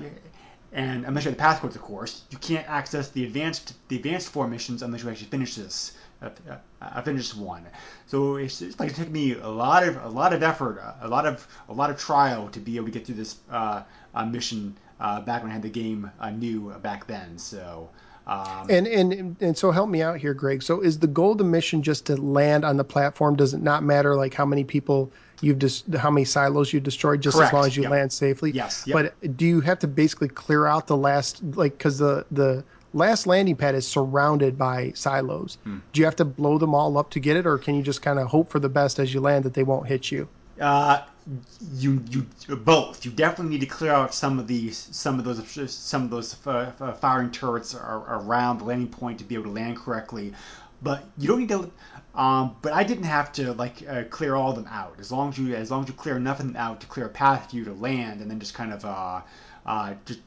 And 0.74 1.06
unless 1.06 1.26
you 1.26 1.32
have 1.32 1.38
the 1.38 1.44
passcodes, 1.44 1.76
of 1.76 1.82
course, 1.82 2.24
you 2.30 2.38
can't 2.38 2.68
access 2.70 3.10
the 3.10 3.26
advanced 3.26 3.74
the 3.90 3.98
advanced 3.98 4.30
four 4.30 4.48
missions 4.48 4.82
unless 4.84 5.04
you 5.04 5.10
actually 5.10 5.28
finish 5.28 5.56
this. 5.56 5.94
Uh, 6.22 6.30
uh, 6.50 6.56
uh, 6.82 7.02
finish 7.02 7.30
this 7.30 7.36
one. 7.36 7.66
So 8.06 8.36
it's, 8.36 8.62
it's 8.62 8.80
like 8.80 8.92
it 8.92 8.96
took 8.96 9.10
me 9.10 9.34
a 9.34 9.50
lot 9.50 9.84
of 9.84 10.02
a 10.04 10.08
lot 10.08 10.34
of 10.34 10.44
effort, 10.44 10.80
a 11.02 11.08
lot 11.08 11.26
of 11.26 11.46
a 11.68 11.74
lot 11.74 11.90
of 11.90 11.98
trial 12.00 12.48
to 12.50 12.60
be 12.60 12.78
able 12.78 12.86
to 12.86 12.92
get 12.92 13.06
through 13.06 13.16
this 13.16 13.36
uh, 13.50 13.84
uh, 14.14 14.26
mission 14.26 14.78
uh, 15.00 15.20
back 15.22 15.42
when 15.42 15.52
I 15.52 15.54
had 15.56 15.64
the 15.64 15.70
game 15.70 16.12
uh, 16.20 16.30
new 16.30 16.70
back 16.82 17.08
then. 17.08 17.38
So. 17.38 17.90
Um, 18.28 18.70
And, 18.70 18.86
and 18.88 19.36
and 19.42 19.58
so 19.58 19.72
help 19.72 19.90
me 19.90 20.04
out 20.04 20.20
here, 20.20 20.36
Greg. 20.36 20.62
So 20.62 20.80
is 20.82 21.00
the 21.00 21.08
goal 21.08 21.32
of 21.32 21.40
the 21.40 21.44
mission 21.44 21.82
just 21.82 22.06
to 22.06 22.16
land 22.16 22.64
on 22.64 22.78
the 22.78 22.84
platform? 22.84 23.36
Does 23.36 23.56
it 23.56 23.64
not 23.64 23.84
matter 23.84 24.16
like 24.16 24.36
how 24.36 24.46
many 24.46 24.64
people 24.64 25.12
you've 25.42 25.60
dis- 25.60 25.84
how 25.98 26.12
many 26.12 26.26
silos 26.26 26.72
you've 26.72 26.84
destroyed, 26.84 27.22
just 27.22 27.40
as 27.40 27.52
long 27.52 27.66
as 27.66 27.76
you 27.76 27.84
yep. 27.84 27.92
land 27.92 28.14
safely? 28.14 28.52
Yes, 28.52 28.84
yep. 28.88 29.14
But 29.22 29.38
do 29.38 29.46
you 29.46 29.62
have 29.62 29.80
to 29.80 29.88
basically 29.88 30.30
clear 30.30 30.66
out 30.66 30.88
the 30.88 30.98
last 30.98 31.44
like 31.56 31.78
because 31.78 31.98
the 31.98 32.26
the 32.32 32.64
last 32.94 33.28
landing 33.28 33.56
pad 33.56 33.76
is 33.76 33.88
surrounded 33.88 34.58
by 34.58 34.92
silos? 34.94 35.58
Hmm. 35.64 35.80
Do 35.94 36.00
you 36.00 36.06
have 36.06 36.16
to 36.18 36.26
blow 36.26 36.58
them 36.58 36.74
all 36.76 36.98
up 36.98 37.10
to 37.12 37.20
get 37.20 37.38
it, 37.38 37.46
or 37.46 37.58
can 37.58 37.76
you 37.76 37.84
just 37.84 38.02
kind 38.02 38.20
of 38.20 38.28
hope 38.28 38.50
for 38.50 38.60
the 38.60 38.70
best 38.70 39.00
as 39.00 39.14
you 39.14 39.20
land 39.20 39.46
that 39.46 39.54
they 39.54 39.64
won't 39.64 39.88
hit 39.88 40.12
you? 40.12 40.28
Uh, 40.60 41.02
you 41.74 42.04
you 42.10 42.26
both. 42.56 43.06
You 43.06 43.12
definitely 43.12 43.54
need 43.54 43.62
to 43.62 43.68
clear 43.68 43.92
out 43.92 44.14
some 44.14 44.40
of 44.40 44.48
these 44.48 44.90
some 44.92 45.20
of 45.20 45.26
those 45.26 45.72
some 45.72 46.04
of 46.04 46.10
those 46.10 46.36
uh, 46.46 46.72
uh, 46.80 46.94
firing 46.94 47.32
turrets 47.32 47.76
are, 47.76 48.22
around 48.22 48.60
the 48.60 48.66
landing 48.66 48.88
point 48.88 49.20
to 49.20 49.24
be 49.24 49.36
able 49.36 49.46
to 49.46 49.52
land 49.52 49.78
correctly. 49.78 50.34
But 50.82 51.04
you 51.18 51.28
don't 51.28 51.40
need 51.40 51.50
to. 51.50 51.70
Um, 52.14 52.56
but 52.62 52.74
I 52.74 52.84
didn't 52.84 53.06
have 53.06 53.32
to 53.34 53.54
like 53.54 53.88
uh, 53.88 54.04
clear 54.10 54.36
all 54.36 54.50
of 54.50 54.56
them 54.56 54.68
out. 54.70 54.96
As 55.00 55.12
long 55.12 55.30
as 55.30 55.38
you 55.38 55.56
as 55.56 55.72
long 55.72 55.84
as 55.84 55.88
you 55.88 55.94
clear 55.94 56.18
enough 56.18 56.40
of 56.40 56.48
them 56.48 56.56
out 56.56 56.82
to 56.82 56.88
clear 56.88 57.06
a 57.06 57.10
path 57.10 57.50
for 57.50 57.56
you 57.56 57.66
to 57.66 57.74
land, 57.74 58.22
and 58.22 58.30
then 58.30 58.40
just 58.40 58.54
kind 58.54 58.74
of 58.74 58.84
uh, 58.84 59.22
uh, 59.66 59.94
just 60.06 60.20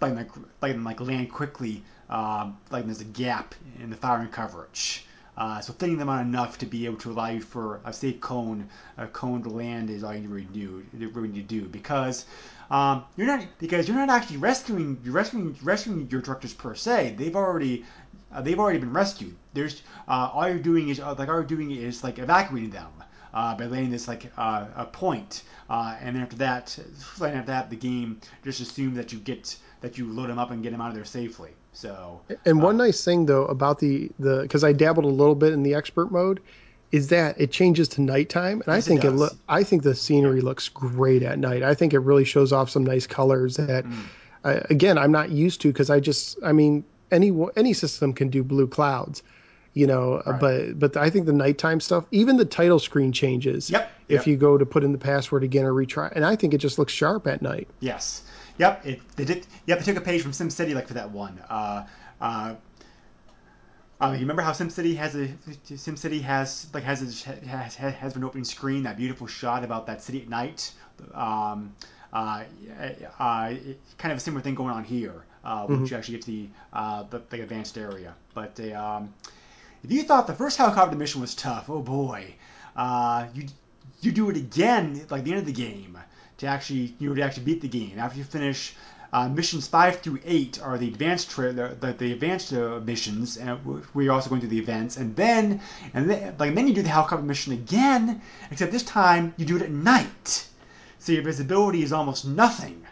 like 0.00 0.14
like 0.14 0.30
like, 0.62 0.76
like 0.76 1.00
land 1.00 1.30
quickly. 1.30 1.82
Um, 2.08 2.56
like 2.70 2.86
there's 2.86 3.02
a 3.02 3.04
gap 3.04 3.54
in 3.80 3.90
the 3.90 3.96
firing 3.96 4.28
coverage. 4.28 5.04
Uh, 5.38 5.60
so 5.60 5.72
thinning 5.72 5.98
them 5.98 6.08
out 6.08 6.20
enough 6.20 6.58
to 6.58 6.66
be 6.66 6.84
able 6.84 6.96
to 6.96 7.12
allow 7.12 7.28
you 7.28 7.40
for 7.40 7.80
a 7.84 7.92
safe 7.92 8.20
cone, 8.20 8.68
a 8.96 9.06
cone 9.06 9.40
to 9.40 9.48
land 9.48 9.88
is 9.88 10.02
all 10.02 10.12
you 10.12 10.26
do. 10.52 10.84
You 10.92 11.22
need 11.28 11.34
to 11.34 11.42
do 11.42 11.68
because 11.68 12.26
um, 12.72 13.04
you're 13.16 13.28
not 13.28 13.46
because 13.58 13.86
you're 13.86 13.96
not 13.96 14.10
actually 14.10 14.38
rescuing 14.38 14.98
you're 15.04 15.14
rescuing 15.14 15.56
rescuing 15.62 16.08
your 16.10 16.20
directors 16.20 16.52
per 16.52 16.74
se. 16.74 17.14
They've 17.16 17.36
already 17.36 17.84
uh, 18.32 18.40
they've 18.42 18.58
already 18.58 18.78
been 18.78 18.92
rescued. 18.92 19.36
There's 19.52 19.82
uh, 20.08 20.30
all 20.32 20.48
you're 20.48 20.58
doing 20.58 20.88
is 20.88 21.00
uh, 21.00 21.14
like 21.18 21.28
all 21.28 21.36
you're 21.36 21.44
doing 21.44 21.70
is 21.70 22.02
like 22.04 22.18
evacuating 22.18 22.70
them 22.70 22.90
uh, 23.34 23.54
by 23.56 23.66
laying 23.66 23.90
this 23.90 24.08
like 24.08 24.30
uh, 24.36 24.66
a 24.76 24.86
point, 24.86 25.42
uh, 25.70 25.96
and 26.00 26.16
then 26.16 26.22
after 26.22 26.36
that, 26.36 26.78
right 27.18 27.34
after 27.34 27.46
that, 27.52 27.70
the 27.70 27.76
game 27.76 28.20
just 28.44 28.60
assumes 28.60 28.96
that 28.96 29.12
you 29.12 29.18
get 29.18 29.56
that 29.80 29.98
you 29.98 30.06
load 30.10 30.28
them 30.30 30.38
up 30.38 30.50
and 30.50 30.62
get 30.62 30.72
them 30.72 30.80
out 30.80 30.88
of 30.88 30.94
there 30.94 31.04
safely. 31.04 31.50
So 31.72 32.22
And 32.44 32.60
one 32.62 32.76
uh, 32.76 32.76
nice 32.76 33.04
thing 33.04 33.26
though 33.26 33.46
about 33.46 33.78
the 33.78 34.10
the 34.18 34.42
because 34.42 34.62
I 34.64 34.72
dabbled 34.72 35.06
a 35.06 35.08
little 35.08 35.34
bit 35.34 35.52
in 35.52 35.62
the 35.62 35.74
expert 35.74 36.10
mode, 36.12 36.40
is 36.92 37.08
that 37.08 37.40
it 37.40 37.50
changes 37.52 37.88
to 37.90 38.02
nighttime, 38.02 38.60
and 38.66 38.74
I 38.74 38.80
Yes, 38.80 38.86
it 38.86 38.94
think 38.96 39.04
it, 39.04 39.12
does. 39.12 39.12
look. 39.12 39.38
I 39.48 39.62
think 39.62 39.82
the 39.82 39.94
scenery 39.94 40.40
looks 40.42 40.68
great 40.68 41.22
at 41.22 41.38
night. 41.38 41.62
I 41.62 41.74
think 41.74 41.94
it 41.94 42.00
really 42.00 42.24
shows 42.24 42.52
off 42.52 42.68
some 42.70 42.84
nice 42.84 43.06
colors 43.06 43.56
that, 43.56 43.84
Mm. 43.84 44.10
again, 44.44 44.98
I'm 44.98 45.12
not 45.12 45.30
used 45.30 45.60
to 45.62 45.68
because 45.68 45.90
I 45.90 46.00
just, 46.00 46.38
I 46.44 46.52
mean, 46.52 46.84
any 47.10 47.32
any 47.56 47.72
system 47.72 48.12
can 48.12 48.28
do 48.28 48.42
blue 48.44 48.66
clouds, 48.66 49.22
you 49.74 49.86
know, 49.86 50.22
uh, 50.26 50.32
Right. 50.32 50.40
but 50.40 50.78
but 50.78 50.96
I 50.96 51.10
think 51.10 51.26
the 51.26 51.32
nighttime 51.32 51.80
stuff, 51.80 52.04
even 52.10 52.36
the 52.36 52.44
title 52.44 52.78
screen 52.78 53.12
changes. 53.12 53.70
Yep, 53.70 53.90
If 54.08 54.20
yep. 54.20 54.26
you 54.26 54.36
go 54.36 54.58
to 54.58 54.66
put 54.66 54.84
in 54.84 54.92
the 54.92 54.98
password 54.98 55.44
again 55.44 55.64
or 55.64 55.72
retry, 55.72 56.12
and 56.14 56.24
I 56.24 56.36
think 56.36 56.54
it 56.54 56.58
just 56.58 56.78
looks 56.78 56.92
sharp 56.92 57.26
at 57.26 57.42
night. 57.42 57.68
Yes. 57.80 58.22
Yep. 58.58 58.86
It 58.86 59.00
they 59.16 59.24
did. 59.24 59.46
Yep. 59.66 59.78
They 59.78 59.84
took 59.84 59.96
a 59.96 60.04
page 60.04 60.22
from 60.22 60.32
SimCity 60.32 60.74
like 60.74 60.88
for 60.88 60.94
that 60.94 61.10
one. 61.10 61.38
Uh, 61.48 61.84
uh, 62.20 62.54
uh, 64.00 64.12
you 64.12 64.20
remember 64.20 64.42
how 64.42 64.52
SimCity 64.52 64.96
has 64.96 65.14
a 65.16 65.28
SimCity 65.68 66.22
has 66.22 66.66
like 66.72 66.84
has 66.84 67.26
a, 67.26 67.46
has 67.46 67.74
has 67.74 68.16
an 68.16 68.24
opening 68.24 68.44
screen 68.44 68.84
that 68.84 68.96
beautiful 68.96 69.26
shot 69.26 69.64
about 69.64 69.86
that 69.86 70.02
city 70.02 70.22
at 70.22 70.28
night. 70.28 70.72
Um, 71.14 71.74
uh, 72.12 72.44
uh, 73.18 73.54
kind 73.98 74.12
of 74.12 74.18
a 74.18 74.20
similar 74.20 74.40
thing 74.42 74.54
going 74.54 74.70
on 74.72 74.82
here, 74.84 75.24
uh, 75.44 75.66
once 75.68 75.90
you 75.90 75.96
actually 75.96 76.14
get 76.16 76.22
to 76.24 76.30
the 76.30 76.48
uh, 76.72 77.02
the, 77.10 77.22
the 77.30 77.42
advanced 77.42 77.78
area. 77.78 78.14
But 78.34 78.58
uh, 78.60 78.74
um, 78.74 79.14
if 79.84 79.92
you 79.92 80.02
thought 80.02 80.26
the 80.26 80.34
first 80.34 80.56
helicopter 80.56 80.96
mission 80.96 81.20
was 81.20 81.34
tough, 81.34 81.70
oh 81.70 81.80
boy, 81.80 82.34
uh, 82.76 83.26
you 83.34 83.46
you 84.00 84.12
do 84.12 84.30
it 84.30 84.36
again 84.36 85.06
like 85.10 85.24
the 85.24 85.30
end 85.30 85.40
of 85.40 85.46
the 85.46 85.52
game 85.52 85.98
to 86.38 86.46
actually 86.46 86.94
you 86.98 87.08
know 87.08 87.14
to 87.14 87.22
actually 87.22 87.44
beat 87.44 87.60
the 87.60 87.68
game 87.68 87.98
after 87.98 88.18
you 88.18 88.24
finish. 88.24 88.74
Uh, 89.10 89.26
missions 89.26 89.66
five 89.66 90.00
through 90.00 90.18
eight 90.26 90.60
are 90.60 90.76
the 90.76 90.86
advanced 90.86 91.30
tra- 91.30 91.50
the, 91.50 91.74
the, 91.80 91.94
the 91.94 92.12
advanced 92.12 92.52
uh, 92.52 92.78
missions, 92.84 93.38
and 93.38 93.58
we're 93.94 94.12
also 94.12 94.28
going 94.28 94.38
through 94.38 94.50
the 94.50 94.58
events, 94.58 94.98
and 94.98 95.16
then 95.16 95.62
and 95.94 96.10
then 96.10 96.34
like 96.38 96.54
then 96.54 96.68
you 96.68 96.74
do 96.74 96.82
the 96.82 96.90
helicopter 96.90 97.24
mission 97.24 97.54
again, 97.54 98.20
except 98.50 98.70
this 98.70 98.82
time 98.82 99.32
you 99.38 99.46
do 99.46 99.56
it 99.56 99.62
at 99.62 99.70
night, 99.70 100.46
so 100.98 101.12
your 101.12 101.22
visibility 101.22 101.82
is 101.82 101.90
almost 101.90 102.26
nothing. 102.26 102.84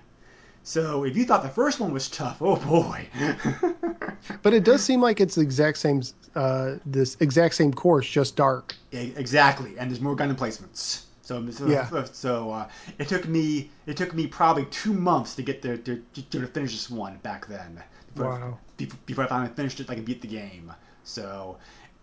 So 0.67 1.05
if 1.05 1.17
you 1.17 1.25
thought 1.25 1.45
the 1.45 1.49
first 1.49 1.79
one 1.79 1.93
was 1.93 2.09
tough, 2.09 2.39
oh 2.43 2.57
boy. 2.57 3.07
But 4.43 4.53
it 4.53 4.65
does 4.65 4.83
seem 4.83 5.01
like 5.01 5.21
it's 5.21 5.37
the 5.37 5.43
exact 5.43 5.79
same, 5.79 6.03
uh, 6.35 6.75
this 6.85 7.17
exact 7.21 7.55
same 7.55 7.73
course, 7.73 8.09
just 8.09 8.35
dark. 8.35 8.75
Exactly, 8.91 9.79
and 9.79 9.89
there's 9.89 10.01
more 10.01 10.17
gun 10.17 10.29
emplacements. 10.29 11.07
So, 11.23 11.49
so, 11.51 11.69
Yeah. 11.69 12.05
so 12.07 12.51
uh, 12.51 12.69
it 12.99 13.07
took 13.07 13.29
me 13.29 13.71
it 13.87 13.97
took 13.97 14.13
me 14.13 14.27
probably 14.27 14.65
two 14.67 14.93
months 14.93 15.37
to 15.37 15.43
get 15.43 15.63
there 15.63 15.77
to, 15.77 16.03
to, 16.31 16.47
finish 16.49 16.73
this 16.73 16.91
one 16.91 17.19
back 17.19 17.47
then. 17.47 17.81
Before, 18.17 18.31
Wow. 18.33 18.59
Before, 19.07 19.23
I 19.23 19.29
finally 19.29 19.55
finished 19.55 19.79
it, 19.79 19.89
I 19.89 19.95
could 19.95 20.05
beat 20.05 20.21
the 20.21 20.29
game. 20.43 20.73
So, 21.05 21.59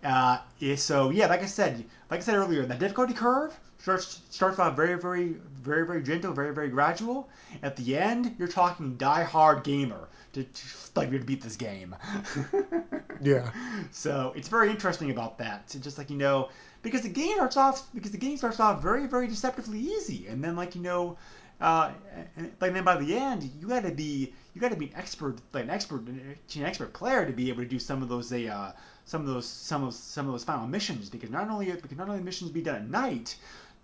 uh, 0.05 0.37
yeah, 0.59 0.75
so 0.77 1.09
yeah, 1.09 1.27
like 1.27 1.43
I 1.43 1.47
said, 1.47 1.83
like 2.09 2.21
I 2.21 2.23
said 2.23 2.35
earlier, 2.35 2.65
the 2.65 2.75
difficulty 2.75 3.13
curve 3.13 3.59
starts 3.83 4.21
starts 4.29 4.59
off 4.59 4.75
very, 4.75 4.97
very, 4.97 5.35
very, 5.61 5.85
very 5.85 6.01
gentle, 6.01 6.33
very, 6.33 6.53
very 6.53 6.69
gradual. 6.69 7.29
At 7.61 7.75
the 7.75 7.97
end, 7.97 8.35
you're 8.39 8.47
talking 8.47 8.95
die-hard 8.95 9.63
gamer 9.63 10.07
to, 10.31 10.43
to 10.43 10.67
like 10.95 11.11
to 11.11 11.19
beat 11.19 11.41
this 11.41 11.57
game. 11.57 11.95
Yeah. 13.21 13.51
So 13.91 14.33
it's 14.35 14.49
very 14.49 14.69
interesting 14.69 15.09
about 15.09 15.37
that. 15.37 15.71
So 15.71 15.79
just 15.79 15.97
like 15.97 16.09
you 16.09 16.17
know, 16.17 16.49
because 16.81 17.03
the 17.03 17.09
game 17.09 17.35
starts 17.35 17.55
off 17.55 17.87
because 17.93 18.11
the 18.11 18.17
game 18.17 18.35
starts 18.35 18.59
off 18.59 18.81
very 18.81 19.07
very 19.07 19.27
deceptively 19.27 19.79
easy, 19.79 20.27
and 20.27 20.43
then 20.43 20.57
like 20.57 20.75
you 20.75 20.81
know, 20.81 21.17
uh, 21.61 21.91
and, 22.35 22.51
like 22.59 22.73
then 22.73 22.83
by 22.83 22.97
the 22.97 23.15
end 23.15 23.49
you 23.61 23.67
got 23.67 23.83
to 23.83 23.91
be 23.91 24.33
you 24.53 24.59
got 24.59 24.71
to 24.71 24.75
be 24.75 24.87
an 24.87 24.95
expert 24.95 25.37
like 25.53 25.63
an 25.63 25.69
expert 25.69 26.01
an 26.07 26.35
expert 26.57 26.91
player 26.91 27.25
to 27.25 27.31
be 27.31 27.47
able 27.47 27.63
to 27.63 27.69
do 27.69 27.79
some 27.79 28.01
of 28.01 28.09
those 28.09 28.33
uh, 28.33 28.73
some 29.05 29.21
of 29.21 29.27
those 29.27 29.45
some 29.47 29.83
of 29.85 29.93
some 29.93 30.25
of 30.25 30.33
those 30.33 30.43
final 30.43 30.67
missions 30.67 31.09
because 31.09 31.29
not 31.29 31.49
only 31.49 31.71
because 31.71 31.97
not 31.97 32.09
only 32.09 32.21
missions 32.21 32.51
be 32.51 32.61
done 32.61 32.75
at 32.75 32.89
night. 32.89 33.37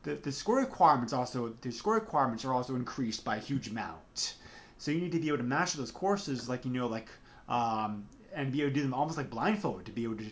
The, 0.03 0.15
the 0.15 0.31
score 0.31 0.57
requirements 0.57 1.11
also 1.11 1.53
the 1.61 1.71
score 1.71 1.95
requirements 1.95 2.45
are 2.45 2.53
also 2.53 2.75
increased 2.75 3.25
by 3.25 3.35
a 3.35 3.39
huge 3.39 3.67
amount. 3.67 4.35
So 4.77 4.91
you 4.91 5.01
need 5.01 5.11
to 5.11 5.19
be 5.19 5.27
able 5.27 5.39
to 5.39 5.43
master 5.43 5.77
those 5.77 5.91
courses, 5.91 6.47
like 6.47 6.63
you 6.65 6.71
know, 6.71 6.87
like 6.87 7.09
um, 7.49 8.05
and 8.33 8.51
be 8.51 8.61
able 8.61 8.71
to 8.71 8.75
do 8.75 8.81
them 8.81 8.93
almost 8.93 9.17
like 9.17 9.29
blindfolded 9.29 9.85
to 9.87 9.91
be 9.91 10.03
able 10.03 10.15
to 10.17 10.29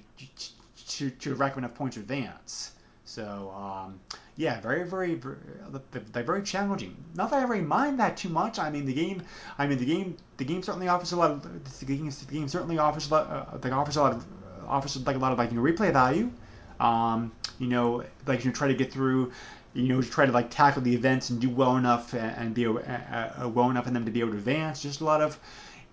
to, 0.88 1.10
to 1.10 1.36
rack 1.36 1.58
enough 1.58 1.76
points 1.76 1.96
to 1.96 2.02
advance. 2.02 2.72
So 3.04 3.54
um, 3.56 4.00
yeah, 4.36 4.62
very 4.62 4.84
very 4.88 5.16
very, 5.16 6.44
challenging. 6.44 6.96
Not 7.16 7.32
that 7.32 7.40
I 7.40 7.44
really 7.44 7.64
mind 7.64 8.00
that 8.00 8.18
too 8.18 8.30
much. 8.30 8.60
I 8.60 8.70
mean 8.70 8.86
the 8.86 8.94
game, 8.94 9.22
I 9.58 9.68
mean 9.68 9.78
the 9.78 9.86
game, 9.86 10.18
the 10.38 10.46
game 10.46 10.64
certainly 10.64 10.88
offers 10.88 11.12
a 11.12 11.18
lot 11.18 11.32
of 11.32 11.80
the 11.80 11.86
game, 11.86 12.10
the 12.10 12.34
game 12.34 12.48
certainly 12.48 12.78
offers 12.78 13.10
a 13.10 13.14
lot, 13.14 13.30
uh, 13.30 13.58
like 13.62 13.74
offers 13.74 13.98
a 13.98 14.02
lot 14.02 14.14
of 14.14 14.26
offers 14.68 14.98
like 15.06 15.16
a 15.16 15.20
lot 15.20 15.32
of 15.32 15.38
like 15.38 15.52
you 15.52 15.58
know 15.58 15.64
replay 15.64 15.92
value. 15.92 16.32
Um, 16.80 17.32
you 17.60 17.68
know, 17.68 18.04
like 18.28 18.46
you 18.46 18.52
try 18.52 18.68
to 18.68 18.76
get 18.76 18.94
through 18.94 19.32
you 19.78 19.90
know, 19.90 20.02
try 20.02 20.26
to 20.26 20.32
like 20.32 20.50
tackle 20.50 20.82
the 20.82 20.94
events 20.94 21.30
and 21.30 21.40
do 21.40 21.50
well 21.50 21.78
enough 21.78 22.14
and, 22.14 22.54
be 22.54 22.68
well 22.68 23.70
enough 23.70 23.88
in 23.88 23.94
them 23.94 24.06
to 24.06 24.12
be 24.12 24.20
able 24.20 24.32
to 24.32 24.38
advance. 24.38 24.82
Just 24.82 25.02
a 25.02 25.06
lot 25.06 25.22
of, 25.22 25.40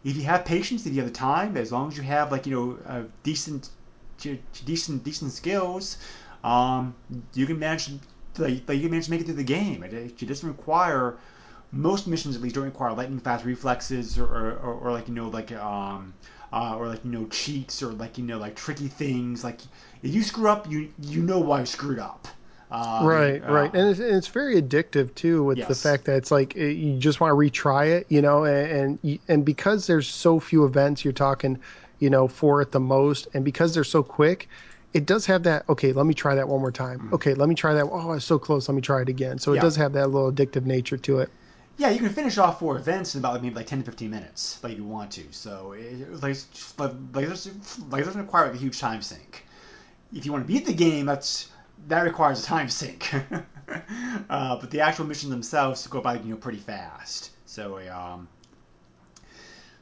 if 0.05 0.17
you 0.17 0.23
have 0.23 0.45
patience, 0.45 0.87
if 0.87 0.93
you 0.95 1.01
have 1.03 1.11
the 1.11 1.15
time, 1.15 1.57
as 1.57 1.71
long 1.71 1.89
as 1.89 1.97
you 1.97 2.03
have 2.03 2.33
like 2.33 2.47
you 2.47 2.79
know 2.89 3.07
decent, 3.23 3.71
decent, 4.65 5.05
decent 5.05 5.33
skills, 5.33 5.99
um, 6.43 6.95
you 7.35 7.47
can 7.47 7.59
manage. 7.59 7.91
Like, 8.37 8.69
you 8.69 8.81
can 8.81 8.91
manage 8.91 9.05
to 9.05 9.11
make 9.13 9.21
it 9.21 9.27
through 9.27 9.35
the 9.35 9.45
game. 9.45 9.85
It, 9.85 9.95
it 9.95 10.27
doesn't 10.27 10.49
require 10.49 11.19
most 11.71 12.07
missions 12.07 12.37
at 12.37 12.43
least 12.43 12.55
don't 12.55 12.65
require 12.65 12.93
lightning 12.93 13.19
fast 13.19 13.45
reflexes 13.45 14.19
or, 14.19 14.25
or, 14.25 14.53
or, 14.53 14.75
or 14.75 14.93
like 14.93 15.09
you 15.09 15.15
know 15.15 15.29
like 15.29 15.51
um 15.53 16.15
uh, 16.53 16.77
or 16.77 16.87
like 16.87 17.05
you 17.05 17.11
know 17.11 17.27
cheats 17.27 17.83
or 17.83 17.93
like 17.93 18.17
you 18.17 18.25
know 18.25 18.39
like 18.39 18.55
tricky 18.55 18.89
things. 18.89 19.43
Like 19.43 19.61
if 20.03 20.15
you 20.15 20.23
screw 20.23 20.49
up, 20.49 20.71
you 20.71 20.93
you 21.01 21.23
know 21.23 21.41
why 21.41 21.61
you 21.61 21.67
screwed 21.67 21.99
up. 21.99 22.29
Um, 22.75 23.07
right, 23.07 23.43
uh, 23.45 23.53
right, 23.53 23.73
and 23.75 23.89
it's, 23.91 24.01
and 24.01 24.17
it's 24.17 24.27
very 24.27 24.61
addictive 24.61 25.15
too 25.15 25.45
with 25.45 25.59
the 25.69 25.75
fact 25.77 26.07
that 26.07 26.17
it's 26.17 26.31
like 26.33 26.57
it, 26.57 26.73
you 26.73 26.99
just 26.99 27.21
want 27.21 27.31
to 27.31 27.37
retry 27.37 27.89
it, 27.91 28.07
you 28.09 28.21
know, 28.21 28.45
and 28.45 28.99
and, 29.05 29.19
and 29.29 29.45
because 29.45 29.87
there's 29.87 30.09
so 30.09 30.41
few 30.41 30.65
events, 30.65 31.05
you're 31.05 31.13
talking, 31.13 31.59
you 32.01 32.11
know, 32.11 32.27
four 32.27 32.61
at 32.61 32.73
the 32.73 32.81
most, 32.81 33.29
and 33.33 33.45
because 33.45 33.75
they're 33.75 33.85
so 33.85 34.03
quick, 34.03 34.49
it 34.93 35.07
does 35.07 35.25
have 35.27 35.45
that. 35.45 35.69
Okay, 35.69 35.93
let 35.93 36.05
me 36.07 36.15
try 36.15 36.35
that 36.35 36.49
one 36.49 36.61
more 36.61 36.73
time. 36.73 37.11
Okay, 37.13 37.35
let 37.35 37.49
me 37.49 37.55
try 37.55 37.75
that. 37.75 37.85
Oh, 37.85 38.11
I 38.11 38.15
was 38.15 38.25
so 38.25 38.39
close. 38.39 38.69
Let 38.69 38.75
me 38.75 38.83
try 38.83 39.03
it 39.03 39.09
again. 39.09 39.39
So 39.39 39.53
it. 39.53 39.57
Yeah. 39.57 39.63
does 39.63 39.77
have 39.77 39.93
that 39.93 40.11
little 40.11 40.33
addictive 40.33 40.65
nature 40.65 40.97
to 40.97 41.21
it. 41.21 41.31
Yeah, 41.77 41.91
you 41.91 41.99
can 41.99 42.09
finish 42.11 42.39
off 42.39 42.59
four 42.61 42.77
events 42.77 43.15
in 43.15 43.21
about 43.21 43.41
maybe 43.43 43.55
like 43.55 43.67
ten 43.67 43.79
to 43.79 43.85
fifteen 43.85 44.11
minutes, 44.11 44.59
like 44.65 44.77
you 44.77 44.85
want 44.85 45.11
to. 45.13 45.23
So 45.31 45.73
it, 45.73 46.23
like, 46.23 46.37
like, 46.79 46.93
like, 47.13 47.29
doesn't- 47.29 47.91
like 47.91 48.03
it 48.03 48.05
doesn't 48.07 48.21
require 48.21 48.47
like 48.47 48.55
a 48.55 48.59
huge 48.59 48.81
time 48.81 49.03
sink. 49.03 49.45
If 50.13 50.25
you 50.27 50.33
want 50.33 50.47
to 50.47 50.53
beat 50.53 50.67
the 50.67 50.73
game, 50.73 51.07
that's 51.07 51.49
that 51.89 52.03
requires 52.03 52.43
a 52.43 52.47
time 52.47 52.69
sink. 52.69 53.13
uh, 54.31 54.57
but 54.57 54.71
the 54.71 54.81
actual 54.81 55.07
missions 55.07 55.31
themselves 55.31 55.87
go 55.87 56.01
by 56.01 56.15
you 56.15 56.31
know 56.31 56.37
pretty 56.37 56.59
fast. 56.59 57.31
So 57.47 57.79
um, 57.91 58.29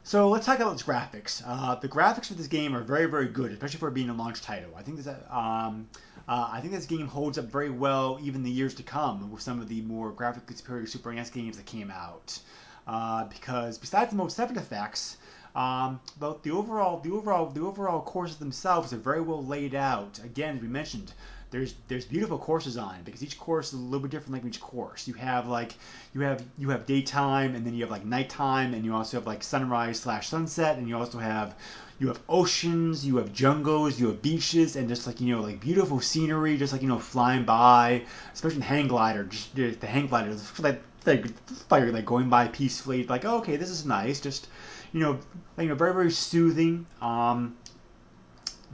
so 0.04 0.28
let's 0.28 0.44
talk 0.44 0.58
about 0.58 0.72
its 0.72 0.82
graphics. 0.82 1.42
Uh, 1.46 1.76
the 1.76 1.88
graphics 1.88 2.26
for 2.26 2.34
this 2.34 2.48
game 2.48 2.74
are 2.74 2.82
very, 2.82 3.06
very 3.06 3.28
good, 3.28 3.52
especially 3.52 3.78
for 3.78 3.90
being 3.90 4.10
a 4.10 4.14
launch 4.14 4.42
title. 4.42 4.70
I 4.76 4.82
think 4.82 4.96
this, 4.96 5.06
um, 5.30 5.88
uh, 6.28 6.48
I 6.50 6.60
think 6.60 6.72
this 6.72 6.86
game 6.86 7.06
holds 7.06 7.38
up 7.38 7.44
very 7.44 7.70
well 7.70 8.18
even 8.20 8.42
the 8.42 8.50
years 8.50 8.74
to 8.74 8.82
come 8.82 9.30
with 9.30 9.42
some 9.42 9.60
of 9.60 9.68
the 9.68 9.80
more 9.82 10.10
graphically 10.10 10.56
superior 10.56 10.86
Super 10.86 11.12
NES 11.12 11.30
games 11.30 11.56
that 11.56 11.66
came 11.66 11.90
out. 11.90 12.38
Uh, 12.84 13.24
because 13.26 13.78
besides 13.78 14.10
the 14.10 14.16
most 14.16 14.36
separate 14.36 14.58
effects, 14.58 15.18
um, 15.54 16.00
but 16.18 16.42
the 16.42 16.50
overall, 16.50 16.98
the 16.98 17.12
overall, 17.12 17.46
the 17.50 17.60
overall 17.60 18.00
courses 18.00 18.38
themselves 18.38 18.92
are 18.92 18.96
very 18.98 19.20
well 19.20 19.44
laid 19.44 19.74
out. 19.76 20.18
Again, 20.24 20.56
as 20.56 20.62
we 20.62 20.68
mentioned, 20.68 21.12
there's 21.52 21.74
there's 21.86 22.06
beautiful 22.06 22.38
courses 22.38 22.76
on 22.76 22.94
it 22.96 23.04
because 23.04 23.22
each 23.22 23.38
course 23.38 23.68
is 23.68 23.74
a 23.74 23.82
little 23.82 24.00
bit 24.00 24.10
different 24.10 24.32
like 24.32 24.44
each 24.44 24.60
course. 24.60 25.06
You 25.06 25.14
have 25.14 25.46
like 25.46 25.74
you 26.14 26.22
have 26.22 26.42
you 26.58 26.70
have 26.70 26.86
daytime 26.86 27.54
and 27.54 27.64
then 27.64 27.74
you 27.74 27.82
have 27.82 27.90
like 27.90 28.04
nighttime 28.04 28.74
and 28.74 28.84
you 28.84 28.94
also 28.94 29.18
have 29.18 29.26
like 29.26 29.42
sunrise 29.42 30.00
slash 30.00 30.28
sunset 30.28 30.78
and 30.78 30.88
you 30.88 30.96
also 30.96 31.18
have 31.18 31.54
you 32.00 32.08
have 32.08 32.18
oceans, 32.28 33.06
you 33.06 33.18
have 33.18 33.32
jungles, 33.32 34.00
you 34.00 34.08
have 34.08 34.22
beaches 34.22 34.76
and 34.76 34.88
just 34.88 35.06
like 35.06 35.20
you 35.20 35.36
know 35.36 35.42
like 35.42 35.60
beautiful 35.60 36.00
scenery, 36.00 36.56
just 36.56 36.72
like 36.72 36.82
you 36.82 36.88
know 36.88 36.98
flying 36.98 37.44
by, 37.44 38.02
especially 38.32 38.58
the 38.58 38.64
hang 38.64 38.88
glider, 38.88 39.24
just 39.24 39.54
the 39.54 39.86
hang 39.86 40.06
glider, 40.06 40.34
like 40.58 40.82
like 41.04 41.26
like, 41.70 41.92
like 41.92 42.06
going 42.06 42.30
by 42.30 42.48
peacefully, 42.48 43.04
like 43.04 43.26
oh, 43.26 43.38
okay, 43.38 43.56
this 43.56 43.70
is 43.70 43.84
nice, 43.84 44.20
just 44.20 44.48
you 44.92 45.00
know, 45.00 45.18
you 45.58 45.68
know, 45.68 45.74
very 45.74 45.92
very 45.92 46.10
soothing. 46.10 46.86
Um, 47.02 47.56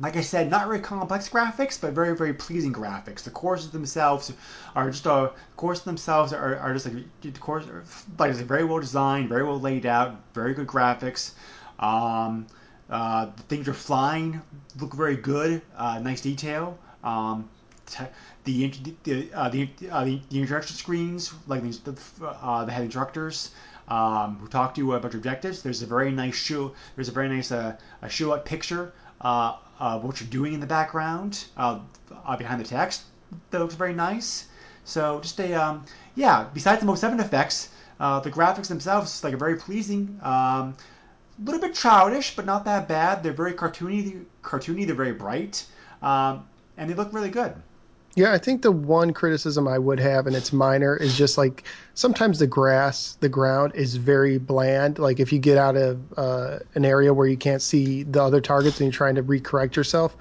like 0.00 0.16
I 0.16 0.20
said, 0.20 0.50
not 0.50 0.66
very 0.66 0.80
complex 0.80 1.28
graphics, 1.28 1.80
but 1.80 1.92
very, 1.92 2.16
very 2.16 2.32
pleasing 2.32 2.72
graphics. 2.72 3.22
The 3.22 3.30
courses 3.30 3.70
themselves 3.70 4.32
are 4.74 4.90
just 4.90 5.06
uh, 5.06 5.30
course 5.56 5.80
themselves 5.80 6.32
are, 6.32 6.56
are 6.56 6.72
just 6.72 6.86
like 6.86 7.04
the 7.20 7.30
course, 7.32 7.64
like 8.18 8.32
very 8.34 8.64
well 8.64 8.78
designed, 8.80 9.28
very 9.28 9.42
well 9.44 9.60
laid 9.60 9.86
out, 9.86 10.20
very 10.34 10.54
good 10.54 10.66
graphics. 10.66 11.32
Um, 11.80 12.46
uh, 12.90 13.26
the 13.36 13.42
things 13.44 13.68
are 13.68 13.74
flying 13.74 14.40
look 14.80 14.94
very 14.94 15.16
good, 15.16 15.62
uh, 15.76 15.98
nice 15.98 16.20
detail. 16.20 16.78
Um, 17.02 17.48
te- 17.86 18.04
the 18.44 18.72
the 19.02 19.32
uh, 19.34 19.48
the, 19.48 19.68
uh, 19.90 20.04
the 20.04 20.20
the 20.30 20.40
interaction 20.40 20.76
screens, 20.76 21.32
like 21.46 21.62
the 21.62 21.94
uh, 22.24 22.64
the 22.64 22.72
head 22.72 22.84
instructors 22.84 23.50
um, 23.88 24.38
who 24.40 24.48
talk 24.48 24.74
to 24.74 24.80
you 24.80 24.92
about 24.92 25.12
your 25.12 25.18
objectives. 25.18 25.62
There's 25.62 25.82
a 25.82 25.86
very 25.86 26.12
nice 26.12 26.36
show. 26.36 26.72
There's 26.94 27.08
a 27.08 27.12
very 27.12 27.28
nice 27.28 27.50
uh, 27.50 27.76
a 28.02 28.08
show 28.08 28.32
up 28.32 28.44
picture 28.44 28.92
uh, 29.20 29.56
of 29.78 30.04
what 30.04 30.20
you're 30.20 30.30
doing 30.30 30.54
in 30.54 30.60
the 30.60 30.66
background 30.66 31.44
uh, 31.56 31.80
uh, 32.26 32.36
behind 32.36 32.60
the 32.60 32.64
text. 32.64 33.02
that 33.50 33.60
looks 33.60 33.74
very 33.74 33.94
nice. 33.94 34.46
So 34.84 35.20
just 35.20 35.38
a 35.40 35.54
um, 35.54 35.84
yeah. 36.14 36.46
Besides 36.52 36.80
the 36.80 36.86
Mode 36.86 36.98
Seven 36.98 37.20
effects, 37.20 37.68
uh, 38.00 38.20
the 38.20 38.30
graphics 38.30 38.68
themselves 38.68 39.22
like 39.22 39.34
are 39.34 39.38
very 39.38 39.56
pleasing. 39.56 40.18
Um, 40.22 40.76
a 41.40 41.44
little 41.44 41.60
bit 41.60 41.74
childish, 41.74 42.34
but 42.34 42.46
not 42.46 42.64
that 42.64 42.88
bad. 42.88 43.22
They're 43.22 43.32
very 43.32 43.52
cartoony. 43.52 44.24
Cartoony. 44.42 44.86
They're 44.86 44.96
very 44.96 45.12
bright, 45.12 45.64
um, 46.02 46.46
and 46.76 46.90
they 46.90 46.94
look 46.94 47.12
really 47.12 47.30
good. 47.30 47.54
Yeah, 48.18 48.32
I 48.32 48.38
think 48.38 48.62
the 48.62 48.72
one 48.72 49.12
criticism 49.12 49.68
I 49.68 49.78
would 49.78 50.00
have, 50.00 50.26
and 50.26 50.34
it's 50.34 50.52
minor, 50.52 50.96
is 50.96 51.16
just 51.16 51.38
like 51.38 51.62
sometimes 51.94 52.40
the 52.40 52.48
grass, 52.48 53.16
the 53.20 53.28
ground 53.28 53.76
is 53.76 53.94
very 53.94 54.38
bland. 54.38 54.98
Like 54.98 55.20
if 55.20 55.32
you 55.32 55.38
get 55.38 55.56
out 55.56 55.76
of 55.76 56.00
uh, 56.16 56.58
an 56.74 56.84
area 56.84 57.14
where 57.14 57.28
you 57.28 57.36
can't 57.36 57.62
see 57.62 58.02
the 58.02 58.20
other 58.20 58.40
targets 58.40 58.80
and 58.80 58.86
you're 58.86 58.92
trying 58.92 59.14
to 59.14 59.22
recorrect 59.22 59.76
yourself, 59.76 60.16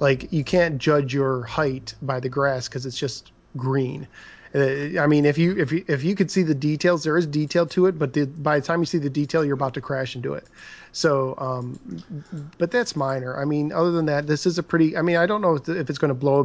like 0.00 0.32
you 0.32 0.42
can't 0.42 0.78
judge 0.78 1.14
your 1.14 1.44
height 1.44 1.94
by 2.02 2.18
the 2.18 2.28
grass 2.28 2.66
because 2.66 2.84
it's 2.84 2.98
just 2.98 3.30
green. 3.56 4.08
Uh, 4.56 4.98
I 4.98 5.06
mean, 5.06 5.26
if 5.26 5.36
you 5.36 5.58
if 5.58 5.70
you 5.70 5.84
if 5.86 6.02
you 6.02 6.14
could 6.14 6.30
see 6.30 6.42
the 6.42 6.54
details, 6.54 7.04
there 7.04 7.18
is 7.18 7.26
detail 7.26 7.66
to 7.66 7.86
it, 7.86 7.98
but 7.98 8.14
the, 8.14 8.26
by 8.26 8.58
the 8.58 8.66
time 8.66 8.80
you 8.80 8.86
see 8.86 8.96
the 8.96 9.10
detail, 9.10 9.44
you're 9.44 9.54
about 9.54 9.74
to 9.74 9.82
crash 9.82 10.16
into 10.16 10.32
it. 10.32 10.46
So, 10.92 11.34
um, 11.36 11.78
but 12.56 12.70
that's 12.70 12.96
minor. 12.96 13.38
I 13.38 13.44
mean, 13.44 13.70
other 13.70 13.90
than 13.90 14.06
that, 14.06 14.26
this 14.26 14.46
is 14.46 14.56
a 14.56 14.62
pretty. 14.62 14.96
I 14.96 15.02
mean, 15.02 15.16
I 15.16 15.26
don't 15.26 15.42
know 15.42 15.56
if, 15.56 15.68
it's 15.68 15.98
going 15.98 16.08
to 16.08 16.14
blow 16.14 16.42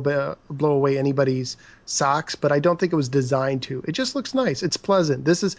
blow 0.49 0.71
away 0.71 0.97
anybody's 0.97 1.55
socks, 1.85 2.35
but 2.35 2.51
I 2.51 2.59
don't 2.59 2.77
think 2.77 2.91
it 2.91 2.97
was 2.97 3.07
designed 3.07 3.63
to. 3.63 3.81
It 3.87 3.93
just 3.93 4.13
looks 4.13 4.33
nice. 4.33 4.61
It's 4.61 4.75
pleasant. 4.75 5.23
This 5.23 5.41
is 5.41 5.55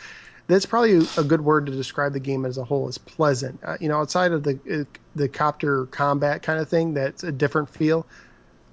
that's 0.47 0.67
probably 0.67 1.07
a 1.17 1.25
good 1.25 1.41
word 1.41 1.67
to 1.67 1.73
describe 1.73 2.13
the 2.13 2.21
game 2.21 2.45
as 2.45 2.59
a 2.59 2.65
whole. 2.65 2.87
Is 2.87 2.99
pleasant. 2.99 3.61
Uh, 3.65 3.79
you 3.81 3.89
know, 3.89 3.99
outside 3.99 4.33
of 4.33 4.43
the 4.43 4.59
uh, 4.71 4.99
the 5.15 5.29
copter 5.29 5.87
combat 5.87 6.43
kind 6.43 6.61
of 6.61 6.69
thing, 6.69 6.93
that's 6.93 7.25
a 7.25 7.33
different 7.33 7.71
feel. 7.71 8.07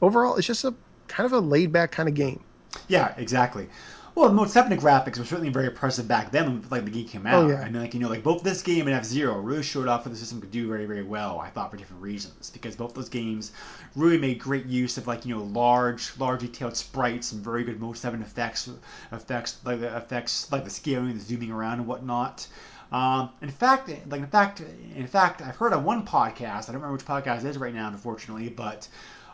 Overall, 0.01 0.35
it's 0.35 0.47
just 0.47 0.65
a 0.65 0.73
kind 1.07 1.25
of 1.25 1.31
a 1.31 1.39
laid 1.39 1.71
back 1.71 1.91
kind 1.91 2.09
of 2.09 2.15
game. 2.15 2.43
Yeah, 2.87 3.13
exactly. 3.17 3.69
Well, 4.15 4.27
the 4.27 4.35
Mode 4.35 4.49
7 4.49 4.77
graphics 4.77 5.17
were 5.17 5.23
certainly 5.23 5.49
very 5.49 5.67
impressive 5.67 6.07
back 6.07 6.31
then 6.31 6.45
when 6.45 6.69
like 6.69 6.83
the 6.83 6.91
game 6.91 7.07
came 7.07 7.25
out. 7.25 7.43
Oh, 7.43 7.47
yeah. 7.47 7.61
I 7.61 7.69
mean, 7.69 7.81
like 7.81 7.93
you 7.93 7.99
know, 7.99 8.09
like 8.09 8.23
both 8.23 8.43
this 8.43 8.61
game 8.61 8.87
and 8.87 8.95
F 8.95 9.05
Zero 9.05 9.39
really 9.39 9.63
showed 9.63 9.87
off 9.87 10.05
what 10.05 10.11
the 10.11 10.17
system 10.17 10.41
could 10.41 10.51
do 10.51 10.67
very, 10.67 10.85
very 10.85 11.03
well. 11.03 11.39
I 11.39 11.49
thought 11.49 11.71
for 11.71 11.77
different 11.77 12.01
reasons 12.01 12.49
because 12.49 12.75
both 12.75 12.93
those 12.93 13.07
games 13.07 13.51
really 13.95 14.17
made 14.17 14.39
great 14.39 14.65
use 14.65 14.97
of 14.97 15.07
like 15.07 15.25
you 15.25 15.35
know 15.35 15.43
large, 15.43 16.11
large 16.17 16.41
detailed 16.41 16.75
sprites 16.75 17.31
and 17.31 17.43
very 17.43 17.63
good 17.63 17.79
Mode 17.79 17.97
7 17.97 18.21
effects, 18.21 18.69
effects 19.11 19.59
like 19.63 19.79
the 19.79 19.95
effects 19.95 20.51
like 20.51 20.63
the 20.63 20.69
scaling, 20.69 21.13
the 21.13 21.19
zooming 21.19 21.51
around 21.51 21.79
and 21.79 21.87
whatnot. 21.87 22.47
Um, 22.91 23.29
in 23.41 23.49
fact, 23.49 23.89
like 24.07 24.21
in 24.21 24.27
fact, 24.27 24.61
in 24.95 25.07
fact, 25.07 25.41
I've 25.41 25.55
heard 25.55 25.73
on 25.73 25.83
one 25.83 26.05
podcast. 26.05 26.63
I 26.63 26.73
don't 26.73 26.81
remember 26.81 26.93
which 26.93 27.05
podcast 27.05 27.39
it 27.39 27.45
is 27.45 27.57
right 27.57 27.73
now, 27.73 27.87
unfortunately, 27.87 28.49
but 28.49 28.87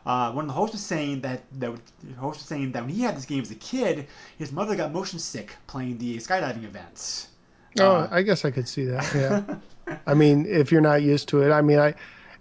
uh, 0.05 0.31
one 0.31 0.45
of 0.45 0.47
the 0.47 0.53
hosts 0.53 0.73
was 0.73 0.83
saying 0.85 1.21
that, 1.21 1.41
that 1.59 1.71
the 2.03 2.13
host 2.13 2.39
was 2.39 2.47
saying 2.47 2.71
that 2.73 2.83
when 2.83 2.93
he 2.93 3.01
had 3.01 3.15
this 3.15 3.25
game 3.25 3.41
as 3.41 3.51
a 3.51 3.55
kid, 3.55 4.07
his 4.37 4.51
mother 4.51 4.75
got 4.75 4.91
motion 4.93 5.19
sick 5.19 5.55
playing 5.67 5.97
the 5.97 6.17
skydiving 6.17 6.63
events. 6.63 7.27
Oh, 7.79 7.95
Uh, 7.95 8.07
I 8.11 8.21
guess 8.21 8.45
I 8.45 8.51
could 8.51 8.67
see 8.67 8.85
that. 8.85 9.13
Yeah. 9.13 9.97
I 10.07 10.13
mean, 10.13 10.45
if 10.45 10.71
you're 10.71 10.81
not 10.81 11.01
used 11.01 11.27
to 11.29 11.41
it, 11.41 11.51
I 11.51 11.61
mean, 11.61 11.79
I 11.79 11.93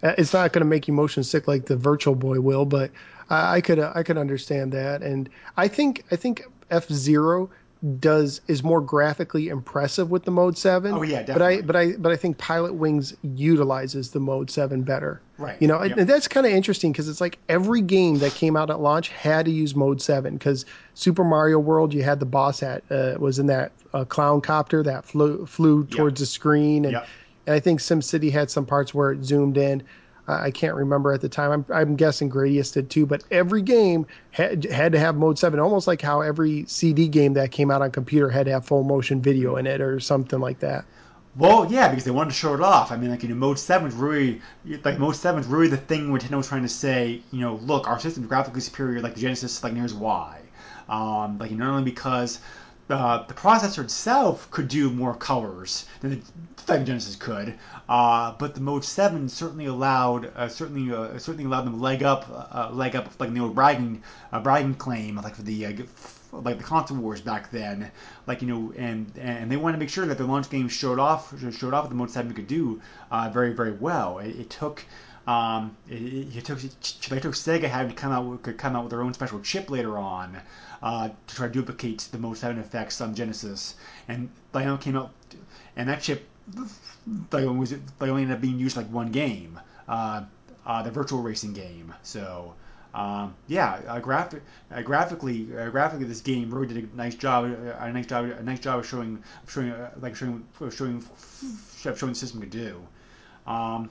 it's 0.03 0.33
not 0.35 0.53
going 0.53 0.61
to 0.61 0.69
make 0.69 0.87
you 0.87 0.95
motion 0.95 1.25
sick 1.25 1.49
like 1.49 1.65
the 1.67 1.77
Virtual 1.77 2.15
Boy 2.15 2.41
will, 2.41 2.65
but 2.67 2.91
I, 3.31 3.57
I 3.57 3.61
could 3.61 3.79
I 3.81 4.03
could 4.03 4.19
understand 4.19 4.73
that, 4.73 5.03
and 5.03 5.29
I 5.57 5.69
think 5.69 6.05
I 6.11 6.17
think 6.17 6.45
F 6.71 6.89
Zero 6.89 7.51
does 8.01 8.41
is 8.49 8.63
more 8.63 8.81
graphically 8.81 9.49
impressive 9.49 10.11
with 10.11 10.25
the 10.25 10.31
Mode 10.31 10.57
Seven. 10.57 10.95
Oh, 10.95 11.03
yeah, 11.03 11.23
definitely. 11.23 11.63
But 11.63 11.77
I 11.77 11.87
but 11.89 11.95
I 11.97 11.97
but 11.99 12.13
I 12.13 12.17
think 12.17 12.39
Pilot 12.39 12.75
Wings 12.75 13.15
utilizes 13.23 14.11
the 14.11 14.21
Mode 14.21 14.51
Seven 14.51 14.83
better. 14.83 15.21
Right, 15.37 15.61
You 15.61 15.69
know, 15.69 15.79
and- 15.79 15.91
yep. 15.91 15.99
and 15.99 16.09
that's 16.09 16.29
kind 16.29 16.47
of 16.47 16.53
interesting 16.53 16.93
because 16.93 17.09
it's 17.09 17.21
like 17.21 17.39
every 17.49 17.81
game 17.81 18.19
that 18.21 18.33
came 18.33 18.57
out 18.57 18.71
at 18.71 18.81
launch 18.81 19.09
had 19.09 19.45
to 19.47 19.51
use 19.51 19.75
Mode 19.75 20.01
Seven 20.01 20.35
because 20.35 20.65
Super 20.95 21.25
Mario 21.25 21.59
World, 21.59 21.93
you 21.93 22.03
had 22.05 22.21
the 22.21 22.27
boss 22.27 22.63
at 22.63 22.83
uh, 22.91 23.17
was 23.19 23.39
in 23.39 23.47
that 23.49 23.73
uh, 23.93 24.05
clown 24.05 24.41
copter 24.41 24.83
that 24.85 25.05
flew 25.05 25.45
flew 25.45 25.85
towards 25.87 26.21
the 26.21 26.27
screen, 26.27 26.85
and 26.85 26.93
Yep. 26.93 27.07
and 27.47 27.55
I 27.55 27.61
think 27.61 27.81
SimCity 27.81 28.31
had 28.33 28.51
some 28.51 28.65
parts 28.65 28.95
where 28.95 29.13
it 29.13 29.25
zoomed 29.25 29.57
in. 29.59 29.83
I 30.27 30.51
can't 30.51 30.75
remember 30.75 31.13
at 31.13 31.21
the 31.21 31.29
time. 31.29 31.51
I'm, 31.51 31.67
I'm 31.75 31.97
guessing 31.97 32.31
Gradius 32.31 32.73
did 32.73 32.91
too, 32.91 33.05
but 33.05 33.25
every 33.31 33.61
game 33.63 34.07
had, 34.31 34.65
had 34.65 34.93
to 34.93 34.99
have 34.99 35.17
Mode 35.17 35.39
7, 35.39 35.61
almost 35.61 35.87
like 35.87 36.01
how 36.01 36.23
every 36.23 36.65
CD 36.67 37.09
game 37.09 37.35
that 37.35 37.51
came 37.51 37.71
out 37.71 37.83
on 37.83 37.91
computer 37.91 38.31
had 38.31 38.47
to 38.47 38.53
have 38.53 38.65
full 38.65 38.85
motion 38.85 39.21
video 39.21 39.57
in 39.57 39.67
it 39.67 39.81
or 39.81 40.01
something 40.01 40.41
like 40.41 40.61
that. 40.61 40.85
Well, 41.37 41.71
yeah, 41.71 41.89
because 41.89 42.05
they 42.05 42.13
wanted 42.13 42.31
to 42.31 42.37
show 42.37 42.55
it 42.55 42.61
off. 42.61 42.93
I 42.93 42.97
mean, 42.97 43.11
like 43.11 43.23
you 43.25 43.29
know, 43.29 43.35
Mode 43.35 43.59
Seven's 43.59 43.95
really 43.95 44.41
like 44.85 44.99
Mode 45.01 45.17
Seven's 45.17 45.47
really 45.47 45.67
the 45.67 45.77
thing 45.77 46.09
Nintendo 46.09 46.37
was 46.37 46.47
trying 46.47 46.63
to 46.63 46.69
say, 46.69 47.23
you 47.33 47.41
know, 47.41 47.57
look, 47.57 47.89
our 47.89 47.99
system's 47.99 48.29
graphically 48.29 48.61
superior, 48.61 49.01
like 49.01 49.15
the 49.15 49.21
Genesis, 49.21 49.63
like 49.65 49.75
here's 49.75 49.95
why. 49.95 50.41
Um, 50.89 51.39
like 51.39 51.51
not 51.51 51.71
only 51.71 51.83
because 51.83 52.39
uh, 52.89 53.25
the 53.27 53.35
processor 53.35 53.83
itself 53.83 54.51
could 54.51 54.69
do 54.69 54.91
more 54.91 55.15
colors 55.15 55.87
than 56.01 56.11
the 56.11 56.54
Sega 56.67 56.85
Genesis 56.85 57.17
could, 57.17 57.55
uh, 57.89 58.33
but 58.39 58.55
the 58.55 58.61
Mode 58.61 58.85
Seven 58.85 59.29
certainly 59.29 59.67
allowed 59.67 60.33
uh, 60.35 60.49
certainly 60.49 60.95
uh, 60.95 61.19
certainly 61.19 61.45
allowed 61.45 61.67
them 61.67 61.75
to 61.75 61.81
leg 61.81 62.03
up 62.03 62.27
uh, 62.31 62.71
leg 62.73 62.97
up 62.97 63.11
like 63.21 63.33
the 63.35 63.41
old 63.41 63.55
bragging 63.55 64.03
uh, 64.33 64.41
bragging 64.41 64.75
claim 64.75 65.17
like 65.17 65.35
for 65.35 65.43
the 65.43 65.67
uh, 65.67 65.73
like 66.33 66.57
the 66.57 66.65
console 66.65 66.97
wars 66.97 67.21
back 67.21 67.51
then, 67.51 67.91
like 68.27 68.41
you 68.41 68.49
know, 68.49 68.73
and 68.79 69.13
and 69.19 69.51
they 69.51 69.59
wanted 69.59 69.75
to 69.75 69.81
make 69.81 69.91
sure 69.91 70.07
that 70.07 70.17
the 70.17 70.25
launch 70.25 70.49
game 70.49 70.69
showed 70.69 70.99
off 70.99 71.35
showed 71.55 71.75
off 71.75 71.85
what 71.85 71.91
the 71.91 71.97
Mode 71.97 72.11
Seven 72.11 72.33
could 72.33 72.49
do 72.49 72.81
very 73.31 73.53
very 73.53 73.73
well. 73.73 74.19
It, 74.19 74.37
it 74.37 74.51
took. 74.51 74.85
Um, 75.27 75.75
it, 75.89 76.37
it 76.37 76.45
took 76.45 76.63
it 76.63 76.75
took 76.83 77.33
Sega 77.33 77.65
having 77.65 77.89
to 77.89 77.95
come 77.95 78.13
out 78.13 78.43
could 78.43 78.59
come 78.59 78.77
out 78.77 78.85
with 78.85 78.91
their 78.91 79.01
own 79.01 79.15
special 79.15 79.41
chip 79.41 79.71
later 79.71 79.97
on 79.97 80.37
uh, 80.83 81.09
to 81.27 81.35
try 81.35 81.47
to 81.47 81.53
duplicate 81.53 82.09
the 82.13 82.19
Mode 82.19 82.37
Seven 82.37 82.59
effects 82.59 83.01
on 83.01 83.15
Genesis, 83.15 83.75
and 84.07 84.29
Lionel 84.53 84.77
came 84.77 84.97
out, 84.97 85.13
and 85.77 85.89
that 85.89 86.03
chip 86.03 86.29
like 87.33 87.47
was 87.47 87.73
like 87.73 88.11
only 88.11 88.23
ended 88.23 88.37
up 88.37 88.41
being 88.41 88.59
used 88.59 88.77
like 88.77 88.87
one 88.89 89.11
game, 89.11 89.61
uh, 89.89 90.23
uh, 90.67 90.83
the 90.83 90.91
Virtua 90.91 91.23
Racing 91.23 91.53
game. 91.53 91.95
So 92.03 92.55
um, 92.95 93.35
yeah, 93.49 93.81
uh, 93.89 93.99
graphic, 93.99 94.43
uh, 94.71 94.83
graphically, 94.83 95.49
uh, 95.59 95.69
graphically, 95.71 96.07
this 96.07 96.21
game 96.21 96.55
really 96.55 96.73
did 96.73 96.89
a 96.93 96.97
nice 96.97 97.17
job, 97.17 97.45
uh, 97.45 97.85
a 97.85 97.93
nice 97.93 98.07
job, 98.07 98.27
a 98.27 98.43
nice 98.43 98.61
job 98.61 98.79
of 98.79 98.87
showing, 98.87 99.23
showing, 99.49 99.75
like 100.01 100.15
showing, 100.15 100.47
showing, 100.71 101.05
showing 101.77 102.13
the 102.13 102.15
system 102.15 102.41
could 102.41 102.51
do. 102.51 102.81
Um, 103.49 103.91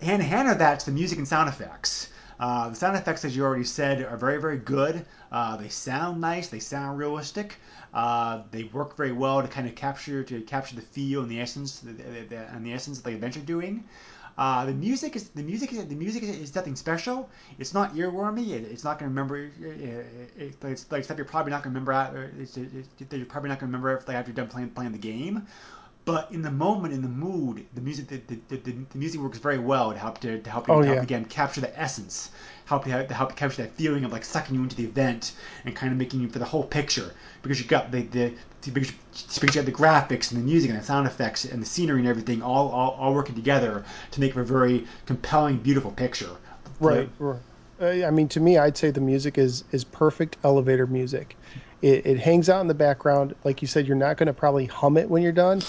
hand 0.00 0.48
with 0.48 0.58
that's 0.58 0.84
the 0.84 0.92
music 0.92 1.18
and 1.18 1.28
sound 1.28 1.50
effects. 1.50 2.08
Uh, 2.38 2.68
the 2.68 2.74
sound 2.76 2.96
effects, 2.96 3.24
as 3.24 3.36
you 3.36 3.44
already 3.44 3.64
said, 3.64 4.02
are 4.04 4.16
very, 4.16 4.40
very 4.40 4.58
good. 4.58 5.04
Uh, 5.30 5.56
they 5.56 5.68
sound 5.68 6.20
nice. 6.20 6.48
They 6.48 6.60
sound 6.60 6.98
realistic. 6.98 7.56
Uh, 7.92 8.42
they 8.50 8.64
work 8.64 8.96
very 8.96 9.12
well 9.12 9.40
to 9.42 9.48
kind 9.48 9.68
of 9.68 9.74
capture 9.74 10.22
to 10.24 10.40
capture 10.42 10.74
the 10.76 10.82
feel 10.82 11.22
and 11.22 11.30
the 11.30 11.40
essence 11.40 11.78
the, 11.80 11.92
the, 11.92 12.02
the, 12.28 12.36
and 12.54 12.66
the 12.66 12.72
essence 12.72 12.98
of 12.98 13.04
the 13.04 13.10
adventure 13.14 13.40
doing. 13.40 13.84
Uh, 14.36 14.66
the 14.66 14.74
music 14.74 15.14
is 15.14 15.28
the 15.30 15.42
music 15.44 15.72
is 15.72 15.86
the 15.86 15.94
music 15.94 16.24
is, 16.24 16.30
is 16.30 16.54
nothing 16.56 16.74
special. 16.74 17.30
It's 17.58 17.72
not 17.72 17.94
earwormy. 17.94 18.50
It, 18.50 18.64
it's 18.64 18.82
not 18.82 18.98
going 18.98 19.08
to 19.08 19.14
remember. 19.14 19.36
It, 19.36 20.06
it, 20.36 20.56
it's 20.64 20.90
like 20.90 21.04
stuff 21.04 21.16
you're 21.16 21.24
probably 21.24 21.52
not 21.52 21.62
going 21.62 21.72
to 21.72 21.80
remember. 21.80 22.30
You're 23.12 23.26
probably 23.26 23.48
not 23.48 23.60
going 23.60 23.70
to 23.70 23.78
remember 23.78 24.02
after 24.08 24.30
you're 24.30 24.34
done 24.34 24.48
playing 24.48 24.70
playing 24.70 24.90
the 24.90 24.98
game. 24.98 25.46
But 26.04 26.30
in 26.30 26.42
the 26.42 26.50
moment, 26.50 26.92
in 26.92 27.00
the 27.00 27.08
mood, 27.08 27.64
the 27.74 27.80
music 27.80 28.08
the, 28.08 28.20
the, 28.26 28.56
the, 28.56 28.72
the 28.72 28.98
music 28.98 29.20
works 29.20 29.38
very 29.38 29.58
well 29.58 29.90
to 29.92 29.98
help 29.98 30.20
to, 30.20 30.38
to 30.38 30.50
help 30.50 30.68
you 30.68 30.74
Oh, 30.74 30.80
to 30.82 30.86
help 30.86 30.96
yeah. 30.98 31.02
again 31.02 31.24
capture 31.24 31.62
the 31.62 31.80
essence, 31.80 32.30
help 32.66 32.86
you 32.86 32.92
to 32.92 33.14
help 33.14 33.34
capture 33.36 33.62
that 33.62 33.72
feeling 33.76 34.04
of 34.04 34.12
like 34.12 34.24
sucking 34.24 34.54
you 34.54 34.62
into 34.62 34.76
the 34.76 34.84
event 34.84 35.32
and 35.64 35.74
kind 35.74 35.92
of 35.92 35.98
making 35.98 36.20
you 36.20 36.28
for 36.28 36.38
the 36.38 36.44
whole 36.44 36.64
picture 36.64 37.14
because 37.42 37.58
you 37.58 37.66
got 37.66 37.90
the 37.90 38.02
the 38.02 38.34
because 38.70 38.92
you, 39.42 39.60
have 39.60 39.66
the 39.66 39.72
graphics 39.72 40.30
and 40.30 40.40
the 40.40 40.44
music 40.44 40.70
and 40.70 40.78
the 40.78 40.84
sound 40.84 41.06
effects 41.06 41.44
and 41.44 41.62
the 41.62 41.66
scenery 41.66 42.00
and 42.00 42.08
everything 42.08 42.42
all 42.42 42.68
all, 42.70 42.90
all 42.92 43.14
working 43.14 43.34
together 43.34 43.82
to 44.10 44.20
make 44.20 44.34
for 44.34 44.42
a 44.42 44.44
very 44.44 44.86
compelling, 45.06 45.56
beautiful 45.58 45.90
picture. 45.90 46.30
Right. 46.80 47.08
right. 47.18 47.40
Uh, 47.80 48.06
I 48.06 48.10
mean, 48.10 48.28
to 48.28 48.40
me, 48.40 48.58
I'd 48.58 48.76
say 48.76 48.90
the 48.90 49.00
music 49.00 49.38
is 49.38 49.64
is 49.72 49.84
perfect 49.84 50.36
elevator 50.44 50.86
music. 50.86 51.36
It, 51.82 52.06
it 52.06 52.18
hangs 52.18 52.48
out 52.48 52.60
in 52.60 52.66
the 52.66 52.74
background, 52.74 53.34
like 53.44 53.60
you 53.60 53.68
said. 53.68 53.86
You're 53.86 53.96
not 53.96 54.16
going 54.16 54.28
to 54.28 54.32
probably 54.32 54.66
hum 54.66 54.96
it 54.96 55.08
when 55.08 55.22
you're 55.22 55.32
done, 55.32 55.60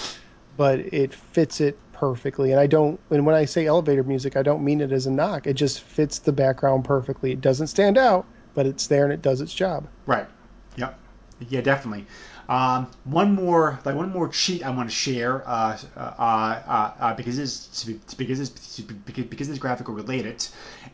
but 0.58 0.80
it 0.80 1.14
fits 1.14 1.62
it 1.62 1.78
perfectly. 1.94 2.52
And 2.52 2.60
I 2.60 2.68
don't. 2.68 3.00
And 3.10 3.26
when 3.26 3.36
I 3.36 3.46
say 3.46 3.66
elevator 3.66 4.04
music, 4.04 4.36
I 4.36 4.44
don't 4.44 4.64
mean 4.64 4.82
it 4.82 4.92
as 4.92 5.06
a 5.06 5.12
knock. 5.12 5.48
It 5.48 5.54
just 5.54 5.82
fits 5.82 6.20
the 6.20 6.32
background 6.32 6.86
perfectly. 6.86 7.32
It 7.32 7.42
doesn't 7.42 7.68
stand 7.68 7.98
out, 7.98 8.26
but 8.54 8.66
it's 8.66 8.88
there 8.88 9.04
and 9.04 9.14
it 9.14 9.22
does 9.22 9.42
its 9.42 9.54
job. 9.54 9.88
Right. 10.06 10.28
Yep. 10.76 11.00
Yeah, 11.50 11.62
definitely. 11.62 12.06
Um, 12.48 12.92
one 13.06 13.34
more, 13.34 13.80
like 13.86 13.96
one 13.96 14.12
more 14.12 14.30
cheat 14.30 14.64
I 14.64 14.70
want 14.70 14.88
to 14.90 14.96
share, 14.96 15.48
uh, 15.48 15.78
uh, 15.98 16.00
uh, 16.00 16.92
uh, 17.00 17.14
because 17.16 17.40
it's 17.40 17.84
because 18.16 18.40
it's 18.40 18.80
because, 18.80 19.26
because 19.26 19.50
it's 19.50 19.58
graphical 19.58 19.96
related, 19.96 20.48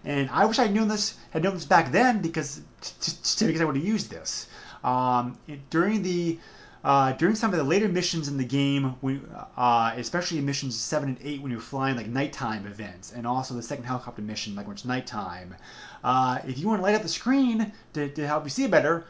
and 0.06 0.30
I 0.30 0.46
wish 0.46 0.60
I'd 0.60 0.74
known 0.74 0.88
this 0.88 1.16
had 1.32 1.44
known 1.44 1.56
this 1.56 1.66
back 1.66 1.92
then 1.92 2.22
because 2.22 2.62
t- 2.80 3.12
t- 3.22 3.46
because 3.48 3.60
I 3.62 3.66
would 3.66 3.76
have 3.76 3.86
used 3.86 4.10
this 4.10 4.48
um, 4.84 5.38
during 5.70 6.04
the 6.04 6.40
uh, 6.84 7.12
during 7.14 7.36
some 7.36 7.52
of 7.52 7.58
the 7.58 7.64
later 7.64 7.88
missions 7.88 8.28
in 8.28 8.38
the 8.38 8.44
game, 8.44 8.96
we, 9.02 9.20
uh, 9.58 9.94
especially 9.98 10.40
in 10.40 10.46
missions 10.46 10.76
seven 10.76 11.10
and 11.10 11.18
eight, 11.24 11.42
when 11.42 11.52
you're 11.52 11.62
flying 11.62 11.96
like 11.96 12.08
nighttime 12.08 12.66
events, 12.66 13.12
and 13.12 13.28
also 13.28 13.54
the 13.54 13.62
second 13.62 13.84
helicopter 13.86 14.22
mission, 14.22 14.56
like 14.56 14.68
when 14.68 14.76
it's 14.76 14.86
nighttime, 14.86 15.56
uh, 16.04 16.40
if 16.48 16.58
you 16.58 16.68
want 16.68 16.80
to 16.80 16.84
light 16.84 16.96
up 16.96 17.04
the 17.04 17.10
screen 17.10 17.72
to, 17.94 18.10
to 18.10 18.28
help 18.28 18.44
you 18.44 18.50
see 18.50 18.68
better, 18.68 19.06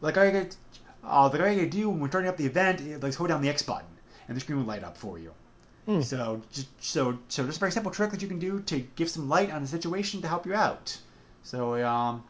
like 0.00 0.16
I 0.16 0.30
get, 0.30 0.56
uh, 1.04 1.28
like 1.32 1.40
I 1.40 1.64
do 1.66 1.90
when 1.90 2.00
we're 2.00 2.08
starting 2.08 2.30
up 2.30 2.36
the 2.36 2.46
event, 2.46 2.80
is 2.80 3.02
like 3.02 3.14
hold 3.14 3.28
down 3.28 3.42
the 3.42 3.50
X 3.50 3.62
button, 3.62 3.86
and 4.28 4.36
the 4.36 4.40
screen 4.40 4.58
will 4.58 4.66
light 4.66 4.84
up 4.84 4.96
for 4.96 5.18
you. 5.18 5.32
So, 6.02 6.40
just, 6.52 6.68
so, 6.82 7.18
so 7.28 7.44
just 7.44 7.56
a 7.56 7.60
very 7.60 7.72
simple 7.72 7.90
trick 7.90 8.12
that 8.12 8.22
you 8.22 8.28
can 8.28 8.38
do 8.38 8.60
to 8.60 8.80
give 8.96 9.10
some 9.10 9.28
light 9.28 9.50
on 9.50 9.62
the 9.62 9.68
situation 9.68 10.22
to 10.22 10.28
help 10.28 10.46
you 10.46 10.54
out. 10.54 10.96
So, 11.42 11.84
um, 11.84 12.22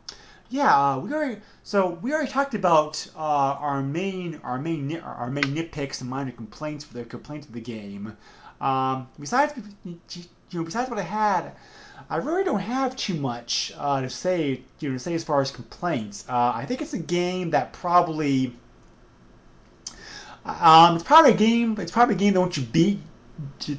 yeah, 0.50 0.76
uh, 0.76 0.98
we 0.98 1.12
already 1.12 1.40
so 1.62 1.90
we 2.02 2.12
already 2.12 2.30
talked 2.30 2.54
about 2.54 3.06
uh, 3.16 3.18
our 3.18 3.82
main 3.82 4.40
our 4.42 4.58
main 4.58 4.98
our 4.98 5.30
main 5.30 5.44
nitpicks 5.44 6.00
and 6.00 6.10
minor 6.10 6.32
complaints 6.32 6.84
for 6.84 6.94
the 6.94 7.04
complaints 7.04 7.46
of 7.46 7.52
the 7.52 7.60
game. 7.60 8.16
Um, 8.60 9.08
besides, 9.18 9.54
you 9.84 9.98
know, 10.52 10.64
besides 10.64 10.90
what 10.90 10.98
I 10.98 11.02
had, 11.02 11.52
I 12.10 12.16
really 12.16 12.42
don't 12.42 12.60
have 12.60 12.96
too 12.96 13.14
much 13.14 13.72
uh, 13.78 14.00
to 14.00 14.10
say. 14.10 14.62
You 14.80 14.90
know, 14.90 14.96
to 14.96 14.98
say 14.98 15.14
as 15.14 15.22
far 15.22 15.40
as 15.40 15.52
complaints. 15.52 16.24
Uh, 16.28 16.52
I 16.54 16.66
think 16.66 16.82
it's 16.82 16.94
a 16.94 16.98
game 16.98 17.50
that 17.50 17.72
probably. 17.72 18.52
Um, 20.44 20.96
it's 20.96 21.04
probably 21.04 21.32
a 21.32 21.36
game. 21.36 21.78
It's 21.78 21.92
probably 21.92 22.16
a 22.16 22.18
game 22.18 22.34
that 22.34 22.40
once 22.40 22.56
you 22.56 22.64
beat, 22.64 22.98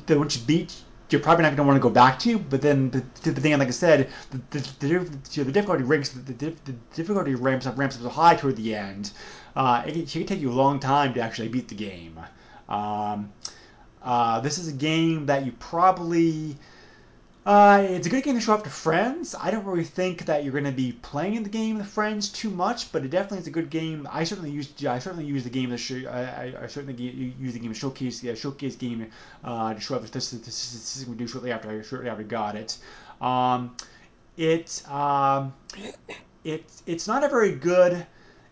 that 0.06 0.18
once 0.18 0.38
you 0.38 0.43
beat, 0.45 0.73
you're 1.12 1.22
probably 1.22 1.44
not 1.44 1.56
going 1.56 1.58
to 1.58 1.64
want 1.64 1.78
to 1.78 1.82
go 1.82 1.90
back 1.90 2.20
to. 2.20 2.40
But 2.40 2.62
then 2.62 2.90
the, 2.90 3.04
the 3.24 3.42
thing, 3.42 3.58
like 3.58 3.68
I 3.68 3.72
said, 3.72 4.10
the, 4.32 4.60
the, 4.80 4.88
the, 4.88 5.44
the 5.44 5.52
difficulty 5.52 5.84
ranks 5.84 6.10
the, 6.10 6.34
the 6.34 6.74
difficulty 6.94 7.36
ramps 7.36 7.66
up 7.66 7.78
ramps 7.78 7.98
up 7.98 8.04
so 8.04 8.10
high 8.10 8.36
toward 8.36 8.56
the 8.56 8.76
end. 8.76 9.12
Uh, 9.56 9.84
it, 9.86 9.98
it 9.98 10.10
can 10.10 10.26
take 10.26 10.40
you 10.40 10.52
a 10.52 10.54
long 10.54 10.80
time 10.80 11.14
to 11.14 11.22
actually 11.22 11.50
beat 11.50 11.68
the 11.68 11.76
game. 11.76 12.20
Um, 12.70 13.32
uh, 14.02 14.40
this 14.40 14.58
is 14.58 14.68
a 14.68 14.74
game 14.74 15.26
that 15.28 15.46
you 15.46 15.52
probably. 15.54 16.58
Uh, 17.43 17.88
it's 17.89 18.05
a 18.05 18.09
good 18.09 18.23
game 18.23 18.35
to 18.35 18.41
show 18.41 18.53
off 18.53 18.61
to 18.61 18.69
friends. 18.69 19.34
I 19.39 19.49
don't 19.49 19.65
really 19.65 19.84
think 19.84 20.26
that 20.26 20.43
you're 20.43 20.51
going 20.51 20.65
to 20.65 20.72
be 20.72 20.91
playing 20.91 21.41
the 21.41 21.49
game 21.49 21.80
with 21.80 21.88
friends 21.88 22.30
too 22.30 22.51
much, 22.51 22.91
but 22.91 23.03
it 23.03 23.09
definitely 23.09 23.39
is 23.39 23.47
a 23.47 23.51
good 23.51 23.72
game. 23.72 24.07
I 24.11 24.26
certainly 24.26 24.51
used. 24.51 24.85
I 24.85 24.99
certainly 24.99 25.26
use 25.26 25.43
the 25.43 25.49
game 25.49 25.72
to 25.72 25.77
show. 25.77 26.07
I, 26.07 26.53
I, 26.61 26.68
certainly 26.68 27.01
use 27.01 27.53
the 27.53 27.59
game 27.59 27.73
to 27.73 27.80
showcase. 27.80 28.22
Yeah, 28.22 28.35
showcase 28.35 28.76
game 28.76 29.09
uh, 29.43 29.73
to 29.73 29.80
show 29.80 29.95
off 29.95 30.11
this. 30.11 30.30
This, 30.30 30.97
is 30.97 31.07
we 31.07 31.15
do 31.15 31.26
shortly 31.26 31.51
after 31.51 31.72
I 31.72 31.81
shortly 31.81 32.09
after 32.09 32.23
got 32.23 32.55
it. 32.55 32.77
Um, 33.19 33.76
it 34.38 34.88
um, 34.88 35.55
it 36.43 36.63
it's 36.85 37.07
not 37.07 37.23
a 37.23 37.27
very 37.27 37.55
good. 37.55 38.05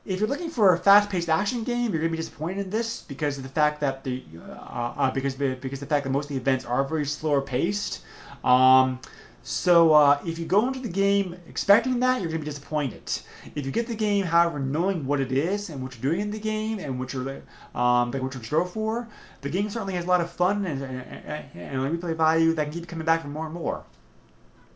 If 0.04 0.20
you're 0.20 0.30
looking 0.30 0.50
for 0.50 0.74
a 0.74 0.80
fast-paced 0.80 1.30
action 1.30 1.64
game, 1.64 1.92
you're 1.92 2.02
going 2.02 2.10
to 2.10 2.10
be 2.10 2.18
disappointed 2.18 2.62
in 2.62 2.70
this 2.72 3.02
because 3.02 3.38
of 3.38 3.44
the 3.44 3.50
fact 3.50 3.82
that 3.82 4.04
the 4.04 4.24
uh, 4.36 4.94
uh, 4.98 5.12
because 5.12 5.36
because 5.36 5.80
the 5.80 5.86
fact 5.86 6.06
that 6.06 6.10
most 6.10 6.26
of 6.26 6.30
the 6.30 6.38
events 6.38 6.66
are 6.66 6.84
very 6.84 7.06
slower 7.06 7.42
paced. 7.42 8.02
Um, 8.44 9.00
so 9.44 9.94
uh, 9.94 10.20
if 10.26 10.38
you 10.38 10.46
go 10.46 10.68
into 10.68 10.80
the 10.80 10.90
game 10.90 11.36
expecting 11.48 12.00
that, 12.02 12.22
you're 12.22 12.30
going 12.30 12.42
to 12.42 12.46
be 12.46 12.52
disappointed. 12.52 13.20
If 13.56 13.66
you 13.66 13.72
get 13.72 13.88
the 13.88 13.96
game, 13.96 14.26
however, 14.26 14.60
knowing 14.60 15.06
what 15.06 15.20
it 15.20 15.32
is 15.32 15.70
and 15.70 15.82
what 15.82 15.96
you're 15.96 16.12
doing 16.12 16.22
in 16.22 16.30
the 16.30 16.40
game 16.40 16.78
and 16.80 17.00
what 17.00 17.14
you're 17.14 17.42
um, 17.74 18.12
like 18.12 18.22
what 18.22 18.34
you're 18.34 18.42
in 18.42 18.44
store 18.44 18.66
for, 18.66 19.08
the 19.42 19.50
game 19.50 19.70
certainly 19.70 19.94
has 19.94 20.06
a 20.06 20.08
lot 20.08 20.22
of 20.22 20.30
fun 20.30 20.66
and, 20.66 20.84
and, 20.84 21.46
and 21.56 21.82
a 21.82 21.90
replay 21.90 22.16
value 22.16 22.54
that 22.54 22.66
can 22.66 22.74
keep 22.74 22.88
coming 22.88 23.06
back 23.06 23.22
for 23.22 23.28
more 23.28 23.46
and 23.46 23.54
more. 23.54 23.84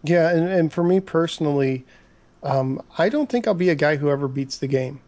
Yeah, 0.04 0.32
and, 0.32 0.48
and 0.48 0.74
for 0.74 0.84
me 0.84 1.00
personally, 1.00 1.86
um, 2.42 2.82
I 2.98 3.10
don't 3.10 3.30
think 3.30 3.48
I'll 3.48 3.54
be 3.54 3.70
a 3.70 3.76
guy 3.76 3.96
who 3.96 4.10
ever 4.10 4.28
beats 4.28 4.58
the 4.58 4.68
game. 4.68 5.00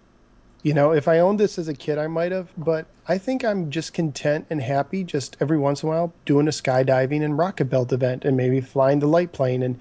You 0.65 0.73
know, 0.73 0.93
if 0.93 1.07
I 1.07 1.19
owned 1.19 1.39
this 1.39 1.59
as 1.59 1.67
a 1.67 1.75
kid, 1.75 1.99
I 1.99 2.07
might 2.07 2.31
have, 2.31 2.49
but 2.57 2.87
I 3.07 3.19
think 3.19 3.45
I'm 3.45 3.69
just 3.69 3.93
content 3.93 4.47
and 4.49 4.59
happy 4.59 5.03
just 5.03 5.37
every 5.39 5.59
once 5.59 5.83
in 5.83 5.89
a 5.89 5.91
while 5.91 6.13
doing 6.25 6.47
a 6.47 6.51
skydiving 6.51 7.23
and 7.23 7.37
rocket 7.37 7.65
belt 7.65 7.93
event 7.93 8.25
and 8.25 8.35
maybe 8.35 8.61
flying 8.61 8.97
the 8.97 9.05
light 9.05 9.31
plane 9.31 9.61
and 9.61 9.79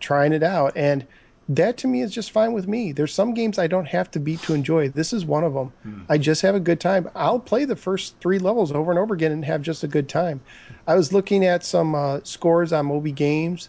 trying 0.00 0.32
it 0.32 0.42
out. 0.42 0.76
And 0.76 1.06
that 1.48 1.76
to 1.76 1.86
me 1.86 2.02
is 2.02 2.12
just 2.12 2.32
fine 2.32 2.52
with 2.52 2.66
me. 2.66 2.90
There's 2.90 3.14
some 3.14 3.32
games 3.32 3.60
I 3.60 3.68
don't 3.68 3.86
have 3.86 4.10
to 4.10 4.18
beat 4.18 4.42
to 4.42 4.54
enjoy. 4.54 4.88
This 4.88 5.12
is 5.12 5.24
one 5.24 5.44
of 5.44 5.54
them. 5.54 5.72
I 6.08 6.18
just 6.18 6.42
have 6.42 6.56
a 6.56 6.60
good 6.60 6.80
time. 6.80 7.08
I'll 7.14 7.38
play 7.38 7.64
the 7.64 7.76
first 7.76 8.18
three 8.18 8.40
levels 8.40 8.72
over 8.72 8.90
and 8.90 8.98
over 8.98 9.14
again 9.14 9.30
and 9.30 9.44
have 9.44 9.62
just 9.62 9.84
a 9.84 9.88
good 9.88 10.08
time. 10.08 10.40
I 10.88 10.96
was 10.96 11.12
looking 11.12 11.44
at 11.44 11.62
some 11.62 11.94
uh, 11.94 12.18
scores 12.24 12.72
on 12.72 12.86
Moby 12.86 13.12
Games. 13.12 13.68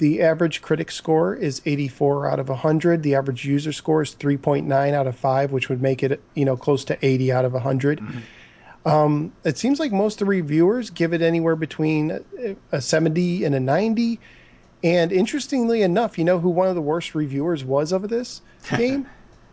The 0.00 0.22
average 0.22 0.62
critic 0.62 0.90
score 0.90 1.34
is 1.34 1.60
84 1.66 2.26
out 2.30 2.40
of 2.40 2.48
100. 2.48 3.02
The 3.02 3.14
average 3.16 3.44
user 3.44 3.70
score 3.70 4.00
is 4.00 4.14
3.9 4.14 4.94
out 4.94 5.06
of 5.06 5.14
5, 5.14 5.52
which 5.52 5.68
would 5.68 5.82
make 5.82 6.02
it, 6.02 6.22
you 6.34 6.46
know, 6.46 6.56
close 6.56 6.86
to 6.86 6.96
80 7.04 7.30
out 7.30 7.44
of 7.44 7.52
100. 7.52 8.00
Um, 8.86 9.30
it 9.44 9.58
seems 9.58 9.78
like 9.78 9.92
most 9.92 10.14
of 10.14 10.26
the 10.26 10.30
reviewers 10.30 10.88
give 10.88 11.12
it 11.12 11.20
anywhere 11.20 11.54
between 11.54 12.12
a- 12.12 12.56
a 12.72 12.80
70 12.80 13.44
and 13.44 13.54
a 13.54 13.60
90. 13.60 14.18
And 14.82 15.12
interestingly 15.12 15.82
enough, 15.82 16.16
you 16.16 16.24
know 16.24 16.38
who 16.38 16.48
one 16.48 16.68
of 16.68 16.76
the 16.76 16.80
worst 16.80 17.14
reviewers 17.14 17.62
was 17.62 17.92
of 17.92 18.08
this 18.08 18.40
game? 18.76 19.06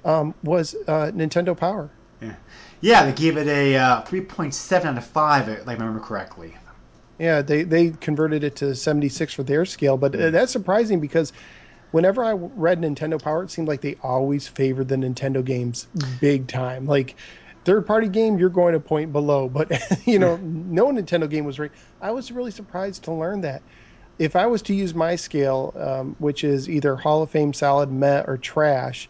um, 0.05 0.33
was 0.43 0.73
uh, 0.87 1.11
Nintendo 1.13 1.57
Power. 1.57 1.89
Yeah, 2.21 2.35
yeah, 2.79 3.03
they 3.03 3.11
gave 3.11 3.35
it 3.35 3.47
a 3.47 3.75
uh, 3.75 4.01
3.7 4.03 4.85
out 4.85 4.97
of 4.97 5.05
5, 5.05 5.49
if 5.49 5.67
I 5.67 5.73
remember 5.73 5.99
correctly. 5.99 6.55
Yeah, 7.19 7.41
they, 7.41 7.63
they 7.63 7.91
converted 7.91 8.43
it 8.43 8.55
to 8.57 8.75
76 8.75 9.33
for 9.33 9.43
their 9.43 9.65
scale, 9.65 9.97
but 9.97 10.15
uh, 10.15 10.29
that's 10.29 10.51
surprising 10.51 10.99
because 10.99 11.33
whenever 11.91 12.23
I 12.23 12.33
read 12.33 12.81
Nintendo 12.81 13.21
Power, 13.21 13.43
it 13.43 13.51
seemed 13.51 13.67
like 13.67 13.81
they 13.81 13.95
always 14.03 14.47
favored 14.47 14.87
the 14.87 14.95
Nintendo 14.95 15.43
games 15.43 15.87
big 16.19 16.47
time. 16.47 16.85
Like 16.85 17.15
third 17.65 17.85
party 17.85 18.07
game, 18.07 18.37
you're 18.37 18.49
going 18.49 18.75
a 18.75 18.79
point 18.79 19.11
below, 19.11 19.49
but 19.49 19.71
you 20.05 20.19
know, 20.19 20.37
no 20.37 20.87
Nintendo 20.87 21.29
game 21.29 21.45
was 21.45 21.59
right. 21.59 21.71
I 22.01 22.11
was 22.11 22.31
really 22.31 22.51
surprised 22.51 23.03
to 23.05 23.11
learn 23.11 23.41
that. 23.41 23.61
If 24.19 24.35
I 24.35 24.47
was 24.47 24.61
to 24.63 24.73
use 24.73 24.95
my 24.95 25.15
scale, 25.15 25.73
um, 25.77 26.15
which 26.19 26.43
is 26.43 26.67
either 26.69 26.95
Hall 26.95 27.21
of 27.21 27.29
Fame, 27.29 27.53
solid, 27.53 27.91
meh, 27.91 28.23
or 28.25 28.37
trash, 28.37 29.09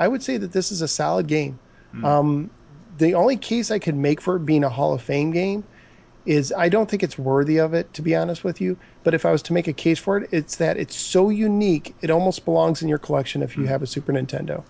I 0.00 0.08
would 0.08 0.22
say 0.22 0.36
that 0.36 0.52
this 0.52 0.72
is 0.72 0.82
a 0.82 0.88
solid 0.88 1.28
game. 1.28 1.58
Um, 2.04 2.50
the 2.98 3.14
only 3.14 3.36
case 3.36 3.70
I 3.70 3.78
could 3.78 3.94
make 3.94 4.20
for 4.20 4.36
it 4.36 4.44
being 4.44 4.64
a 4.64 4.68
Hall 4.68 4.92
of 4.92 5.02
Fame 5.02 5.30
game 5.30 5.64
is 6.28 6.52
I 6.56 6.68
don't 6.68 6.90
think 6.90 7.02
it's 7.02 7.18
worthy 7.18 7.58
of 7.58 7.72
it, 7.74 7.94
to 7.94 8.02
be 8.02 8.14
honest 8.14 8.44
with 8.44 8.60
you. 8.60 8.76
But 9.02 9.14
if 9.14 9.24
I 9.24 9.32
was 9.32 9.42
to 9.44 9.54
make 9.54 9.66
a 9.66 9.72
case 9.72 9.98
for 9.98 10.18
it, 10.18 10.28
it's 10.30 10.56
that 10.56 10.76
it's 10.76 10.96
so 10.96 11.30
unique, 11.30 11.96
it 12.02 12.10
almost 12.10 12.44
belongs 12.44 12.82
in 12.82 12.88
your 12.88 12.98
collection 12.98 13.42
if 13.42 13.56
you 13.56 13.64
have 13.66 13.82
a 13.82 13.86
Super 13.86 14.12
Nintendo. 14.12 14.64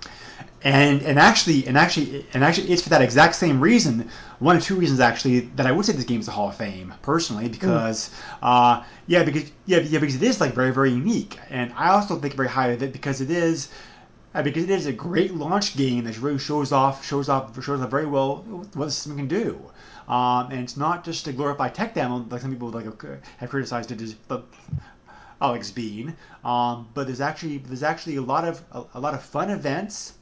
and 0.63 1.03
and 1.03 1.19
actually 1.19 1.67
and 1.67 1.77
actually 1.79 2.27
and 2.35 2.45
actually 2.45 2.69
it's 2.71 2.83
for 2.83 2.89
that 2.91 3.03
exact 3.03 3.35
same 3.35 3.61
reason 3.61 4.09
one 4.41 4.57
of 4.57 4.63
two 4.63 4.75
reasons 4.75 4.99
actually 5.01 5.41
that 5.57 5.67
i 5.67 5.73
would 5.73 5.85
say 5.87 5.93
this 5.93 6.05
game 6.05 6.21
is 6.21 6.29
a 6.29 6.33
hall 6.33 6.49
of 6.49 6.57
fame 6.57 6.93
personally 7.03 7.49
because 7.49 8.11
uh, 8.43 8.83
yeah 9.07 9.23
because 9.23 9.51
yeah, 9.67 9.79
yeah 9.79 10.01
because 10.01 10.17
it 10.17 10.23
is 10.23 10.41
like 10.41 10.55
very 10.55 10.73
very 10.73 10.91
unique 10.91 11.39
and 11.51 11.73
i 11.77 11.91
also 11.91 12.17
think 12.19 12.35
very 12.35 12.49
highly 12.49 12.75
of 12.75 12.83
it 12.83 12.93
because 12.93 13.21
it 13.21 13.31
is 13.31 13.69
uh, 14.35 14.43
because 14.43 14.65
it 14.65 14.71
is 14.71 14.87
a 14.87 14.93
great 14.93 15.35
launch 15.35 15.77
game 15.77 16.05
that 16.05 16.19
really 16.21 16.39
shows 16.39 16.73
off 16.73 17.05
shows 17.05 17.29
off 17.29 17.55
shows 17.65 17.81
off 17.81 17.91
very 17.91 18.07
well 18.07 18.39
what 18.49 18.87
the 18.87 18.91
system 18.91 19.17
can 19.17 19.29
do 19.29 19.61
um, 20.09 20.51
and 20.51 20.61
it's 20.61 20.77
not 20.77 21.05
just 21.05 21.27
a 21.29 21.33
glorified 21.33 21.75
tech 21.75 21.95
demo 21.95 22.27
like 22.31 22.41
some 22.41 22.51
people 22.51 22.71
like 22.71 22.87
have 23.39 23.51
criticized 23.51 23.93
it 23.93 24.01
as 24.01 24.15
but 24.15 24.47
Alex 25.41 25.71
Bean. 25.71 26.17
Um, 26.45 26.89
but 26.95 27.07
there's 27.07 27.21
actually 27.21 27.59
there's 27.59 27.83
actually 27.83 28.17
a 28.17 28.23
lot 28.23 28.45
of 28.45 28.63
a, 28.73 28.85
a 28.95 29.01
lot 29.01 29.15
of 29.15 29.23
fun 29.23 29.51
events 29.51 30.15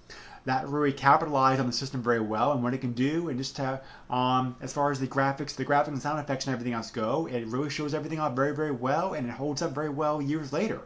that 0.44 0.68
really 0.68 0.92
capitalize 0.92 1.58
on 1.58 1.66
the 1.66 1.72
system 1.72 2.00
very 2.02 2.20
well 2.20 2.52
and 2.52 2.62
what 2.62 2.72
it 2.72 2.78
can 2.78 2.92
do, 2.92 3.28
and 3.28 3.38
just 3.38 3.56
to, 3.56 3.80
um, 4.10 4.54
as 4.60 4.72
far 4.72 4.92
as 4.92 5.00
the 5.00 5.06
graphics, 5.06 5.56
the 5.56 5.64
graphics 5.64 5.88
and 5.88 6.00
sound 6.00 6.20
effects 6.20 6.46
and 6.46 6.52
everything 6.52 6.72
else 6.72 6.90
go, 6.92 7.26
it 7.26 7.44
really 7.48 7.68
shows 7.68 7.94
everything 7.94 8.20
off 8.20 8.36
very 8.36 8.54
very 8.54 8.70
well, 8.70 9.14
and 9.14 9.26
it 9.26 9.32
holds 9.32 9.62
up 9.62 9.72
very 9.72 9.88
well 9.88 10.22
years 10.22 10.52
later. 10.52 10.80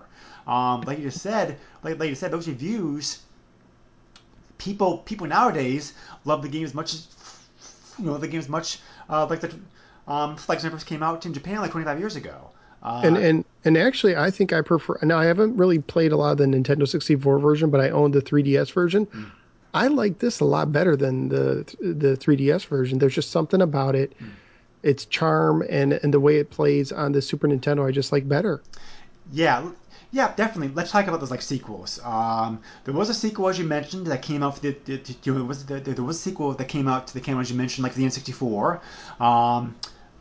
Um, 0.46 0.80
like 0.82 0.98
you 0.98 1.04
just 1.04 1.20
said, 1.20 1.58
like, 1.82 1.98
like 1.98 2.08
you 2.08 2.14
said, 2.14 2.30
those 2.30 2.48
reviews, 2.48 3.20
people 4.56 4.98
people 4.98 5.26
nowadays 5.26 5.92
love 6.24 6.42
the 6.42 6.48
game 6.48 6.64
as 6.64 6.74
much 6.74 6.94
as 6.94 7.06
you 8.00 8.06
know 8.06 8.18
the 8.18 8.28
game 8.28 8.40
as 8.40 8.48
much 8.48 8.78
uh, 9.08 9.26
like 9.28 9.40
the 9.40 9.54
um, 10.08 10.32
it 10.32 10.38
first 10.46 10.86
came 10.86 11.02
out 11.02 11.24
in 11.24 11.32
Japan 11.32 11.60
like 11.60 11.70
25 11.70 11.98
years 11.98 12.16
ago. 12.16 12.50
Uh, 12.82 13.02
And 13.04 13.16
and 13.16 13.44
and 13.64 13.76
actually, 13.76 14.16
I 14.16 14.30
think 14.30 14.52
I 14.52 14.62
prefer. 14.62 14.98
Now, 15.02 15.18
I 15.18 15.26
haven't 15.26 15.56
really 15.56 15.78
played 15.78 16.12
a 16.12 16.16
lot 16.16 16.32
of 16.32 16.38
the 16.38 16.46
Nintendo 16.46 16.88
64 16.88 17.38
version, 17.38 17.70
but 17.70 17.80
I 17.80 17.90
own 17.90 18.10
the 18.10 18.22
3DS 18.22 18.72
version. 18.72 19.06
I 19.72 19.86
like 19.86 20.18
this 20.18 20.40
a 20.40 20.44
lot 20.44 20.72
better 20.72 20.96
than 20.96 21.28
the 21.28 21.64
the 21.80 22.16
3DS 22.16 22.66
version. 22.66 22.98
There's 22.98 23.14
just 23.14 23.30
something 23.30 23.60
about 23.60 23.94
it, 23.94 24.14
its 24.82 25.04
charm 25.04 25.62
and 25.68 25.92
and 25.92 26.12
the 26.12 26.20
way 26.20 26.38
it 26.38 26.50
plays 26.50 26.90
on 26.90 27.12
the 27.12 27.22
Super 27.22 27.46
Nintendo. 27.46 27.86
I 27.86 27.92
just 27.92 28.12
like 28.12 28.26
better. 28.28 28.62
Yeah, 29.32 29.70
yeah, 30.12 30.34
definitely. 30.34 30.74
Let's 30.74 30.90
talk 30.90 31.06
about 31.06 31.20
those 31.20 31.30
like 31.30 31.42
sequels. 31.42 32.00
Um, 32.02 32.60
there 32.84 32.94
was 32.94 33.10
a 33.10 33.14
sequel, 33.14 33.48
as 33.48 33.58
you 33.58 33.64
mentioned, 33.64 34.06
that 34.08 34.22
came 34.22 34.42
out 34.42 34.56
for 34.56 34.60
the. 34.60 34.76
the, 34.84 34.96
the 34.96 35.44
was 35.44 35.66
the, 35.66 35.80
there 35.80 36.04
was 36.04 36.16
a 36.16 36.20
sequel 36.20 36.52
that 36.52 36.68
came 36.68 36.88
out 36.88 37.06
to 37.08 37.14
the 37.14 37.20
game, 37.20 37.38
as 37.38 37.50
you 37.50 37.56
mentioned, 37.56 37.84
like 37.84 37.94
the 37.94 38.04
N64. 38.04 38.80
Um, 39.20 39.76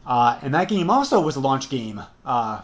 uh, 0.06 0.40
and 0.42 0.54
that 0.54 0.68
game 0.68 0.90
also 0.90 1.20
was 1.22 1.36
a 1.36 1.40
launch 1.40 1.70
game 1.70 2.02
uh, 2.26 2.62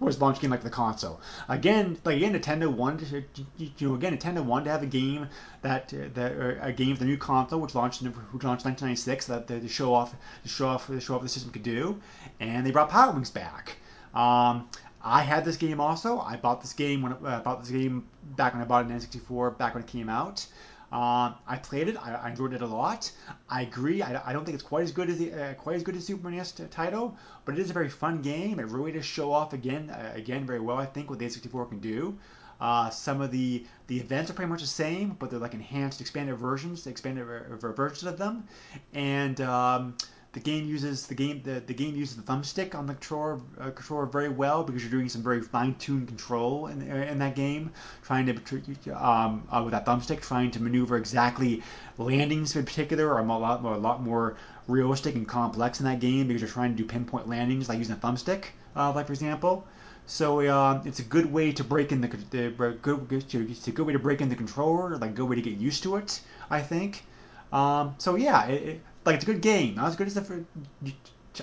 was 0.00 0.20
launch 0.20 0.40
game 0.40 0.50
like 0.50 0.62
the 0.62 0.70
console. 0.70 1.20
Again, 1.48 1.98
like 2.04 2.16
again, 2.16 2.32
Nintendo 2.32 2.72
wanted 2.72 3.34
to, 3.34 3.44
you 3.58 3.88
know, 3.88 3.94
again, 3.94 4.16
Nintendo 4.16 4.42
wanted 4.42 4.64
to 4.64 4.70
have 4.70 4.82
a 4.82 4.86
game 4.86 5.28
that 5.62 5.92
that 6.14 6.32
uh, 6.32 6.54
a 6.62 6.72
game 6.72 6.94
for 6.96 7.00
the 7.00 7.06
new 7.06 7.18
console, 7.18 7.60
which 7.60 7.74
launched 7.74 8.02
in, 8.02 8.08
which 8.08 8.42
launched 8.42 8.64
in 8.64 8.72
1996, 8.72 9.26
that 9.26 9.46
to 9.46 9.68
show 9.68 9.94
off 9.94 10.14
to 10.42 10.48
show 10.48 10.68
off 10.68 10.86
to 10.86 11.00
show 11.00 11.14
off 11.14 11.22
the 11.22 11.28
system 11.28 11.52
could 11.52 11.62
do, 11.62 12.00
and 12.40 12.66
they 12.66 12.70
brought 12.70 12.88
Pilot 12.88 13.14
Wings 13.14 13.30
back. 13.30 13.76
Um, 14.14 14.68
I 15.02 15.22
had 15.22 15.44
this 15.44 15.56
game 15.56 15.80
also. 15.80 16.20
I 16.20 16.36
bought 16.36 16.60
this 16.60 16.72
game 16.72 17.02
when 17.02 17.12
I 17.12 17.16
uh, 17.16 17.40
bought 17.40 17.60
this 17.60 17.70
game 17.70 18.06
back 18.36 18.52
when 18.52 18.62
I 18.62 18.66
bought 18.66 18.84
it 18.84 18.90
in 18.90 18.98
N64, 18.98 19.56
back 19.56 19.74
when 19.74 19.82
it 19.82 19.88
came 19.88 20.08
out. 20.08 20.46
Uh, 20.92 21.34
I 21.46 21.56
played 21.56 21.88
it. 21.88 21.96
I, 21.96 22.14
I, 22.14 22.30
enjoyed 22.30 22.52
it 22.52 22.62
a 22.62 22.66
lot. 22.66 23.12
I 23.48 23.62
agree. 23.62 24.02
I, 24.02 24.20
I 24.28 24.32
don't 24.32 24.44
think 24.44 24.56
it's 24.56 24.64
quite 24.64 24.82
as 24.82 24.90
good 24.90 25.08
as 25.08 25.18
the 25.18 25.32
uh, 25.32 25.54
quite 25.54 25.76
as 25.76 25.84
good 25.84 25.94
as 25.94 26.04
Super 26.04 26.28
NES 26.28 26.52
title, 26.70 27.16
but 27.44 27.54
it 27.54 27.60
is 27.60 27.70
a 27.70 27.72
very 27.72 27.88
fun 27.88 28.22
game. 28.22 28.58
It 28.58 28.66
really 28.66 28.90
does 28.90 29.04
show 29.04 29.32
off 29.32 29.52
again 29.52 29.90
uh, 29.90 30.12
again 30.16 30.44
very 30.44 30.58
well. 30.58 30.78
I 30.78 30.86
think 30.86 31.08
what 31.08 31.20
the 31.20 31.26
N64 31.26 31.68
can 31.68 31.78
do. 31.78 32.18
Uh, 32.60 32.90
some 32.90 33.20
of 33.20 33.30
the 33.30 33.64
the 33.86 33.98
events 33.98 34.32
are 34.32 34.34
pretty 34.34 34.50
much 34.50 34.62
the 34.62 34.66
same, 34.66 35.10
but 35.10 35.30
they're 35.30 35.38
like 35.38 35.54
enhanced, 35.54 36.00
expanded 36.00 36.36
versions, 36.36 36.88
expanded 36.88 37.24
versions 37.60 38.02
of 38.02 38.18
them, 38.18 38.44
and 38.92 39.40
um, 39.40 39.96
the 40.32 40.40
game 40.40 40.66
uses 40.66 41.06
the 41.08 41.14
game 41.14 41.42
the, 41.42 41.60
the 41.66 41.74
game 41.74 41.96
uses 41.96 42.16
the 42.16 42.22
thumbstick 42.22 42.74
on 42.74 42.86
the 42.86 42.94
controller 42.94 43.40
uh, 43.60 43.70
controller 43.70 44.06
very 44.06 44.28
well 44.28 44.62
because 44.62 44.82
you're 44.82 44.90
doing 44.90 45.08
some 45.08 45.22
very 45.22 45.42
fine-tuned 45.42 46.06
control 46.06 46.68
in, 46.68 46.82
in 46.82 47.18
that 47.18 47.34
game, 47.34 47.72
trying 48.02 48.26
to 48.26 48.92
um, 48.94 49.46
uh, 49.50 49.60
with 49.62 49.72
that 49.72 49.84
thumbstick, 49.84 50.20
trying 50.20 50.50
to 50.52 50.62
maneuver 50.62 50.96
exactly 50.96 51.62
landings 51.98 52.54
in 52.54 52.64
particular 52.64 53.12
are 53.12 53.20
a 53.20 53.38
lot 53.38 53.62
more 53.62 53.74
a 53.74 53.78
lot 53.78 54.02
more 54.02 54.36
realistic 54.68 55.16
and 55.16 55.26
complex 55.26 55.80
in 55.80 55.86
that 55.86 55.98
game 55.98 56.28
because 56.28 56.40
you're 56.40 56.50
trying 56.50 56.76
to 56.76 56.82
do 56.82 56.88
pinpoint 56.88 57.28
landings 57.28 57.68
like 57.68 57.78
using 57.78 57.96
a 57.96 57.98
thumbstick, 57.98 58.44
uh, 58.76 58.92
like 58.92 59.06
for 59.06 59.12
example. 59.12 59.66
So 60.06 60.40
uh, 60.40 60.82
it's 60.84 60.98
a 60.98 61.04
good 61.04 61.32
way 61.32 61.52
to 61.52 61.62
break 61.62 61.92
in 61.92 62.00
the, 62.00 62.08
the 62.30 62.76
good, 62.82 63.06
it's 63.12 63.68
a 63.68 63.72
good 63.72 63.86
way 63.86 63.92
to 63.92 63.98
break 63.98 64.20
in 64.20 64.28
the 64.28 64.36
controller, 64.36 64.96
like 64.96 65.10
a 65.10 65.14
good 65.14 65.28
way 65.28 65.36
to 65.36 65.42
get 65.42 65.54
used 65.54 65.82
to 65.84 65.96
it. 65.96 66.20
I 66.48 66.62
think. 66.62 67.04
Um, 67.52 67.94
so 67.98 68.16
yeah, 68.16 68.46
it, 68.46 68.80
like 69.10 69.16
it's 69.16 69.28
a 69.28 69.32
good 69.32 69.42
game. 69.42 69.74
Not 69.74 69.88
as 69.88 69.96
good 69.96 70.06
as 70.06 70.14
the 70.14 70.44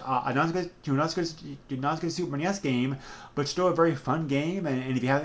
uh, 0.04 0.32
not 0.36 0.46
as 0.46 0.52
good, 0.52 0.72
not 0.88 1.06
as 1.06 1.14
good 1.14 1.24
as 1.24 1.36
not 1.72 1.94
as 1.94 2.00
good 2.00 2.08
as 2.08 2.16
Super 2.16 2.38
NES 2.38 2.60
game, 2.60 2.98
but 3.36 3.48
still 3.48 3.68
a 3.68 3.74
very 3.74 3.96
fun 3.96 4.28
game. 4.28 4.66
And, 4.66 4.84
and 4.84 4.98
if 4.98 5.04
you 5.04 5.10
have, 5.10 5.24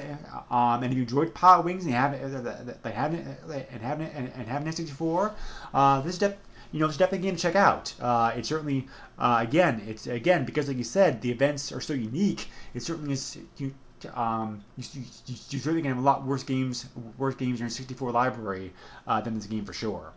um, 0.50 0.82
and 0.82 0.92
if 0.92 0.94
you 0.94 1.02
enjoyed 1.02 1.34
Pilot 1.34 1.64
Wings 1.64 1.84
and 1.84 1.92
you 1.92 1.96
have 1.96 2.14
it, 2.14 2.82
they 2.82 2.90
have 2.90 3.14
and 3.14 3.82
have 3.82 4.00
and, 4.00 4.48
have 4.48 4.64
an 4.64 4.72
64 4.72 5.34
uh, 5.74 6.00
this 6.02 6.14
is 6.14 6.18
def- 6.18 6.36
you 6.70 6.80
know, 6.80 6.86
it's 6.86 6.96
definitely 6.96 7.28
a 7.28 7.30
game 7.30 7.36
to 7.36 7.42
check 7.42 7.54
out. 7.54 7.92
Uh, 8.00 8.32
it 8.34 8.46
certainly, 8.46 8.88
uh, 9.18 9.38
again, 9.40 9.82
it's 9.86 10.06
again 10.06 10.44
because 10.44 10.68
like 10.68 10.78
you 10.78 10.84
said, 10.84 11.20
the 11.20 11.30
events 11.30 11.70
are 11.70 11.80
so 11.80 11.92
unique. 11.92 12.48
It 12.74 12.82
certainly 12.82 13.12
is. 13.12 13.38
You, 13.58 13.74
um, 14.14 14.64
you, 14.76 14.84
you, 14.94 15.02
you 15.50 15.58
certainly 15.58 15.82
can 15.82 15.90
have 15.90 15.98
a 15.98 16.06
lot 16.06 16.24
worse 16.24 16.42
games, 16.42 16.86
worse 17.18 17.36
games 17.36 17.60
in 17.60 17.66
your 17.66 17.70
64 17.70 18.10
library 18.10 18.72
uh, 19.06 19.20
than 19.20 19.34
this 19.34 19.46
game 19.46 19.64
for 19.64 19.72
sure. 19.72 20.12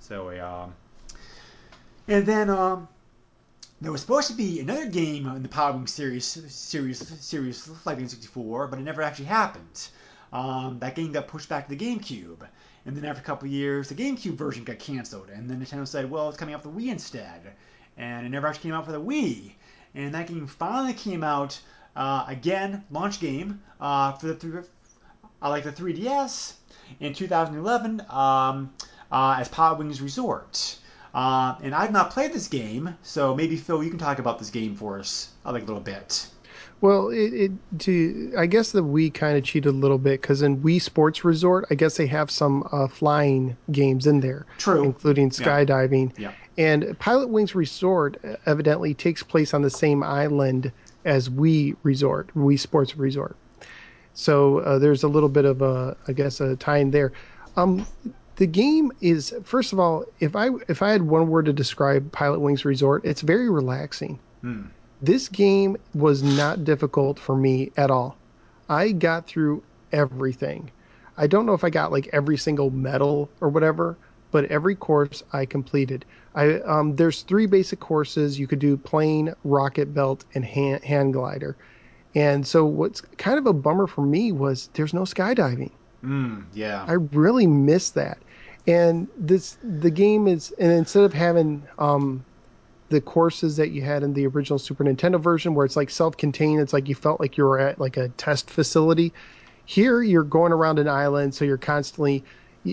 So, 0.00 0.28
um, 0.44 0.74
and 2.10 2.26
then 2.26 2.50
um, 2.50 2.88
there 3.80 3.92
was 3.92 4.00
supposed 4.00 4.28
to 4.28 4.34
be 4.34 4.58
another 4.58 4.86
game 4.86 5.26
in 5.26 5.42
the 5.44 5.48
Pilot 5.48 5.76
Wings 5.76 5.92
series, 5.92 6.26
series, 6.26 6.98
series 7.20 7.70
like 7.86 7.98
in 7.98 8.08
64, 8.08 8.66
but 8.66 8.80
it 8.80 8.82
never 8.82 9.00
actually 9.00 9.26
happened. 9.26 9.88
Um, 10.32 10.80
that 10.80 10.96
game 10.96 11.12
got 11.12 11.28
pushed 11.28 11.48
back 11.48 11.68
to 11.68 11.74
the 11.74 11.84
GameCube. 11.84 12.46
And 12.84 12.96
then 12.96 13.04
after 13.04 13.20
a 13.20 13.24
couple 13.24 13.46
years, 13.48 13.88
the 13.88 13.94
GameCube 13.94 14.34
version 14.34 14.64
got 14.64 14.80
canceled. 14.80 15.28
And 15.30 15.48
then 15.48 15.60
Nintendo 15.60 15.86
said, 15.86 16.10
well, 16.10 16.28
it's 16.28 16.36
coming 16.36 16.52
out 16.52 16.62
for 16.62 16.68
the 16.68 16.74
Wii 16.74 16.90
instead. 16.90 17.52
And 17.96 18.26
it 18.26 18.30
never 18.30 18.48
actually 18.48 18.70
came 18.70 18.74
out 18.74 18.86
for 18.86 18.92
the 18.92 19.00
Wii. 19.00 19.52
And 19.94 20.12
that 20.14 20.26
game 20.26 20.48
finally 20.48 20.94
came 20.94 21.22
out 21.22 21.60
uh, 21.94 22.24
again, 22.26 22.84
launch 22.90 23.20
game 23.20 23.62
uh, 23.80 24.12
for 24.12 24.32
the 24.32 24.64
uh, 25.42 25.48
like 25.48 25.62
the 25.62 25.72
3DS 25.72 26.54
in 26.98 27.14
2011 27.14 28.02
um, 28.10 28.72
uh, 29.12 29.36
as 29.38 29.48
Pilot 29.48 29.78
Wings 29.78 30.00
Resort. 30.02 30.76
Uh, 31.14 31.56
and 31.62 31.74
I've 31.74 31.92
not 31.92 32.10
played 32.10 32.32
this 32.32 32.48
game, 32.48 32.96
so 33.02 33.34
maybe 33.34 33.56
Phil, 33.56 33.82
you 33.82 33.90
can 33.90 33.98
talk 33.98 34.18
about 34.18 34.38
this 34.38 34.50
game 34.50 34.76
for 34.76 34.98
us 34.98 35.30
uh, 35.44 35.52
like 35.52 35.62
a 35.62 35.66
little 35.66 35.82
bit. 35.82 36.28
Well, 36.80 37.08
it, 37.08 37.34
it 37.34 37.52
to 37.80 38.32
I 38.38 38.46
guess 38.46 38.72
the 38.72 38.82
Wii 38.82 39.12
kind 39.12 39.36
of 39.36 39.44
cheated 39.44 39.72
a 39.72 39.76
little 39.76 39.98
bit 39.98 40.22
because 40.22 40.40
in 40.42 40.62
Wii 40.62 40.80
Sports 40.80 41.24
Resort, 41.24 41.66
I 41.70 41.74
guess 41.74 41.96
they 41.96 42.06
have 42.06 42.30
some 42.30 42.66
uh, 42.72 42.88
flying 42.88 43.56
games 43.70 44.06
in 44.06 44.20
there, 44.20 44.46
true, 44.58 44.84
including 44.84 45.30
skydiving. 45.30 46.16
Yeah. 46.18 46.32
And 46.56 46.98
Pilot 46.98 47.28
Wings 47.28 47.54
Resort 47.54 48.18
uh, 48.24 48.36
evidently 48.46 48.94
takes 48.94 49.22
place 49.22 49.52
on 49.52 49.62
the 49.62 49.70
same 49.70 50.02
island 50.02 50.72
as 51.04 51.28
Wii 51.28 51.76
Resort, 51.82 52.30
Wii 52.34 52.58
Sports 52.58 52.96
Resort. 52.96 53.36
So 54.14 54.58
uh, 54.58 54.78
there's 54.78 55.02
a 55.02 55.08
little 55.08 55.28
bit 55.28 55.44
of 55.44 55.62
a, 55.62 55.96
I 56.08 56.12
guess, 56.12 56.40
a 56.40 56.56
tie 56.56 56.78
in 56.78 56.90
there. 56.90 57.12
Um, 57.56 57.86
the 58.40 58.46
game 58.46 58.90
is 59.02 59.34
first 59.44 59.74
of 59.74 59.78
all, 59.78 60.06
if 60.18 60.34
I 60.34 60.48
if 60.66 60.80
I 60.80 60.92
had 60.92 61.02
one 61.02 61.28
word 61.28 61.44
to 61.44 61.52
describe 61.52 62.10
Pilot 62.10 62.40
Wings 62.40 62.64
Resort, 62.64 63.04
it's 63.04 63.20
very 63.20 63.50
relaxing. 63.50 64.18
Hmm. 64.40 64.62
This 65.02 65.28
game 65.28 65.76
was 65.92 66.22
not 66.22 66.64
difficult 66.64 67.18
for 67.18 67.36
me 67.36 67.70
at 67.76 67.90
all. 67.90 68.16
I 68.66 68.92
got 68.92 69.26
through 69.26 69.62
everything. 69.92 70.70
I 71.18 71.26
don't 71.26 71.44
know 71.44 71.52
if 71.52 71.64
I 71.64 71.68
got 71.68 71.92
like 71.92 72.08
every 72.14 72.38
single 72.38 72.70
medal 72.70 73.28
or 73.42 73.50
whatever, 73.50 73.98
but 74.30 74.46
every 74.46 74.74
course 74.74 75.22
I 75.34 75.44
completed. 75.44 76.06
I 76.34 76.60
um, 76.60 76.96
there's 76.96 77.20
three 77.20 77.44
basic 77.44 77.78
courses 77.78 78.38
you 78.38 78.46
could 78.46 78.58
do: 78.58 78.78
plane, 78.78 79.34
rocket 79.44 79.92
belt, 79.92 80.24
and 80.34 80.46
hand, 80.46 80.82
hand 80.82 81.12
glider. 81.12 81.58
And 82.14 82.46
so 82.46 82.64
what's 82.64 83.02
kind 83.18 83.36
of 83.36 83.44
a 83.46 83.52
bummer 83.52 83.86
for 83.86 84.06
me 84.06 84.32
was 84.32 84.70
there's 84.72 84.94
no 84.94 85.02
skydiving. 85.02 85.72
Mm, 86.02 86.44
yeah. 86.54 86.86
I 86.88 86.94
really 86.94 87.46
miss 87.46 87.90
that 87.90 88.16
and 88.66 89.08
this 89.16 89.56
the 89.62 89.90
game 89.90 90.26
is 90.26 90.52
and 90.58 90.70
instead 90.72 91.04
of 91.04 91.12
having 91.12 91.62
um, 91.78 92.24
the 92.88 93.00
courses 93.00 93.56
that 93.56 93.70
you 93.70 93.82
had 93.82 94.02
in 94.02 94.12
the 94.12 94.26
original 94.26 94.58
Super 94.58 94.84
Nintendo 94.84 95.20
version 95.20 95.54
where 95.54 95.64
it's 95.64 95.76
like 95.76 95.90
self-contained 95.90 96.60
it's 96.60 96.72
like 96.72 96.88
you 96.88 96.94
felt 96.94 97.20
like 97.20 97.36
you 97.36 97.44
were 97.44 97.58
at 97.58 97.78
like 97.78 97.96
a 97.96 98.08
test 98.10 98.50
facility 98.50 99.12
here 99.64 100.02
you're 100.02 100.22
going 100.22 100.52
around 100.52 100.78
an 100.78 100.88
island 100.88 101.34
so 101.34 101.44
you're 101.44 101.56
constantly 101.56 102.24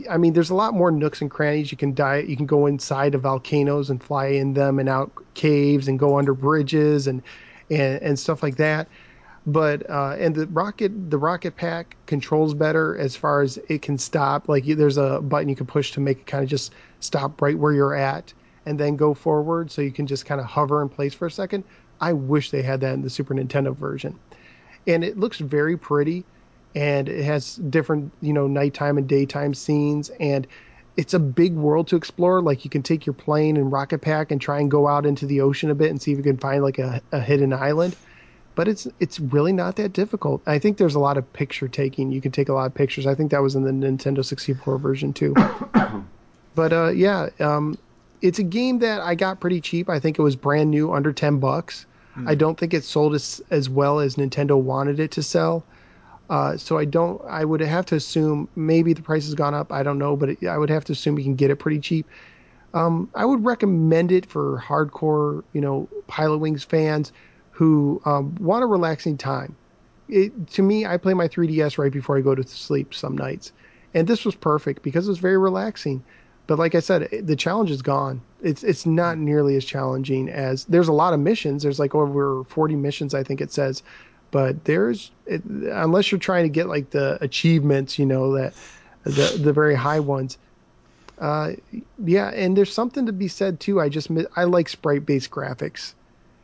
I 0.10 0.18
mean 0.18 0.34
there's 0.34 0.50
a 0.50 0.56
lot 0.56 0.74
more 0.74 0.92
nooks 0.92 1.22
and 1.22 1.32
crannies. 1.32 1.72
You 1.72 1.78
can 1.78 1.94
die 1.94 2.18
you 2.20 2.36
can 2.36 2.46
go 2.46 2.66
inside 2.66 3.16
of 3.16 3.22
volcanoes 3.22 3.90
and 3.90 4.04
fly 4.04 4.28
in 4.28 4.54
them 4.54 4.80
and 4.80 4.90
out 4.90 5.12
caves 5.34 5.88
and 5.88 5.98
go 5.98 6.18
under 6.18 6.34
bridges 6.34 7.08
and 7.08 7.22
and, 7.70 8.02
and 8.02 8.20
stuff 8.20 8.44
like 8.44 8.58
that 8.58 8.88
but 9.48 9.90
uh, 9.90 10.16
and 10.20 10.36
the 10.36 10.46
rocket 10.48 11.10
the 11.10 11.18
rocket 11.18 11.56
pack 11.56 11.96
controls 12.06 12.54
better 12.54 12.98
as 12.98 13.16
far 13.16 13.42
as 13.42 13.58
it 13.70 13.82
can 13.82 13.98
stop 13.98 14.50
like 14.50 14.66
there's 14.66 14.98
a 14.98 15.22
button 15.22 15.48
you 15.48 15.56
can 15.56 15.66
push 15.66 15.94
to 15.94 16.02
make 16.02 16.20
it 16.20 16.28
kind 16.28 16.44
of 16.44 16.50
just 16.50 16.74
stop 17.00 17.42
right 17.42 17.58
where 17.58 17.72
you're 17.72 17.96
at 17.96 18.34
and 18.68 18.78
then 18.78 18.98
go 18.98 19.14
forward 19.14 19.72
so 19.72 19.82
you 19.82 19.94
can 19.94 20.06
just 20.06 20.26
kind 20.26 20.42
of 20.42 20.46
hover 20.46 20.82
in 20.82 20.90
place 20.90 21.14
for 21.14 21.26
a 21.26 21.32
second. 21.32 21.64
I 22.02 22.12
wish 22.12 22.52
they 22.52 22.62
had 22.62 22.82
that 22.82 22.94
in 22.94 23.02
the 23.02 23.10
super 23.10 23.34
nintendo 23.34 23.76
version. 23.76 24.20
And 24.86 25.06
it 25.06 25.18
looks 25.18 25.40
very 25.40 25.78
pretty 25.78 26.26
and 26.76 27.08
it 27.08 27.24
has 27.24 27.56
different 27.56 28.12
you 28.22 28.34
know 28.34 28.46
nighttime 28.46 28.98
and 28.98 29.08
daytime 29.08 29.54
scenes 29.54 30.10
and 30.20 30.46
it's 30.98 31.14
a 31.14 31.20
big 31.20 31.54
world 31.54 31.88
to 31.88 31.96
explore. 31.96 32.42
Like 32.42 32.66
you 32.66 32.70
can 32.70 32.84
take 32.84 33.06
your 33.06 33.14
plane 33.14 33.56
and 33.56 33.72
rocket 33.72 34.00
pack 34.00 34.32
and 34.32 34.42
try 34.42 34.60
and 34.60 34.70
go 34.70 34.86
out 34.86 35.06
into 35.06 35.26
the 35.26 35.40
ocean 35.40 35.72
a 35.72 35.76
bit 35.76 35.90
and 35.90 36.02
see 36.02 36.12
if 36.12 36.18
you 36.18 36.24
can 36.24 36.38
find 36.38 36.62
like 36.62 36.80
a, 36.80 37.02
a 37.14 37.22
hidden 37.22 37.54
island 37.54 37.96
but 38.58 38.68
it's 38.68 38.88
it's 39.00 39.20
really 39.20 39.54
not 39.54 39.76
that 39.76 39.94
difficult. 39.94 40.42
I 40.48 40.58
think 40.58 40.78
there's 40.78 40.96
a 40.96 41.00
lot 41.00 41.16
of 41.16 41.32
picture 41.32 41.68
taking. 41.68 42.12
You 42.12 42.20
can 42.20 42.32
take 42.32 42.50
a 42.50 42.54
lot 42.54 42.66
of 42.66 42.74
pictures. 42.74 43.06
I 43.06 43.14
think 43.14 43.30
that 43.30 43.44
was 43.44 43.56
in 43.56 43.62
the 43.62 43.72
Nintendo 43.72 44.26
64 44.26 44.80
version 44.80 45.14
too. 45.14 45.36
but 46.56 46.74
uh, 46.74 46.88
yeah, 46.90 47.30
um, 47.40 47.78
it's 48.24 48.40
a 48.40 48.44
game 48.44 48.80
that 48.80 49.00
I 49.00 49.14
got 49.14 49.40
pretty 49.40 49.62
cheap. 49.62 49.90
I 49.90 50.00
think 50.00 50.18
it 50.18 50.24
was 50.24 50.36
brand 50.36 50.72
new, 50.72 50.92
under 50.92 51.14
10 51.14 51.40
bucks. 51.40 51.86
Mm. 52.18 52.28
I 52.28 52.34
don't 52.34 52.60
think 52.60 52.74
it 52.74 52.84
sold 52.84 53.14
as 53.14 53.44
as 53.52 53.70
well 53.70 54.00
as 54.00 54.16
Nintendo 54.16 54.60
wanted 54.60 55.00
it 55.00 55.12
to 55.12 55.24
sell. 55.24 55.64
Uh, 56.28 56.58
so 56.58 56.80
I 56.80 56.86
don't. 56.86 57.22
I 57.30 57.46
would 57.46 57.62
have 57.62 57.86
to 57.86 57.96
assume 57.96 58.50
maybe 58.56 58.92
the 58.94 59.04
price 59.04 59.26
has 59.26 59.36
gone 59.36 59.54
up. 59.54 59.72
I 59.72 59.84
don't 59.84 60.00
know, 60.00 60.16
but 60.16 60.30
it, 60.30 60.48
I 60.48 60.58
would 60.58 60.72
have 60.72 60.84
to 60.86 60.94
assume 60.94 61.20
you 61.20 61.24
can 61.24 61.36
get 61.36 61.52
it 61.52 61.58
pretty 61.58 61.80
cheap. 61.80 62.08
Um, 62.74 63.12
I 63.14 63.24
would 63.24 63.46
recommend 63.46 64.12
it 64.12 64.26
for 64.26 64.64
hardcore, 64.66 65.44
you 65.54 65.62
know, 65.62 65.88
Pilot 66.08 66.40
Wings 66.40 66.64
fans 66.64 67.14
who 67.58 68.00
um, 68.06 68.36
want 68.40 68.64
a 68.64 68.68
relaxing 68.68 69.18
time. 69.18 69.56
It, 70.10 70.48
to 70.52 70.62
me, 70.62 70.86
I 70.86 70.98
play 70.98 71.16
my 71.16 71.28
3DS 71.28 71.80
right 71.80 71.92
before 71.92 72.16
I 72.16 72.22
go 72.22 72.36
to 72.36 72.48
sleep 72.48 72.94
some 72.94 73.18
nights, 73.18 73.52
and 73.96 74.08
this 74.08 74.24
was 74.26 74.36
perfect 74.36 74.84
because 74.84 75.08
it 75.08 75.10
was 75.10 75.18
very 75.18 75.40
relaxing. 75.40 76.04
But 76.46 76.60
like 76.60 76.76
I 76.76 76.80
said, 76.82 77.10
the 77.24 77.36
challenge 77.36 77.72
is 77.72 77.82
gone. 77.82 78.22
It's 78.44 78.64
it's 78.64 78.86
not 78.86 79.18
nearly 79.18 79.56
as 79.56 79.66
challenging 79.66 80.30
as 80.30 80.66
there's 80.66 80.88
a 80.88 80.94
lot 80.94 81.16
of 81.16 81.20
missions. 81.20 81.64
There's 81.64 81.80
like 81.80 81.96
over 81.96 82.44
40 82.44 82.76
missions, 82.76 83.16
I 83.16 83.24
think 83.24 83.42
it 83.42 83.52
says. 83.52 83.82
But 84.30 84.64
there's 84.66 85.10
it, 85.26 85.44
unless 85.44 86.12
you're 86.12 86.20
trying 86.20 86.44
to 86.44 86.50
get 86.50 86.68
like 86.68 86.92
the 86.92 87.18
achievements, 87.22 87.98
you 87.98 88.06
know 88.06 88.34
that 88.34 88.54
the 89.04 89.40
the 89.42 89.52
very 89.52 89.76
high 89.76 90.00
ones. 90.00 90.38
Uh, 91.18 91.54
yeah, 92.06 92.30
and 92.30 92.56
there's 92.56 92.72
something 92.72 93.08
to 93.08 93.14
be 93.14 93.28
said 93.28 93.60
too. 93.60 93.82
I 93.82 93.90
just 93.90 94.12
I 94.36 94.44
like 94.44 94.70
sprite 94.70 95.08
based 95.08 95.32
graphics 95.32 95.96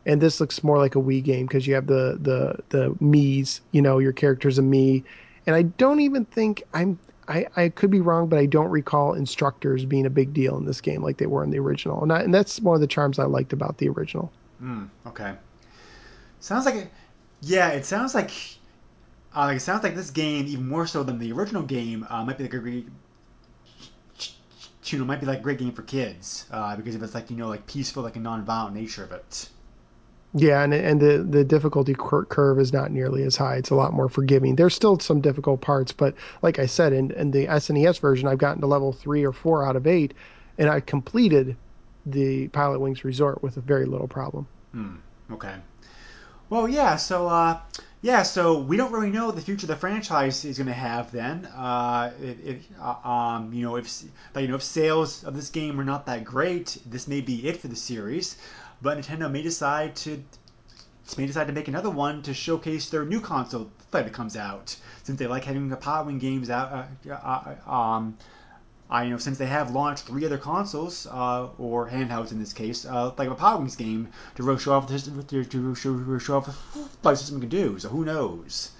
and 0.06 0.22
this 0.22 0.40
looks 0.40 0.64
more 0.64 0.78
like 0.78 0.96
a 0.96 1.00
Wii 1.00 1.24
game 1.24 1.46
because 1.46 1.66
you 1.66 1.76
have 1.76 1.88
the 1.88 2.18
the 2.22 2.58
the 2.70 2.90
Mii's. 3.02 3.62
You 3.72 3.82
know, 3.82 4.00
your 4.00 4.14
character's 4.14 4.60
a 4.60 4.62
Mii, 4.62 5.04
and 5.48 5.56
I 5.56 5.64
don't 5.64 6.00
even 6.00 6.26
think 6.26 6.64
I'm. 6.74 7.00
I, 7.26 7.48
I 7.56 7.70
could 7.70 7.90
be 7.90 8.02
wrong, 8.02 8.28
but 8.28 8.38
I 8.38 8.46
don't 8.46 8.70
recall 8.70 9.14
instructors 9.14 9.86
being 9.86 10.06
a 10.06 10.10
big 10.10 10.34
deal 10.34 10.58
in 10.58 10.66
this 10.66 10.82
game 10.82 11.02
like 11.02 11.16
they 11.16 11.26
were 11.26 11.42
in 11.42 11.52
the 11.52 11.60
original, 11.60 12.04
and, 12.04 12.12
I, 12.12 12.22
and 12.22 12.34
that's 12.34 12.60
one 12.60 12.76
of 12.76 12.82
the 12.82 12.88
charms 12.88 13.18
I 13.18 13.24
liked 13.24 13.54
about 13.54 13.78
the 13.78 13.88
original. 13.88 14.30
Hmm. 14.60 14.86
Okay. 15.08 15.34
Sounds 16.42 16.66
like. 16.66 16.92
Yeah, 17.42 17.70
it 17.70 17.86
sounds 17.86 18.14
like. 18.14 18.32
Uh, 19.34 19.54
it 19.56 19.62
sounds 19.62 19.84
like 19.84 19.96
this 19.96 20.12
game, 20.12 20.46
even 20.48 20.68
more 20.68 20.86
so 20.86 21.02
than 21.02 21.18
the 21.18 21.32
original 21.32 21.64
game, 21.64 22.06
uh, 22.10 22.24
might 22.26 22.38
be 22.38 22.44
like 22.44 22.54
a 22.54 22.60
great. 22.60 22.88
You 24.86 25.00
know, 25.00 25.06
might 25.06 25.22
be 25.22 25.26
like 25.26 25.40
a 25.40 25.42
great 25.42 25.60
game 25.60 25.72
for 25.72 25.84
kids 25.84 26.46
uh, 26.52 26.76
because 26.76 26.94
of 26.94 27.02
its 27.04 27.14
like 27.16 27.32
you 27.32 27.38
know 27.38 27.48
like 27.48 27.66
peaceful 27.66 28.04
like 28.04 28.18
a 28.18 28.20
non-violent 28.20 28.76
nature 28.76 29.06
of 29.06 29.14
it. 29.14 29.48
Yeah, 30.36 30.64
and 30.64 30.74
and 30.74 31.00
the 31.00 31.20
the 31.20 31.44
difficulty 31.44 31.94
cur- 31.98 32.26
curve 32.26 32.60
is 32.60 32.74
not 32.74 32.92
nearly 32.92 33.24
as 33.24 33.36
high. 33.36 33.58
It's 33.58 33.70
a 33.70 33.76
lot 33.76 33.94
more 33.94 34.10
forgiving. 34.10 34.56
There's 34.56 34.74
still 34.74 34.98
some 35.00 35.22
difficult 35.22 35.62
parts, 35.62 35.92
but 35.92 36.16
like 36.42 36.58
I 36.58 36.66
said, 36.66 36.92
in, 36.92 37.12
in 37.12 37.30
the 37.30 37.46
SNES 37.46 38.00
version, 38.00 38.28
I've 38.28 38.40
gotten 38.40 38.62
to 38.62 38.68
level 38.68 38.92
three 38.92 39.24
or 39.24 39.32
four 39.32 39.64
out 39.64 39.76
of 39.76 39.86
eight, 39.86 40.16
and 40.58 40.70
I 40.70 40.80
completed 40.80 41.56
the 42.06 42.48
Pilot 42.50 42.80
Wings 42.80 43.06
Resort 43.06 43.44
with 43.44 43.58
a 43.58 43.62
very 43.62 43.86
little 43.86 44.08
problem. 44.08 44.48
Hmm. 44.72 44.96
Okay. 45.32 45.56
Well, 46.50 46.68
yeah. 46.68 46.98
So, 46.98 47.28
uh, 47.28 47.60
yeah. 48.02 48.24
So 48.24 48.60
we 48.60 48.76
don't 48.76 48.92
really 48.92 49.10
know 49.10 49.32
the 49.32 49.42
future 49.42 49.68
the 49.68 49.76
franchise 49.76 50.44
is 50.46 50.58
going 50.58 50.68
to 50.68 50.74
have. 50.74 51.12
Then, 51.12 51.46
uh, 51.56 52.12
uh, 52.82 53.08
um, 53.08 53.54
you 53.54 53.64
know, 53.64 53.76
if 53.76 54.04
you 54.36 54.48
know, 54.48 54.56
if 54.56 54.64
sales 54.64 55.24
of 55.24 55.36
this 55.36 55.50
game 55.50 55.80
are 55.80 55.86
not 55.86 56.06
that 56.08 56.24
great, 56.24 56.78
this 56.86 57.08
may 57.08 57.22
be 57.22 57.48
it 57.48 57.58
for 57.58 57.68
the 57.68 57.76
series. 57.76 58.36
But 58.84 58.98
Nintendo 58.98 59.32
may 59.32 59.42
decide 59.42 59.96
to 60.04 60.22
may 61.18 61.26
decide 61.26 61.48
to 61.48 61.54
make 61.54 61.70
another 61.70 61.90
one 61.90 62.22
to 62.24 62.34
showcase 62.34 62.90
their 62.90 63.06
new 63.06 63.22
console 63.22 63.72
that 63.92 64.12
comes 64.12 64.36
out, 64.36 64.76
since 65.04 65.18
they 65.18 65.26
like 65.26 65.46
having 65.46 65.70
the 65.70 65.78
Pilot 65.78 66.08
Wing 66.08 66.20
games 66.20 66.50
out. 66.50 66.88
Uh, 67.10 67.14
uh, 67.14 67.56
um, 67.72 68.18
I 68.90 69.06
you 69.06 69.12
know 69.12 69.18
since 69.18 69.38
they 69.38 69.46
have 69.46 69.72
launched 69.72 70.04
three 70.04 70.26
other 70.26 70.38
consoles 70.38 71.08
uh, 71.10 71.48
or 71.58 71.90
handhelds 71.90 72.34
in 72.34 72.40
this 72.40 72.52
case, 72.52 72.86
uh, 72.86 73.14
like 73.18 73.30
a 73.30 73.36
Pilot 73.36 73.60
Wings 73.60 73.78
game 73.78 74.10
to 74.36 74.44
really 74.44 74.60
show 74.60 74.74
off 74.74 74.88
the 74.88 75.00
system, 75.00 75.24
to, 75.24 75.76
show, 75.76 76.20
show 76.20 76.38
off 76.38 76.48
what 77.02 77.12
the 77.12 77.16
system 77.16 77.40
can 77.40 77.50
do. 77.50 77.80
So 77.80 77.88
who 77.88 78.04
knows? 78.04 78.72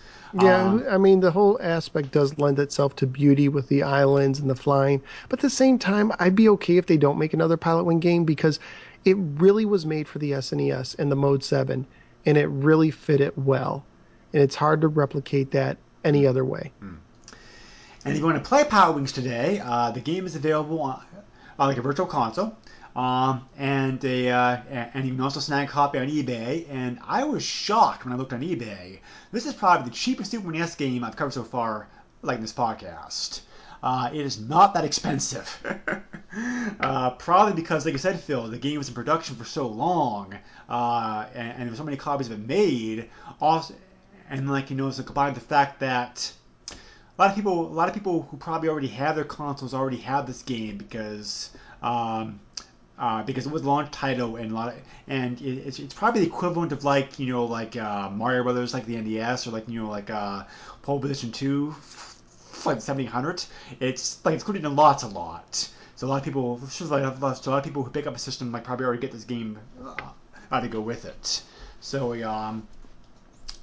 Yeah, 0.42 0.64
Um, 0.64 0.86
I 0.90 0.98
mean 0.98 1.20
the 1.22 1.32
whole 1.32 1.58
aspect 1.62 2.12
does 2.12 2.38
lend 2.40 2.60
itself 2.60 2.96
to 2.98 3.08
beauty 3.08 3.48
with 3.48 3.70
the 3.70 3.84
islands 3.84 4.40
and 4.40 4.50
the 4.50 4.56
flying, 4.56 5.02
but 5.30 5.40
at 5.40 5.44
the 5.44 5.50
same 5.50 5.78
time, 5.80 6.12
I'd 6.20 6.36
be 6.36 6.50
okay 6.50 6.78
if 6.78 6.88
they 6.88 6.98
don't 6.98 7.20
make 7.20 7.34
another 7.34 7.56
Pilot 7.56 7.86
Wing 7.86 8.00
game 8.00 8.26
because 8.26 8.60
it 9.06 9.16
really 9.18 9.66
was 9.66 9.86
made 9.86 10.08
for 10.08 10.20
the 10.20 10.32
SNES 10.32 10.98
and 11.00 11.12
the 11.12 11.16
Mode 11.16 11.44
Seven, 11.44 11.86
and 12.26 12.38
it 12.38 12.48
really 12.48 12.92
fit 12.92 13.22
it 13.22 13.38
well, 13.38 13.86
and 14.34 14.42
it's 14.42 14.56
hard 14.56 14.82
to 14.82 14.88
replicate 14.88 15.52
that 15.52 15.78
any 16.04 16.26
other 16.26 16.46
way. 16.46 16.72
And 18.06 18.14
if 18.14 18.20
you 18.20 18.26
want 18.26 18.42
to 18.42 18.48
play 18.48 18.64
Pilot 18.66 18.96
Wings 18.96 19.12
today, 19.12 19.62
uh, 19.64 19.92
the 19.92 20.02
game 20.02 20.26
is 20.26 20.36
available 20.36 20.82
on, 20.82 21.02
on 21.58 21.68
like 21.70 21.78
a 21.78 21.82
virtual 21.82 22.06
console, 22.06 22.58
um, 22.96 23.48
and 23.58 24.04
a 24.04 24.30
uh, 24.30 24.58
and 24.94 25.06
you 25.06 25.12
can 25.12 25.22
also 25.22 25.40
snag 25.40 25.70
a 25.70 25.72
copy 25.72 25.98
on 26.00 26.10
eBay. 26.10 26.68
And 26.70 27.00
I 27.08 27.24
was 27.24 27.44
shocked 27.44 28.06
when 28.06 28.14
I 28.14 28.18
looked 28.18 28.34
on 28.34 28.42
eBay. 28.42 29.00
This 29.32 29.46
is 29.46 29.54
probably 29.54 29.90
the 29.90 29.96
cheapest 29.96 30.32
Super 30.32 30.52
NES 30.52 30.76
game 30.76 31.04
I've 31.04 31.16
covered 31.16 31.34
so 31.34 31.44
far, 31.44 31.88
like 32.22 32.36
in 32.36 32.42
this 32.42 32.54
podcast. 32.54 33.42
Uh, 33.84 34.10
it 34.14 34.22
is 34.22 34.40
not 34.40 34.74
that 34.74 34.86
expensive. 34.86 35.62
uh, 36.80 37.10
probably 37.12 37.54
because, 37.54 37.86
like 37.86 37.94
I 37.94 37.98
said, 37.98 38.18
Phil, 38.18 38.48
the 38.48 38.58
game 38.58 38.78
was 38.78 38.88
in 38.88 38.96
production 38.96 39.36
for 39.36 39.44
so 39.44 39.68
long, 39.68 40.34
uh, 40.70 41.26
and, 41.36 41.52
and 41.52 41.62
there 41.64 41.70
were 41.70 41.76
so 41.76 41.84
many 41.84 41.98
copies 41.98 42.28
of 42.28 42.40
it 42.40 42.48
made. 42.48 43.10
Also, 43.42 43.74
and 44.30 44.50
like 44.50 44.70
you 44.70 44.78
know, 44.78 44.88
it's 44.88 45.02
combined 45.02 45.36
with 45.36 45.44
the 45.44 45.50
fact 45.50 45.82
that 45.82 46.32
a 46.72 47.22
lot 47.22 47.30
of 47.30 47.36
people, 47.36 47.68
a 47.68 47.74
lot 47.74 47.90
of 47.90 47.94
people 47.94 48.22
who 48.32 48.38
probably 48.38 48.70
already 48.70 48.88
have 48.88 49.18
their 49.18 49.26
consoles 49.26 49.74
already 49.74 49.98
have 49.98 50.26
this 50.28 50.42
game 50.44 50.78
because 50.78 51.50
um, 51.82 52.40
uh, 52.98 53.22
because 53.24 53.46
it 53.46 53.52
was 53.52 53.66
launch 53.66 53.92
title 53.92 54.38
and 54.38 54.52
a 54.52 54.56
lot 54.56 54.70
of, 54.70 54.76
and 55.08 55.42
it, 55.42 55.58
it's, 55.68 55.80
it's 55.80 55.94
probably 55.94 56.22
the 56.22 56.28
equivalent 56.28 56.72
of 56.72 56.86
like 56.86 57.20
you 57.20 57.28
know 57.28 57.44
like 57.44 57.76
uh, 57.76 58.10
Mario 58.10 58.44
Brothers 58.44 58.74
like 58.74 58.86
the 58.86 58.96
NES 58.96 59.46
or 59.46 59.52
like 59.52 59.68
you 59.68 59.82
know 59.82 59.90
like 59.90 60.10
uh, 60.10 60.44
Pole 60.84 61.02
Position 61.02 61.34
Two, 61.34 61.76
like 62.66 62.82
seventeen 62.82 63.12
hundred. 63.12 63.44
It's 63.80 64.24
like 64.26 64.36
it's 64.36 64.44
included 64.44 64.66
in 64.66 64.76
lots 64.76 65.04
a 65.04 65.08
lot. 65.08 65.70
So 65.96 66.08
a 66.08 66.10
lot 66.10 66.18
of 66.18 66.24
people, 66.24 66.60
so 66.68 66.86
a 66.86 66.90
lot 66.90 67.60
of 67.60 67.64
people 67.64 67.84
who 67.84 67.92
pick 67.92 68.08
up 68.08 68.16
a 68.16 68.20
system 68.20 68.52
like 68.52 68.64
probably 68.64 68.86
already 68.86 69.02
get 69.02 69.12
this 69.12 69.24
game 69.24 69.60
uh, 70.52 70.62
to 70.62 70.68
go 70.68 70.82
with 70.82 71.06
it. 71.06 71.44
So 71.82 72.14
um, 72.28 72.68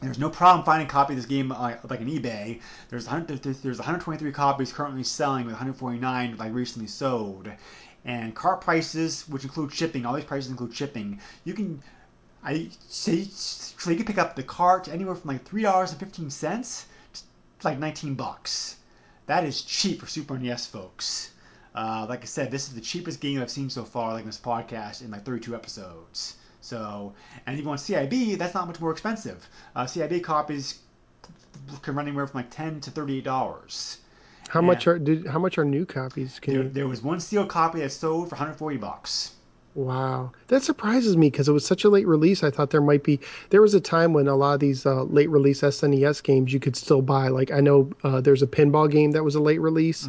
there's 0.01 0.19
no 0.19 0.31
problem 0.31 0.65
finding 0.65 0.87
a 0.87 0.91
copy 0.91 1.13
of 1.13 1.19
this 1.19 1.27
game 1.27 1.53
uh, 1.53 1.77
like 1.89 2.01
on 2.01 2.07
eBay. 2.07 2.61
There's 2.89 3.07
100, 3.07 3.43
there's 3.43 3.79
123 3.79 4.33
copies 4.33 4.73
currently 4.73 5.03
selling, 5.03 5.45
with 5.45 5.55
149 5.55 6.37
like 6.37 6.55
recently 6.55 6.89
sold. 6.89 7.49
And 8.05 8.35
cart 8.35 8.63
prices, 8.63 9.29
which 9.29 9.45
include 9.45 9.73
shipping, 9.73 10.07
all 10.07 10.15
these 10.15 10.25
prices 10.25 10.51
include 10.51 10.75
shipping. 10.75 11.21
You 11.45 11.53
can, 11.53 11.83
I 12.43 12.71
say, 12.89 13.25
so 13.25 13.91
you 13.91 13.97
can 13.97 14.07
pick 14.07 14.17
up 14.17 14.37
the 14.37 14.43
cart 14.43 14.89
anywhere 14.89 15.15
from 15.17 15.29
like 15.29 15.45
three 15.45 15.63
dollars 15.63 15.91
and 15.91 16.01
fifteen 16.01 16.31
cents 16.31 16.87
to 17.13 17.67
like 17.67 17.79
19 17.79 18.15
bucks. 18.15 18.77
That 19.31 19.45
is 19.45 19.63
cheap 19.63 20.01
for 20.01 20.09
Super 20.09 20.37
NES 20.37 20.67
folks. 20.67 21.31
Uh, 21.73 22.05
like 22.09 22.23
I 22.23 22.25
said, 22.25 22.51
this 22.51 22.67
is 22.67 22.75
the 22.75 22.81
cheapest 22.81 23.21
game 23.21 23.41
I've 23.41 23.49
seen 23.49 23.71
so 23.71 23.85
far, 23.85 24.13
like 24.15 24.23
in 24.23 24.27
this 24.27 24.41
podcast, 24.41 25.03
in 25.03 25.13
like 25.13 25.25
32 25.25 25.55
episodes. 25.55 26.35
So, 26.61 27.15
and 27.47 27.55
if 27.55 27.63
you 27.63 27.69
want 27.69 27.79
CIB, 27.79 28.37
that's 28.39 28.55
not 28.55 28.67
much 28.67 28.81
more 28.81 28.91
expensive. 28.91 29.49
Uh, 29.77 29.85
CIB 29.85 30.25
copies 30.25 30.81
can 31.83 31.95
run 31.95 32.09
anywhere 32.09 32.27
from 32.27 32.39
like 32.39 32.51
10 32.51 32.81
to 32.81 32.91
38 32.91 33.23
dollars. 33.23 33.99
How 34.49 34.61
much 34.61 34.89
are 34.89 34.99
did, 34.99 35.29
how 35.29 35.39
much 35.39 35.59
are 35.59 35.65
new 35.65 35.87
copies? 35.87 36.41
Can 36.41 36.53
There, 36.55 36.63
you? 36.65 36.69
there 36.69 36.89
was 36.89 37.01
one 37.01 37.21
sealed 37.21 37.49
copy 37.51 37.79
that 37.79 37.93
sold 37.93 38.31
for 38.31 38.35
140 38.35 38.79
bucks. 38.79 39.37
Wow, 39.75 40.33
that 40.49 40.63
surprises 40.65 41.17
me 41.17 41.31
because 41.31 41.49
it 41.49 41.53
was 41.53 41.65
such 41.65 41.85
a 41.85 41.89
late 41.89 42.07
release. 42.07 42.43
I 42.43 42.51
thought 42.51 42.71
there 42.71 42.81
might 42.81 43.05
be. 43.05 43.21
There 43.51 43.63
was 43.63 43.73
a 43.73 43.81
time 43.81 44.13
when 44.13 44.27
a 44.27 44.35
lot 44.35 44.55
of 44.55 44.61
these 44.61 44.85
uh, 44.85 45.05
late 45.05 45.31
release 45.31 45.61
SNES 45.61 46.23
games 46.25 46.53
you 46.53 46.59
could 46.59 46.75
still 46.77 47.03
buy. 47.03 47.29
Like 47.29 47.53
I 47.53 47.61
know 47.61 47.91
uh, 48.03 48.21
there's 48.21 48.43
a 48.43 48.49
pinball 48.49 48.91
game 48.91 49.13
that 49.13 49.23
was 49.23 49.37
a 49.37 49.41
late 49.41 49.61
release, 49.61 50.09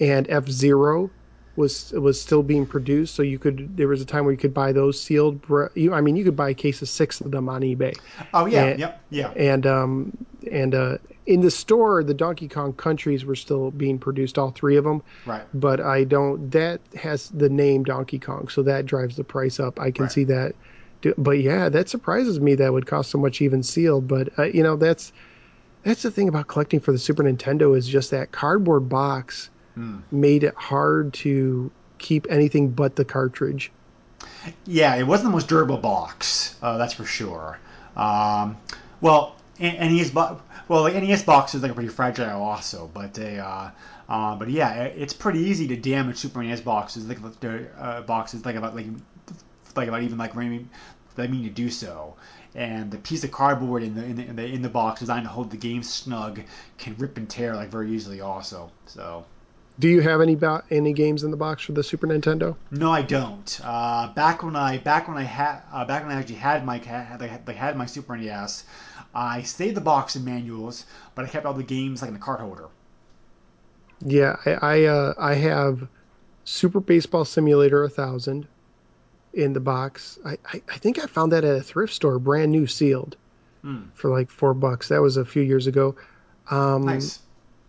and 0.00 0.26
F 0.30 0.48
Zero 0.48 1.10
was 1.56 1.92
was 1.92 2.18
still 2.20 2.42
being 2.42 2.64
produced. 2.64 3.14
So 3.14 3.22
you 3.22 3.38
could. 3.38 3.76
There 3.76 3.88
was 3.88 4.00
a 4.00 4.06
time 4.06 4.24
where 4.24 4.32
you 4.32 4.38
could 4.38 4.54
buy 4.54 4.72
those 4.72 5.00
sealed. 5.00 5.44
You, 5.74 5.92
I 5.92 6.00
mean, 6.00 6.16
you 6.16 6.24
could 6.24 6.36
buy 6.36 6.48
a 6.50 6.54
case 6.54 6.80
of 6.80 6.88
six 6.88 7.20
of 7.20 7.30
them 7.30 7.50
on 7.50 7.60
eBay. 7.60 7.98
Oh 8.32 8.46
yeah, 8.46 8.64
And- 8.64 8.80
yep, 8.80 9.02
yeah. 9.10 9.30
And 9.36 9.66
um 9.66 10.16
and 10.50 10.74
uh, 10.74 10.98
in 11.26 11.40
the 11.40 11.50
store, 11.50 12.02
the 12.04 12.14
Donkey 12.14 12.48
Kong 12.48 12.72
countries 12.74 13.24
were 13.24 13.34
still 13.34 13.70
being 13.72 13.98
produced, 13.98 14.38
all 14.38 14.50
three 14.50 14.76
of 14.76 14.84
them. 14.84 15.02
Right. 15.26 15.42
But 15.54 15.80
I 15.80 16.04
don't. 16.04 16.50
That 16.50 16.80
has 16.94 17.28
the 17.30 17.48
name 17.48 17.84
Donkey 17.84 18.18
Kong, 18.18 18.48
so 18.48 18.62
that 18.62 18.86
drives 18.86 19.16
the 19.16 19.24
price 19.24 19.58
up. 19.60 19.80
I 19.80 19.90
can 19.90 20.04
Right. 20.04 20.12
see 20.12 20.24
that. 20.24 20.54
But 21.18 21.38
yeah, 21.40 21.68
that 21.68 21.88
surprises 21.88 22.40
me 22.40 22.54
that 22.56 22.72
would 22.72 22.86
cost 22.86 23.10
so 23.10 23.18
much 23.18 23.40
even 23.40 23.62
sealed. 23.62 24.08
But 24.08 24.36
uh, 24.38 24.44
you 24.44 24.62
know, 24.62 24.76
that's 24.76 25.12
that's 25.84 26.02
the 26.02 26.10
thing 26.10 26.28
about 26.28 26.48
collecting 26.48 26.80
for 26.80 26.90
the 26.92 26.98
Super 26.98 27.22
Nintendo 27.22 27.76
is 27.76 27.86
just 27.86 28.10
that 28.10 28.32
cardboard 28.32 28.88
box 28.88 29.50
made 30.10 30.42
it 30.42 30.54
hard 30.54 31.12
to 31.12 31.70
keep 31.98 32.26
anything 32.30 32.70
but 32.70 32.96
the 32.96 33.04
cartridge. 33.04 33.70
Yeah, 34.64 34.94
it 34.96 35.06
wasn't 35.06 35.28
the 35.28 35.32
most 35.32 35.48
durable 35.48 35.76
box. 35.76 36.56
Uh, 36.62 36.78
that's 36.78 36.94
for 36.94 37.04
sure. 37.04 37.58
Um, 37.94 38.56
well, 39.02 39.35
NES 39.58 40.10
bo- 40.10 40.40
well, 40.68 40.82
like 40.82 40.94
NES 40.94 41.22
boxes 41.22 41.62
like 41.62 41.70
are 41.70 41.74
pretty 41.74 41.88
fragile 41.88 42.42
also, 42.42 42.90
but 42.92 43.14
they 43.14 43.38
uh, 43.38 43.70
uh, 44.08 44.36
but 44.36 44.48
yeah, 44.48 44.84
it's 44.84 45.12
pretty 45.12 45.40
easy 45.40 45.66
to 45.68 45.76
damage 45.76 46.16
Super 46.16 46.42
NES 46.42 46.60
boxes 46.60 47.06
like 47.06 47.18
the 47.40 47.68
uh, 47.78 48.02
boxes 48.02 48.44
like 48.44 48.56
about 48.56 48.74
like 48.74 48.86
like 49.74 49.88
about 49.88 50.02
even 50.02 50.18
like 50.18 50.36
maybe 50.36 50.66
they 51.16 51.26
mean 51.26 51.44
to 51.44 51.50
do 51.50 51.70
so. 51.70 52.14
And 52.54 52.90
the 52.90 52.98
piece 52.98 53.22
of 53.22 53.30
cardboard 53.30 53.82
in 53.82 53.94
the, 53.94 54.04
in 54.04 54.16
the 54.16 54.26
in 54.26 54.36
the 54.36 54.44
in 54.46 54.62
the 54.62 54.68
box 54.68 55.00
designed 55.00 55.24
to 55.24 55.30
hold 55.30 55.50
the 55.50 55.56
game 55.56 55.82
snug 55.82 56.40
can 56.78 56.94
rip 56.98 57.16
and 57.16 57.28
tear 57.28 57.54
like 57.54 57.68
very 57.68 57.90
easily 57.92 58.20
also. 58.20 58.70
So. 58.86 59.24
Do 59.78 59.88
you 59.88 60.00
have 60.00 60.22
any 60.22 60.36
bo- 60.36 60.62
any 60.70 60.94
games 60.94 61.22
in 61.22 61.30
the 61.30 61.36
box 61.36 61.62
for 61.62 61.72
the 61.72 61.82
Super 61.82 62.06
Nintendo? 62.06 62.56
No, 62.70 62.90
I 62.90 63.02
don't. 63.02 63.60
Uh, 63.62 64.10
back 64.14 64.42
when 64.42 64.56
I 64.56 64.78
back 64.78 65.06
when 65.06 65.18
I 65.18 65.22
had 65.22 65.60
uh, 65.70 65.84
back 65.84 66.02
when 66.02 66.16
I 66.16 66.18
actually 66.18 66.36
had 66.36 66.64
my 66.64 66.78
had, 66.78 67.20
like, 67.46 67.56
had 67.56 67.76
my 67.76 67.84
Super 67.84 68.16
NES, 68.16 68.64
I 69.16 69.42
saved 69.42 69.76
the 69.76 69.80
box 69.80 70.14
and 70.16 70.24
manuals, 70.24 70.84
but 71.14 71.24
I 71.24 71.28
kept 71.28 71.46
all 71.46 71.54
the 71.54 71.62
games 71.62 72.02
like 72.02 72.10
in 72.10 72.16
a 72.16 72.20
card 72.20 72.40
holder. 72.40 72.68
Yeah, 74.04 74.36
I 74.44 74.50
I, 74.52 74.84
uh, 74.84 75.14
I 75.18 75.34
have 75.34 75.88
Super 76.44 76.80
Baseball 76.80 77.24
Simulator 77.24 77.80
1000 77.82 78.46
in 79.32 79.52
the 79.52 79.60
box. 79.60 80.18
I, 80.24 80.32
I, 80.52 80.62
I 80.68 80.78
think 80.78 80.98
I 80.98 81.06
found 81.06 81.32
that 81.32 81.44
at 81.44 81.56
a 81.56 81.62
thrift 81.62 81.94
store, 81.94 82.18
brand 82.18 82.52
new, 82.52 82.66
sealed, 82.66 83.16
Hmm. 83.62 83.84
for 83.94 84.10
like 84.10 84.30
four 84.30 84.54
bucks. 84.54 84.88
That 84.88 85.00
was 85.02 85.16
a 85.16 85.24
few 85.24 85.42
years 85.42 85.66
ago. 85.66 85.96
Um, 86.50 86.84
Nice. 86.84 87.20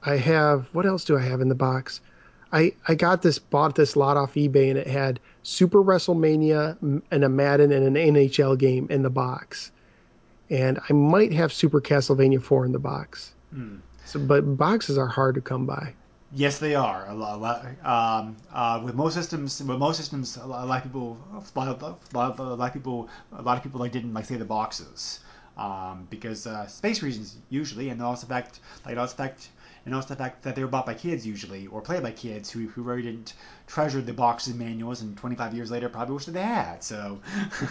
I 0.03 0.17
have 0.17 0.67
what 0.73 0.85
else 0.85 1.05
do 1.05 1.17
I 1.17 1.21
have 1.21 1.41
in 1.41 1.49
the 1.49 1.55
box? 1.55 2.01
I 2.51 2.73
I 2.87 2.95
got 2.95 3.21
this 3.21 3.39
bought 3.39 3.75
this 3.75 3.95
lot 3.95 4.15
off 4.17 4.35
eBay 4.35 4.69
and 4.69 4.77
it 4.77 4.87
had 4.87 5.19
Super 5.43 5.81
WrestleMania 5.81 7.01
and 7.09 7.23
a 7.23 7.29
Madden 7.29 7.71
and 7.71 7.85
an 7.87 7.95
NHL 7.95 8.57
game 8.57 8.87
in 8.89 9.01
the 9.01 9.09
box, 9.09 9.71
and 10.49 10.79
I 10.89 10.93
might 10.93 11.33
have 11.33 11.51
Super 11.51 11.81
Castlevania 11.81 12.41
four 12.41 12.65
in 12.65 12.71
the 12.71 12.79
box. 12.79 13.33
So, 14.05 14.19
but 14.19 14.57
boxes 14.57 14.97
are 14.97 15.07
hard 15.07 15.35
to 15.35 15.41
come 15.41 15.65
by. 15.65 15.93
Yes, 16.33 16.59
they 16.59 16.75
are. 16.75 17.07
A 17.09 17.13
lot, 17.13 17.35
a 17.35 17.41
lot, 17.41 17.65
um, 17.85 18.35
uh, 18.53 18.81
with 18.83 18.95
most 18.95 19.13
systems, 19.13 19.61
with 19.63 19.77
most 19.77 19.97
systems, 19.97 20.37
a 20.37 20.45
lot, 20.45 20.63
a 20.63 20.67
lot 20.67 20.77
of 20.77 20.83
people, 20.83 21.17
a 21.33 21.59
lot 21.59 21.67
of, 21.69 21.81
a 21.81 22.17
lot 22.17 22.31
of, 22.31 22.39
a 22.39 22.55
lot 22.55 22.67
of 22.67 22.73
people, 22.73 23.09
a 23.31 23.41
lot 23.41 23.57
of 23.57 23.63
people 23.63 23.79
like 23.79 23.91
didn't 23.91 24.13
like 24.13 24.25
say 24.25 24.35
the 24.35 24.45
boxes, 24.45 25.21
um, 25.57 26.05
because 26.09 26.45
uh, 26.45 26.67
space 26.67 27.01
reasons 27.01 27.37
usually, 27.49 27.89
and 27.89 28.01
also 28.01 28.27
fact, 28.27 28.59
like 28.85 28.97
also 28.97 29.15
fact, 29.15 29.49
and 29.87 29.95
also 29.95 30.09
the 30.09 30.15
fact 30.17 30.43
that 30.43 30.53
they 30.55 30.61
were 30.61 30.67
bought 30.69 30.85
by 30.85 30.93
kids 30.93 31.25
usually, 31.25 31.65
or 31.67 31.81
played 31.81 32.03
by 32.03 32.11
kids 32.11 32.51
who 32.51 32.67
who 32.67 32.83
really 32.83 33.01
didn't 33.01 33.33
treasure 33.65 34.01
the 34.01 34.13
boxes 34.13 34.49
and 34.53 34.59
manuals, 34.59 35.01
and 35.01 35.17
25 35.17 35.53
years 35.55 35.71
later 35.71 35.87
probably 35.89 36.13
wish 36.15 36.25
that 36.25 36.33
they 36.33 36.41
had. 36.43 36.83
So, 36.83 37.19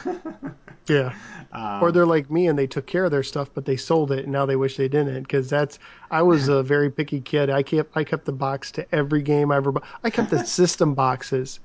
Yeah. 0.88 1.14
um, 1.52 1.82
or 1.82 1.92
they're 1.92 2.06
like 2.06 2.30
me 2.30 2.46
and 2.46 2.58
they 2.58 2.66
took 2.66 2.86
care 2.86 3.04
of 3.04 3.10
their 3.10 3.22
stuff, 3.22 3.50
but 3.52 3.64
they 3.64 3.76
sold 3.76 4.12
it 4.12 4.20
and 4.24 4.32
now 4.32 4.46
they 4.46 4.56
wish 4.56 4.76
they 4.76 4.88
didn't. 4.88 5.22
Because 5.22 5.50
that's 5.50 5.78
I 6.10 6.22
was 6.22 6.48
a 6.48 6.62
very 6.74 6.90
picky 6.90 7.20
kid. 7.20 7.50
I 7.50 7.62
kept 7.62 7.96
I 7.96 8.04
kept 8.04 8.24
the 8.24 8.32
box 8.32 8.70
to 8.72 8.94
every 8.94 9.22
game 9.22 9.50
I 9.52 9.56
ever. 9.56 9.72
bought. 9.72 9.84
I 10.02 10.10
kept 10.10 10.30
the 10.30 10.44
system 10.58 10.94
boxes. 10.94 11.60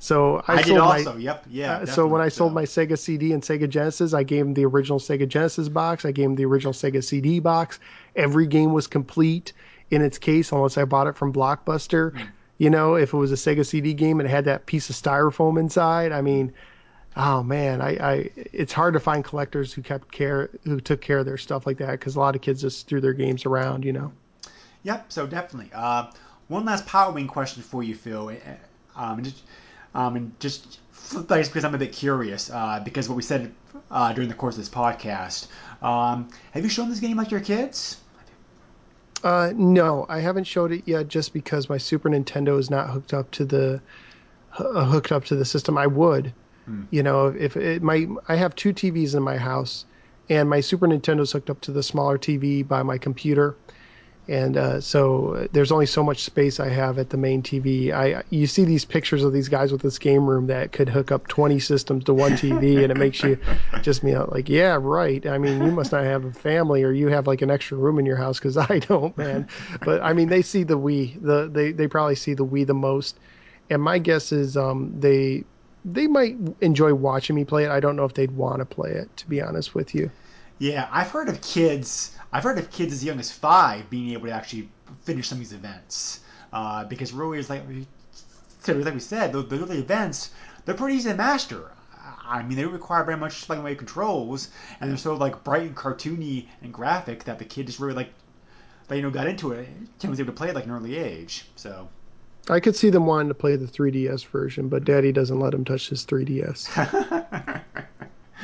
So 0.00 0.44
I, 0.46 0.54
I, 0.54 0.56
did 0.58 0.66
sold 0.66 0.78
my- 0.78 0.84
also. 0.98 1.16
yep. 1.16 1.44
Yeah. 1.50 1.72
Uh, 1.78 1.86
so 1.86 2.06
when 2.06 2.20
I 2.20 2.26
definitely. 2.26 2.30
sold 2.36 2.54
my 2.54 2.62
Sega 2.64 2.96
CD 2.98 3.32
and 3.32 3.42
Sega 3.42 3.68
Genesis, 3.68 4.14
I 4.14 4.22
gave 4.22 4.44
him 4.46 4.54
the 4.54 4.64
original 4.64 5.00
Sega 5.00 5.26
Genesis 5.26 5.68
box. 5.68 6.04
I 6.04 6.12
gave 6.12 6.26
him 6.26 6.36
the 6.36 6.44
original 6.44 6.72
Sega 6.72 7.02
CD 7.02 7.40
box. 7.40 7.80
Every 8.14 8.46
game 8.46 8.72
was 8.72 8.86
complete 8.86 9.52
in 9.90 10.02
its 10.02 10.18
case, 10.18 10.52
unless 10.52 10.78
I 10.78 10.84
bought 10.84 11.06
it 11.06 11.16
from 11.16 11.32
Blockbuster. 11.32 12.12
Hmm. 12.16 12.24
You 12.58 12.70
know, 12.70 12.96
if 12.96 13.12
it 13.12 13.16
was 13.16 13.30
a 13.30 13.36
Sega 13.36 13.64
CD 13.64 13.94
game 13.94 14.18
and 14.20 14.28
it 14.28 14.32
had 14.32 14.46
that 14.46 14.66
piece 14.66 14.90
of 14.90 14.96
styrofoam 14.96 15.60
inside, 15.60 16.10
I 16.10 16.22
mean, 16.22 16.52
oh 17.16 17.42
man, 17.42 17.80
I, 17.80 17.90
I 17.96 18.30
it's 18.34 18.72
hard 18.72 18.94
to 18.94 19.00
find 19.00 19.24
collectors 19.24 19.72
who 19.72 19.82
kept 19.82 20.10
care, 20.10 20.50
who 20.64 20.80
took 20.80 21.00
care 21.00 21.18
of 21.18 21.26
their 21.26 21.38
stuff 21.38 21.66
like 21.66 21.78
that 21.78 21.92
because 21.92 22.16
a 22.16 22.20
lot 22.20 22.34
of 22.34 22.42
kids 22.42 22.60
just 22.60 22.88
threw 22.88 23.00
their 23.00 23.12
games 23.12 23.46
around. 23.46 23.84
You 23.84 23.92
know. 23.92 24.12
Yep. 24.82 25.12
So 25.12 25.26
definitely. 25.26 25.70
Uh, 25.72 26.10
one 26.48 26.64
last 26.64 26.86
Pilot 26.86 27.14
Wing 27.14 27.28
question 27.28 27.62
for 27.62 27.82
you, 27.82 27.94
Phil. 27.94 28.28
Uh, 28.28 28.54
Um, 28.96 29.18
and 29.18 29.24
just, 29.24 29.42
um, 29.94 30.16
and 30.16 30.40
just 30.40 30.78
because 31.28 31.64
I'm 31.64 31.74
a 31.74 31.78
bit 31.78 31.92
curious, 31.92 32.50
uh, 32.50 32.80
because 32.84 33.08
what 33.08 33.14
we 33.14 33.22
said 33.22 33.52
uh, 33.90 34.12
during 34.12 34.28
the 34.28 34.34
course 34.34 34.56
of 34.56 34.60
this 34.60 34.68
podcast. 34.68 35.46
Um, 35.82 36.28
have 36.52 36.64
you 36.64 36.68
shown 36.68 36.90
this 36.90 37.00
game 37.00 37.16
like 37.16 37.30
your 37.30 37.40
kids? 37.40 37.98
Uh, 39.24 39.52
no, 39.56 40.06
I 40.08 40.20
haven't 40.20 40.44
showed 40.44 40.72
it 40.72 40.82
yet, 40.86 41.08
just 41.08 41.32
because 41.32 41.68
my 41.68 41.78
Super 41.78 42.08
Nintendo 42.08 42.58
is 42.58 42.70
not 42.70 42.90
hooked 42.90 43.12
up 43.12 43.30
to 43.32 43.44
the 43.44 43.80
uh, 44.58 44.84
hooked 44.84 45.12
up 45.12 45.24
to 45.26 45.36
the 45.36 45.44
system. 45.44 45.76
I 45.76 45.86
would, 45.86 46.32
you 46.90 47.02
know, 47.02 47.26
if 47.28 47.56
it 47.56 47.82
my 47.82 48.06
I 48.28 48.36
have 48.36 48.54
two 48.54 48.72
TVs 48.72 49.14
in 49.14 49.22
my 49.22 49.36
house, 49.36 49.84
and 50.28 50.48
my 50.48 50.60
Super 50.60 50.86
Nintendo's 50.86 51.32
hooked 51.32 51.50
up 51.50 51.60
to 51.62 51.72
the 51.72 51.82
smaller 51.82 52.18
TV 52.18 52.66
by 52.66 52.82
my 52.82 52.98
computer, 52.98 53.56
and 54.28 54.58
uh, 54.58 54.80
so 54.80 55.34
uh, 55.34 55.46
there's 55.52 55.72
only 55.72 55.86
so 55.86 56.04
much 56.04 56.22
space 56.22 56.60
I 56.60 56.68
have 56.68 56.98
at 56.98 57.08
the 57.08 57.16
main 57.16 57.42
TV. 57.42 57.92
I 57.92 58.22
you 58.28 58.46
see 58.46 58.64
these 58.64 58.84
pictures 58.84 59.24
of 59.24 59.32
these 59.32 59.48
guys 59.48 59.72
with 59.72 59.80
this 59.80 59.98
game 59.98 60.28
room 60.28 60.48
that 60.48 60.72
could 60.72 60.88
hook 60.88 61.10
up 61.10 61.28
20 61.28 61.58
systems 61.58 62.04
to 62.04 62.14
one 62.14 62.32
TV, 62.32 62.78
and 62.82 62.92
it 62.92 62.96
makes 62.96 63.22
you 63.22 63.38
just 63.82 64.04
me 64.04 64.14
out 64.14 64.30
like, 64.30 64.48
yeah, 64.50 64.78
right. 64.78 65.26
I 65.26 65.38
mean, 65.38 65.64
you 65.64 65.72
must 65.72 65.92
not 65.92 66.04
have 66.04 66.26
a 66.26 66.32
family, 66.32 66.82
or 66.82 66.92
you 66.92 67.08
have 67.08 67.26
like 67.26 67.40
an 67.40 67.50
extra 67.50 67.78
room 67.78 67.98
in 67.98 68.04
your 68.04 68.16
house 68.16 68.38
because 68.38 68.58
I 68.58 68.80
don't, 68.80 69.16
man. 69.16 69.48
But 69.82 70.02
I 70.02 70.12
mean, 70.12 70.28
they 70.28 70.42
see 70.42 70.62
the 70.62 70.78
Wii. 70.78 71.22
The 71.22 71.48
they 71.50 71.72
they 71.72 71.88
probably 71.88 72.16
see 72.16 72.34
the 72.34 72.46
Wii 72.46 72.66
the 72.66 72.74
most, 72.74 73.18
and 73.70 73.82
my 73.82 73.98
guess 73.98 74.30
is 74.30 74.58
um 74.58 74.92
they 75.00 75.44
they 75.86 76.06
might 76.06 76.36
enjoy 76.60 76.92
watching 76.92 77.34
me 77.34 77.46
play 77.46 77.64
it. 77.64 77.70
I 77.70 77.80
don't 77.80 77.96
know 77.96 78.04
if 78.04 78.12
they'd 78.12 78.32
want 78.32 78.58
to 78.58 78.66
play 78.66 78.90
it, 78.90 79.16
to 79.16 79.28
be 79.28 79.40
honest 79.40 79.74
with 79.74 79.94
you. 79.94 80.10
Yeah, 80.58 80.88
I've 80.90 81.10
heard 81.10 81.28
of 81.28 81.40
kids. 81.40 82.16
I've 82.32 82.42
heard 82.42 82.58
of 82.58 82.70
kids 82.70 82.92
as 82.92 83.04
young 83.04 83.18
as 83.18 83.30
five 83.30 83.88
being 83.90 84.10
able 84.12 84.26
to 84.26 84.32
actually 84.32 84.68
finish 85.02 85.28
some 85.28 85.36
of 85.36 85.40
these 85.40 85.52
events. 85.52 86.20
Uh, 86.52 86.84
because 86.84 87.12
really, 87.12 87.38
it's 87.38 87.50
like 87.50 87.66
we 87.68 87.86
like 88.66 88.94
we 88.94 89.00
said, 89.00 89.32
the, 89.32 89.42
the 89.42 89.56
early 89.56 89.78
events 89.78 90.30
they're 90.68 90.74
pretty 90.74 90.96
easy 90.96 91.08
to 91.08 91.16
master. 91.16 91.70
I 92.26 92.42
mean, 92.42 92.56
they 92.56 92.62
don't 92.62 92.74
require 92.74 93.02
very 93.02 93.16
much 93.16 93.48
and 93.48 93.62
play 93.62 93.74
controls, 93.74 94.50
and 94.80 94.90
they're 94.90 94.98
so 94.98 95.14
like 95.14 95.42
bright 95.42 95.62
and 95.62 95.74
cartoony 95.74 96.46
and 96.60 96.74
graphic 96.74 97.24
that 97.24 97.38
the 97.38 97.46
kid 97.46 97.66
just 97.66 97.80
really 97.80 97.94
like, 97.94 98.10
they 98.88 98.96
you 98.96 99.02
know, 99.02 99.10
got 99.10 99.26
into 99.26 99.52
it 99.52 99.66
and 100.02 100.10
was 100.10 100.20
able 100.20 100.32
to 100.32 100.36
play 100.36 100.50
it 100.50 100.54
like 100.54 100.66
an 100.66 100.70
early 100.70 100.98
age. 100.98 101.46
So. 101.56 101.88
I 102.50 102.60
could 102.60 102.76
see 102.76 102.90
them 102.90 103.06
wanting 103.06 103.28
to 103.28 103.34
play 103.34 103.56
the 103.56 103.66
3DS 103.66 104.26
version, 104.26 104.68
but 104.68 104.84
Daddy 104.84 105.10
doesn't 105.10 105.40
let 105.40 105.54
him 105.54 105.64
touch 105.64 105.88
his 105.88 106.04
3DS. 106.04 107.57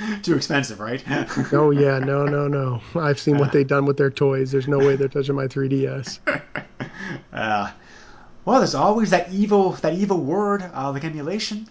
Too 0.22 0.36
expensive, 0.36 0.81
right? 0.81 1.02
oh 1.52 1.70
yeah, 1.70 1.98
no, 1.98 2.24
no, 2.24 2.48
no. 2.48 2.81
I've 2.94 3.18
seen 3.18 3.39
what 3.39 3.52
they've 3.52 3.66
done 3.66 3.85
with 3.85 3.97
their 3.97 4.10
toys. 4.10 4.52
There's 4.52 4.68
no 4.68 4.78
way 4.78 4.97
they're 4.97 5.09
touching 5.09 5.35
my 5.35 5.47
3DS. 5.47 6.20
Uh, 7.32 7.70
well, 8.44 8.60
there's 8.60 8.74
always 8.74 9.10
that 9.10 9.31
evil, 9.32 9.72
that 9.72 9.94
evil 9.94 10.18
word, 10.20 10.62
uh, 10.74 10.90
like 10.93 11.05
emulation. 11.05 11.68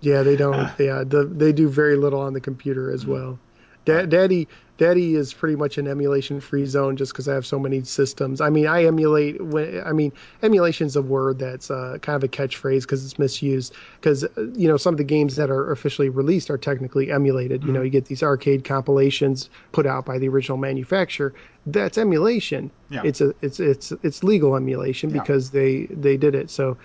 Yeah, 0.00 0.22
they 0.22 0.36
don't. 0.36 0.70
Yeah, 0.78 1.04
the, 1.04 1.24
they 1.24 1.52
do 1.52 1.68
very 1.68 1.96
little 1.96 2.20
on 2.20 2.32
the 2.32 2.40
computer 2.40 2.90
as 2.92 3.04
well. 3.06 3.38
Da- 3.86 4.04
Daddy, 4.04 4.46
Daddy 4.76 5.14
is 5.14 5.32
pretty 5.32 5.56
much 5.56 5.78
an 5.78 5.86
emulation-free 5.88 6.66
zone 6.66 6.96
just 6.98 7.12
because 7.12 7.28
I 7.28 7.34
have 7.34 7.46
so 7.46 7.58
many 7.58 7.82
systems. 7.84 8.42
I 8.42 8.50
mean, 8.50 8.66
I 8.66 8.84
emulate. 8.84 9.42
When, 9.42 9.82
I 9.86 9.92
mean, 9.92 10.12
emulation 10.42 10.86
is 10.86 10.96
a 10.96 11.00
word 11.00 11.38
that's 11.38 11.70
uh, 11.70 11.96
kind 12.02 12.16
of 12.16 12.22
a 12.24 12.28
catchphrase 12.28 12.82
because 12.82 13.02
it's 13.06 13.18
misused. 13.18 13.72
Because 13.98 14.24
uh, 14.24 14.28
you 14.54 14.68
know, 14.68 14.76
some 14.76 14.92
of 14.92 14.98
the 14.98 15.04
games 15.04 15.36
that 15.36 15.48
are 15.48 15.72
officially 15.72 16.10
released 16.10 16.50
are 16.50 16.58
technically 16.58 17.10
emulated. 17.10 17.64
You 17.64 17.72
know, 17.72 17.80
you 17.80 17.88
get 17.88 18.04
these 18.04 18.22
arcade 18.22 18.64
compilations 18.64 19.48
put 19.72 19.86
out 19.86 20.04
by 20.04 20.18
the 20.18 20.28
original 20.28 20.58
manufacturer. 20.58 21.32
That's 21.64 21.96
emulation. 21.96 22.70
Yeah. 22.90 23.00
It's 23.02 23.22
a 23.22 23.32
it's 23.40 23.58
it's 23.60 23.92
it's 24.02 24.22
legal 24.22 24.56
emulation 24.56 25.08
Yeah. 25.08 25.22
because 25.22 25.52
they 25.52 25.86
they 25.86 26.18
did 26.18 26.34
it. 26.34 26.50
So, 26.50 26.76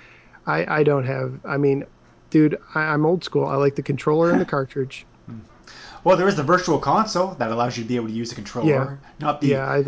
I 0.48 0.80
I 0.80 0.84
don't 0.84 1.06
have. 1.06 1.40
I 1.44 1.58
mean, 1.58 1.84
dude, 2.30 2.58
I, 2.74 2.84
I'm 2.94 3.06
old 3.06 3.26
school. 3.26 3.46
I 3.46 3.56
like 3.56 3.76
the 3.76 3.84
controller 3.84 4.32
and 4.32 4.40
the 4.40 4.46
cartridge. 4.46 5.06
Well, 6.04 6.18
there 6.18 6.28
is 6.28 6.36
the 6.36 6.44
virtual 6.44 6.80
console 6.80 7.36
that 7.36 7.52
allows 7.52 7.78
you 7.78 7.84
to 7.84 7.88
be 7.88 7.96
able 7.96 8.08
to 8.08 8.14
use 8.14 8.30
the 8.30 8.36
controller, 8.36 8.68
Yeah. 8.68 9.10
not 9.20 9.42
the 9.42 9.48
Yeah, 9.48 9.66
I, 9.70 9.84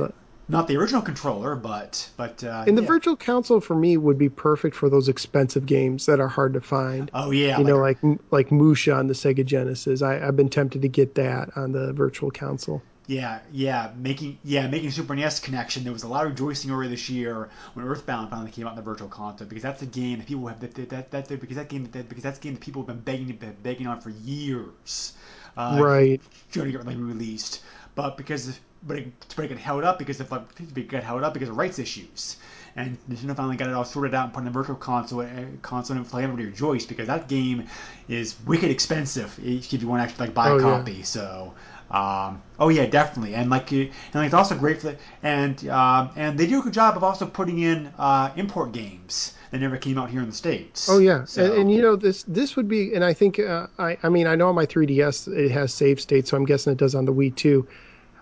not 0.48 0.68
the 0.68 0.76
original 0.78 1.02
controller, 1.02 1.56
but 1.56 2.10
but 2.18 2.44
uh, 2.44 2.66
and 2.68 2.78
the 2.78 2.82
yeah. 2.82 2.88
virtual 2.88 3.16
console 3.16 3.62
for 3.62 3.76
me 3.76 3.98
would 3.98 4.18
be 4.18 4.30
perfect 4.30 4.76
for 4.76 4.90
those 4.90 5.08
expensive 5.10 5.66
games 5.66 6.06
that 6.06 6.20
are 6.20 6.28
hard 6.28 6.54
to 6.54 6.62
find. 6.62 7.10
Oh 7.14 7.32
yeah, 7.32 7.58
you 7.58 7.64
know, 7.64 7.78
like 7.78 8.00
like 8.32 8.52
Musha 8.52 8.94
on 8.94 9.08
the 9.08 9.14
Sega 9.14 9.46
Genesis. 9.46 10.02
I, 10.02 10.20
I've 10.26 10.36
been 10.36 10.50
tempted 10.50 10.82
to 10.82 10.90
get 10.90 11.16
that 11.16 11.50
on 11.56 11.72
the 11.72 11.94
virtual 11.94 12.30
console. 12.32 12.84
yeah, 13.08 13.40
yeah, 13.52 13.92
making 13.98 14.40
yeah 14.44 14.68
making 14.68 14.92
Super 14.92 15.16
NES 15.16 15.40
connection. 15.42 15.84
There 15.84 15.92
was 15.92 16.04
a 16.04 16.08
lot 16.08 16.26
of 16.26 16.32
rejoicing 16.32 16.72
earlier 16.72 16.90
this 16.90 17.10
year 17.10 17.50
when 17.74 17.86
Earthbound 17.86 18.30
finally 18.30 18.52
came 18.52 18.66
out 18.66 18.72
in 18.72 18.76
the 18.78 18.82
virtual 18.82 19.10
console 19.10 19.48
because 19.48 19.64
that's 19.64 19.82
a 19.82 19.86
game 19.86 20.20
that 20.20 20.28
people 20.28 20.48
have 20.48 20.60
that 20.62 20.74
that, 20.76 21.12
that, 21.12 21.28
that 21.28 21.42
because 21.42 21.58
that 21.58 21.68
game 21.70 21.90
that, 21.92 22.08
because 22.08 22.24
that's 22.24 22.40
a 22.40 22.42
game 22.42 22.54
that 22.54 22.62
people 22.62 22.82
have 22.82 22.88
been 22.88 23.00
begging 23.02 23.56
begging 23.62 23.88
on 23.88 24.00
for 24.00 24.10
years. 24.10 25.14
Uh, 25.58 25.84
right. 25.84 26.22
trying 26.52 26.68
to 26.68 26.72
get 26.72 26.86
like 26.86 26.98
released, 26.98 27.62
but 27.96 28.18
because 28.18 28.60
but 28.86 28.98
it, 28.98 29.08
but 29.36 29.46
it 29.46 29.50
got 29.50 29.58
held 29.58 29.84
up 29.84 29.98
because 30.00 30.20
of 30.20 30.32
like 30.32 30.44
it 30.60 30.88
got 30.90 31.04
held 31.04 31.24
up 31.24 31.34
because 31.34 31.50
of 31.50 31.58
rights 31.58 31.80
issues. 31.80 32.38
And 32.76 32.98
Nintendo 33.08 33.36
finally 33.36 33.56
got 33.56 33.70
it 33.70 33.74
all 33.76 33.86
sorted 33.86 34.16
out 34.16 34.26
and 34.26 34.34
put 34.34 34.42
in 34.42 34.48
a 34.48 34.52
virtual 34.52 34.76
console, 34.76 35.22
uh, 35.22 35.28
console 35.62 35.96
and 35.98 36.08
for 36.08 36.20
everybody 36.20 36.46
to 36.46 36.50
rejoice 36.50 36.86
because 36.86 37.08
that 37.08 37.28
game 37.28 37.68
is 38.08 38.36
wicked 38.46 38.72
expensive 38.72 39.38
if 39.44 39.72
you 39.72 39.88
want 39.88 40.00
to 40.02 40.04
actually 40.10 40.28
like 40.28 40.36
buy 40.36 40.50
Oh, 40.50 40.58
a 40.58 40.60
yeah. 40.60 40.62
copy. 40.62 41.04
So, 41.04 41.54
um, 41.92 42.42
oh 42.60 42.70
yeah, 42.70 42.86
definitely. 42.88 43.36
And 43.36 43.50
like, 43.50 43.72
and 43.72 43.92
like, 44.16 44.26
it's 44.26 44.34
also 44.34 44.56
great 44.58 44.82
for 44.82 44.88
the, 44.92 44.98
and 45.22 45.68
um, 45.70 46.10
and 46.16 46.38
they 46.38 46.48
do 46.48 46.60
a 46.60 46.64
good 46.64 46.74
job 46.74 46.98
of 46.98 47.04
also 47.04 47.26
putting 47.28 47.60
in 47.60 47.94
uh, 47.98 48.32
import 48.36 48.72
games 48.72 49.34
that 49.54 49.60
never 49.60 49.78
came 49.78 50.00
out 50.00 50.10
here 50.10 50.20
in 50.20 50.26
the 50.30 50.36
states. 50.36 50.90
Oh 50.90 50.98
yeah, 50.98 51.26
So- 51.26 51.46
and, 51.46 51.54
and 51.54 51.72
you 51.72 51.80
know 51.82 51.96
this 51.96 52.24
this 52.24 52.56
would 52.56 52.68
be, 52.68 52.94
and 52.96 53.04
I 53.04 53.14
think 53.14 53.38
uh, 53.40 53.68
I 53.78 53.98
I 54.02 54.10
mean 54.10 54.26
I 54.26 54.34
know 54.36 54.50
on 54.50 54.56
my 54.56 54.66
3DS 54.66 55.28
it 55.32 55.52
has 55.52 55.72
save 55.72 56.02
states, 56.02 56.32
so 56.32 56.38
I'm 56.38 56.46
guessing 56.46 56.74
it 56.74 56.80
does 56.80 56.96
on 56.96 57.06
the 57.06 57.14
Wii 57.14 57.36
too. 57.36 57.68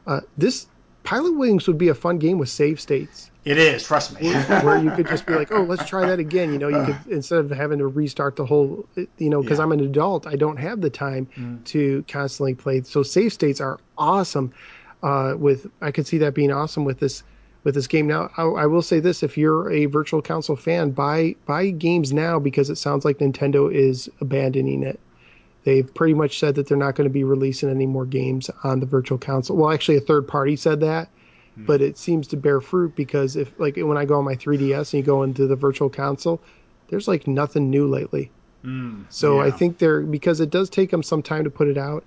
Uh, 0.05 0.19
this 0.37 0.67
Pilot 1.03 1.35
Wings 1.37 1.67
would 1.67 1.77
be 1.77 1.87
a 1.87 1.95
fun 1.95 2.19
game 2.19 2.37
with 2.37 2.49
save 2.49 2.79
states. 2.81 3.31
it 3.45 3.57
is. 3.57 3.81
Trust 3.83 4.19
me. 4.21 4.31
where 4.61 4.77
you 4.77 4.91
could 4.91 5.07
just 5.07 5.25
be 5.25 5.33
like, 5.33 5.51
oh, 5.51 5.63
let's 5.63 5.87
try 5.89 6.05
that 6.05 6.19
again. 6.19 6.51
You 6.53 6.59
know, 6.59 6.67
you 6.67 6.83
could 6.85 6.97
instead 7.11 7.39
of 7.39 7.49
having 7.49 7.79
to 7.79 7.87
restart 7.87 8.35
the 8.35 8.45
whole, 8.45 8.85
you 9.17 9.29
know, 9.29 9.41
because 9.41 9.57
Yeah. 9.57 9.63
I'm 9.63 9.71
an 9.71 9.79
adult, 9.79 10.27
I 10.27 10.35
don't 10.35 10.57
have 10.57 10.81
the 10.81 10.89
time 10.91 11.61
to 11.65 12.03
constantly 12.09 12.53
play. 12.55 12.81
So 12.83 13.01
save 13.03 13.31
states 13.33 13.59
are 13.61 13.79
awesome. 13.97 14.51
Uh, 15.01 15.33
with 15.37 15.65
I 15.81 15.89
could 15.91 16.05
see 16.05 16.19
that 16.19 16.35
being 16.35 16.51
awesome 16.51 16.83
with 16.85 16.99
this 16.99 17.23
with 17.63 17.75
this 17.75 17.87
game. 17.87 18.07
Now, 18.07 18.31
I, 18.37 18.43
I 18.43 18.65
will 18.65 18.81
say 18.81 18.99
this: 18.99 19.23
if 19.23 19.37
you're 19.37 19.71
a 19.71 19.85
Virtual 19.85 20.21
Console 20.21 20.55
fan, 20.55 20.91
buy 20.91 21.35
buy 21.45 21.69
games 21.69 22.13
now 22.13 22.39
because 22.39 22.69
it 22.69 22.77
sounds 22.77 23.05
like 23.05 23.19
Nintendo 23.19 23.73
is 23.73 24.09
abandoning 24.19 24.83
it. 24.83 24.99
They've 25.63 25.93
pretty 25.93 26.15
much 26.15 26.39
said 26.39 26.55
that 26.55 26.67
they're 26.67 26.77
not 26.77 26.95
going 26.95 27.07
to 27.07 27.13
be 27.13 27.23
releasing 27.23 27.69
any 27.69 27.85
more 27.85 28.05
games 28.05 28.49
on 28.63 28.79
the 28.79 28.87
Virtual 28.87 29.17
Console. 29.17 29.57
Well, 29.57 29.71
actually, 29.71 29.97
a 29.97 30.01
third 30.01 30.27
party 30.27 30.55
said 30.55 30.79
that. 30.79 31.09
Hmm. 31.55 31.65
but 31.65 31.81
it 31.81 31.97
seems 31.97 32.27
to 32.27 32.37
bear 32.37 32.61
fruit 32.61 32.95
because 32.95 33.35
if 33.35 33.51
like 33.59 33.75
when 33.77 33.97
I 33.97 34.05
go 34.05 34.17
on 34.17 34.25
my 34.25 34.35
3DS 34.35 34.93
and 34.93 34.99
you 34.99 35.03
go 35.03 35.23
into 35.23 35.47
the 35.47 35.55
virtual 35.55 35.89
console, 35.89 36.41
there's 36.89 37.07
like 37.07 37.27
nothing 37.27 37.69
new 37.69 37.87
lately. 37.87 38.31
Hmm. 38.61 39.03
So 39.09 39.41
I 39.41 39.51
think 39.51 39.77
they're 39.77 40.01
because 40.01 40.39
it 40.39 40.49
does 40.49 40.69
take 40.69 40.91
them 40.91 41.03
some 41.03 41.21
time 41.21 41.43
to 41.43 41.49
put 41.49 41.67
it 41.67 41.77
out, 41.77 42.05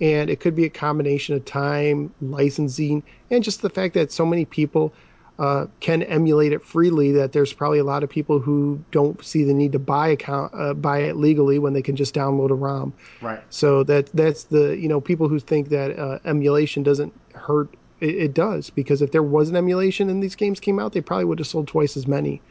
and 0.00 0.30
it 0.30 0.40
could 0.40 0.54
be 0.54 0.64
a 0.64 0.70
combination 0.70 1.34
of 1.34 1.44
time, 1.44 2.12
licensing, 2.20 3.02
and 3.30 3.42
just 3.42 3.62
the 3.62 3.70
fact 3.70 3.94
that 3.94 4.12
so 4.12 4.26
many 4.26 4.44
people 4.44 4.92
uh, 5.38 5.66
can 5.80 6.02
emulate 6.04 6.52
it 6.52 6.64
freely. 6.64 7.12
That 7.12 7.32
there's 7.32 7.52
probably 7.52 7.78
a 7.78 7.84
lot 7.84 8.02
of 8.02 8.08
people 8.08 8.38
who 8.38 8.82
don't 8.90 9.22
see 9.24 9.44
the 9.44 9.54
need 9.54 9.72
to 9.72 9.78
buy 9.78 10.08
account 10.08 10.52
uh, 10.54 10.74
buy 10.74 10.98
it 11.00 11.16
legally 11.16 11.58
when 11.58 11.72
they 11.72 11.82
can 11.82 11.96
just 11.96 12.14
download 12.14 12.50
a 12.50 12.54
ROM. 12.54 12.92
Right. 13.20 13.42
So 13.50 13.84
that 13.84 14.10
that's 14.14 14.44
the 14.44 14.76
you 14.76 14.88
know 14.88 15.00
people 15.00 15.28
who 15.28 15.38
think 15.38 15.68
that 15.70 15.98
uh, 15.98 16.18
emulation 16.24 16.82
doesn't 16.82 17.12
hurt. 17.34 17.68
It, 18.00 18.14
it 18.14 18.34
does 18.34 18.70
because 18.70 19.00
if 19.00 19.12
there 19.12 19.22
was 19.22 19.48
an 19.48 19.56
emulation 19.56 20.10
and 20.10 20.22
these 20.22 20.34
games 20.34 20.60
came 20.60 20.78
out, 20.78 20.92
they 20.92 21.00
probably 21.00 21.24
would 21.24 21.38
have 21.38 21.48
sold 21.48 21.68
twice 21.68 21.96
as 21.96 22.06
many. 22.06 22.42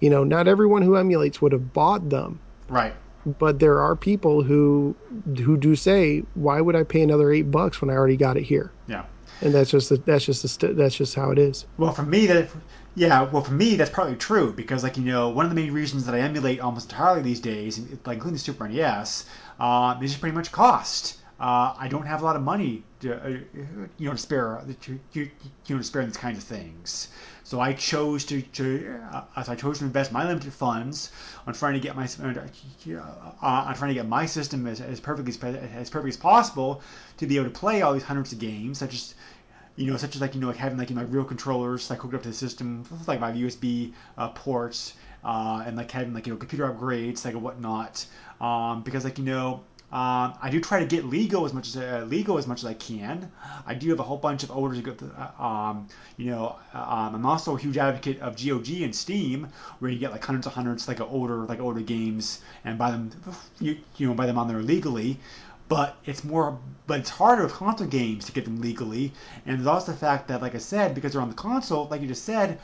You 0.00 0.08
know, 0.08 0.24
not 0.24 0.48
everyone 0.48 0.80
who 0.80 0.96
emulates 0.96 1.42
would 1.42 1.52
have 1.52 1.74
bought 1.74 2.08
them 2.08 2.40
Right. 2.68 2.94
But 3.38 3.58
there 3.58 3.80
are 3.80 3.96
people 3.96 4.42
who 4.42 4.94
who 5.38 5.56
do 5.56 5.74
say, 5.74 6.22
"Why 6.34 6.60
would 6.60 6.76
I 6.76 6.84
pay 6.84 7.02
another 7.02 7.32
eight 7.32 7.50
bucks 7.50 7.80
when 7.80 7.90
I 7.90 7.94
already 7.94 8.16
got 8.16 8.36
it 8.36 8.44
here?" 8.44 8.72
Yeah. 8.86 9.04
And 9.42 9.54
that's 9.54 9.70
just 9.70 9.90
the, 9.90 9.96
that's 9.98 10.24
just 10.24 10.42
the 10.42 10.48
st- 10.48 10.76
that's 10.76 10.94
just 10.94 11.14
how 11.14 11.30
it 11.30 11.38
is. 11.38 11.66
Well, 11.76 11.92
for 11.92 12.04
me, 12.04 12.26
that 12.26 12.48
yeah, 12.96 13.24
well, 13.24 13.42
for 13.42 13.52
me, 13.52 13.76
that's 13.76 13.90
probably 13.90 14.16
true 14.16 14.52
because, 14.52 14.82
like, 14.82 14.96
you 14.96 15.04
know, 15.04 15.28
one 15.28 15.44
of 15.44 15.50
the 15.50 15.54
main 15.54 15.70
reasons 15.70 16.06
that 16.06 16.14
I 16.14 16.20
emulate 16.20 16.60
almost 16.60 16.90
entirely 16.90 17.20
these 17.20 17.40
days, 17.40 17.78
like 18.06 18.14
including 18.14 18.32
the 18.32 18.38
Super 18.38 18.66
NES, 18.66 19.26
uh, 19.60 19.98
is 20.00 20.12
just 20.12 20.20
pretty 20.20 20.34
much 20.34 20.50
cost. 20.50 21.18
Uh, 21.38 21.74
I 21.78 21.88
don't 21.88 22.06
have 22.06 22.22
a 22.22 22.24
lot 22.24 22.36
of 22.36 22.42
money 22.42 22.82
to, 23.00 23.22
uh, 23.22 23.28
you 23.98 24.06
know, 24.06 24.12
to 24.12 24.18
spare, 24.18 24.64
to, 24.80 24.98
you 25.12 25.30
know, 25.68 25.76
to 25.76 25.84
spare 25.84 26.06
these 26.06 26.16
kinds 26.16 26.38
of 26.38 26.44
things. 26.44 27.08
So 27.46 27.60
I 27.60 27.74
chose 27.74 28.24
to, 28.24 28.42
to 28.42 29.00
uh, 29.12 29.42
so 29.44 29.52
I 29.52 29.54
chose 29.54 29.78
to 29.78 29.84
invest 29.84 30.10
my 30.10 30.26
limited 30.26 30.52
funds 30.52 31.12
on 31.46 31.54
trying 31.54 31.74
to 31.74 31.78
get 31.78 31.94
my, 31.94 32.02
uh, 32.04 32.98
on 33.40 33.74
trying 33.76 33.90
to 33.90 33.94
get 33.94 34.08
my 34.08 34.26
system 34.26 34.66
as, 34.66 34.80
as 34.80 34.98
perfectly 34.98 35.32
as, 35.32 35.56
as 35.56 35.88
perfect 35.88 36.08
as 36.08 36.16
possible 36.16 36.82
to 37.18 37.26
be 37.28 37.36
able 37.36 37.44
to 37.44 37.52
play 37.52 37.82
all 37.82 37.92
these 37.92 38.02
hundreds 38.02 38.32
of 38.32 38.40
games, 38.40 38.78
such 38.78 38.94
as 38.94 39.14
you 39.76 39.88
know, 39.88 39.96
such 39.96 40.16
as 40.16 40.20
like 40.20 40.34
you 40.34 40.40
know, 40.40 40.48
like 40.48 40.56
having 40.56 40.76
like 40.76 40.90
you 40.90 40.96
know, 40.96 41.02
my 41.02 41.08
real 41.08 41.22
controllers 41.22 41.88
like 41.88 42.00
hooked 42.00 42.14
up 42.14 42.22
to 42.22 42.30
the 42.30 42.34
system, 42.34 42.84
like 43.06 43.20
my 43.20 43.30
USB 43.30 43.92
uh, 44.18 44.30
ports, 44.30 44.94
uh, 45.22 45.62
and 45.64 45.76
like 45.76 45.92
having 45.92 46.14
like 46.14 46.26
you 46.26 46.32
know 46.32 46.38
computer 46.40 46.68
upgrades, 46.68 47.24
like 47.24 47.34
whatnot. 47.34 48.04
Um, 48.40 48.82
because 48.82 49.04
like 49.04 49.18
you 49.18 49.24
know, 49.24 49.62
um, 49.96 50.34
I 50.42 50.50
do 50.50 50.60
try 50.60 50.80
to 50.80 50.84
get 50.84 51.06
legal 51.06 51.46
as 51.46 51.54
much 51.54 51.68
as 51.68 51.76
uh, 51.78 52.04
legal 52.06 52.36
as 52.36 52.46
much 52.46 52.58
as 52.58 52.66
I 52.66 52.74
can. 52.74 53.32
I 53.66 53.72
do 53.72 53.88
have 53.88 53.98
a 53.98 54.02
whole 54.02 54.18
bunch 54.18 54.42
of 54.42 54.50
older, 54.50 54.76
uh, 55.16 55.42
um, 55.42 55.88
you 56.18 56.26
know, 56.26 56.56
um, 56.74 57.14
I'm 57.14 57.24
also 57.24 57.56
a 57.56 57.58
huge 57.58 57.78
advocate 57.78 58.20
of 58.20 58.36
GOG 58.36 58.82
and 58.82 58.94
Steam, 58.94 59.48
where 59.78 59.90
you 59.90 59.98
get 59.98 60.10
like 60.12 60.22
hundreds 60.22 60.46
of 60.46 60.52
hundreds 60.52 60.86
like 60.86 61.00
older 61.00 61.46
like 61.46 61.60
older 61.60 61.80
games 61.80 62.42
and 62.66 62.76
buy 62.76 62.90
them, 62.90 63.10
you, 63.58 63.78
you 63.96 64.06
know, 64.06 64.12
buy 64.12 64.26
them 64.26 64.36
on 64.36 64.48
there 64.48 64.60
legally. 64.60 65.18
But 65.70 65.96
it's 66.04 66.22
more 66.22 66.58
but 66.86 67.00
it's 67.00 67.08
harder 67.08 67.44
with 67.44 67.54
console 67.54 67.86
games 67.86 68.26
to 68.26 68.32
get 68.32 68.44
them 68.44 68.60
legally. 68.60 69.14
And 69.46 69.56
there's 69.56 69.66
also 69.66 69.92
the 69.92 69.98
fact 69.98 70.28
that 70.28 70.42
like 70.42 70.54
i 70.54 70.58
said 70.58 70.94
because 70.94 71.12
they're 71.12 71.22
on 71.22 71.30
the 71.30 71.34
console 71.34 71.88
like 71.88 72.02
you 72.02 72.08
just 72.08 72.24
said 72.24 72.58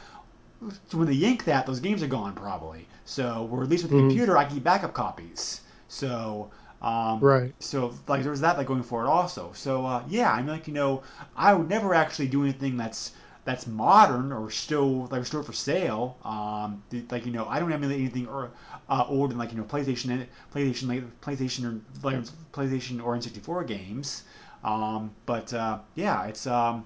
so 0.91 0.99
when 0.99 1.07
they 1.07 1.15
yank 1.15 1.45
that 1.45 1.65
those 1.65 1.81
games 1.81 2.03
are 2.03 2.09
gone 2.09 2.35
probably. 2.35 2.87
So 3.07 3.49
or 3.51 3.63
at 3.63 3.71
least 3.71 3.85
with 3.85 3.93
the 3.93 4.01
computer 4.01 4.37
i 4.37 4.45
can 4.45 4.57
keep 4.57 4.65
backup 4.65 4.93
copies. 4.93 5.63
So 5.89 6.51
um, 6.83 7.21
Right. 7.21 7.55
so 7.61 7.95
like 8.09 8.23
there 8.23 8.31
was 8.31 8.41
that 8.41 8.59
like 8.59 8.67
going 8.67 8.83
forward 8.83 9.09
also 9.09 9.53
so 9.55 9.87
uh, 9.87 10.03
yeah 10.09 10.33
i 10.33 10.39
mean 10.39 10.49
like 10.49 10.67
you 10.67 10.75
know 10.75 11.03
i 11.37 11.55
would 11.55 11.69
never 11.69 11.95
actually 11.95 12.29
do 12.29 12.43
anything 12.43 12.77
that's 12.77 13.13
that's 13.45 13.67
modern 13.67 14.33
or 14.33 14.51
still 14.51 15.07
like 15.07 15.27
still 15.27 15.43
for 15.43 15.53
sale. 15.53 16.17
Um, 16.25 16.83
like 17.11 17.27
you 17.27 17.33
know, 17.33 17.47
I 17.49 17.59
don't 17.59 17.73
emulate 17.73 17.99
anything 17.99 18.29
or 18.29 18.51
uh, 18.89 19.05
older 19.09 19.31
than 19.31 19.39
like 19.39 19.51
you 19.53 19.59
know 19.59 19.65
PlayStation, 19.65 20.27
PlayStation, 20.55 20.89
like 20.89 21.21
PlayStation 21.21 21.65
or 21.65 21.81
like, 22.05 22.23
PlayStation 22.53 23.05
or 23.05 23.17
N64 23.17 23.65
games. 23.65 24.23
Um, 24.63 25.11
but 25.27 25.53
uh, 25.53 25.79
yeah, 25.97 26.25
it's 26.27 26.47
um, 26.47 26.85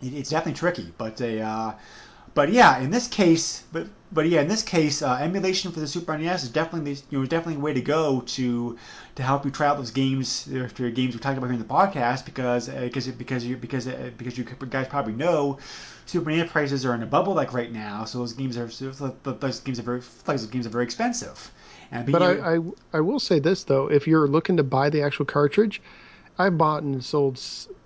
it, 0.00 0.14
it's 0.14 0.30
definitely 0.30 0.58
tricky. 0.58 0.92
But 0.96 1.20
a 1.20 1.40
uh, 1.40 1.72
but 2.34 2.50
yeah, 2.50 2.78
in 2.78 2.90
this 2.90 3.08
case, 3.08 3.64
but 3.72 3.86
but 4.10 4.28
yeah, 4.28 4.40
in 4.40 4.48
this 4.48 4.62
case, 4.62 5.02
uh, 5.02 5.18
emulation 5.20 5.72
for 5.72 5.80
the 5.80 5.86
Super 5.86 6.16
NES 6.16 6.44
is 6.44 6.48
definitely 6.50 6.94
the, 6.94 7.02
you 7.10 7.18
know 7.18 7.26
definitely 7.26 7.56
a 7.56 7.64
way 7.64 7.74
to 7.74 7.80
go 7.80 8.20
to 8.20 8.78
to 9.14 9.22
help 9.22 9.44
you 9.44 9.50
try 9.50 9.66
out 9.66 9.76
those 9.76 9.90
games, 9.90 10.44
to 10.44 10.90
games 10.90 11.14
we 11.14 11.20
talked 11.20 11.38
about 11.38 11.46
here 11.46 11.54
in 11.54 11.58
the 11.58 11.64
podcast, 11.64 12.24
because 12.24 12.68
uh, 12.68 12.80
because 12.80 13.08
because 13.08 13.44
you 13.44 13.56
because 13.56 13.86
uh, 13.86 14.10
because 14.16 14.36
you 14.38 14.44
guys 14.44 14.88
probably 14.88 15.14
know. 15.14 15.58
Super 16.04 16.30
NES 16.30 16.50
prices 16.50 16.84
are 16.84 16.94
in 16.96 17.02
a 17.04 17.06
bubble 17.06 17.32
like 17.32 17.52
right 17.52 17.70
now, 17.70 18.04
so 18.04 18.18
those 18.18 18.32
games 18.32 18.58
are 18.58 18.66
those 18.66 19.60
games 19.60 19.78
are 19.78 19.82
very 19.82 20.02
those 20.24 20.46
games 20.46 20.66
are 20.66 20.70
very 20.70 20.84
expensive. 20.84 21.52
And 21.92 22.10
But 22.10 22.22
I, 22.22 22.56
I 22.56 22.58
I 22.94 23.00
will 23.00 23.20
say 23.20 23.38
this 23.38 23.62
though, 23.64 23.88
if 23.88 24.06
you're 24.06 24.26
looking 24.26 24.56
to 24.56 24.64
buy 24.64 24.90
the 24.90 25.00
actual 25.02 25.26
cartridge, 25.26 25.80
I've 26.38 26.58
bought 26.58 26.82
and 26.82 27.02
sold 27.04 27.40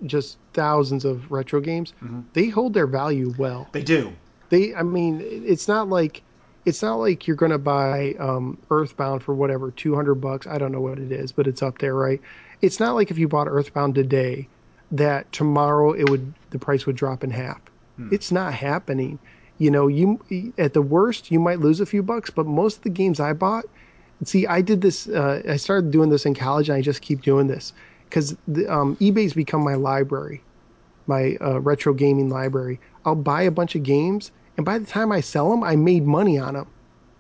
just 0.07 0.39
thousands 0.55 1.05
of 1.05 1.31
retro 1.31 1.61
games. 1.61 1.93
They 2.33 2.49
hold 2.49 2.73
their 2.73 2.87
value 2.87 3.35
well. 3.37 3.69
they 3.73 3.83
do. 3.83 4.13
They, 4.51 4.75
I 4.75 4.83
mean, 4.83 5.21
it's 5.23 5.69
not 5.69 5.89
like 5.89 6.23
it's 6.65 6.83
not 6.83 6.97
like 6.97 7.27
you're 7.27 7.37
gonna 7.37 7.59
buy 7.59 8.15
um, 8.19 8.59
Earthbound 8.71 9.23
for 9.23 9.35
whatever 9.35 9.71
two 9.71 9.95
hundred 9.95 10.17
bucks. 10.17 10.47
I 10.47 10.59
don't 10.59 10.73
know 10.73 10.81
what 10.81 10.99
it 10.99 11.13
is, 11.13 11.33
but 11.33 11.47
it's 11.47 11.63
up 11.63 11.79
there, 11.79 11.95
right? 11.95 12.21
It's 12.61 12.81
not 12.81 12.95
like 12.95 13.11
if 13.11 13.19
you 13.19 13.29
bought 13.29 13.49
Earthbound 13.49 13.95
today, 13.95 14.49
that 14.91 15.31
tomorrow 15.33 15.93
it 15.93 16.09
would 16.11 16.35
the 16.51 16.59
price 16.59 16.87
would 16.87 16.97
drop 16.97 17.25
in 17.25 17.31
half. 17.31 17.61
It's 18.13 18.31
not 18.33 18.53
happening. 18.55 19.19
You 19.59 19.71
know, 19.71 19.87
you 19.89 20.21
at 20.59 20.75
the 20.75 20.83
worst 20.83 21.31
you 21.31 21.41
might 21.41 21.61
lose 21.61 21.81
a 21.81 21.87
few 21.87 22.03
bucks, 22.03 22.31
but 22.31 22.47
most 22.47 22.79
of 22.79 22.83
the 22.83 22.91
games 22.91 23.21
I 23.21 23.33
bought, 23.33 23.65
see, 24.25 24.47
I 24.47 24.61
did 24.61 24.83
this. 24.83 25.09
Uh, 25.09 25.43
I 25.49 25.57
started 25.57 25.91
doing 25.91 26.11
this 26.11 26.27
in 26.27 26.35
college, 26.35 26.69
and 26.69 26.77
I 26.77 26.83
just 26.83 27.01
keep 27.03 27.23
doing 27.23 27.47
this 27.47 27.73
because 28.05 28.33
um, 28.69 28.97
eBay's 28.97 29.35
become 29.35 29.65
my 29.65 29.75
library 29.75 30.45
my 31.07 31.37
uh, 31.41 31.61
retro 31.61 31.95
gaming 31.95 32.29
library. 32.29 32.81
I'll 33.07 33.15
buy 33.15 33.43
a 33.43 33.53
bunch 33.53 33.77
of 33.77 33.85
games, 33.85 34.33
and 34.57 34.67
by 34.67 34.79
the 34.79 34.85
time 34.85 35.13
I 35.13 35.21
sell 35.21 35.49
them, 35.49 35.63
I 35.63 35.77
made 35.77 36.05
money 36.05 36.39
on 36.39 36.55
them. 36.55 36.67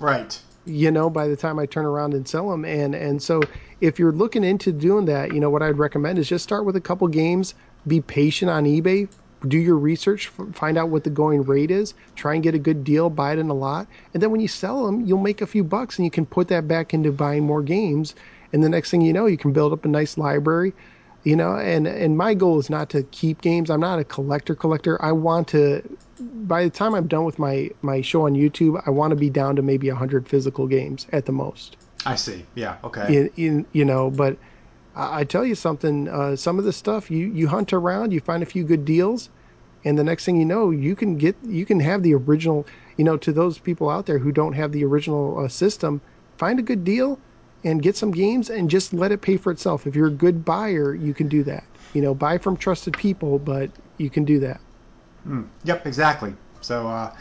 Right. 0.00 0.38
You 0.66 0.90
know, 0.90 1.08
by 1.08 1.28
the 1.28 1.36
time 1.36 1.60
I 1.60 1.66
turn 1.66 1.86
around 1.86 2.12
and 2.12 2.28
sell 2.28 2.50
them, 2.50 2.64
and 2.64 2.94
and 2.94 3.22
so 3.22 3.40
if 3.80 3.98
you're 4.00 4.12
looking 4.12 4.42
into 4.42 4.72
doing 4.72 5.04
that, 5.04 5.32
you 5.32 5.38
know 5.38 5.48
what 5.48 5.62
I'd 5.62 5.78
recommend 5.78 6.18
is 6.18 6.28
just 6.28 6.42
start 6.42 6.64
with 6.64 6.74
a 6.74 6.80
couple 6.80 7.06
games. 7.06 7.54
Be 7.86 8.00
patient 8.00 8.50
on 8.50 8.64
eBay. 8.64 9.08
Do 9.46 9.58
your 9.58 9.76
research, 9.76 10.26
find 10.54 10.76
out 10.76 10.88
what 10.88 11.04
the 11.04 11.10
going 11.10 11.44
rate 11.44 11.70
is, 11.70 11.94
try 12.16 12.34
and 12.34 12.42
get 12.42 12.54
a 12.54 12.58
good 12.58 12.82
deal, 12.82 13.10
buy 13.10 13.34
it 13.34 13.38
in 13.38 13.48
a 13.48 13.54
lot, 13.54 13.86
and 14.12 14.20
then 14.20 14.30
when 14.32 14.40
you 14.40 14.48
sell 14.48 14.86
them, 14.86 15.06
you'll 15.06 15.20
make 15.20 15.40
a 15.40 15.46
few 15.46 15.62
bucks, 15.62 15.98
and 15.98 16.04
you 16.04 16.10
can 16.10 16.26
put 16.26 16.48
that 16.48 16.66
back 16.66 16.94
into 16.94 17.12
buying 17.12 17.44
more 17.44 17.62
games. 17.62 18.14
And 18.52 18.64
the 18.64 18.68
next 18.68 18.90
thing 18.90 19.02
you 19.02 19.12
know, 19.12 19.26
you 19.26 19.36
can 19.36 19.52
build 19.52 19.72
up 19.72 19.84
a 19.84 19.88
nice 19.88 20.18
library 20.18 20.72
you 21.26 21.34
know 21.34 21.56
and 21.56 21.88
and 21.88 22.16
my 22.16 22.32
goal 22.34 22.58
is 22.58 22.70
not 22.70 22.88
to 22.88 23.02
keep 23.02 23.42
games 23.42 23.68
i'm 23.68 23.80
not 23.80 23.98
a 23.98 24.04
collector 24.04 24.54
collector 24.54 25.02
i 25.04 25.10
want 25.10 25.48
to 25.48 25.82
by 26.20 26.62
the 26.62 26.70
time 26.70 26.94
i'm 26.94 27.08
done 27.08 27.24
with 27.24 27.38
my 27.38 27.68
my 27.82 28.00
show 28.00 28.26
on 28.26 28.34
youtube 28.34 28.80
i 28.86 28.90
want 28.90 29.10
to 29.10 29.16
be 29.16 29.28
down 29.28 29.56
to 29.56 29.60
maybe 29.60 29.88
100 29.90 30.28
physical 30.28 30.66
games 30.66 31.06
at 31.12 31.26
the 31.26 31.32
most 31.32 31.76
I 32.08 32.14
see. 32.14 32.46
Yeah. 32.54 32.76
Okay. 32.84 33.16
in, 33.16 33.30
in 33.36 33.66
you 33.72 33.84
know 33.84 34.10
but 34.10 34.38
i, 34.94 35.20
I 35.20 35.24
tell 35.24 35.44
you 35.44 35.56
something 35.56 36.08
uh, 36.08 36.36
some 36.36 36.60
of 36.60 36.64
the 36.64 36.72
stuff 36.72 37.10
you 37.10 37.26
you 37.26 37.48
hunt 37.48 37.72
around 37.72 38.12
you 38.12 38.20
find 38.20 38.42
a 38.44 38.46
few 38.46 38.62
good 38.64 38.84
deals 38.84 39.28
and 39.84 39.98
the 39.98 40.04
next 40.04 40.24
thing 40.24 40.36
you 40.36 40.44
know 40.44 40.70
you 40.70 40.94
can 40.94 41.18
get 41.18 41.36
you 41.42 41.66
can 41.66 41.80
have 41.80 42.04
the 42.04 42.14
original 42.14 42.68
you 42.96 43.04
know 43.04 43.16
to 43.16 43.32
those 43.32 43.58
people 43.58 43.90
out 43.90 44.06
there 44.06 44.20
who 44.20 44.30
don't 44.30 44.52
have 44.52 44.70
the 44.70 44.84
original 44.84 45.44
uh, 45.44 45.48
system 45.48 46.00
find 46.38 46.60
a 46.60 46.62
good 46.62 46.84
deal 46.84 47.20
and 47.66 47.82
get 47.82 47.96
some 47.96 48.10
games 48.10 48.48
and 48.48 48.70
just 48.70 48.94
let 48.94 49.12
it 49.12 49.20
pay 49.20 49.36
for 49.36 49.52
itself 49.52 49.86
if 49.86 49.94
you're 49.94 50.06
a 50.06 50.18
good 50.24 50.44
buyer 50.44 50.94
you 50.94 51.12
can 51.12 51.28
do 51.28 51.42
that 51.42 51.64
you 51.92 52.00
know 52.00 52.14
buy 52.14 52.38
from 52.38 52.56
trusted 52.56 52.96
people 52.96 53.38
but 53.38 53.70
you 53.98 54.08
can 54.08 54.24
do 54.24 54.40
that 54.40 54.60
Yep, 55.64 55.86
exactly. 55.86 56.34
So, 56.60 56.86
uh, 56.86 57.14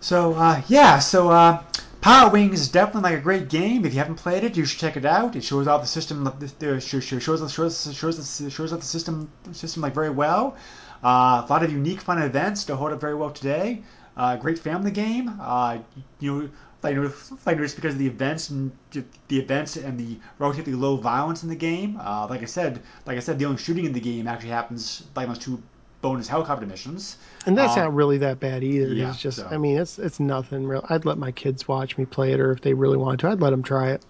so 0.00 0.34
uh, 0.34 0.62
yeah, 0.68 0.98
so 0.98 1.30
uh, 1.30 1.62
Pilot 2.00 2.32
Wings 2.32 2.60
is 2.60 2.68
definitely 2.68 3.10
like 3.10 3.18
a 3.18 3.22
great 3.22 3.48
game. 3.48 3.84
If 3.84 3.92
you 3.92 3.98
haven't 3.98 4.16
played 4.16 4.44
it, 4.44 4.56
you 4.56 4.64
should 4.64 4.78
check 4.78 4.96
it 4.96 5.04
out. 5.04 5.34
It 5.34 5.42
shows 5.42 5.66
out 5.66 5.80
the 5.80 5.86
system, 5.86 6.26
uh, 6.26 6.32
shows 6.78 6.84
shows 7.04 7.22
shows 7.22 7.52
shows 7.52 7.94
shows 7.94 8.52
shows 8.52 8.72
out 8.72 8.80
the 8.80 8.86
system 8.86 9.30
system 9.52 9.82
like 9.82 9.94
very 9.94 10.10
well. 10.10 10.56
Uh, 11.02 11.44
a 11.44 11.46
lot 11.50 11.62
of 11.62 11.72
unique 11.72 12.00
fun 12.00 12.20
events 12.22 12.64
to 12.64 12.76
hold 12.76 12.92
up 12.92 13.00
very 13.00 13.14
well 13.14 13.30
today. 13.30 13.82
Uh, 14.16 14.36
great 14.36 14.58
family 14.58 14.90
game. 14.90 15.32
Uh, 15.40 15.78
you 16.20 16.42
know. 16.42 16.48
I 16.84 16.92
noticed 16.92 17.76
because 17.76 17.94
of 17.94 17.98
the 17.98 18.06
events 18.06 18.50
and 18.50 18.70
the 18.92 19.38
events 19.38 19.76
and 19.76 19.98
the 19.98 20.18
relatively 20.38 20.74
low 20.74 20.96
violence 20.96 21.42
in 21.42 21.48
the 21.48 21.56
game. 21.56 21.98
Uh, 22.00 22.26
like 22.28 22.42
I 22.42 22.46
said, 22.46 22.80
like 23.06 23.16
I 23.16 23.20
said, 23.20 23.38
the 23.38 23.46
only 23.46 23.58
shooting 23.58 23.84
in 23.84 23.92
the 23.92 24.00
game 24.00 24.28
actually 24.28 24.50
happens 24.50 25.02
like 25.16 25.26
those 25.28 25.38
two 25.38 25.60
bonus 26.00 26.28
helicopter 26.28 26.64
missions. 26.66 27.16
and 27.46 27.58
that's 27.58 27.76
Um, 27.76 27.82
not 27.84 27.94
really 27.94 28.18
that 28.18 28.38
bad 28.38 28.62
either 28.62 28.86
yeah, 28.94 29.08
it's 29.10 29.18
just 29.20 29.38
so- 29.38 29.48
i 29.50 29.56
mean 29.58 29.76
it's 29.76 29.98
it's 29.98 30.20
nothing 30.20 30.64
real 30.64 30.86
i'd 30.90 31.04
let 31.04 31.18
my 31.18 31.32
kids 31.32 31.66
watch 31.66 31.98
me 31.98 32.04
play 32.04 32.32
it 32.32 32.38
or 32.38 32.52
if 32.52 32.60
they 32.60 32.72
really 32.72 32.96
wanted 32.96 33.18
to 33.20 33.28
i'd 33.30 33.40
let 33.40 33.50
them 33.50 33.64
try 33.64 33.90
it 33.90 34.02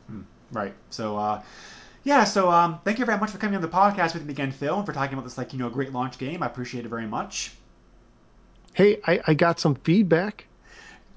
Right. 0.53 0.75
So, 0.91 1.17
uh, 1.17 1.43
yeah. 2.05 2.25
So, 2.25 2.51
um, 2.51 2.81
thank 2.85 2.99
you 2.99 3.05
very 3.07 3.19
much 3.19 3.31
for 3.31 3.39
coming 3.39 3.57
on 3.57 3.63
the 3.63 3.69
podcast 3.69 4.13
with 4.15 4.25
me 4.25 4.33
again, 4.33 4.51
Phil, 4.51 4.77
and 4.77 4.87
for 4.87 4.93
talking 4.95 5.13
about 5.15 5.25
this, 5.25 5.37
like, 5.39 5.53
you 5.53 5.59
know, 5.59 5.69
great 5.69 5.93
launch 5.93 6.17
game. 6.19 6.43
I 6.43 6.47
appreciate 6.47 6.85
it 6.87 6.89
very 6.89 7.07
much. 7.07 7.53
Hey, 8.73 8.99
I, 9.07 9.21
I 9.27 9.35
got 9.35 9.61
some 9.61 9.75
feedback. 9.75 10.47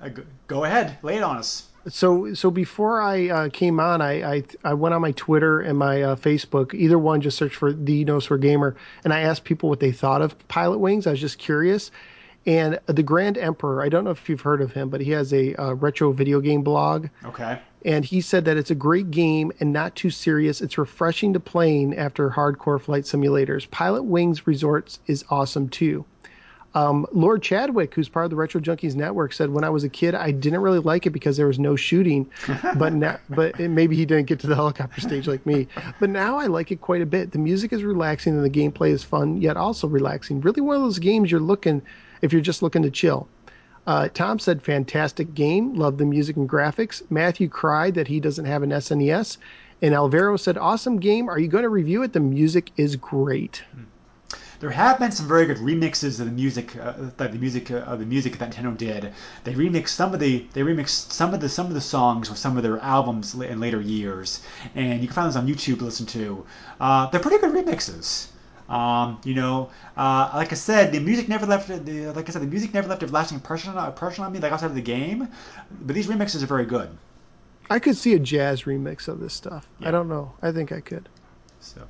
Uh, 0.01 0.09
go, 0.09 0.23
go 0.47 0.63
ahead, 0.63 0.97
lay 1.01 1.17
it 1.17 1.23
on 1.23 1.37
us. 1.37 1.67
So 1.87 2.33
so 2.33 2.51
before 2.51 3.01
I 3.01 3.29
uh, 3.29 3.49
came 3.49 3.79
on, 3.79 4.01
I, 4.01 4.35
I 4.35 4.43
I 4.63 4.73
went 4.73 4.93
on 4.93 5.01
my 5.01 5.13
Twitter 5.13 5.61
and 5.61 5.77
my 5.77 6.01
uh, 6.03 6.15
Facebook. 6.15 6.73
Either 6.73 6.99
one, 6.99 7.21
just 7.21 7.37
search 7.37 7.55
for 7.55 7.73
the 7.73 8.05
No 8.05 8.19
Swear 8.19 8.37
Gamer, 8.37 8.75
and 9.03 9.13
I 9.13 9.21
asked 9.21 9.43
people 9.45 9.69
what 9.69 9.79
they 9.79 9.91
thought 9.91 10.21
of 10.21 10.47
Pilot 10.47 10.77
Wings. 10.77 11.07
I 11.07 11.11
was 11.11 11.19
just 11.19 11.39
curious. 11.39 11.91
And 12.45 12.79
the 12.87 13.03
Grand 13.03 13.37
Emperor, 13.37 13.83
I 13.83 13.89
don't 13.89 14.03
know 14.03 14.09
if 14.09 14.27
you've 14.27 14.41
heard 14.41 14.61
of 14.61 14.71
him, 14.73 14.89
but 14.89 15.01
he 15.01 15.11
has 15.11 15.31
a 15.31 15.53
uh, 15.55 15.73
retro 15.73 16.11
video 16.11 16.39
game 16.39 16.63
blog. 16.63 17.07
Okay. 17.23 17.59
And 17.85 18.03
he 18.03 18.21
said 18.21 18.45
that 18.45 18.57
it's 18.57 18.71
a 18.71 18.75
great 18.75 19.11
game 19.11 19.51
and 19.59 19.71
not 19.71 19.95
too 19.95 20.09
serious. 20.09 20.61
It's 20.61 20.77
refreshing 20.77 21.33
to 21.33 21.39
playing 21.39 21.95
after 21.97 22.29
hardcore 22.29 22.81
flight 22.81 23.03
simulators. 23.03 23.69
Pilot 23.69 24.03
Wings 24.03 24.47
Resorts 24.47 24.99
is 25.05 25.23
awesome 25.29 25.69
too. 25.69 26.05
Um, 26.73 27.05
Lord 27.11 27.41
Chadwick, 27.41 27.93
who's 27.93 28.07
part 28.07 28.25
of 28.25 28.29
the 28.29 28.37
Retro 28.37 28.61
Junkies 28.61 28.95
Network, 28.95 29.33
said 29.33 29.49
when 29.49 29.63
I 29.63 29.69
was 29.69 29.83
a 29.83 29.89
kid 29.89 30.15
I 30.15 30.31
didn't 30.31 30.61
really 30.61 30.79
like 30.79 31.05
it 31.05 31.09
because 31.09 31.35
there 31.35 31.47
was 31.47 31.59
no 31.59 31.75
shooting, 31.75 32.29
but 32.77 32.93
now, 32.93 33.19
but 33.29 33.59
maybe 33.59 33.95
he 33.95 34.05
didn't 34.05 34.27
get 34.27 34.39
to 34.41 34.47
the 34.47 34.55
helicopter 34.55 35.01
stage 35.01 35.27
like 35.27 35.45
me. 35.45 35.67
But 35.99 36.09
now 36.09 36.37
I 36.37 36.47
like 36.47 36.71
it 36.71 36.81
quite 36.81 37.01
a 37.01 37.05
bit. 37.05 37.31
The 37.31 37.39
music 37.39 37.73
is 37.73 37.83
relaxing 37.83 38.35
and 38.35 38.43
the 38.43 38.49
gameplay 38.49 38.91
is 38.91 39.03
fun, 39.03 39.41
yet 39.41 39.57
also 39.57 39.87
relaxing. 39.87 40.39
Really, 40.41 40.61
one 40.61 40.77
of 40.77 40.81
those 40.81 40.99
games 40.99 41.29
you're 41.29 41.41
looking 41.41 41.81
if 42.21 42.31
you're 42.31 42.41
just 42.41 42.61
looking 42.61 42.83
to 42.83 42.91
chill. 42.91 43.27
Uh, 43.87 44.07
Tom 44.13 44.37
said, 44.39 44.61
fantastic 44.61 45.33
game. 45.33 45.73
Love 45.73 45.97
the 45.97 46.05
music 46.05 46.37
and 46.37 46.47
graphics. 46.47 47.01
Matthew 47.09 47.49
cried 47.49 47.95
that 47.95 48.07
he 48.07 48.19
doesn't 48.19 48.45
have 48.45 48.63
an 48.63 48.69
SNES. 48.69 49.37
And 49.81 49.95
Alvaro 49.95 50.37
said, 50.37 50.57
awesome 50.57 50.99
game. 50.99 51.27
Are 51.27 51.39
you 51.39 51.47
going 51.47 51.63
to 51.63 51.69
review 51.69 52.03
it? 52.03 52.13
The 52.13 52.19
music 52.19 52.71
is 52.77 52.95
great. 52.95 53.63
There 54.61 54.69
have 54.69 54.99
been 54.99 55.11
some 55.11 55.27
very 55.27 55.47
good 55.47 55.57
remixes 55.57 56.19
of 56.19 56.27
the 56.27 56.31
music, 56.31 56.77
uh, 56.77 56.93
the 57.17 57.29
music 57.29 57.71
uh, 57.71 57.77
of 57.77 57.97
the 57.97 58.05
music 58.05 58.37
that 58.37 58.51
Nintendo 58.51 58.77
did. 58.77 59.11
They 59.43 59.55
remixed 59.55 59.87
some 59.89 60.13
of 60.13 60.19
the 60.19 60.45
they 60.53 60.61
remixed 60.61 61.11
some 61.11 61.33
of 61.33 61.41
the 61.41 61.49
some 61.49 61.65
of 61.65 61.73
the 61.73 61.81
songs 61.81 62.29
with 62.29 62.37
some 62.37 62.57
of 62.57 62.61
their 62.61 62.77
albums 62.77 63.33
in 63.33 63.59
later 63.59 63.81
years, 63.81 64.43
and 64.75 65.01
you 65.01 65.07
can 65.07 65.15
find 65.15 65.27
those 65.27 65.35
on 65.35 65.47
YouTube 65.47 65.79
to 65.79 65.85
listen 65.85 66.05
to. 66.05 66.45
Uh, 66.79 67.09
they're 67.09 67.19
pretty 67.19 67.39
good 67.39 67.55
remixes. 67.55 68.27
Um, 68.69 69.19
you 69.23 69.33
know, 69.33 69.71
uh, 69.97 70.29
like 70.35 70.51
I 70.51 70.55
said, 70.55 70.91
the 70.91 70.99
music 70.99 71.27
never 71.27 71.47
left. 71.47 71.67
The, 71.67 72.11
like 72.11 72.29
I 72.29 72.31
said, 72.31 72.43
the 72.43 72.47
music 72.47 72.71
never 72.71 72.87
left 72.87 73.01
a 73.01 73.07
lasting 73.07 73.37
impression, 73.39 73.75
impression 73.75 74.23
on 74.25 74.31
me, 74.31 74.37
like 74.37 74.51
outside 74.51 74.67
of 74.67 74.75
the 74.75 74.81
game. 74.81 75.27
But 75.71 75.95
these 75.95 76.05
remixes 76.05 76.43
are 76.43 76.45
very 76.45 76.65
good. 76.65 76.95
I 77.71 77.79
could 77.79 77.97
see 77.97 78.13
a 78.13 78.19
jazz 78.19 78.63
remix 78.65 79.07
of 79.07 79.19
this 79.19 79.33
stuff. 79.33 79.67
Yeah. 79.79 79.87
I 79.87 79.91
don't 79.91 80.07
know. 80.07 80.33
I 80.43 80.51
think 80.51 80.71
I 80.71 80.81
could. 80.81 81.09
So, 81.61 81.81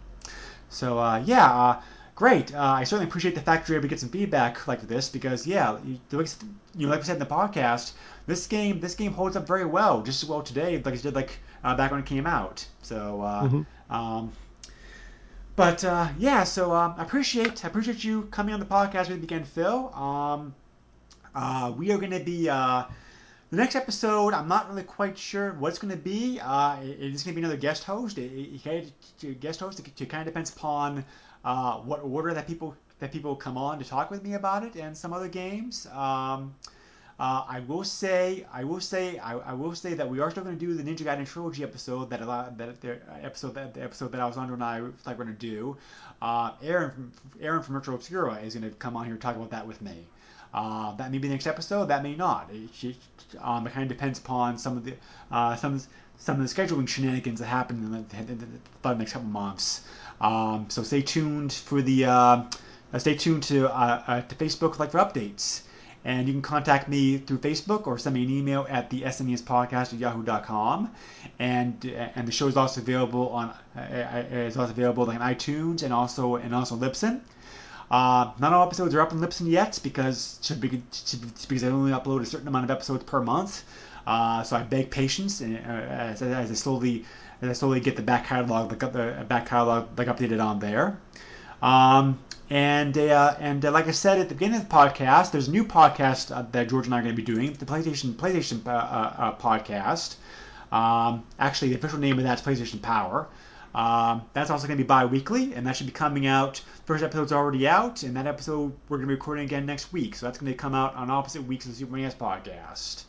so 0.69 0.99
uh, 0.99 1.21
yeah, 1.25 1.51
uh, 1.51 1.81
great. 2.21 2.53
Uh, 2.53 2.59
I 2.81 2.83
certainly 2.83 3.09
appreciate 3.09 3.35
the 3.35 3.41
fact 3.41 3.67
you're 3.67 3.77
able 3.77 3.83
to 3.89 3.93
get 3.95 3.99
some 3.99 4.09
feedback 4.09 4.67
like 4.67 4.81
this 4.87 5.09
because 5.09 5.45
yeah, 5.47 5.77
you, 5.85 5.97
you 6.11 6.85
know, 6.85 6.89
like 6.91 6.99
we 6.99 7.05
said 7.05 7.13
in 7.19 7.19
the 7.27 7.33
podcast, 7.41 7.93
this 8.27 8.45
game 8.47 8.79
this 8.79 8.95
game 8.95 9.11
holds 9.13 9.35
up 9.35 9.47
very 9.47 9.65
well, 9.65 10.01
just 10.03 10.21
as 10.23 10.29
well 10.29 10.41
today 10.43 10.81
like 10.85 10.95
it 10.95 11.01
did 11.03 11.15
like 11.15 11.31
uh, 11.63 11.75
back 11.75 11.89
when 11.91 11.99
it 11.99 12.05
came 12.05 12.27
out. 12.27 12.65
So. 12.83 13.21
Uh, 13.21 13.43
Mm-hmm. 13.43 13.63
Um, 13.97 14.31
but 15.55 15.83
uh, 15.83 16.07
yeah, 16.17 16.43
so 16.45 16.71
um, 16.73 16.95
I 16.97 17.03
appreciate 17.03 17.65
I 17.65 17.67
appreciate 17.67 18.03
you 18.03 18.23
coming 18.31 18.53
on 18.53 18.59
the 18.59 18.65
podcast 18.65 19.09
with 19.09 19.17
me 19.17 19.23
again, 19.23 19.43
Phil. 19.43 19.93
Um, 19.93 20.55
uh, 21.35 21.73
we 21.77 21.91
are 21.91 21.97
going 21.97 22.11
to 22.17 22.23
be 22.23 22.49
uh, 22.49 22.83
the 23.51 23.57
next 23.57 23.75
episode. 23.75 24.33
I'm 24.33 24.47
not 24.47 24.69
really 24.69 24.83
quite 24.83 25.17
sure 25.17 25.53
what 25.53 25.69
it's 25.69 25.79
going 25.79 25.91
to 25.91 26.01
be. 26.13 26.39
Uh, 26.39 26.77
it- 26.81 26.97
it's 27.13 27.23
going 27.23 27.35
to 27.35 27.41
be 27.41 27.45
another 27.45 27.57
guest 27.67 27.83
host. 27.83 28.17
It, 28.17 28.31
it- 29.21 29.39
guest 29.41 29.59
host. 29.59 29.79
It, 29.79 30.01
it 30.01 30.09
kind 30.09 30.21
of 30.21 30.27
depends 30.33 30.49
upon 30.51 31.03
uh, 31.43 31.77
what 31.77 31.99
order 32.03 32.33
that 32.33 32.47
people 32.47 32.75
that 32.99 33.11
people 33.11 33.35
come 33.35 33.57
on 33.57 33.79
to 33.79 33.85
talk 33.85 34.11
with 34.11 34.23
me 34.23 34.33
about 34.33 34.63
it 34.63 34.75
and 34.75 34.95
some 34.95 35.11
other 35.11 35.27
games. 35.27 35.87
Um, 35.87 36.53
uh, 37.19 37.45
I 37.47 37.59
will 37.67 37.83
say, 37.83 38.47
I 38.51 38.63
will 38.63 38.79
say, 38.79 39.19
I, 39.19 39.33
I 39.37 39.53
will 39.53 39.75
say 39.75 39.93
that 39.93 40.09
we 40.09 40.19
are 40.19 40.31
still 40.31 40.43
going 40.43 40.57
to 40.57 40.65
do 40.65 40.73
the 40.73 40.81
Ninja 40.81 41.05
Gaiden 41.05 41.27
trilogy 41.27 41.61
episode 41.61 42.09
that 42.09 42.21
a 42.21 42.25
lot, 42.25 42.57
that 42.57 42.81
the 42.81 42.99
episode 43.21 43.53
that 43.55 43.75
the 43.75 43.83
episode 43.83 44.11
that 44.11 44.21
Alessandro 44.21 44.55
and 44.55 44.63
I 44.63 44.79
like 45.05 45.17
going 45.17 45.27
to 45.27 45.33
do. 45.33 45.77
Uh, 46.21 46.53
Aaron 46.63 46.91
from 46.91 47.11
Aaron 47.39 47.61
from 47.61 47.75
Retro 47.75 47.95
Obscura 47.95 48.35
is 48.37 48.55
going 48.55 48.67
to 48.67 48.75
come 48.77 48.95
on 48.95 49.05
here 49.05 49.13
and 49.13 49.21
talk 49.21 49.35
about 49.35 49.51
that 49.51 49.67
with 49.67 49.81
me. 49.81 50.07
Uh, 50.53 50.95
that 50.95 51.11
may 51.11 51.17
be 51.17 51.27
the 51.27 51.33
next 51.33 51.47
episode. 51.47 51.85
That 51.85 52.03
may 52.03 52.15
not. 52.15 52.49
It, 52.51 52.83
it, 52.83 52.95
um, 53.39 53.67
it 53.67 53.73
kind 53.73 53.83
of 53.83 53.89
depends 53.89 54.19
upon 54.19 54.57
some 54.57 54.75
of 54.77 54.83
the 54.83 54.95
uh, 55.31 55.55
some 55.55 55.79
some 56.17 56.39
of 56.39 56.47
the 56.47 56.53
scheduling 56.53 56.87
shenanigans 56.87 57.39
that 57.39 57.47
happen 57.47 57.83
in 57.83 57.91
the, 57.91 58.31
in 58.31 58.37
the, 58.37 58.47
the 58.81 58.93
next 58.95 59.13
couple 59.13 59.27
months. 59.27 59.81
Um, 60.21 60.67
so 60.69 60.83
stay 60.83 61.01
tuned 61.01 61.51
for 61.51 61.81
the 61.81 62.05
uh, 62.05 62.43
uh, 62.93 62.99
stay 62.99 63.15
tuned 63.15 63.43
to 63.43 63.67
uh, 63.67 64.03
uh, 64.07 64.21
to 64.21 64.35
Facebook 64.35 64.79
like 64.79 64.91
for 64.91 64.99
updates. 64.99 65.61
And 66.03 66.27
you 66.27 66.33
can 66.33 66.41
contact 66.41 66.89
me 66.89 67.19
through 67.19 67.39
Facebook 67.39 67.85
or 67.85 67.99
send 67.99 68.15
me 68.15 68.23
an 68.23 68.31
email 68.31 68.65
at 68.69 68.89
the 68.89 69.01
SNESpodcast 69.03 69.93
at 69.93 69.99
yahoo.com. 69.99 70.89
And 71.37 71.85
and 72.15 72.27
the 72.27 72.31
show 72.31 72.47
is 72.47 72.57
also 72.57 72.81
available 72.81 73.29
on 73.29 73.53
uh, 73.75 74.23
is 74.31 74.57
also 74.57 74.71
available 74.71 75.09
on 75.09 75.17
iTunes 75.17 75.83
and 75.83 75.93
also 75.93 76.35
and 76.35 76.55
also 76.55 76.75
Libsyn. 76.75 77.21
Uh, 77.89 78.31
not 78.39 78.53
all 78.53 78.65
episodes 78.65 78.95
are 78.95 79.01
up 79.01 79.11
on 79.11 79.19
Libsyn 79.19 79.49
yet 79.49 79.79
because 79.83 80.39
be, 80.59 80.81
because 81.47 81.63
I 81.63 81.67
only 81.67 81.91
upload 81.91 82.21
a 82.21 82.25
certain 82.25 82.47
amount 82.47 82.65
of 82.65 82.71
episodes 82.71 83.03
per 83.03 83.21
month. 83.21 83.63
Uh, 84.07 84.41
so 84.43 84.55
I 84.55 84.63
beg 84.63 84.89
patience 84.89 85.41
and, 85.41 85.57
uh, 85.57 85.59
as, 85.59 86.21
as 86.21 86.49
I 86.49 86.53
slowly 86.53 87.05
as 87.41 87.49
I 87.49 87.53
slowly 87.53 87.79
get 87.79 87.95
the 87.95 88.01
back 88.01 88.25
catalog 88.25 88.69
like, 88.69 88.93
the 88.93 89.25
back 89.27 89.47
catalog 89.47 89.97
like 89.97 90.07
updated 90.07 90.43
on 90.43 90.59
there. 90.59 90.99
Um, 91.61 92.19
and 92.49 92.97
uh, 92.97 93.35
and 93.39 93.63
uh, 93.63 93.71
like 93.71 93.87
I 93.87 93.91
said 93.91 94.19
at 94.19 94.27
the 94.27 94.35
beginning 94.35 94.59
of 94.59 94.67
the 94.67 94.75
podcast, 94.75 95.31
there's 95.31 95.47
a 95.47 95.51
new 95.51 95.63
podcast 95.63 96.35
uh, 96.35 96.45
that 96.51 96.69
George 96.69 96.85
and 96.85 96.93
I 96.93 96.99
are 96.99 97.01
going 97.01 97.15
to 97.15 97.21
be 97.21 97.25
doing, 97.25 97.53
the 97.53 97.65
PlayStation 97.65 98.13
PlayStation 98.13 98.65
uh, 98.67 98.71
uh, 98.71 99.13
uh, 99.17 99.35
podcast. 99.37 100.15
Um, 100.71 101.23
actually, 101.39 101.69
the 101.69 101.75
official 101.75 101.99
name 101.99 102.17
of 102.17 102.23
that's 102.23 102.41
PlayStation 102.41 102.81
Power. 102.81 103.27
Um, 103.73 104.23
that's 104.33 104.49
also 104.49 104.67
going 104.67 104.77
to 104.77 104.83
be 104.83 104.87
bi-weekly, 104.87 105.53
and 105.53 105.65
that 105.65 105.77
should 105.77 105.87
be 105.87 105.93
coming 105.93 106.27
out. 106.27 106.61
First 106.85 107.05
episode's 107.05 107.31
already 107.31 107.69
out, 107.69 108.03
and 108.03 108.17
that 108.17 108.27
episode 108.27 108.73
we're 108.89 108.97
going 108.97 109.07
to 109.07 109.07
be 109.07 109.15
recording 109.15 109.45
again 109.45 109.65
next 109.65 109.93
week. 109.93 110.15
So 110.15 110.25
that's 110.25 110.37
going 110.37 110.51
to 110.51 110.57
come 110.57 110.75
out 110.75 110.93
on 110.95 111.09
opposite 111.09 111.43
weeks 111.43 111.65
of 111.65 111.71
the 111.71 111.77
Super 111.77 111.95
NES 111.95 112.15
podcast. 112.15 113.05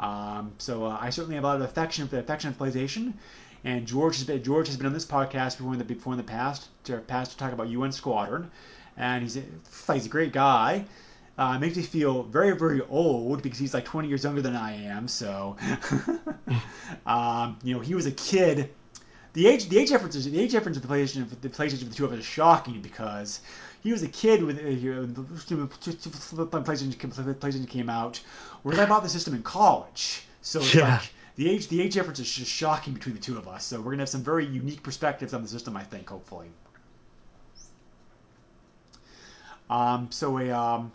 Um, 0.00 0.52
so 0.58 0.86
I 0.86 1.10
certainly 1.10 1.36
have 1.36 1.44
a 1.44 1.46
lot 1.46 1.56
of 1.56 1.62
affection 1.62 2.08
for 2.08 2.16
the 2.16 2.22
affection 2.22 2.52
for 2.54 2.66
PlayStation, 2.66 3.14
and 3.66 3.84
George 3.84 4.16
has 4.16 4.24
been 4.24 4.42
George 4.44 4.68
has 4.68 4.76
been 4.76 4.86
on 4.86 4.92
this 4.92 5.04
podcast 5.04 5.58
before 5.58 5.72
in 5.72 5.78
the 5.78 5.84
before 5.84 6.12
in 6.12 6.16
the 6.18 6.22
past 6.24 6.68
to 6.84 6.98
past 6.98 7.32
to 7.32 7.36
talk 7.36 7.52
about 7.52 7.68
UN 7.68 7.90
Squadron, 7.90 8.48
and 8.96 9.22
he's 9.24 9.36
a, 9.36 9.42
he's 9.92 10.06
a 10.06 10.08
great 10.08 10.32
guy. 10.32 10.84
Uh, 11.36 11.58
makes 11.58 11.76
me 11.76 11.82
feel 11.82 12.22
very 12.22 12.56
very 12.56 12.80
old 12.88 13.42
because 13.42 13.58
he's 13.58 13.74
like 13.74 13.84
20 13.84 14.06
years 14.08 14.22
younger 14.22 14.40
than 14.40 14.54
I 14.54 14.84
am. 14.84 15.08
So, 15.08 15.56
um, 17.06 17.58
you 17.64 17.74
know, 17.74 17.80
he 17.80 17.94
was 17.94 18.06
a 18.06 18.12
kid. 18.12 18.70
The 19.32 19.48
age 19.48 19.68
the 19.68 19.78
age 19.78 19.88
difference 19.88 20.14
the 20.24 20.40
age 20.40 20.52
difference 20.52 20.76
of 20.78 20.86
the 20.86 20.88
PlayStation 20.88 21.28
the 21.40 21.48
PlayStation 21.48 21.82
of 21.82 21.90
the 21.90 21.94
two 21.96 22.04
of 22.04 22.12
us 22.12 22.20
is 22.20 22.24
shocking 22.24 22.80
because 22.80 23.40
he 23.82 23.90
was 23.90 24.02
a 24.04 24.08
kid 24.08 24.44
when 24.44 24.56
uh, 24.56 24.60
the 24.62 25.22
PlayStation 26.62 26.94
PlayStation 26.96 27.68
came 27.68 27.90
out, 27.90 28.20
whereas 28.62 28.78
I 28.78 28.86
bought 28.86 29.02
the 29.02 29.08
system 29.08 29.34
in 29.34 29.42
college. 29.42 30.22
So 30.40 30.62
Yeah. 30.62 30.92
like 30.94 31.10
the 31.36 31.48
age 31.48 31.68
the 31.68 31.80
age 31.82 31.94
difference 31.94 32.18
is 32.18 32.30
just 32.30 32.50
shocking 32.50 32.94
between 32.94 33.14
the 33.14 33.20
two 33.20 33.38
of 33.38 33.46
us. 33.46 33.64
So 33.64 33.78
we're 33.78 33.92
gonna 33.92 34.02
have 34.02 34.08
some 34.08 34.24
very 34.24 34.46
unique 34.46 34.82
perspectives 34.82 35.34
on 35.34 35.42
the 35.42 35.48
system, 35.48 35.76
I 35.76 35.84
think, 35.84 36.08
hopefully. 36.08 36.48
Um, 39.68 40.08
so 40.10 40.38
a 40.38 40.50
um, 40.50 40.92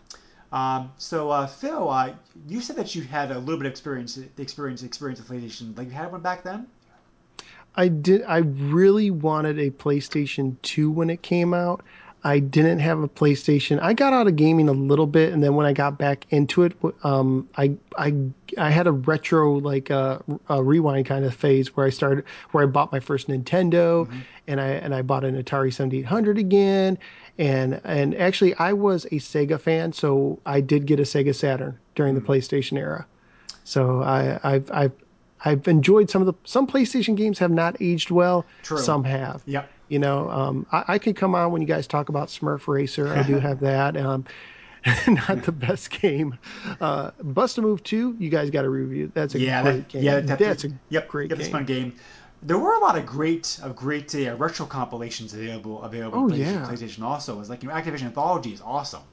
um, 0.52 0.92
so 0.98 1.30
uh, 1.30 1.48
Phil, 1.48 1.90
uh, 1.90 2.14
you 2.48 2.62
said 2.62 2.76
that 2.78 2.96
you 2.96 3.04
had 3.04 3.32
a 3.32 3.40
little 3.40 3.58
bit 3.58 3.68
of 3.68 3.72
experience 3.72 4.20
experience 4.38 4.84
experience 4.84 5.20
with 5.20 5.30
PlayStation. 5.30 5.78
Like 5.78 5.88
you 5.88 5.94
had 5.94 6.12
one 6.12 6.22
back 6.22 6.44
then. 6.44 6.68
I 7.76 7.88
did. 7.88 8.24
I 8.24 8.40
really 8.40 9.12
wanted 9.12 9.60
a 9.60 9.72
PlayStation 9.72 10.58
2 10.62 10.92
when 10.92 11.10
it 11.10 11.22
came 11.22 11.54
out. 11.54 11.84
I 12.24 12.40
didn't 12.40 12.80
have 12.80 13.00
a 13.00 13.08
PlayStation. 13.08 13.80
I 13.82 13.94
got 13.94 14.14
out 14.14 14.28
of 14.28 14.36
gaming 14.36 14.70
a 14.70 14.74
little 14.74 15.08
bit, 15.08 15.34
and 15.34 15.44
then 15.44 15.56
when 15.56 15.66
I 15.66 15.74
got 15.74 15.98
back 15.98 16.28
into 16.30 16.64
it, 16.64 16.74
um, 17.04 17.50
I 17.58 17.76
I 17.98 18.14
I 18.58 18.70
had 18.70 18.86
a 18.86 18.92
retro 18.92 19.54
like 19.54 19.90
uh, 19.90 20.20
a 20.48 20.64
rewind 20.64 21.08
kind 21.08 21.26
of 21.26 21.34
phase 21.34 21.76
where 21.76 21.86
I 21.86 21.90
started 21.90 22.24
where 22.52 22.64
I 22.64 22.68
bought 22.68 22.92
my 22.92 23.00
first 23.00 23.28
Nintendo, 23.28 24.08
and 24.48 24.62
I 24.62 24.68
and 24.68 24.94
I 24.94 25.02
bought 25.02 25.24
an 25.24 25.42
Atari 25.42 25.74
7800 25.74 26.38
again, 26.38 27.00
and 27.40 27.82
and 27.84 28.16
actually 28.16 28.54
I 28.56 28.74
was 28.74 29.06
a 29.06 29.16
Sega 29.16 29.60
fan, 29.60 29.92
so 29.92 30.40
I 30.46 30.62
did 30.62 30.86
get 30.86 31.00
a 31.00 31.04
Sega 31.04 31.34
Saturn 31.34 31.78
during 31.96 32.14
the 32.14 32.22
PlayStation 32.22 32.78
era. 32.78 33.06
So 33.64 34.04
I, 34.04 34.40
I've 34.44 34.72
I've 34.72 34.92
I've 35.44 35.68
enjoyed 35.68 36.10
some 36.10 36.22
of 36.22 36.28
the 36.28 36.34
some 36.44 36.68
PlayStation 36.68 37.16
games 37.16 37.40
have 37.40 37.52
not 37.52 37.78
aged 37.82 38.12
well. 38.12 38.46
True. 38.62 38.78
Some 38.78 39.04
have. 39.06 39.42
Yep. 39.46 39.70
You 39.92 40.00
know, 40.00 40.30
um, 40.30 40.66
I, 40.72 40.86
I 40.88 40.98
could 41.00 41.18
come 41.18 41.36
on 41.36 41.52
when 41.52 41.62
you 41.62 41.68
guys 41.68 41.86
talk 41.86 42.08
about 42.08 42.30
Smurf 42.30 42.70
Racer. 42.70 43.10
I 43.10 43.24
do 43.24 43.40
have 43.40 43.60
that. 43.60 43.98
Um, 43.98 44.24
not 45.08 45.44
the 45.44 45.52
best 45.52 45.90
game. 45.90 46.38
Uh, 46.80 47.12
Bust 47.22 47.58
a 47.58 47.62
Move 47.62 47.84
2, 47.84 48.16
you 48.18 48.30
guys 48.30 48.50
got 48.50 48.62
to 48.62 48.70
review. 48.70 49.12
That's 49.14 49.36
a 49.36 49.40
yeah, 49.40 49.62
great 49.62 49.72
that, 49.74 49.88
game. 49.90 50.04
yeah, 50.04 50.20
that, 50.22 50.40
that's 50.40 50.64
a 50.64 50.70
yep, 50.88 51.10
great 51.10 51.30
yep, 51.30 51.40
It's 51.40 51.50
a 51.50 51.52
fun 51.52 51.66
game. 51.66 51.94
There 52.42 52.58
were 52.58 52.74
a 52.74 52.80
lot 52.80 52.98
of 52.98 53.06
great 53.06 53.60
of 53.62 53.76
great 53.76 54.16
uh, 54.16 54.34
retro 54.38 54.66
compilations 54.66 55.34
available 55.34 55.84
available 55.84 56.20
Oh, 56.20 56.24
on 56.24 56.30
PlayStation, 56.32 56.38
yeah. 56.40 56.66
PlayStation 56.66 57.02
also. 57.04 57.40
It's 57.42 57.50
like 57.50 57.62
you 57.62 57.68
know, 57.70 57.76
Activision 57.76 58.04
Anthology 58.04 58.54
is 58.54 58.62
awesome. 58.62 59.04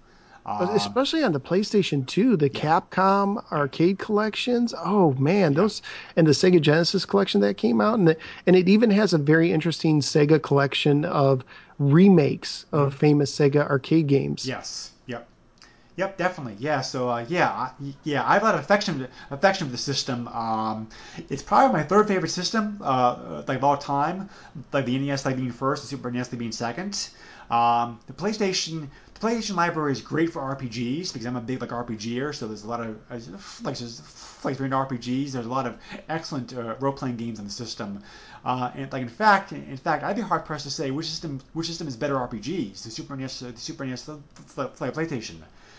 Um, 0.49 0.71
especially 0.71 1.23
on 1.23 1.33
the 1.33 1.41
PlayStation 1.41 2.07
2, 2.07 2.37
the 2.37 2.49
Capcom 2.49 3.45
arcade 3.53 3.99
collections. 3.99 4.73
Oh 4.79 5.13
man, 5.15 5.53
those 5.53 5.83
and 6.17 6.27
the 6.27 6.33
Sega 6.33 6.59
Genesis 6.61 7.05
collection 7.05 7.43
that 7.43 7.59
came 7.59 7.83
out, 7.83 7.99
and 7.99 8.09
the, 8.09 8.17
and 8.47 8.57
it 8.57 8.67
even 8.67 8.91
has 8.91 9.13
a 9.13 9.19
very 9.19 9.53
interesting 9.53 10.01
Sega 10.01 10.43
collection 10.43 11.05
of 11.05 11.45
remakes 11.79 12.65
of 12.73 12.95
famous 12.95 13.37
Sega 13.37 13.69
arcade 13.69 14.07
games. 14.07 14.47
Yes. 14.47 14.93
Yep. 15.07 15.29
Yep. 15.97 16.17
Definitely. 16.17 16.57
Yeah. 16.59 16.81
So 16.81 17.11
uh, 17.11 17.27
yeah, 17.29 17.51
I, 17.51 17.71
yeah. 18.05 18.27
I've 18.27 18.43
had 18.43 18.55
affection 18.55 19.07
affection 19.31 19.67
for 19.67 19.73
the 19.73 19.77
system. 19.77 20.29
Um, 20.29 20.89
it's 21.29 21.43
probably 21.43 21.77
my 21.77 21.85
third 21.85 22.09
favorite 22.09 22.31
system, 22.31 22.79
uh, 22.83 23.43
like 23.47 23.59
of 23.59 23.65
all 23.65 23.77
time. 23.77 24.31
Like 24.73 24.87
the 24.87 24.99
NES, 24.99 25.27
like 25.27 25.37
being 25.37 25.53
first, 25.53 25.83
the 25.83 25.89
Super 25.89 26.11
NES, 26.11 26.33
like 26.33 26.39
being 26.39 26.53
second. 26.53 27.11
Um, 27.51 28.01
the 28.07 28.15
PlayStation. 28.15 28.89
PlayStation 29.21 29.57
library 29.57 29.93
is 29.93 30.01
great 30.01 30.33
for 30.33 30.41
RPGs 30.41 31.13
because 31.13 31.27
I'm 31.27 31.37
a 31.37 31.41
big 31.41 31.61
like 31.61 31.71
RPGer. 31.71 32.35
So 32.35 32.47
there's 32.47 32.65
a 32.65 32.69
lot 32.69 32.81
of 32.81 32.97
like 33.63 33.77
there's 33.79 34.01
like 34.45 34.57
RPGs. 34.59 35.33
There's 35.33 35.47
a 35.47 35.49
lot 35.49 35.67
of 35.67 35.77
excellent 36.09 36.55
uh, 36.55 36.77
role 36.81 36.93
playing 36.93 37.17
games 37.17 37.39
on 37.39 37.45
the 37.45 37.51
system. 37.51 38.03
Uh, 38.45 38.71
and 38.75 38.93
like 38.93 39.03
in 39.03 39.09
fact, 39.09 39.53
in 39.53 39.77
fact, 39.77 40.05
I'd 40.05 40.17
be 40.17 40.23
hard 40.23 40.45
pressed 40.45 40.65
to 40.65 40.71
say 40.71 40.91
which 40.91 41.07
system 41.07 41.41
which 41.53 41.67
system 41.67 41.89
is 41.89 41.97
better 41.97 42.15
RPGs, 42.15 42.83
the 42.83 42.91
Super 42.91 43.17
NES, 43.17 43.43
uh, 43.43 43.51
the 43.51 43.59
Super 43.59 43.85
NES, 43.85 44.05
the, 44.05 44.19
the, 44.55 44.65
the 44.69 44.93
PlayStation. 44.93 45.37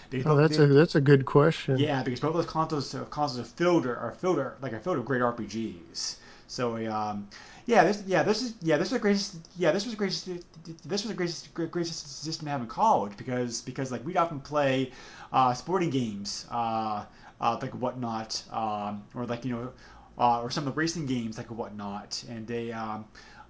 Because 0.10 0.26
Oh, 0.26 0.36
that's 0.36 0.58
a 0.58 0.68
that's 0.68 0.96
a 0.96 1.02
good 1.02 1.26
question. 1.26 1.78
yeah, 1.78 2.02
because 2.04 2.20
both 2.20 2.34
those 2.34 2.46
consoles 2.48 2.94
uh, 2.96 3.06
consoles 3.06 3.40
are 3.40 3.50
filled 3.50 3.86
are 3.86 4.16
filled 4.20 4.40
like 4.62 4.74
are 4.74 4.80
filled 4.80 4.98
with 4.98 5.06
great 5.06 5.22
RPGs. 5.22 6.16
So 6.48 6.78
um, 6.92 7.28
yeah, 7.70 7.84
this 7.84 8.04
yeah 8.08 8.24
this 8.24 8.42
is 8.42 8.56
yeah 8.62 8.78
this 8.78 8.92
was 8.92 9.00
greatest 9.00 9.36
yeah 9.58 9.72
this 9.72 9.86
was 9.86 9.94
greatest 9.96 10.26
this 10.26 11.04
was 11.04 11.10
the 11.10 11.14
greatest 11.14 11.54
great- 11.54 11.72
greatest 11.72 12.24
system 12.24 12.46
to 12.46 12.52
have 12.52 12.62
in 12.62 12.68
college 12.68 13.16
because 13.18 13.62
because 13.62 13.92
like 13.92 14.04
we'd 14.06 14.18
often 14.18 14.40
play 14.40 14.92
uh, 15.32 15.54
sporting 15.54 15.90
games 15.92 16.46
uh, 16.52 17.04
uh, 17.42 17.58
like 17.62 17.74
whatnot 17.76 18.42
um, 18.52 19.04
or 19.14 19.26
like 19.26 19.46
you 19.46 19.52
know 19.52 19.72
uh, 20.18 20.42
or 20.42 20.50
some 20.50 20.68
of 20.68 20.74
the 20.74 20.78
racing 20.80 21.06
games 21.06 21.38
like 21.38 21.48
whatnot. 21.52 22.24
And 22.28 22.48
they 22.48 22.72
um, 22.72 23.06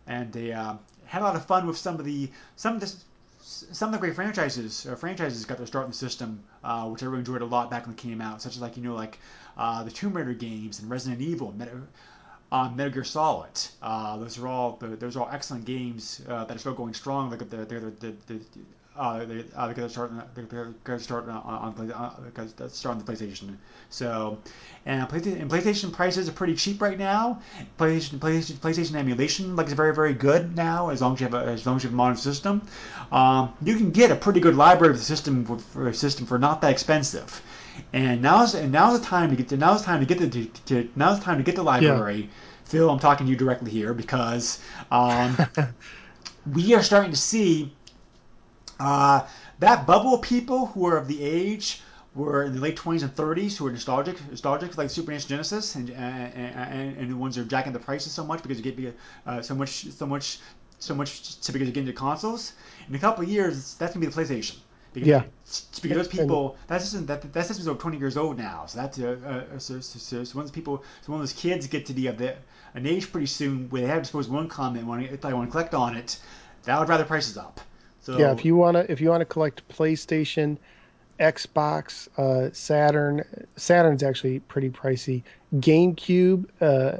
and 0.08 0.32
they 0.34 0.52
uh, 0.52 0.74
had 1.06 1.22
a 1.22 1.26
lot 1.26 1.36
of 1.36 1.46
fun 1.46 1.66
with 1.66 1.78
some 1.78 1.96
of 2.00 2.06
the 2.06 2.30
some 2.58 2.76
of 2.76 2.82
some 3.41 3.90
of 3.90 3.94
the 3.94 4.00
great 4.00 4.16
franchises 4.16 4.86
uh, 4.86 4.96
franchises 4.96 5.46
got 5.46 5.58
their 5.58 5.68
start 5.68 5.86
in 5.86 5.91
the 5.91 5.98
system, 5.98 6.44
uh, 6.64 6.86
which 6.88 7.02
I 7.04 7.06
really 7.08 7.20
enjoyed 7.20 7.41
a 7.41 7.46
lot 7.46 7.70
back 7.72 7.86
when 7.88 7.96
they 7.96 8.02
came 8.02 8.22
out, 8.22 8.41
such 8.41 8.56
as 8.56 8.62
like 8.62 8.76
you 8.78 8.84
know 8.84 8.96
like 8.96 9.20
uh, 9.58 9.84
the 9.84 9.91
Tomb 9.91 10.14
Raider 10.14 10.34
games 10.34 10.80
and 10.80 10.90
Resident 10.90 11.22
Evil, 11.22 11.52
and 11.52 11.88
Metal, 12.52 12.66
uh, 12.66 12.70
Metal 12.72 12.94
Gear 12.94 13.04
Solid. 13.04 13.60
Uh, 13.82 14.18
those 14.18 14.38
are 14.38 14.48
all 14.48 14.78
those 14.82 15.16
are 15.16 15.22
all 15.22 15.30
excellent 15.32 15.66
games 15.66 16.22
uh, 16.28 16.46
that 16.46 16.56
are 16.56 16.60
still 16.60 16.74
going 16.74 16.94
strong. 16.94 17.30
Like 17.30 17.40
the 17.40 17.46
the 17.46 17.66
the, 17.66 17.92
the, 18.00 18.14
the 18.28 18.40
uh, 19.00 19.24
they, 19.24 19.46
uh, 19.56 19.66
they're 19.66 19.76
gonna 19.76 19.90
start. 19.90 20.12
They're 20.36 20.44
gonna 20.44 20.74
on 20.84 21.30
on, 21.30 21.74
on, 21.78 21.92
uh, 21.92 22.12
gonna 22.34 22.70
start 22.70 22.98
on 22.98 23.04
the 23.04 23.10
PlayStation. 23.10 23.56
So, 23.90 24.38
and 24.86 25.08
PlayStation, 25.08 25.42
and 25.42 25.50
PlayStation 25.50 25.94
prices 25.94 26.28
are 26.28 26.34
pretty 26.34 26.56
cheap 26.56 26.82
right 26.82 26.98
now. 26.98 27.42
PlayStation, 27.78 28.20
PlayStation, 28.20 28.58
PlayStation 28.58 28.96
emulation 28.96 29.56
like 29.56 29.68
is 29.68 29.74
very 29.74 29.96
very 29.96 30.14
good 30.14 30.56
now 30.56 30.90
as 30.90 31.02
long 31.02 31.14
as 31.14 31.22
you 31.22 31.28
have 31.28 31.34
a, 31.34 31.50
as 31.50 31.66
long 31.66 31.78
as 31.78 31.84
you 31.84 31.88
have 31.88 31.94
a 31.94 31.98
modern 31.98 32.18
system. 32.18 32.62
Um, 33.12 33.54
you 33.62 33.78
can 33.78 33.92
get 33.92 34.12
a 34.12 34.16
pretty 34.16 34.42
good 34.42 34.56
library 34.56 34.92
of 34.92 35.00
the 35.00 35.06
system 35.06 35.46
for, 35.46 35.60
for 35.60 35.88
a 35.88 35.94
system 35.94 36.26
for 36.26 36.38
not 36.38 36.60
that 36.62 36.72
expensive. 36.72 37.42
And 37.93 38.22
now's 38.22 38.56
and 38.56 38.72
now's 38.72 38.99
the 38.99 39.06
time 39.06 39.30
to 39.30 39.35
get 39.35 39.49
to 39.49 39.57
now's 39.57 39.81
the 39.81 39.85
time 39.85 39.99
to 39.99 40.06
get 40.06 40.19
the 40.19 40.30
to, 40.30 40.45
to 40.65 40.89
now's 40.95 41.19
the 41.19 41.26
time 41.26 41.38
to 41.38 41.43
get 41.43 41.56
the 41.56 41.64
library. 41.64 42.30
Phil, 42.65 42.89
I'm 42.89 42.99
talking 42.99 43.26
to 43.26 43.31
you 43.31 43.38
directly 43.38 43.72
here 43.72 43.93
because 43.93 44.60
um, 44.91 45.35
we 46.53 46.76
are 46.76 46.84
starting 46.84 47.11
to 47.11 47.18
see 47.18 47.73
uh, 48.80 49.26
that 49.60 49.88
bubble 49.88 50.14
of 50.14 50.22
people 50.22 50.68
who 50.68 50.85
are 50.85 50.97
of 50.97 51.07
the 51.07 51.23
age 51.23 51.81
were 52.15 52.43
in 52.43 52.53
the 52.53 52.60
late 52.60 52.76
20s 52.76 53.03
and 53.03 53.15
30s 53.15 53.57
who 53.57 53.68
are 53.68 53.72
nostalgic, 53.72 54.18
nostalgic 54.30 54.77
like 54.77 54.89
Super 54.89 55.11
NES 55.11 55.26
Genesis, 55.26 55.76
and 55.76 55.89
and, 55.89 56.34
and, 56.35 56.97
and 56.97 57.11
the 57.11 57.15
ones 57.15 57.35
that 57.35 57.41
are 57.41 57.45
jacking 57.45 57.73
the 57.73 57.80
prices 57.80 58.11
so 58.11 58.26
much 58.26 58.41
because 58.41 58.60
you 58.60 58.72
get 58.72 58.97
uh, 59.26 59.41
so 59.41 59.56
much 59.56 59.91
so 59.91 60.06
much 60.06 60.39
so 60.80 60.95
much 60.95 61.39
to 61.41 61.51
because 61.51 61.68
you 61.68 61.73
get 61.73 61.81
into 61.81 61.93
consoles. 61.93 62.53
In 62.88 62.95
a 62.95 62.99
couple 62.99 63.23
of 63.23 63.30
years, 63.30 63.76
that's 63.76 63.93
gonna 63.93 64.06
be 64.06 64.11
the 64.11 64.22
PlayStation. 64.22 64.57
Because, 64.93 65.07
Yeah. 65.07 65.23
Because 65.82 65.98
those 65.98 66.08
people, 66.08 66.58
that 66.68 66.82
system, 66.82 67.06
that 67.08 67.34
that 67.34 67.46
system's 67.46 67.68
over 67.68 67.80
20 67.80 67.98
years 67.98 68.18
old 68.18 68.38
now. 68.38 68.66
So 68.68 68.80
that's 68.80 69.00
uh, 69.00 69.46
uh, 69.56 69.60
so, 69.60 69.80
so, 69.80 70.00
so, 70.00 70.24
so 70.24 70.38
once 70.38 70.52
people, 70.52 70.84
so 71.02 71.12
when 71.12 71.22
those 71.22 71.34
kids 71.34 71.68
get 71.68 71.86
to 71.88 71.94
be 71.94 72.08
of 72.08 72.18
the, 72.18 72.36
an 72.76 72.86
age 72.86 73.12
pretty 73.12 73.28
soon 73.28 73.70
where 73.70 73.82
they 73.82 73.88
have 73.88 74.06
supposed 74.06 74.30
one 74.30 74.48
comment, 74.48 74.86
want 74.86 75.06
to, 75.06 75.14
if 75.14 75.22
they 75.22 75.34
want 75.34 75.48
to 75.48 75.52
collect 75.52 75.74
on 75.74 75.96
it, 75.96 76.20
that 76.64 76.78
would 76.78 76.86
drive 76.86 77.00
the 77.00 77.06
prices 77.06 77.38
up. 77.38 77.62
So 78.02 78.18
Yeah, 78.18 78.32
if 78.32 78.46
you 78.46 78.56
wanna 78.56 78.86
if 78.90 79.02
you 79.02 79.10
wanna 79.10 79.26
collect 79.26 79.68
PlayStation, 79.70 80.58
Xbox, 81.20 82.08
uh, 82.18 82.50
Saturn, 82.54 83.24
Saturn's 83.56 84.04
actually 84.04 84.40
pretty 84.40 84.70
pricey. 84.70 85.24
GameCube, 85.56 86.46
uh, 86.62 86.98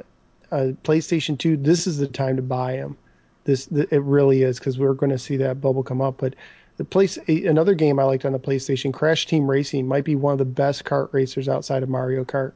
uh, 0.52 0.72
PlayStation 0.84 1.38
Two, 1.38 1.56
this 1.56 1.86
is 1.86 1.98
the 1.98 2.06
time 2.06 2.36
to 2.36 2.42
buy 2.42 2.76
them. 2.76 2.96
This 3.44 3.66
th- 3.66 3.88
it 3.90 4.02
really 4.02 4.42
is 4.42 4.58
because 4.58 4.78
we're 4.78 4.94
going 4.94 5.10
to 5.10 5.18
see 5.18 5.36
that 5.38 5.60
bubble 5.60 5.82
come 5.82 6.02
up. 6.02 6.18
But 6.18 6.34
the 6.80 6.84
place 6.86 7.18
another 7.28 7.74
game 7.74 8.00
I 8.00 8.04
liked 8.04 8.24
on 8.24 8.32
the 8.32 8.38
PlayStation, 8.38 8.90
Crash 8.90 9.26
Team 9.26 9.50
Racing, 9.50 9.86
might 9.86 10.02
be 10.02 10.16
one 10.16 10.32
of 10.32 10.38
the 10.38 10.46
best 10.46 10.86
kart 10.86 11.12
racers 11.12 11.46
outside 11.46 11.82
of 11.82 11.90
Mario 11.90 12.24
Kart. 12.24 12.52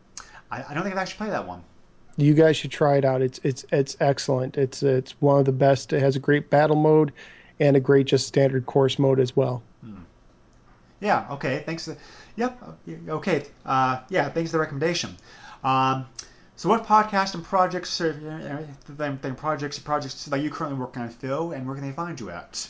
I, 0.51 0.65
I 0.67 0.73
don't 0.73 0.83
think 0.83 0.95
I've 0.95 1.03
actually 1.03 1.19
played 1.19 1.33
that 1.33 1.47
one. 1.47 1.63
You 2.17 2.33
guys 2.33 2.57
should 2.57 2.71
try 2.71 2.97
it 2.97 3.05
out. 3.05 3.21
It's 3.21 3.39
it's 3.45 3.67
it's 3.71 3.99
excellent. 4.01 4.57
It's 4.57 4.83
it's 4.83 5.13
one 5.21 5.41
of 5.41 5.45
the 5.45 5.53
best. 5.53 5.93
It 5.93 6.01
has 6.01 6.17
a 6.17 6.21
great 6.21 6.49
battle 6.49 6.75
mode 6.75 7.13
and 7.61 7.77
a 7.77 7.81
great 7.81 8.07
just 8.07 8.27
standard 8.27 8.65
course 8.65 8.99
mode 8.99 9.21
as 9.21 9.37
well. 9.37 9.63
Yeah. 11.01 11.27
Okay. 11.33 11.63
Thanks. 11.67 11.87
Yep. 12.37 12.79
Okay. 13.07 13.45
Uh, 13.67 14.01
yeah. 14.09 14.31
Thanks 14.31 14.53
for 14.53 14.57
the 14.57 14.61
recommendation. 14.63 15.19
Um, 15.63 16.07
so, 16.57 16.71
what 16.71 16.87
podcast 16.87 17.35
and 17.35 17.45
projects, 17.45 18.01
are, 18.01 18.15
then, 18.89 19.19
then 19.21 19.35
projects, 19.35 19.79
projects 19.79 20.25
that 20.25 20.41
you 20.41 20.49
currently 20.49 20.81
working 20.81 21.03
on, 21.03 21.11
Phil, 21.11 21.53
and 21.53 21.67
where 21.67 21.77
can 21.77 21.87
they 21.87 21.93
find 21.93 22.19
you 22.19 22.31
at? 22.31 22.67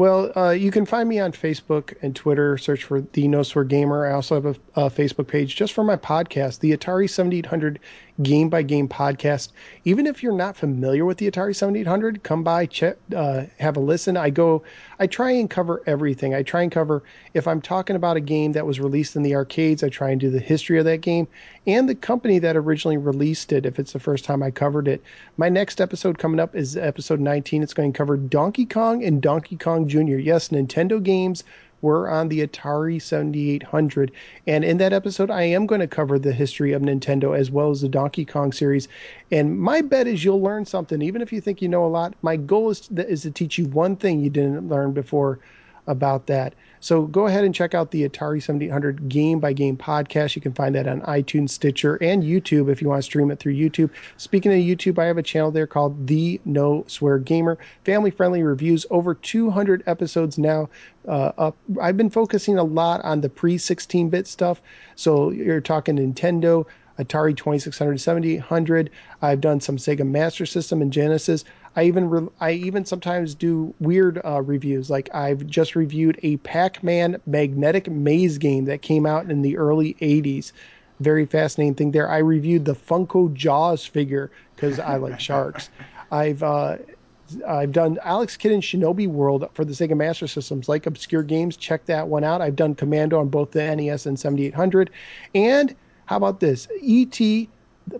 Well, 0.00 0.32
uh, 0.34 0.52
you 0.52 0.70
can 0.70 0.86
find 0.86 1.10
me 1.10 1.18
on 1.18 1.32
Facebook 1.32 1.94
and 2.00 2.16
Twitter. 2.16 2.56
Search 2.56 2.84
for 2.84 3.02
the 3.02 3.28
No 3.28 3.42
Gamer. 3.42 4.06
I 4.06 4.12
also 4.14 4.34
have 4.36 4.46
a, 4.46 4.84
a 4.86 4.88
Facebook 4.88 5.28
page 5.28 5.56
just 5.56 5.74
for 5.74 5.84
my 5.84 5.96
podcast, 5.96 6.60
the 6.60 6.74
Atari 6.74 7.06
7800 7.06 7.78
Game 8.22 8.48
by 8.48 8.62
Game 8.62 8.88
Podcast. 8.88 9.50
Even 9.84 10.06
if 10.06 10.22
you're 10.22 10.32
not 10.32 10.56
familiar 10.56 11.04
with 11.04 11.18
the 11.18 11.30
Atari 11.30 11.54
7800, 11.54 12.22
come 12.22 12.42
by, 12.42 12.66
check, 12.66 12.96
uh, 13.14 13.44
have 13.58 13.76
a 13.76 13.80
listen. 13.80 14.16
I 14.16 14.30
go, 14.30 14.62
I 14.98 15.06
try 15.06 15.30
and 15.30 15.48
cover 15.48 15.82
everything. 15.86 16.34
I 16.34 16.42
try 16.42 16.62
and 16.62 16.70
cover 16.70 17.02
if 17.34 17.48
I'm 17.48 17.60
talking 17.60 17.96
about 17.96 18.16
a 18.16 18.20
game 18.20 18.52
that 18.52 18.66
was 18.66 18.80
released 18.80 19.16
in 19.16 19.22
the 19.22 19.34
arcades. 19.34 19.82
I 19.82 19.88
try 19.88 20.10
and 20.10 20.20
do 20.20 20.30
the 20.30 20.40
history 20.40 20.78
of 20.78 20.84
that 20.84 21.00
game 21.00 21.26
and 21.66 21.88
the 21.88 21.94
company 21.94 22.38
that 22.38 22.56
originally 22.56 22.96
released 22.96 23.52
it. 23.52 23.66
If 23.66 23.78
it's 23.78 23.92
the 23.92 24.00
first 24.00 24.24
time 24.24 24.42
I 24.42 24.50
covered 24.50 24.88
it, 24.88 25.02
my 25.36 25.48
next 25.48 25.80
episode 25.80 26.18
coming 26.18 26.40
up 26.40 26.54
is 26.54 26.76
episode 26.76 27.20
19. 27.20 27.62
It's 27.62 27.74
going 27.74 27.92
to 27.92 27.96
cover 27.96 28.16
Donkey 28.16 28.66
Kong 28.66 29.04
and 29.04 29.22
Donkey 29.22 29.56
Kong 29.56 29.88
Jr. 29.88 30.18
Yes, 30.18 30.48
Nintendo 30.50 31.02
games 31.02 31.44
were 31.82 32.10
on 32.10 32.28
the 32.28 32.46
Atari 32.46 33.00
7800. 33.00 34.12
And 34.46 34.64
in 34.64 34.78
that 34.78 34.92
episode, 34.92 35.30
I 35.30 35.42
am 35.42 35.66
going 35.66 35.80
to 35.80 35.86
cover 35.86 36.18
the 36.18 36.32
history 36.32 36.72
of 36.72 36.82
Nintendo 36.82 37.36
as 37.36 37.50
well 37.50 37.70
as 37.70 37.80
the 37.80 37.88
Donkey 37.88 38.24
Kong 38.24 38.52
series. 38.52 38.88
And 39.30 39.58
my 39.58 39.80
bet 39.80 40.06
is 40.06 40.24
you'll 40.24 40.42
learn 40.42 40.64
something, 40.66 41.02
even 41.02 41.22
if 41.22 41.32
you 41.32 41.40
think 41.40 41.62
you 41.62 41.68
know 41.68 41.84
a 41.84 41.88
lot. 41.88 42.14
My 42.22 42.36
goal 42.36 42.70
is 42.70 42.80
to, 42.80 43.08
is 43.08 43.22
to 43.22 43.30
teach 43.30 43.58
you 43.58 43.66
one 43.66 43.96
thing 43.96 44.20
you 44.20 44.30
didn't 44.30 44.68
learn 44.68 44.92
before 44.92 45.38
about 45.86 46.26
that. 46.26 46.54
So 46.80 47.02
go 47.02 47.26
ahead 47.26 47.44
and 47.44 47.54
check 47.54 47.74
out 47.74 47.90
the 47.90 48.08
Atari 48.08 48.42
7800 48.42 49.08
Game 49.08 49.38
by 49.38 49.52
Game 49.52 49.76
podcast. 49.76 50.34
You 50.34 50.42
can 50.42 50.52
find 50.52 50.74
that 50.74 50.88
on 50.88 51.02
iTunes, 51.02 51.50
Stitcher, 51.50 51.96
and 51.96 52.22
YouTube 52.22 52.70
if 52.70 52.80
you 52.80 52.88
want 52.88 53.00
to 53.00 53.02
stream 53.02 53.30
it 53.30 53.38
through 53.38 53.54
YouTube. 53.54 53.90
Speaking 54.16 54.52
of 54.52 54.58
YouTube, 54.58 54.98
I 54.98 55.04
have 55.04 55.18
a 55.18 55.22
channel 55.22 55.50
there 55.50 55.66
called 55.66 56.06
The 56.06 56.40
No 56.44 56.84
Swear 56.86 57.18
Gamer. 57.18 57.58
Family 57.84 58.10
friendly 58.10 58.42
reviews, 58.42 58.86
over 58.90 59.14
200 59.14 59.82
episodes 59.86 60.38
now 60.38 60.68
uh, 61.06 61.32
up. 61.36 61.56
I've 61.80 61.96
been 61.96 62.10
focusing 62.10 62.58
a 62.58 62.64
lot 62.64 63.02
on 63.04 63.20
the 63.20 63.28
pre 63.28 63.58
16 63.58 64.08
bit 64.08 64.26
stuff. 64.26 64.62
So 64.96 65.30
you're 65.30 65.60
talking 65.60 65.96
Nintendo. 65.96 66.66
Atari 66.98 67.34
2600, 67.34 67.98
7800. 67.98 68.90
I've 69.22 69.40
done 69.40 69.60
some 69.60 69.78
Sega 69.78 70.06
Master 70.06 70.44
System 70.44 70.82
and 70.82 70.92
Genesis. 70.92 71.44
I 71.76 71.84
even 71.84 72.10
re- 72.10 72.28
I 72.40 72.52
even 72.52 72.84
sometimes 72.84 73.34
do 73.34 73.74
weird 73.78 74.20
uh, 74.24 74.42
reviews. 74.42 74.90
Like 74.90 75.08
I've 75.14 75.46
just 75.46 75.76
reviewed 75.76 76.18
a 76.22 76.36
Pac-Man 76.38 77.20
magnetic 77.26 77.90
maze 77.90 78.38
game 78.38 78.64
that 78.64 78.82
came 78.82 79.06
out 79.06 79.30
in 79.30 79.42
the 79.42 79.56
early 79.56 79.94
80s. 80.00 80.52
Very 80.98 81.26
fascinating 81.26 81.74
thing 81.74 81.90
there. 81.92 82.10
I 82.10 82.18
reviewed 82.18 82.64
the 82.64 82.74
Funko 82.74 83.32
Jaws 83.32 83.86
figure 83.86 84.30
because 84.54 84.78
I 84.78 84.96
like 84.96 85.20
sharks. 85.28 85.70
I've 86.10 86.42
uh, 86.42 86.78
I've 87.46 87.72
done 87.72 87.98
Alex 88.02 88.36
Kidd 88.36 88.52
and 88.52 88.62
Shinobi 88.62 89.06
World 89.06 89.48
for 89.54 89.64
the 89.64 89.72
Sega 89.72 89.96
Master 89.96 90.26
Systems, 90.26 90.68
like 90.68 90.86
obscure 90.86 91.22
games. 91.22 91.56
Check 91.56 91.86
that 91.86 92.08
one 92.08 92.24
out. 92.24 92.40
I've 92.40 92.56
done 92.56 92.74
Commando 92.74 93.20
on 93.20 93.28
both 93.28 93.52
the 93.52 93.74
NES 93.74 94.06
and 94.06 94.18
7800. 94.18 94.90
And 95.34 95.74
how 96.06 96.16
about 96.16 96.40
this? 96.40 96.66
ET 96.82 97.20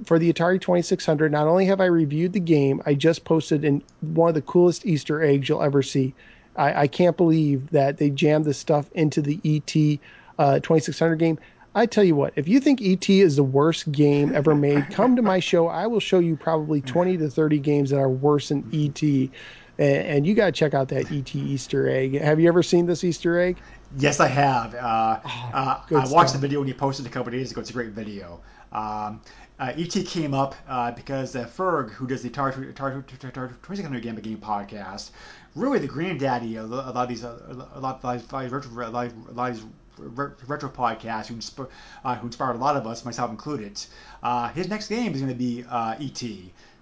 for 0.04 0.18
the 0.18 0.32
Atari 0.32 0.60
2600. 0.60 1.32
Not 1.32 1.46
only 1.46 1.66
have 1.66 1.80
I 1.80 1.86
reviewed 1.86 2.32
the 2.32 2.40
game, 2.40 2.82
I 2.86 2.94
just 2.94 3.24
posted 3.24 3.64
in 3.64 3.82
one 4.00 4.28
of 4.28 4.34
the 4.34 4.42
coolest 4.42 4.86
Easter 4.86 5.22
eggs 5.22 5.48
you'll 5.48 5.62
ever 5.62 5.82
see. 5.82 6.14
I, 6.56 6.82
I 6.82 6.86
can't 6.86 7.16
believe 7.16 7.70
that 7.70 7.98
they 7.98 8.10
jammed 8.10 8.44
this 8.44 8.58
stuff 8.58 8.90
into 8.92 9.22
the 9.22 9.40
ET 9.44 10.00
uh, 10.38 10.60
2600 10.60 11.16
game. 11.16 11.38
I 11.74 11.86
tell 11.86 12.02
you 12.02 12.16
what, 12.16 12.32
if 12.36 12.48
you 12.48 12.58
think 12.58 12.82
ET 12.82 13.08
is 13.08 13.36
the 13.36 13.44
worst 13.44 13.90
game 13.92 14.34
ever 14.34 14.54
made, 14.54 14.90
come 14.90 15.16
to 15.16 15.22
my 15.22 15.38
show. 15.38 15.68
I 15.68 15.86
will 15.86 16.00
show 16.00 16.18
you 16.18 16.36
probably 16.36 16.80
20 16.80 17.18
to 17.18 17.30
30 17.30 17.58
games 17.60 17.90
that 17.90 17.98
are 17.98 18.08
worse 18.08 18.48
than 18.48 18.68
ET. 18.72 19.02
And, 19.02 19.30
and 19.78 20.26
you 20.26 20.34
got 20.34 20.46
to 20.46 20.52
check 20.52 20.74
out 20.74 20.88
that 20.88 21.12
ET 21.12 21.34
Easter 21.34 21.88
egg. 21.88 22.20
Have 22.20 22.40
you 22.40 22.48
ever 22.48 22.62
seen 22.62 22.86
this 22.86 23.04
Easter 23.04 23.38
egg? 23.38 23.58
Yes, 23.98 24.20
I 24.20 24.28
have. 24.28 24.74
Uh, 24.74 25.20
uh, 25.24 25.80
I 25.90 25.90
watched 25.90 26.10
stuff. 26.10 26.32
the 26.32 26.38
video 26.38 26.58
when 26.60 26.68
you 26.68 26.74
posted 26.74 27.06
a 27.06 27.08
couple 27.08 27.30
days 27.32 27.50
ago. 27.52 27.60
It's 27.60 27.70
a 27.70 27.72
great 27.72 27.90
video. 27.90 28.40
Um, 28.72 29.20
uh, 29.60 29.74
ET 29.76 29.92
came 30.06 30.32
up 30.32 30.54
uh, 30.68 30.90
because 30.90 31.36
uh, 31.36 31.44
Ferg, 31.44 31.90
who 31.90 32.06
does 32.06 32.22
the 32.22 32.30
Tar 32.30 32.50
Tar 32.50 32.90
Tar 32.90 33.50
Gambit 33.68 34.24
Game 34.24 34.38
podcast, 34.38 35.10
really 35.54 35.78
the 35.78 35.86
granddaddy 35.86 36.56
of 36.56 36.72
a 36.72 36.74
lot 36.74 36.96
of 36.96 37.08
these 37.08 37.22
uh, 37.22 37.66
a 37.74 37.80
lot 37.80 38.02
of 38.02 38.30
these 38.30 38.50
retro, 38.50 38.70
a 38.78 40.10
retro 40.46 40.70
podcasts 40.70 41.26
who, 41.26 41.34
insp- 41.34 41.68
uh, 42.04 42.14
who 42.16 42.26
inspired 42.26 42.56
a 42.56 42.58
lot 42.58 42.76
of 42.76 42.86
us, 42.86 43.04
myself 43.04 43.30
included. 43.30 43.78
Uh, 44.22 44.48
his 44.48 44.68
next 44.68 44.88
game 44.88 45.12
is 45.12 45.20
going 45.20 45.32
to 45.32 45.38
be 45.38 45.64
uh, 45.68 45.94
ET. 46.00 46.22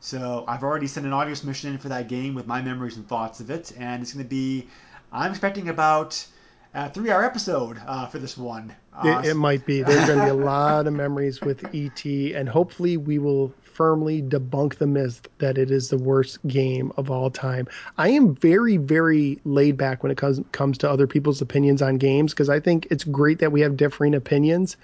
So 0.00 0.44
I've 0.46 0.62
already 0.62 0.86
sent 0.86 1.04
an 1.04 1.12
audio 1.12 1.34
submission 1.34 1.78
for 1.78 1.88
that 1.88 2.08
game 2.08 2.34
with 2.34 2.46
my 2.46 2.62
memories 2.62 2.96
and 2.96 3.08
thoughts 3.08 3.40
of 3.40 3.50
it, 3.50 3.72
and 3.76 4.02
it's 4.02 4.12
going 4.12 4.24
to 4.24 4.28
be. 4.28 4.68
I'm 5.10 5.32
expecting 5.32 5.68
about 5.68 6.24
a 6.74 6.90
three-hour 6.90 7.24
episode 7.24 7.80
uh, 7.86 8.06
for 8.06 8.18
this 8.18 8.36
one. 8.36 8.74
Uh, 8.92 9.22
It, 9.24 9.30
it 9.30 9.34
might 9.34 9.64
be. 9.66 9.82
There's 9.82 10.06
going 10.06 10.18
to 10.18 10.24
be 10.24 10.30
a 10.30 10.44
lot 10.46 10.86
of 10.86 10.92
memories 10.92 11.40
with 11.40 11.64
ET, 11.74 12.04
and 12.04 12.48
hopefully, 12.48 12.96
we 12.96 13.18
will 13.18 13.52
firmly 13.62 14.20
debunk 14.20 14.76
the 14.78 14.88
myth 14.88 15.28
that 15.38 15.56
it 15.56 15.70
is 15.70 15.88
the 15.88 15.98
worst 15.98 16.44
game 16.48 16.92
of 16.96 17.10
all 17.10 17.30
time. 17.30 17.68
I 17.96 18.08
am 18.08 18.34
very, 18.34 18.76
very 18.76 19.38
laid 19.44 19.76
back 19.76 20.02
when 20.02 20.10
it 20.10 20.18
comes 20.18 20.40
comes 20.50 20.78
to 20.78 20.90
other 20.90 21.06
people's 21.06 21.40
opinions 21.40 21.80
on 21.80 21.96
games 21.96 22.32
because 22.32 22.48
I 22.48 22.58
think 22.58 22.88
it's 22.90 23.04
great 23.04 23.38
that 23.38 23.52
we 23.52 23.60
have 23.60 23.76
differing 23.76 24.14
opinions. 24.14 24.76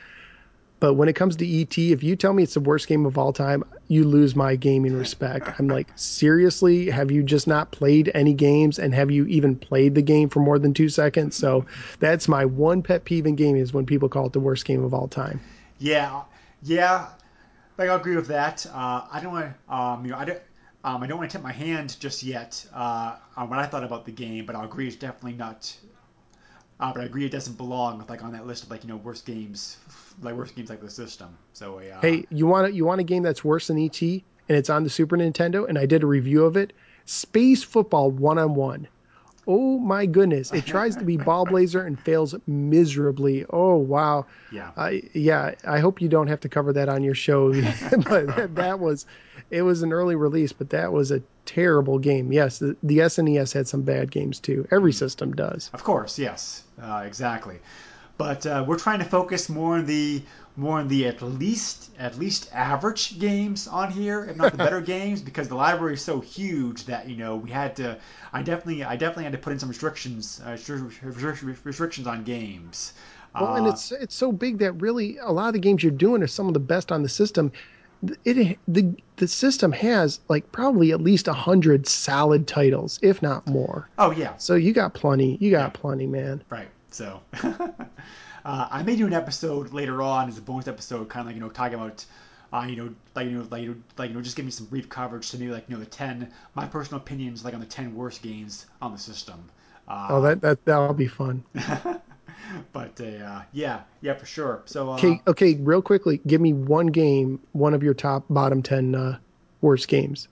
But 0.84 0.96
when 0.96 1.08
it 1.08 1.14
comes 1.14 1.34
to 1.36 1.60
ET, 1.62 1.78
if 1.78 2.02
you 2.02 2.14
tell 2.14 2.34
me 2.34 2.42
it's 2.42 2.52
the 2.52 2.60
worst 2.60 2.88
game 2.88 3.06
of 3.06 3.16
all 3.16 3.32
time, 3.32 3.64
you 3.88 4.04
lose 4.04 4.36
my 4.36 4.54
gaming 4.54 4.92
respect. 4.92 5.48
I'm 5.58 5.66
like, 5.66 5.88
seriously, 5.94 6.90
have 6.90 7.10
you 7.10 7.22
just 7.22 7.46
not 7.46 7.70
played 7.70 8.10
any 8.14 8.34
games 8.34 8.78
and 8.78 8.94
have 8.94 9.10
you 9.10 9.24
even 9.24 9.56
played 9.56 9.94
the 9.94 10.02
game 10.02 10.28
for 10.28 10.40
more 10.40 10.58
than 10.58 10.74
two 10.74 10.90
seconds? 10.90 11.36
So 11.36 11.64
that's 12.00 12.28
my 12.28 12.44
one 12.44 12.82
pet 12.82 13.06
peeve 13.06 13.24
in 13.24 13.34
gaming 13.34 13.62
is 13.62 13.72
when 13.72 13.86
people 13.86 14.10
call 14.10 14.26
it 14.26 14.34
the 14.34 14.40
worst 14.40 14.66
game 14.66 14.84
of 14.84 14.92
all 14.92 15.08
time. 15.08 15.40
Yeah, 15.78 16.20
yeah, 16.62 17.06
like 17.78 17.88
I 17.88 17.94
agree 17.94 18.16
with 18.16 18.26
that. 18.26 18.66
Uh, 18.66 19.06
I 19.10 19.20
don't 19.22 19.32
want 19.32 19.54
um, 19.70 20.04
you 20.04 20.10
know, 20.10 20.18
I 20.18 20.26
don't, 20.26 20.42
um, 20.84 21.02
I 21.02 21.06
don't 21.06 21.16
want 21.16 21.30
to 21.30 21.38
tip 21.38 21.42
my 21.42 21.52
hand 21.52 21.96
just 21.98 22.22
yet 22.22 22.62
uh, 22.74 23.16
on 23.38 23.48
what 23.48 23.58
I 23.58 23.64
thought 23.64 23.84
about 23.84 24.04
the 24.04 24.12
game, 24.12 24.44
but 24.44 24.54
I'll 24.54 24.66
agree 24.66 24.86
it's 24.86 24.96
definitely 24.96 25.38
not. 25.38 25.74
Uh, 26.80 26.92
but 26.92 27.02
I 27.02 27.04
agree 27.04 27.24
it 27.24 27.32
doesn't 27.32 27.56
belong 27.56 28.04
like 28.08 28.24
on 28.24 28.32
that 28.32 28.46
list 28.46 28.64
of 28.64 28.70
like 28.70 28.82
you 28.82 28.88
know 28.88 28.96
worst 28.96 29.26
games, 29.26 29.78
like 30.20 30.34
worst 30.34 30.56
games 30.56 30.70
like 30.70 30.80
the 30.80 30.90
system. 30.90 31.36
So 31.52 31.78
uh, 31.78 32.00
Hey, 32.00 32.24
you 32.30 32.46
want 32.46 32.68
a, 32.68 32.72
you 32.72 32.84
want 32.84 33.00
a 33.00 33.04
game 33.04 33.22
that's 33.22 33.44
worse 33.44 33.68
than 33.68 33.78
ET 33.78 34.02
and 34.02 34.22
it's 34.48 34.70
on 34.70 34.82
the 34.82 34.90
Super 34.90 35.16
Nintendo 35.16 35.68
and 35.68 35.78
I 35.78 35.86
did 35.86 36.02
a 36.02 36.06
review 36.06 36.44
of 36.44 36.56
it? 36.56 36.72
Space 37.06 37.62
Football 37.62 38.10
One 38.10 38.38
on 38.38 38.54
One. 38.54 38.88
Oh 39.46 39.78
my 39.78 40.06
goodness! 40.06 40.52
It 40.52 40.64
tries 40.64 40.96
to 40.96 41.04
be 41.04 41.18
Ballblazer 41.18 41.86
and 41.86 42.00
fails 42.00 42.34
miserably. 42.46 43.44
Oh 43.50 43.76
wow! 43.76 44.26
yeah, 44.50 44.70
I 44.76 45.02
yeah, 45.12 45.54
I 45.66 45.80
hope 45.80 46.00
you 46.00 46.08
don't 46.08 46.28
have 46.28 46.40
to 46.40 46.48
cover 46.48 46.72
that 46.72 46.88
on 46.88 47.02
your 47.02 47.14
show. 47.14 47.52
but 48.08 48.26
that, 48.36 48.54
that 48.54 48.80
was, 48.80 49.04
it 49.50 49.60
was 49.60 49.82
an 49.82 49.92
early 49.92 50.16
release, 50.16 50.52
but 50.52 50.70
that 50.70 50.92
was 50.92 51.10
a 51.10 51.22
terrible 51.46 51.98
game. 51.98 52.32
Yes, 52.32 52.58
the, 52.58 52.76
the 52.82 52.98
SNES 52.98 53.52
had 53.52 53.68
some 53.68 53.82
bad 53.82 54.10
games 54.10 54.40
too. 54.40 54.66
Every 54.70 54.92
system 54.92 55.32
does. 55.32 55.70
of 55.72 55.82
course, 55.84 56.18
yes, 56.18 56.62
uh, 56.80 57.02
exactly. 57.06 57.58
But 58.16 58.46
uh, 58.46 58.64
we're 58.66 58.78
trying 58.78 59.00
to 59.00 59.04
focus 59.04 59.48
more 59.48 59.76
on 59.76 59.86
the 59.86 60.22
more 60.56 60.78
on 60.78 60.86
the 60.88 61.06
at 61.06 61.20
least 61.20 61.90
at 61.98 62.16
least 62.16 62.48
average 62.52 63.18
games 63.18 63.66
on 63.66 63.90
here, 63.90 64.24
if 64.24 64.36
not 64.36 64.52
the 64.52 64.58
better 64.58 64.80
games, 64.94 65.20
because 65.20 65.48
the 65.48 65.56
library 65.56 65.94
is 65.94 66.02
so 66.02 66.20
huge 66.20 66.84
that 66.86 67.08
you 67.08 67.16
know 67.16 67.36
we 67.36 67.50
had 67.50 67.74
to. 67.76 67.98
I 68.32 68.42
definitely 68.42 68.84
I 68.84 68.96
definitely 68.96 69.24
had 69.24 69.32
to 69.32 69.38
put 69.38 69.52
in 69.52 69.58
some 69.58 69.68
restrictions 69.68 70.40
uh, 70.44 70.56
restrictions 71.02 72.06
on 72.06 72.24
games. 72.24 72.92
Well, 73.38 73.56
and 73.56 73.66
Uh, 73.66 73.70
it's 73.70 73.90
it's 73.90 74.14
so 74.14 74.30
big 74.30 74.58
that 74.58 74.72
really 74.74 75.18
a 75.18 75.32
lot 75.32 75.48
of 75.48 75.54
the 75.54 75.58
games 75.58 75.82
you're 75.82 75.90
doing 75.92 76.22
are 76.22 76.28
some 76.28 76.46
of 76.46 76.54
the 76.54 76.60
best 76.60 76.92
on 76.92 77.02
the 77.02 77.08
system. 77.08 77.50
It 78.24 78.58
the 78.68 78.94
the 79.16 79.28
system 79.28 79.72
has 79.72 80.20
like 80.28 80.50
probably 80.52 80.92
at 80.92 81.00
least 81.00 81.28
a 81.28 81.32
hundred 81.32 81.86
solid 81.86 82.46
titles, 82.46 82.98
if 83.02 83.22
not 83.22 83.46
more. 83.46 83.88
oh 83.98 84.10
yeah, 84.10 84.36
So 84.36 84.54
you 84.54 84.72
got 84.72 84.94
plenty. 84.94 85.36
You 85.40 85.50
got 85.50 85.72
plenty, 85.74 86.06
man. 86.06 86.42
Right. 86.50 86.68
So 86.90 87.20
uh, 87.42 88.68
I 88.70 88.82
may 88.82 88.96
do 88.96 89.06
an 89.06 89.12
episode 89.14 89.72
later 89.72 90.02
on 90.02 90.28
as 90.28 90.38
a 90.38 90.42
bonus 90.42 90.68
episode, 90.68 91.08
kind 91.08 91.22
of 91.22 91.26
like 91.26 91.34
you 91.36 91.40
know 91.40 91.48
talking 91.50 91.74
about. 91.74 92.04
Uh, 92.52 92.66
you 92.68 92.76
know, 92.76 92.94
like 93.16 93.26
you 93.26 93.32
know, 93.32 93.46
like 93.50 93.62
you 93.62 93.68
know, 93.70 93.76
like 93.98 94.10
you 94.10 94.14
know, 94.14 94.22
just 94.22 94.36
give 94.36 94.44
me 94.44 94.50
some 94.52 94.66
brief 94.66 94.88
coverage 94.88 95.28
to 95.28 95.38
maybe 95.38 95.50
like 95.50 95.64
you 95.68 95.74
know 95.74 95.80
the 95.80 95.90
ten, 95.90 96.30
my 96.54 96.64
personal 96.64 97.00
opinions 97.00 97.44
like 97.44 97.52
on 97.52 97.58
the 97.58 97.66
ten 97.66 97.92
worst 97.96 98.22
games 98.22 98.66
on 98.80 98.92
the 98.92 98.98
system. 98.98 99.42
Uh, 99.88 100.06
Oh, 100.10 100.20
that 100.20 100.40
that 100.40 100.64
that'll 100.64 100.94
be 100.94 101.08
fun. 101.08 101.42
but 102.72 103.00
uh, 103.00 103.42
yeah, 103.52 103.82
yeah, 104.00 104.14
for 104.14 104.26
sure. 104.26 104.62
So 104.66 104.90
uh, 104.90 104.94
Okay, 104.94 105.20
okay, 105.26 105.54
real 105.54 105.82
quickly, 105.82 106.20
give 106.26 106.40
me 106.40 106.52
one 106.52 106.88
game, 106.88 107.40
one 107.52 107.74
of 107.74 107.82
your 107.82 107.94
top 107.94 108.24
bottom 108.28 108.62
ten 108.62 108.94
uh, 108.94 109.18
worst 109.60 109.88
games. 109.88 110.28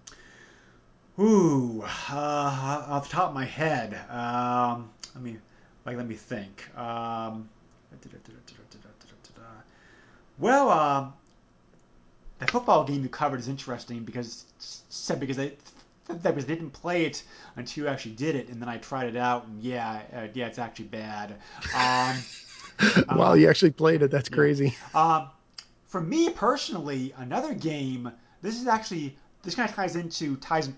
Ooh, 1.18 1.82
uh, 2.10 2.84
off 2.88 3.08
the 3.08 3.12
top 3.12 3.28
of 3.28 3.34
my 3.34 3.44
head, 3.44 3.98
um, 4.10 4.90
let 5.14 5.22
me 5.22 5.36
like 5.84 5.96
let 5.96 6.06
me 6.08 6.14
think. 6.14 6.76
Um, 6.76 7.48
well, 10.38 10.70
um, 10.70 11.12
the 12.38 12.46
football 12.46 12.84
game 12.84 13.02
you 13.02 13.08
covered 13.08 13.38
is 13.40 13.48
interesting 13.48 14.00
because 14.04 14.44
said 14.58 15.20
because 15.20 15.38
I 15.38 15.52
that 16.12 16.34
was 16.34 16.44
didn't 16.44 16.70
play 16.70 17.04
it 17.04 17.22
until 17.56 17.84
you 17.84 17.90
actually 17.90 18.12
did 18.12 18.36
it, 18.36 18.48
and 18.48 18.60
then 18.60 18.68
I 18.68 18.78
tried 18.78 19.06
it 19.06 19.16
out, 19.16 19.46
and 19.46 19.62
yeah, 19.62 20.02
uh, 20.14 20.26
yeah, 20.34 20.46
it's 20.46 20.58
actually 20.58 20.86
bad. 20.86 21.34
Um, 21.74 22.16
wow, 23.16 23.34
you 23.34 23.48
actually 23.48 23.72
played 23.72 24.02
it. 24.02 24.10
That's 24.10 24.28
crazy. 24.28 24.76
um, 24.94 25.28
for 25.86 26.00
me 26.00 26.30
personally, 26.30 27.14
another 27.18 27.54
game. 27.54 28.10
This 28.40 28.60
is 28.60 28.66
actually 28.66 29.16
this 29.42 29.54
kind 29.54 29.68
of 29.68 29.74
ties 29.74 29.96
into 29.96 30.36
ties 30.36 30.70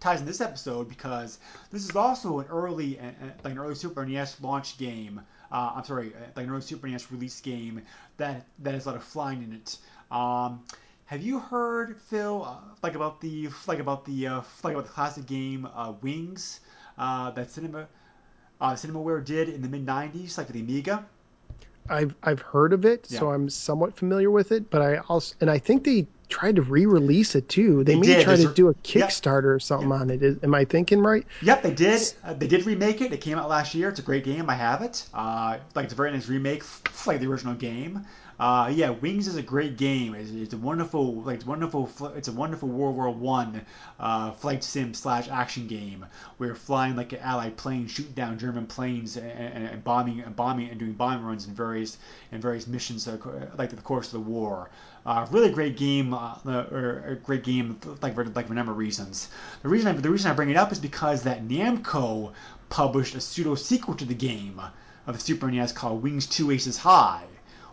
ties 0.00 0.20
in 0.20 0.26
this 0.26 0.40
episode 0.40 0.88
because 0.88 1.38
this 1.70 1.88
is 1.88 1.96
also 1.96 2.40
an 2.40 2.46
early 2.48 2.98
uh, 2.98 3.04
uh, 3.04 3.30
like 3.44 3.52
an 3.52 3.58
early 3.58 3.74
Super 3.74 4.04
NES 4.04 4.40
launch 4.40 4.78
game. 4.78 5.20
Uh, 5.50 5.72
I'm 5.76 5.84
sorry, 5.84 6.14
uh, 6.14 6.26
like 6.36 6.46
an 6.46 6.52
early 6.52 6.62
Super 6.62 6.86
NES 6.86 7.10
release 7.12 7.40
game 7.40 7.82
that 8.16 8.46
that 8.60 8.74
has 8.74 8.86
a 8.86 8.90
lot 8.90 8.96
of 8.96 9.04
flying 9.04 9.42
in 9.42 9.52
it. 9.52 9.78
Um, 10.10 10.64
have 11.12 11.20
you 11.22 11.38
heard 11.38 12.00
Phil 12.08 12.42
uh, 12.42 12.56
like 12.82 12.94
about 12.94 13.20
the 13.20 13.50
like 13.66 13.78
about 13.80 14.06
the 14.06 14.26
uh, 14.26 14.40
like 14.62 14.72
about 14.72 14.86
the 14.86 14.92
classic 14.92 15.26
game 15.26 15.68
uh, 15.74 15.92
Wings 16.00 16.60
uh, 16.96 17.30
that 17.32 17.50
Cinema 17.50 17.86
uh, 18.60 18.72
CinemaWare 18.72 19.22
did 19.22 19.50
in 19.50 19.60
the 19.60 19.68
mid 19.68 19.84
'90s, 19.84 20.38
like 20.38 20.46
for 20.46 20.54
the 20.54 20.60
Amiga? 20.60 21.04
I've 21.90 22.14
I've 22.22 22.40
heard 22.40 22.72
of 22.72 22.86
it, 22.86 23.06
so 23.06 23.30
I'm 23.30 23.50
somewhat 23.50 23.94
familiar 23.94 24.30
with 24.30 24.52
it. 24.52 24.70
But 24.70 24.80
I 24.80 24.96
also 25.08 25.34
and 25.42 25.50
I 25.50 25.58
think 25.58 25.84
they 25.84 26.06
tried 26.30 26.56
to 26.56 26.62
re-release 26.62 27.34
it 27.34 27.50
too. 27.50 27.84
They, 27.84 27.92
They 27.92 28.00
may 28.00 28.06
did. 28.06 28.24
try 28.24 28.36
There's 28.36 28.46
to 28.46 28.54
do 28.54 28.68
a 28.68 28.74
Yep. 28.94 29.10
Kickstarter 29.10 29.54
or 29.54 29.60
something 29.60 29.92
on 29.92 30.08
it. 30.08 30.22
Is, 30.22 30.38
am 30.42 30.54
I 30.54 30.64
thinking 30.64 31.00
right? 31.00 31.26
Yep, 31.42 31.62
they 31.62 31.74
did. 31.74 32.14
Uh, 32.24 32.32
they 32.34 32.46
did 32.46 32.64
remake 32.64 33.00
it. 33.02 33.12
It 33.12 33.20
came 33.20 33.36
out 33.36 33.50
last 33.50 33.74
year. 33.74 33.90
It's 33.90 33.98
a 33.98 34.02
great 34.02 34.24
game. 34.24 34.48
I 34.48 34.54
have 34.54 34.80
it. 34.80 35.04
Uh, 35.12 35.58
like 35.74 35.84
it's 35.84 35.92
a 35.92 35.96
very 35.96 36.10
nice 36.10 36.28
remake, 36.28 36.62
like 37.06 37.20
the 37.20 37.26
original 37.26 37.54
game. 37.54 38.06
Uh, 38.42 38.66
yeah, 38.74 38.90
Wings 38.90 39.28
is 39.28 39.36
a 39.36 39.42
great 39.42 39.76
game. 39.76 40.16
It's, 40.16 40.32
it's 40.32 40.52
a 40.52 40.56
wonderful, 40.56 41.22
like 41.22 41.36
it's 41.36 41.46
wonderful. 41.46 41.88
It's 42.16 42.26
a 42.26 42.32
wonderful 42.32 42.68
World 42.68 42.96
War 42.96 43.08
One 43.08 43.64
uh, 44.00 44.32
flight 44.32 44.64
sim 44.64 44.94
slash 44.94 45.28
action 45.28 45.68
game 45.68 46.04
where 46.36 46.48
you're 46.48 46.56
flying 46.56 46.96
like 46.96 47.12
an 47.12 47.20
Allied 47.20 47.56
plane, 47.56 47.86
shooting 47.86 48.14
down 48.14 48.40
German 48.40 48.66
planes, 48.66 49.16
and, 49.16 49.30
and, 49.30 49.66
and 49.68 49.84
bombing 49.84 50.22
and 50.22 50.34
bombing 50.34 50.70
and 50.70 50.80
doing 50.80 50.92
bombing 50.94 51.24
runs 51.24 51.46
in 51.46 51.54
various 51.54 51.98
in 52.32 52.40
various 52.40 52.66
missions, 52.66 53.06
like 53.06 53.70
the 53.70 53.76
course 53.76 54.08
of 54.08 54.14
the 54.14 54.28
war. 54.28 54.70
Uh, 55.06 55.24
really 55.30 55.52
great 55.52 55.76
game, 55.76 56.12
uh, 56.12 56.34
or 56.44 57.04
a 57.06 57.14
great 57.14 57.44
game, 57.44 57.78
like 58.00 58.16
for 58.16 58.24
like 58.24 58.48
for 58.48 58.54
a 58.54 58.56
number 58.56 58.72
of 58.72 58.78
reasons. 58.78 59.28
The 59.62 59.68
reason 59.68 59.86
I, 59.86 60.00
the 60.00 60.10
reason 60.10 60.32
I 60.32 60.34
bring 60.34 60.50
it 60.50 60.56
up 60.56 60.72
is 60.72 60.80
because 60.80 61.22
that 61.22 61.46
Namco 61.46 62.32
published 62.70 63.14
a 63.14 63.20
pseudo 63.20 63.54
sequel 63.54 63.94
to 63.94 64.04
the 64.04 64.14
game 64.14 64.60
of 65.06 65.14
the 65.14 65.20
Super 65.20 65.48
NES 65.48 65.70
called 65.70 66.02
Wings 66.02 66.26
Two 66.26 66.50
Aces 66.50 66.78
High, 66.78 67.22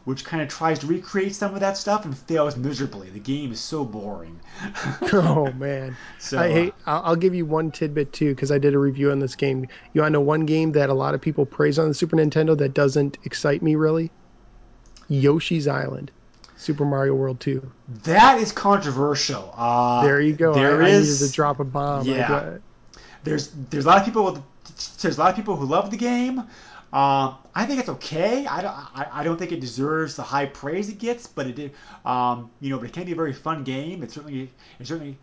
which 0.05 0.23
kind 0.25 0.41
of 0.41 0.47
tries 0.49 0.79
to 0.79 0.87
recreate 0.87 1.35
some 1.35 1.53
of 1.53 1.59
that 1.59 1.77
stuff 1.77 2.05
and 2.05 2.17
fails 2.17 2.55
miserably. 2.57 3.09
The 3.09 3.19
game 3.19 3.51
is 3.51 3.59
so 3.59 3.83
boring. 3.85 4.39
oh 5.13 5.51
man. 5.53 5.95
So, 6.19 6.37
I 6.37 6.47
uh, 6.49 6.53
hate. 6.53 6.73
I'll, 6.85 7.01
I'll 7.05 7.15
give 7.15 7.33
you 7.33 7.45
one 7.45 7.71
tidbit 7.71 8.11
too 8.13 8.35
because 8.35 8.51
I 8.51 8.57
did 8.57 8.73
a 8.73 8.79
review 8.79 9.11
on 9.11 9.19
this 9.19 9.35
game. 9.35 9.67
You 9.93 10.01
want 10.01 10.11
to 10.11 10.13
know 10.13 10.21
one 10.21 10.45
game 10.45 10.71
that 10.73 10.89
a 10.89 10.93
lot 10.93 11.13
of 11.15 11.21
people 11.21 11.45
praise 11.45 11.79
on 11.79 11.87
the 11.87 11.93
Super 11.93 12.15
Nintendo 12.17 12.57
that 12.57 12.73
doesn't 12.73 13.17
excite 13.23 13.61
me 13.61 13.75
really? 13.75 14.11
Yoshi's 15.07 15.67
Island, 15.67 16.11
Super 16.57 16.85
Mario 16.85 17.15
World 17.15 17.39
2. 17.39 17.71
that 18.03 18.39
is 18.39 18.51
controversial. 18.51 19.53
Uh, 19.57 20.03
There 20.03 20.21
you 20.21 20.33
go. 20.33 20.53
There 20.53 20.81
I, 20.83 20.87
I 20.87 20.89
is- 20.89 21.19
needed 21.21 21.29
to 21.31 21.35
drop 21.35 21.59
a 21.59 21.63
bomb. 21.63 22.05
Yeah. 22.05 22.57
there's 23.23 23.49
there's 23.69 23.85
a 23.85 23.87
lot 23.87 23.97
of 23.99 24.05
people 24.05 24.43
there's 25.01 25.17
a 25.17 25.19
lot 25.19 25.29
of 25.31 25.35
people 25.35 25.55
who 25.55 25.65
love 25.65 25.89
the 25.91 25.97
game. 25.97 26.43
Um, 26.93 27.35
I 27.59 27.65
think 27.65 27.81
it's 27.81 27.89
okay. 27.89 28.47
I 28.47 28.61
don't. 28.61 28.73
I, 28.73 29.07
I 29.11 29.23
don't 29.25 29.37
think 29.37 29.51
it 29.51 29.59
deserves 29.59 30.15
the 30.15 30.23
high 30.23 30.45
praise 30.45 30.87
it 30.87 30.97
gets, 30.97 31.27
but 31.27 31.45
it 31.45 31.57
did. 31.57 31.73
Um, 32.05 32.49
you 32.61 32.69
know, 32.69 32.77
but 32.77 32.87
it 32.87 32.93
can 32.93 33.03
be 33.03 33.11
a 33.11 33.15
very 33.15 33.33
fun 33.33 33.65
game. 33.65 34.01
It 34.01 34.11
certainly. 34.11 34.49
It 34.79 34.87
certainly. 34.87 35.17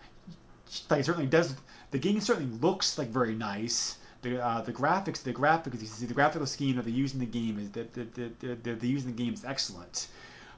Like 0.90 1.00
it 1.00 1.06
certainly 1.06 1.28
does. 1.28 1.54
The 1.92 1.98
game 1.98 2.20
certainly 2.20 2.54
looks 2.58 2.98
like 2.98 3.08
very 3.08 3.34
nice. 3.34 3.96
The, 4.20 4.44
uh, 4.44 4.60
the 4.60 4.72
graphics, 4.72 5.22
the 5.22 5.32
graphics, 5.32 5.80
you 5.80 5.86
see 5.86 6.04
the 6.04 6.12
graphical 6.12 6.46
scheme 6.46 6.76
that 6.76 6.84
they 6.84 6.90
use 6.90 7.14
in 7.14 7.20
the 7.20 7.26
game 7.26 7.58
is 7.58 7.70
that 7.70 7.94
the, 7.94 8.04
the, 8.04 8.54
the, 8.62 8.74
the, 8.74 8.88
use 8.88 9.04
in 9.04 9.14
the 9.14 9.22
game 9.22 9.32
is 9.32 9.44
excellent. 9.44 10.08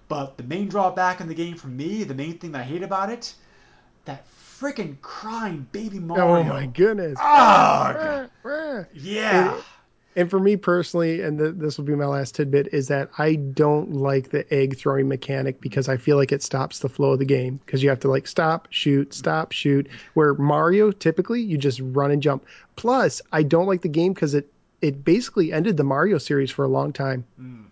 But 0.09 0.37
the 0.37 0.45
main 0.45 0.69
drawback 0.69 1.21
in 1.21 1.29
the 1.29 1.35
game 1.35 1.55
for 1.55 1.69
me, 1.69 2.03
the 2.03 2.15
main 2.15 2.39
thing 2.39 2.53
that 2.53 2.63
I 2.63 2.65
hate 2.65 2.83
about 2.83 3.11
it, 3.11 3.35
that 4.07 4.25
freaking 4.59 5.01
crying 5.03 5.67
baby 5.71 5.99
Mario. 5.99 6.25
Oh 6.25 6.43
my 6.45 6.67
goodness. 6.67 7.19
Ugh. 7.23 8.31
yeah. 8.95 9.55
And, 9.55 9.65
and 10.17 10.29
for 10.31 10.41
me 10.41 10.57
personally, 10.57 11.21
and 11.23 11.39
th- 11.39 11.55
this 11.57 11.79
will 11.79 11.85
be 11.85 11.95
my 11.95 12.07
last 12.07 12.35
tidbit, 12.35 12.69
is 12.73 12.89
that 12.89 13.11
I 13.19 13.35
don't 13.37 13.93
like 13.93 14.31
the 14.31 14.53
egg 14.53 14.77
throwing 14.79 15.09
mechanic 15.09 15.61
because 15.61 15.89
I 15.89 15.97
feel 15.97 16.17
like 16.17 16.33
it 16.33 16.43
stops 16.43 16.81
the 16.81 16.89
flow 16.89 17.13
of 17.13 17.19
the 17.19 17.25
game 17.25 17.61
because 17.65 17.83
you 17.83 17.89
have 17.91 18.01
to 18.01 18.09
like 18.09 18.27
stop, 18.27 18.69
shoot, 18.71 19.15
stop, 19.15 19.53
shoot. 19.53 19.89
Where 20.15 20.35
Mario, 20.35 20.91
typically, 20.91 21.43
you 21.43 21.59
just 21.59 21.81
run 21.83 22.11
and 22.11 22.23
jump. 22.23 22.45
Plus, 22.77 23.23
I 23.33 23.43
don't 23.43 23.67
like 23.67 23.83
the 23.83 23.89
game 23.89 24.13
because 24.13 24.35
it 24.35 24.51
it 24.81 25.05
basically 25.05 25.53
ended 25.53 25.77
the 25.77 25.85
Mario 25.85 26.19
series 26.19 26.51
for 26.51 26.65
a 26.65 26.69
long 26.69 26.93
time. 26.93 27.25
Mm. 27.41 27.65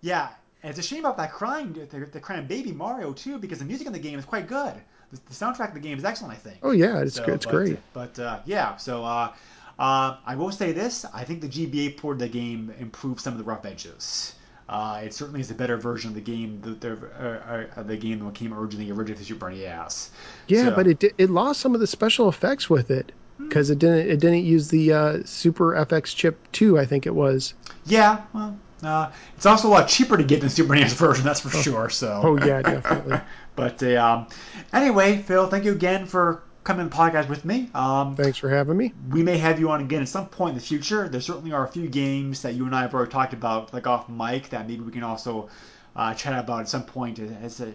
Yeah, 0.00 0.28
and 0.62 0.70
it's 0.70 0.78
a 0.78 0.82
shame 0.82 1.00
about 1.00 1.16
that 1.16 1.32
crying, 1.32 1.72
the, 1.72 1.98
the 2.06 2.20
crying 2.20 2.46
baby 2.46 2.72
Mario 2.72 3.12
too, 3.12 3.38
because 3.38 3.58
the 3.60 3.64
music 3.64 3.86
in 3.86 3.92
the 3.92 3.98
game 3.98 4.18
is 4.18 4.24
quite 4.24 4.48
good. 4.48 4.74
The, 5.12 5.16
the 5.28 5.32
soundtrack 5.34 5.68
of 5.68 5.74
the 5.74 5.80
game 5.80 5.98
is 5.98 6.04
excellent, 6.04 6.34
I 6.34 6.36
think. 6.36 6.58
Oh 6.62 6.72
yeah, 6.72 7.00
it's 7.02 7.14
So, 7.16 7.24
it's 7.24 7.46
but- 7.46 7.52
great. 7.52 7.78
But 7.92 8.18
uh, 8.18 8.40
yeah, 8.44 8.76
so 8.76 9.04
uh, 9.04 9.32
uh, 9.78 10.16
I 10.24 10.34
will 10.36 10.52
say 10.52 10.72
this: 10.72 11.04
I 11.14 11.24
think 11.24 11.40
the 11.40 11.48
GBA 11.48 11.96
port 11.96 12.16
of 12.16 12.20
the 12.20 12.28
game 12.28 12.72
improved 12.78 13.20
some 13.20 13.32
of 13.32 13.38
the 13.38 13.44
rough 13.44 13.64
edges. 13.64 14.34
Uh, 14.68 15.02
it 15.04 15.12
certainly 15.12 15.40
is 15.40 15.50
a 15.50 15.54
better 15.54 15.76
version 15.76 16.08
of 16.10 16.14
the 16.14 16.20
game, 16.20 16.60
the, 16.62 16.70
the, 16.70 16.92
uh, 17.20 17.80
uh, 17.80 17.82
the 17.82 17.96
game 17.96 18.24
that 18.24 18.34
came 18.34 18.54
originally 18.54 18.90
originally 18.90 19.18
to 19.18 19.24
Super 19.24 19.50
NES. 19.50 20.10
Yeah, 20.46 20.66
So- 20.66 20.74
but 20.76 20.86
it 20.86 21.04
it 21.18 21.30
lost 21.30 21.60
some 21.60 21.74
of 21.74 21.80
the 21.80 21.86
special 21.86 22.28
effects 22.28 22.70
with 22.70 22.90
it 22.90 23.12
because 23.38 23.70
it 23.70 23.78
didn't 23.78 24.08
it 24.08 24.20
didn't 24.20 24.44
use 24.44 24.68
the 24.68 24.92
uh, 24.92 25.18
Super 25.24 25.72
FX 25.72 26.14
chip 26.14 26.38
two, 26.52 26.78
I 26.78 26.86
think 26.86 27.06
it 27.06 27.14
was. 27.14 27.54
Yeah, 27.84 28.22
well, 28.32 28.56
uh, 28.82 29.10
it's 29.36 29.46
also 29.46 29.68
a 29.68 29.70
lot 29.70 29.88
cheaper 29.88 30.16
to 30.16 30.22
get 30.24 30.40
than 30.40 30.48
the 30.48 30.54
Super 30.54 30.74
NES 30.74 30.94
version, 30.94 31.24
that's 31.24 31.40
for 31.40 31.50
sure. 31.50 31.90
So. 31.90 32.20
Oh 32.24 32.38
yeah, 32.46 32.62
definitely. 32.62 33.20
But 33.54 33.82
uh, 33.82 33.96
um, 34.02 34.26
anyway, 34.72 35.18
Phil, 35.18 35.46
thank 35.48 35.64
you 35.66 35.72
again 35.72 36.06
for 36.06 36.42
on 36.70 36.76
the 36.76 36.84
podcast 36.94 37.28
with 37.28 37.44
me. 37.44 37.68
Um, 37.74 38.16
Thanks 38.16 38.38
for 38.38 38.48
having 38.48 38.76
me. 38.76 38.92
we 39.10 39.22
may 39.22 39.36
have 39.38 39.58
you 39.58 39.70
on 39.70 39.80
again 39.80 40.02
at 40.02 40.08
some 40.08 40.28
point 40.28 40.50
in 40.50 40.58
the 40.58 40.64
future. 40.64 41.08
There 41.08 41.20
certainly 41.20 41.52
are 41.52 41.64
a 41.64 41.68
few 41.68 41.88
games 41.88 42.42
that 42.42 42.54
you 42.54 42.66
and 42.66 42.74
I 42.74 42.82
have 42.82 42.94
already 42.94 43.10
talked 43.10 43.32
about, 43.32 43.72
like 43.72 43.86
off 43.86 44.08
mic, 44.08 44.50
that 44.50 44.68
maybe 44.68 44.80
we 44.80 44.92
can 44.92 45.02
also 45.02 45.48
uh, 45.96 46.14
chat 46.14 46.38
about 46.38 46.60
at 46.60 46.68
some 46.68 46.84
point, 46.84 47.18
as 47.18 47.60
a, 47.60 47.72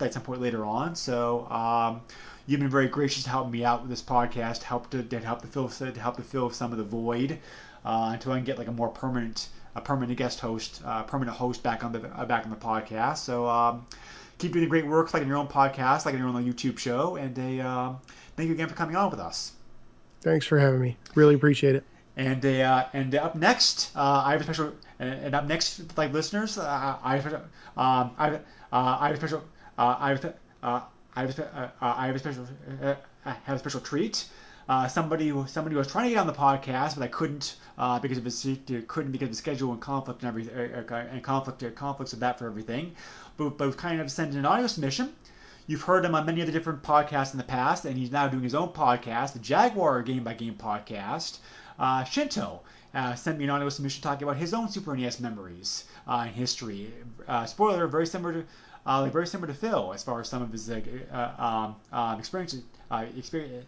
at 0.00 0.12
some 0.12 0.22
point 0.22 0.40
later 0.40 0.64
on. 0.64 0.94
So 0.94 1.46
um, 1.46 2.02
you've 2.46 2.60
been 2.60 2.70
very 2.70 2.88
gracious 2.88 3.24
to 3.24 3.30
help 3.30 3.50
me 3.50 3.64
out 3.64 3.80
with 3.80 3.90
this 3.90 4.02
podcast, 4.02 4.62
help 4.62 4.90
to, 4.90 5.02
to 5.02 5.18
help 5.18 5.40
to 5.42 5.48
fill 5.48 5.68
to 5.68 5.92
help 5.92 6.16
to 6.16 6.22
fill 6.22 6.50
some 6.50 6.72
of 6.72 6.78
the 6.78 6.84
void 6.84 7.38
uh, 7.84 8.10
until 8.12 8.32
I 8.32 8.36
can 8.36 8.44
get 8.44 8.58
like 8.58 8.68
a 8.68 8.72
more 8.72 8.88
permanent 8.88 9.48
a 9.74 9.80
permanent 9.80 10.16
guest 10.16 10.40
host, 10.40 10.80
uh, 10.86 11.02
permanent 11.02 11.36
host 11.36 11.62
back 11.62 11.84
on 11.84 11.92
the 11.92 12.06
uh, 12.08 12.24
back 12.24 12.44
on 12.44 12.50
the 12.50 12.56
podcast. 12.56 13.18
So. 13.18 13.46
Um, 13.46 13.86
keep 14.38 14.52
doing 14.52 14.64
the 14.64 14.68
great 14.68 14.86
work, 14.86 15.12
like 15.14 15.22
in 15.22 15.28
your 15.28 15.38
own 15.38 15.48
podcast, 15.48 16.04
like 16.04 16.14
in 16.14 16.20
your 16.20 16.28
own 16.28 16.44
YouTube 16.44 16.78
show, 16.78 17.16
and 17.16 17.38
a, 17.38 17.60
uh, 17.60 17.92
thank 18.36 18.48
you 18.48 18.54
again 18.54 18.68
for 18.68 18.74
coming 18.74 18.96
on 18.96 19.10
with 19.10 19.20
us. 19.20 19.52
Thanks 20.22 20.46
for 20.46 20.58
having 20.58 20.80
me. 20.80 20.96
Really 21.14 21.34
appreciate 21.34 21.74
it. 21.74 21.84
And 22.16 22.44
uh, 22.44 22.86
and 22.92 23.14
up 23.14 23.34
next, 23.34 23.90
uh, 23.94 24.22
I 24.24 24.32
have 24.32 24.40
a 24.40 24.44
special. 24.44 24.72
And, 24.98 25.26
and 25.26 25.34
up 25.34 25.46
next, 25.46 25.96
like 25.98 26.12
listeners, 26.12 26.56
uh, 26.56 26.96
I 27.02 27.16
have 27.18 27.32
a, 27.32 27.36
um, 27.80 28.10
I 28.16 28.24
have, 28.26 28.34
uh, 28.72 28.96
I 29.00 29.06
have 29.08 29.14
a 29.14 29.18
special. 29.18 29.44
Uh, 29.76 29.96
I 29.98 30.08
have 30.10 30.24
uh, 30.62 30.80
I 31.14 31.20
have 31.20 31.38
a, 31.38 31.44
uh, 31.44 31.70
I 31.80 32.06
have 32.06 32.16
a 32.16 32.18
special. 32.18 32.46
Uh, 32.82 32.94
I 33.24 33.30
have 33.44 33.56
a 33.56 33.58
special 33.58 33.80
treat. 33.80 34.26
Uh, 34.68 34.88
somebody 34.88 35.28
who 35.28 35.46
somebody 35.46 35.74
who 35.74 35.78
was 35.78 35.86
trying 35.86 36.04
to 36.06 36.10
get 36.10 36.18
on 36.18 36.26
the 36.26 36.32
podcast, 36.32 36.96
but 36.96 37.04
I 37.04 37.06
couldn't 37.06 37.56
uh, 37.78 38.00
because 38.00 38.18
of 38.18 38.24
his 38.24 38.44
couldn't 38.88 39.12
because 39.12 39.28
of 39.28 39.36
schedule 39.36 39.70
and 39.72 39.80
conflict 39.80 40.22
and 40.22 40.28
everything 40.28 40.56
uh, 40.56 41.06
and 41.12 41.22
conflict 41.22 41.62
uh, 41.62 41.70
conflicts 41.70 42.12
of 42.14 42.20
that 42.20 42.38
for 42.38 42.46
everything. 42.46 42.96
But 43.36 43.58
but 43.58 43.76
kind 43.76 44.00
of 44.00 44.10
sent 44.10 44.34
an 44.34 44.44
audio 44.44 44.66
submission. 44.66 45.14
You've 45.68 45.82
heard 45.82 46.04
him 46.04 46.14
on 46.14 46.24
many 46.26 46.40
of 46.40 46.46
the 46.46 46.52
different 46.52 46.84
podcasts 46.84 47.32
in 47.32 47.38
the 47.38 47.44
past, 47.44 47.84
and 47.86 47.98
he's 47.98 48.12
now 48.12 48.28
doing 48.28 48.44
his 48.44 48.54
own 48.54 48.68
podcast, 48.68 49.32
the 49.32 49.40
Jaguar 49.40 50.00
Game 50.02 50.22
by 50.22 50.34
Game 50.34 50.54
podcast. 50.54 51.38
Uh, 51.76 52.04
Shinto 52.04 52.60
uh, 52.94 53.16
sent 53.16 53.36
me 53.36 53.44
an 53.44 53.50
audio 53.50 53.68
submission 53.68 54.00
talking 54.00 54.22
about 54.22 54.36
his 54.36 54.54
own 54.54 54.68
Super 54.68 54.96
NES 54.96 55.18
memories 55.18 55.84
uh, 56.06 56.22
and 56.26 56.30
history. 56.30 56.94
Uh, 57.26 57.46
spoiler: 57.46 57.88
very 57.88 58.06
similar 58.06 58.32
to 58.32 58.44
uh, 58.86 59.00
like 59.02 59.12
very 59.12 59.26
similar 59.26 59.52
to 59.52 59.58
Phil 59.58 59.92
as 59.92 60.04
far 60.04 60.20
as 60.20 60.28
some 60.28 60.40
of 60.40 60.52
his 60.52 60.70
uh, 60.70 61.32
um, 61.36 61.74
um, 61.92 62.18
experiences 62.20 62.62
experience, 63.16 63.66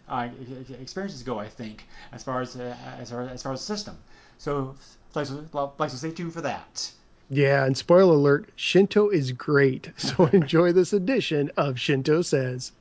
experiences 0.81 1.21
go. 1.23 1.37
I 1.37 1.49
think 1.49 1.85
as 2.13 2.23
far 2.23 2.41
as 2.41 2.55
as 2.55 3.09
far 3.09 3.23
as 3.23 3.43
far 3.43 3.51
as 3.51 3.59
the 3.59 3.65
system. 3.65 3.97
So, 4.37 4.75
like, 5.15 5.27
so 5.27 5.73
stay 5.87 6.11
tuned 6.11 6.33
for 6.33 6.41
that. 6.41 6.91
Yeah, 7.31 7.63
and 7.63 7.77
spoiler 7.77 8.15
alert, 8.15 8.49
Shinto 8.55 9.09
is 9.09 9.33
great. 9.33 9.91
So 9.99 10.25
enjoy 10.25 10.71
this 10.71 10.93
edition 10.93 11.51
of 11.55 11.79
Shinto 11.79 12.23
Says. 12.23 12.71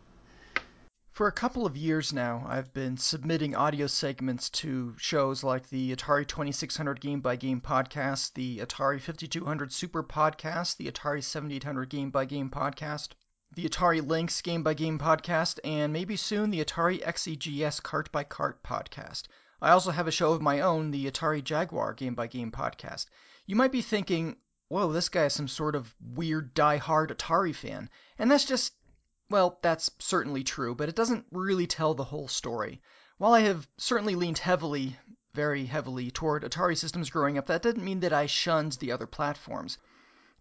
For 1.10 1.26
a 1.26 1.32
couple 1.32 1.66
of 1.66 1.76
years 1.76 2.14
now, 2.14 2.46
I've 2.48 2.72
been 2.72 2.96
submitting 2.96 3.54
audio 3.54 3.86
segments 3.88 4.48
to 4.50 4.94
shows 4.96 5.44
like 5.44 5.68
the 5.68 5.94
Atari 5.94 6.26
2600 6.26 6.98
Game 6.98 7.20
by 7.20 7.36
Game 7.36 7.60
podcast, 7.60 8.32
the 8.32 8.60
Atari 8.60 9.00
5200 9.00 9.70
Super 9.70 10.02
podcast, 10.02 10.78
the 10.78 10.90
Atari 10.90 11.22
7800 11.22 11.90
Game 11.90 12.10
by 12.10 12.24
Game 12.24 12.48
podcast, 12.48 13.08
the 13.54 13.68
Atari 13.68 14.00
Lynx 14.00 14.40
Game 14.40 14.62
by 14.62 14.72
Game 14.72 14.98
podcast, 14.98 15.58
and 15.62 15.92
maybe 15.92 16.16
soon 16.16 16.48
the 16.48 16.64
Atari 16.64 17.02
XEGS 17.02 17.82
Cart 17.82 18.10
by 18.12 18.24
Cart 18.24 18.62
podcast. 18.62 19.24
I 19.60 19.72
also 19.72 19.90
have 19.90 20.06
a 20.06 20.12
show 20.12 20.32
of 20.32 20.40
my 20.40 20.60
own, 20.60 20.90
the 20.90 21.10
Atari 21.10 21.44
Jaguar 21.44 21.92
Game 21.92 22.14
by 22.14 22.28
Game 22.28 22.50
podcast. 22.50 23.06
You 23.48 23.56
might 23.56 23.72
be 23.72 23.80
thinking, 23.80 24.36
whoa, 24.68 24.92
this 24.92 25.08
guy 25.08 25.24
is 25.24 25.32
some 25.32 25.48
sort 25.48 25.74
of 25.74 25.94
weird 26.00 26.52
die-hard 26.52 27.10
Atari 27.10 27.54
fan. 27.54 27.88
And 28.18 28.30
that's 28.30 28.44
just 28.44 28.74
well, 29.30 29.58
that's 29.62 29.90
certainly 29.98 30.44
true, 30.44 30.74
but 30.74 30.90
it 30.90 30.94
doesn't 30.94 31.24
really 31.30 31.66
tell 31.66 31.94
the 31.94 32.04
whole 32.04 32.28
story. 32.28 32.82
While 33.16 33.32
I 33.32 33.40
have 33.40 33.66
certainly 33.78 34.14
leaned 34.14 34.36
heavily, 34.36 34.98
very 35.32 35.64
heavily, 35.64 36.10
toward 36.10 36.44
Atari 36.44 36.76
systems 36.76 37.08
growing 37.08 37.38
up, 37.38 37.46
that 37.46 37.62
didn't 37.62 37.84
mean 37.84 38.00
that 38.00 38.12
I 38.12 38.26
shunned 38.26 38.72
the 38.72 38.92
other 38.92 39.06
platforms. 39.06 39.78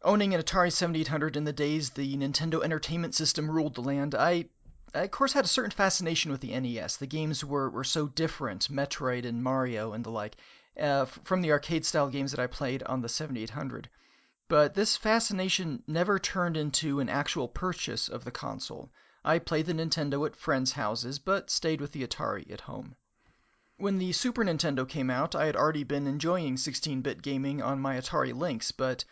Owning 0.01 0.33
an 0.33 0.41
Atari 0.41 0.71
7800 0.71 1.37
in 1.37 1.45
the 1.45 1.53
days 1.53 1.91
the 1.91 2.17
Nintendo 2.17 2.61
Entertainment 2.61 3.15
System 3.15 3.49
ruled 3.49 3.75
the 3.75 3.81
land, 3.81 4.15
I, 4.15 4.49
I 4.93 5.03
of 5.03 5.11
course 5.11 5.31
had 5.31 5.45
a 5.45 5.49
certain 5.49 5.71
fascination 5.71 6.29
with 6.29 6.41
the 6.41 6.59
NES. 6.59 6.97
The 6.97 7.07
games 7.07 7.43
were, 7.43 7.69
were 7.69 7.85
so 7.85 8.07
different, 8.07 8.69
Metroid 8.69 9.25
and 9.25 9.41
Mario 9.41 9.93
and 9.93 10.03
the 10.03 10.11
like, 10.11 10.35
uh, 10.79 11.05
from 11.05 11.41
the 11.41 11.51
arcade 11.51 11.85
style 11.85 12.09
games 12.09 12.31
that 12.31 12.39
I 12.39 12.47
played 12.47 12.83
on 12.83 13.01
the 13.01 13.09
7800 13.09 13.89
but 14.49 14.75
this 14.75 14.95
fascination 14.95 15.83
never 15.87 16.17
turned 16.17 16.55
into 16.55 17.01
an 17.01 17.09
actual 17.09 17.49
purchase 17.49 18.07
of 18.07 18.23
the 18.23 18.31
console. 18.31 18.89
I 19.25 19.39
played 19.39 19.65
the 19.65 19.73
Nintendo 19.73 20.25
at 20.25 20.37
friends' 20.37 20.71
houses, 20.71 21.19
but 21.19 21.49
stayed 21.49 21.81
with 21.81 21.91
the 21.91 22.07
Atari 22.07 22.49
at 22.49 22.61
home. 22.61 22.95
When 23.75 23.97
the 23.97 24.13
Super 24.13 24.45
Nintendo 24.45 24.87
came 24.87 25.09
out, 25.09 25.35
I 25.35 25.47
had 25.47 25.57
already 25.57 25.83
been 25.83 26.07
enjoying 26.07 26.55
16 26.55 27.01
bit 27.01 27.21
gaming 27.21 27.61
on 27.61 27.81
my 27.81 27.97
Atari 27.97 28.33
Lynx, 28.33 28.71
but 28.71 29.03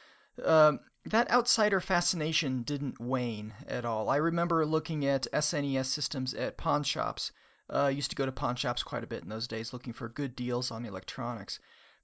uh, 0.41 0.77
that 1.03 1.29
outsider 1.29 1.81
fascination 1.81 2.63
didn't 2.63 3.01
wane 3.01 3.53
at 3.67 3.83
all. 3.83 4.09
I 4.09 4.15
remember 4.15 4.65
looking 4.65 5.05
at 5.05 5.27
SNES 5.33 5.87
systems 5.87 6.33
at 6.33 6.55
pawn 6.55 6.83
shops. 6.83 7.33
Uh, 7.67 7.85
I 7.85 7.89
used 7.89 8.11
to 8.11 8.15
go 8.15 8.27
to 8.27 8.31
pawn 8.31 8.55
shops 8.55 8.83
quite 8.83 9.03
a 9.03 9.07
bit 9.07 9.23
in 9.23 9.29
those 9.29 9.47
days 9.47 9.73
looking 9.73 9.93
for 9.93 10.07
good 10.07 10.35
deals 10.35 10.69
on 10.69 10.85
electronics. 10.85 11.59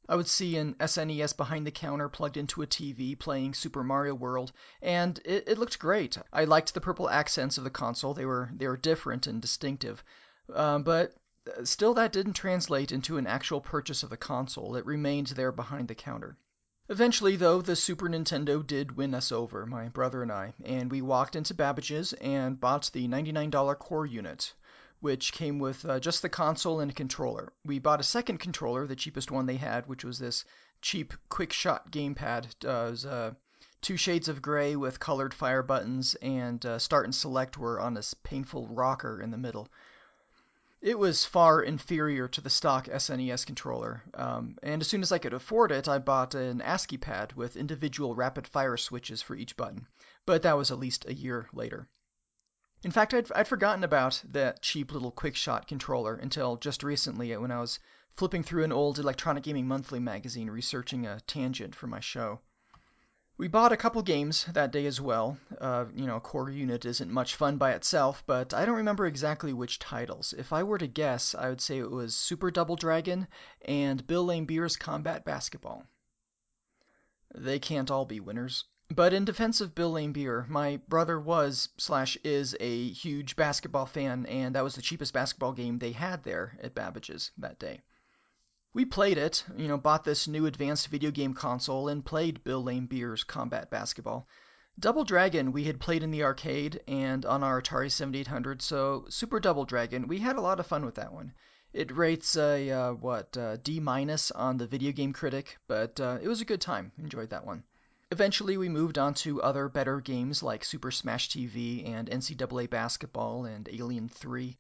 I 0.10 0.16
would 0.16 0.28
see 0.28 0.58
an 0.58 0.74
SNES 0.80 1.38
behind 1.38 1.68
the 1.68 1.72
counter 1.72 2.10
plugged 2.10 2.36
into 2.36 2.64
a 2.64 2.68
TV 2.68 3.18
playing 3.18 3.54
Super 3.54 3.84
Mario 3.84 4.16
World, 4.16 4.52
and 4.82 5.20
it, 5.24 5.44
it 5.48 5.58
looked 5.60 5.78
great. 5.78 6.18
I 6.34 6.46
liked 6.46 6.74
the 6.74 6.82
purple 6.82 7.08
accents 7.08 7.60
of 7.60 7.64
the 7.64 7.70
console; 7.70 8.16
they 8.16 8.26
were 8.26 8.50
they 8.56 8.68
were 8.68 8.76
different 8.76 9.28
and 9.28 9.40
distinctive. 9.40 10.04
Um, 10.52 10.82
but 10.82 11.14
still, 11.64 11.94
that 11.94 12.12
didn't 12.12 12.34
translate 12.34 12.92
into 12.92 13.18
an 13.18 13.28
actual 13.28 13.62
purchase 13.62 14.02
of 14.02 14.10
the 14.10 14.18
console. 14.18 14.76
It 14.76 14.86
remained 14.88 15.28
there 15.28 15.52
behind 15.52 15.88
the 15.88 15.96
counter. 15.96 16.38
Eventually, 16.90 17.36
though, 17.36 17.62
the 17.62 17.76
Super 17.76 18.10
Nintendo 18.10 18.66
did 18.66 18.98
win 18.98 19.14
us 19.14 19.32
over, 19.32 19.68
my 19.68 19.90
brother 19.90 20.24
and 20.24 20.32
I, 20.32 20.56
and 20.64 20.90
we 20.90 21.04
walked 21.04 21.36
into 21.36 21.54
Babbage's 21.54 22.14
and 22.14 22.60
bought 22.60 22.90
the 22.92 23.08
$99 23.08 23.78
core 23.78 24.08
unit 24.08 24.54
which 25.02 25.34
came 25.34 25.60
with 25.60 25.84
uh, 25.86 26.00
just 26.00 26.22
the 26.22 26.30
console 26.30 26.80
and 26.80 26.92
a 26.92 26.94
controller. 26.94 27.52
We 27.66 27.80
bought 27.80 28.00
a 28.00 28.04
second 28.04 28.38
controller, 28.38 28.88
the 28.88 28.96
cheapest 28.96 29.32
one 29.32 29.48
they 29.48 29.58
had, 29.58 29.88
which 29.88 30.06
was 30.06 30.20
this 30.20 30.46
cheap 30.82 31.14
quick 31.28 31.52
shot 31.52 31.92
gamepad. 31.92 32.46
It 32.64 32.68
was 32.68 33.06
uh, 33.06 33.34
two 33.82 33.98
shades 33.98 34.30
of 34.30 34.44
gray 34.44 34.76
with 34.76 35.00
colored 35.00 35.34
fire 35.34 35.64
buttons, 35.64 36.14
and 36.22 36.64
uh, 36.66 36.78
start 36.78 37.06
and 37.06 37.16
select 37.16 37.58
were 37.58 37.80
on 37.80 37.96
this 37.96 38.14
painful 38.14 38.68
rocker 38.68 39.20
in 39.20 39.32
the 39.32 39.38
middle. 39.38 39.68
It 40.82 40.98
was 40.98 41.26
far 41.26 41.62
inferior 41.62 42.28
to 42.28 42.42
the 42.42 42.50
stock 42.50 42.86
SNES 42.86 43.46
controller, 43.46 44.04
um, 44.14 44.58
and 44.62 44.82
as 44.82 44.88
soon 44.88 45.02
as 45.02 45.12
I 45.12 45.18
could 45.18 45.34
afford 45.34 45.72
it, 45.72 45.88
I 45.88 45.98
bought 45.98 46.36
an 46.36 46.62
ASCII 46.62 46.98
pad 46.98 47.34
with 47.34 47.56
individual 47.56 48.16
rapid 48.16 48.48
fire 48.48 48.78
switches 48.78 49.22
for 49.22 49.36
each 49.36 49.58
button, 49.58 49.88
but 50.26 50.44
that 50.44 50.58
was 50.58 50.72
at 50.72 50.80
least 50.80 51.06
a 51.08 51.14
year 51.14 51.48
later. 51.54 51.88
In 52.84 52.90
fact, 52.92 53.14
I'd, 53.14 53.32
I'd 53.34 53.48
forgotten 53.48 53.84
about 53.84 54.24
that 54.32 54.62
cheap 54.64 54.92
little 54.92 55.12
QuickShot 55.12 55.68
controller 55.68 56.16
until 56.16 56.58
just 56.58 56.82
recently 56.82 57.36
when 57.38 57.52
I 57.52 57.60
was 57.60 57.80
flipping 58.16 58.42
through 58.42 58.64
an 58.64 58.72
old 58.72 58.98
Electronic 58.98 59.44
Gaming 59.44 59.68
Monthly 59.68 60.00
magazine 60.00 60.50
researching 60.50 61.06
a 61.06 61.20
tangent 61.22 61.76
for 61.76 61.86
my 61.86 62.00
show. 62.00 62.40
We 63.38 63.48
bought 63.48 63.72
a 63.72 63.78
couple 63.78 64.02
games 64.02 64.46
that 64.46 64.72
day 64.72 64.86
as 64.86 65.00
well. 65.00 65.38
Uh, 65.60 65.86
you 65.96 66.06
know, 66.06 66.18
a 66.18 66.22
core 66.22 66.50
unit 66.50 66.86
isn't 66.86 67.12
much 67.12 67.36
fun 67.36 67.58
by 67.58 67.72
itself, 67.72 68.24
but 68.26 68.54
I 68.54 68.66
don't 68.66 68.78
remember 68.78 69.06
exactly 69.06 69.54
which 69.54 69.80
titles. 69.80 70.34
If 70.34 70.52
I 70.52 70.64
were 70.64 70.78
to 70.78 70.88
guess, 70.88 71.34
I 71.34 71.50
would 71.50 71.62
say 71.62 71.80
it 71.80 71.90
was 71.90 72.16
Super 72.16 72.52
Double 72.52 72.76
Dragon 72.76 73.28
and 73.64 74.06
Bill 74.06 74.26
Laimbeer's 74.26 74.76
Combat 74.76 75.24
Basketball. 75.24 75.86
They 77.34 77.60
can't 77.60 77.90
all 77.90 78.06
be 78.06 78.20
winners. 78.20 78.66
But 78.94 79.14
in 79.14 79.24
defense 79.24 79.62
of 79.62 79.74
Bill 79.74 79.94
Laimbeer, 79.94 80.50
my 80.50 80.82
brother 80.90 81.18
was 81.18 81.70
slash 81.78 82.18
is 82.26 82.58
a 82.60 82.90
huge 82.90 83.38
basketball 83.38 83.86
fan, 83.86 84.26
and 84.26 84.54
that 84.54 84.66
was 84.66 84.76
the 84.76 84.82
cheapest 84.82 85.14
basketball 85.14 85.54
game 85.54 85.80
they 85.80 85.94
had 85.94 86.26
there 86.26 86.58
at 86.62 86.76
Babbage's 86.76 87.32
that 87.38 87.58
day. 87.58 87.84
We 88.74 88.84
played 88.84 89.18
it, 89.18 89.46
you 89.56 89.70
know, 89.70 89.78
bought 89.78 90.04
this 90.04 90.28
new 90.28 90.46
advanced 90.46 90.90
video 90.90 91.10
game 91.10 91.34
console 91.34 91.88
and 91.88 92.04
played 92.04 92.44
Bill 92.44 92.62
Laimbeer's 92.62 93.24
Combat 93.24 93.70
Basketball. 93.70 94.28
Double 94.78 95.06
Dragon 95.06 95.54
we 95.54 95.64
had 95.64 95.80
played 95.80 96.04
in 96.04 96.12
the 96.12 96.26
arcade 96.26 96.84
and 96.86 97.26
on 97.26 97.44
our 97.44 97.62
Atari 97.62 97.90
7800, 97.90 98.62
so 98.62 99.06
Super 99.08 99.40
Double 99.40 99.64
Dragon, 99.64 100.10
we 100.10 100.20
had 100.20 100.36
a 100.36 100.42
lot 100.42 100.60
of 100.60 100.68
fun 100.68 100.84
with 100.84 100.96
that 100.96 101.14
one. 101.14 101.34
It 101.72 101.96
rates 101.96 102.36
a, 102.36 102.70
uh, 102.70 102.92
what, 102.92 103.38
uh, 103.38 103.56
D 103.56 103.80
minus 103.80 104.32
on 104.32 104.58
the 104.58 104.68
Video 104.68 104.92
Game 104.92 105.14
Critic, 105.14 105.60
but 105.66 105.98
uh, 106.02 106.18
it 106.22 106.28
was 106.28 106.42
a 106.42 106.46
good 106.46 106.60
time. 106.60 106.92
Enjoyed 106.98 107.30
that 107.30 107.46
one. 107.46 107.64
Eventually, 108.14 108.58
we 108.58 108.68
moved 108.68 108.98
on 108.98 109.14
to 109.14 109.42
other 109.42 109.70
better 109.70 110.02
games 110.02 110.44
like 110.44 110.66
Super 110.66 110.92
Smash 110.92 111.30
TV 111.30 111.88
and 111.88 112.10
NCAA 112.10 112.70
Basketball 112.70 113.46
and 113.46 113.70
Alien 113.72 114.10
3. 114.10 114.58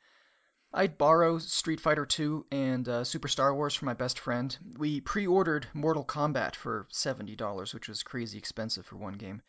I'd 0.72 0.98
borrow 0.98 1.38
Street 1.38 1.82
Fighter 1.82 2.06
2 2.06 2.45
and 2.49 2.88
uh, 2.88 3.03
Super 3.03 3.28
Star 3.28 3.53
Wars 3.53 3.76
from 3.76 3.88
my 3.88 3.94
best 3.94 4.19
friend. 4.19 4.57
We 4.78 5.02
pre 5.02 5.28
ordered 5.28 5.68
Mortal 5.73 6.06
Kombat 6.06 6.56
for 6.56 6.88
$70, 6.94 7.73
which 7.73 7.90
was 7.90 8.03
crazy 8.03 8.38
expensive 8.38 8.86
for 8.86 8.95
one 8.95 9.15
game. 9.15 9.41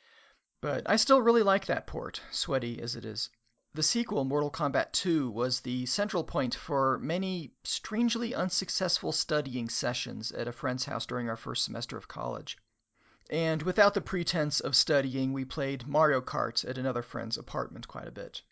But 0.60 0.90
I 0.90 0.96
still 0.96 1.22
really 1.22 1.44
like 1.44 1.66
that 1.66 1.86
port, 1.86 2.20
sweaty 2.32 2.82
as 2.82 2.96
it 2.96 3.04
is. 3.04 3.30
The 3.74 3.84
sequel, 3.84 4.24
Mortal 4.24 4.50
Kombat 4.50 4.90
2, 4.94 5.30
was 5.30 5.60
the 5.60 5.86
central 5.86 6.24
point 6.24 6.56
for 6.56 6.98
many 6.98 7.54
strangely 7.62 8.34
unsuccessful 8.34 9.12
studying 9.12 9.68
sessions 9.68 10.32
at 10.32 10.48
a 10.48 10.52
friend's 10.52 10.86
house 10.86 11.06
during 11.06 11.28
our 11.28 11.36
first 11.36 11.64
semester 11.64 11.96
of 11.96 12.08
college 12.08 12.58
and 13.32 13.62
without 13.62 13.94
the 13.94 14.00
pretense 14.02 14.60
of 14.60 14.76
studying, 14.76 15.32
we 15.32 15.46
played 15.46 15.88
Mario 15.88 16.20
Kart 16.20 16.68
at 16.68 16.76
another 16.76 17.00
friend's 17.00 17.38
apartment 17.38 17.88
quite 17.88 18.06
a 18.06 18.12
bit. 18.12 18.42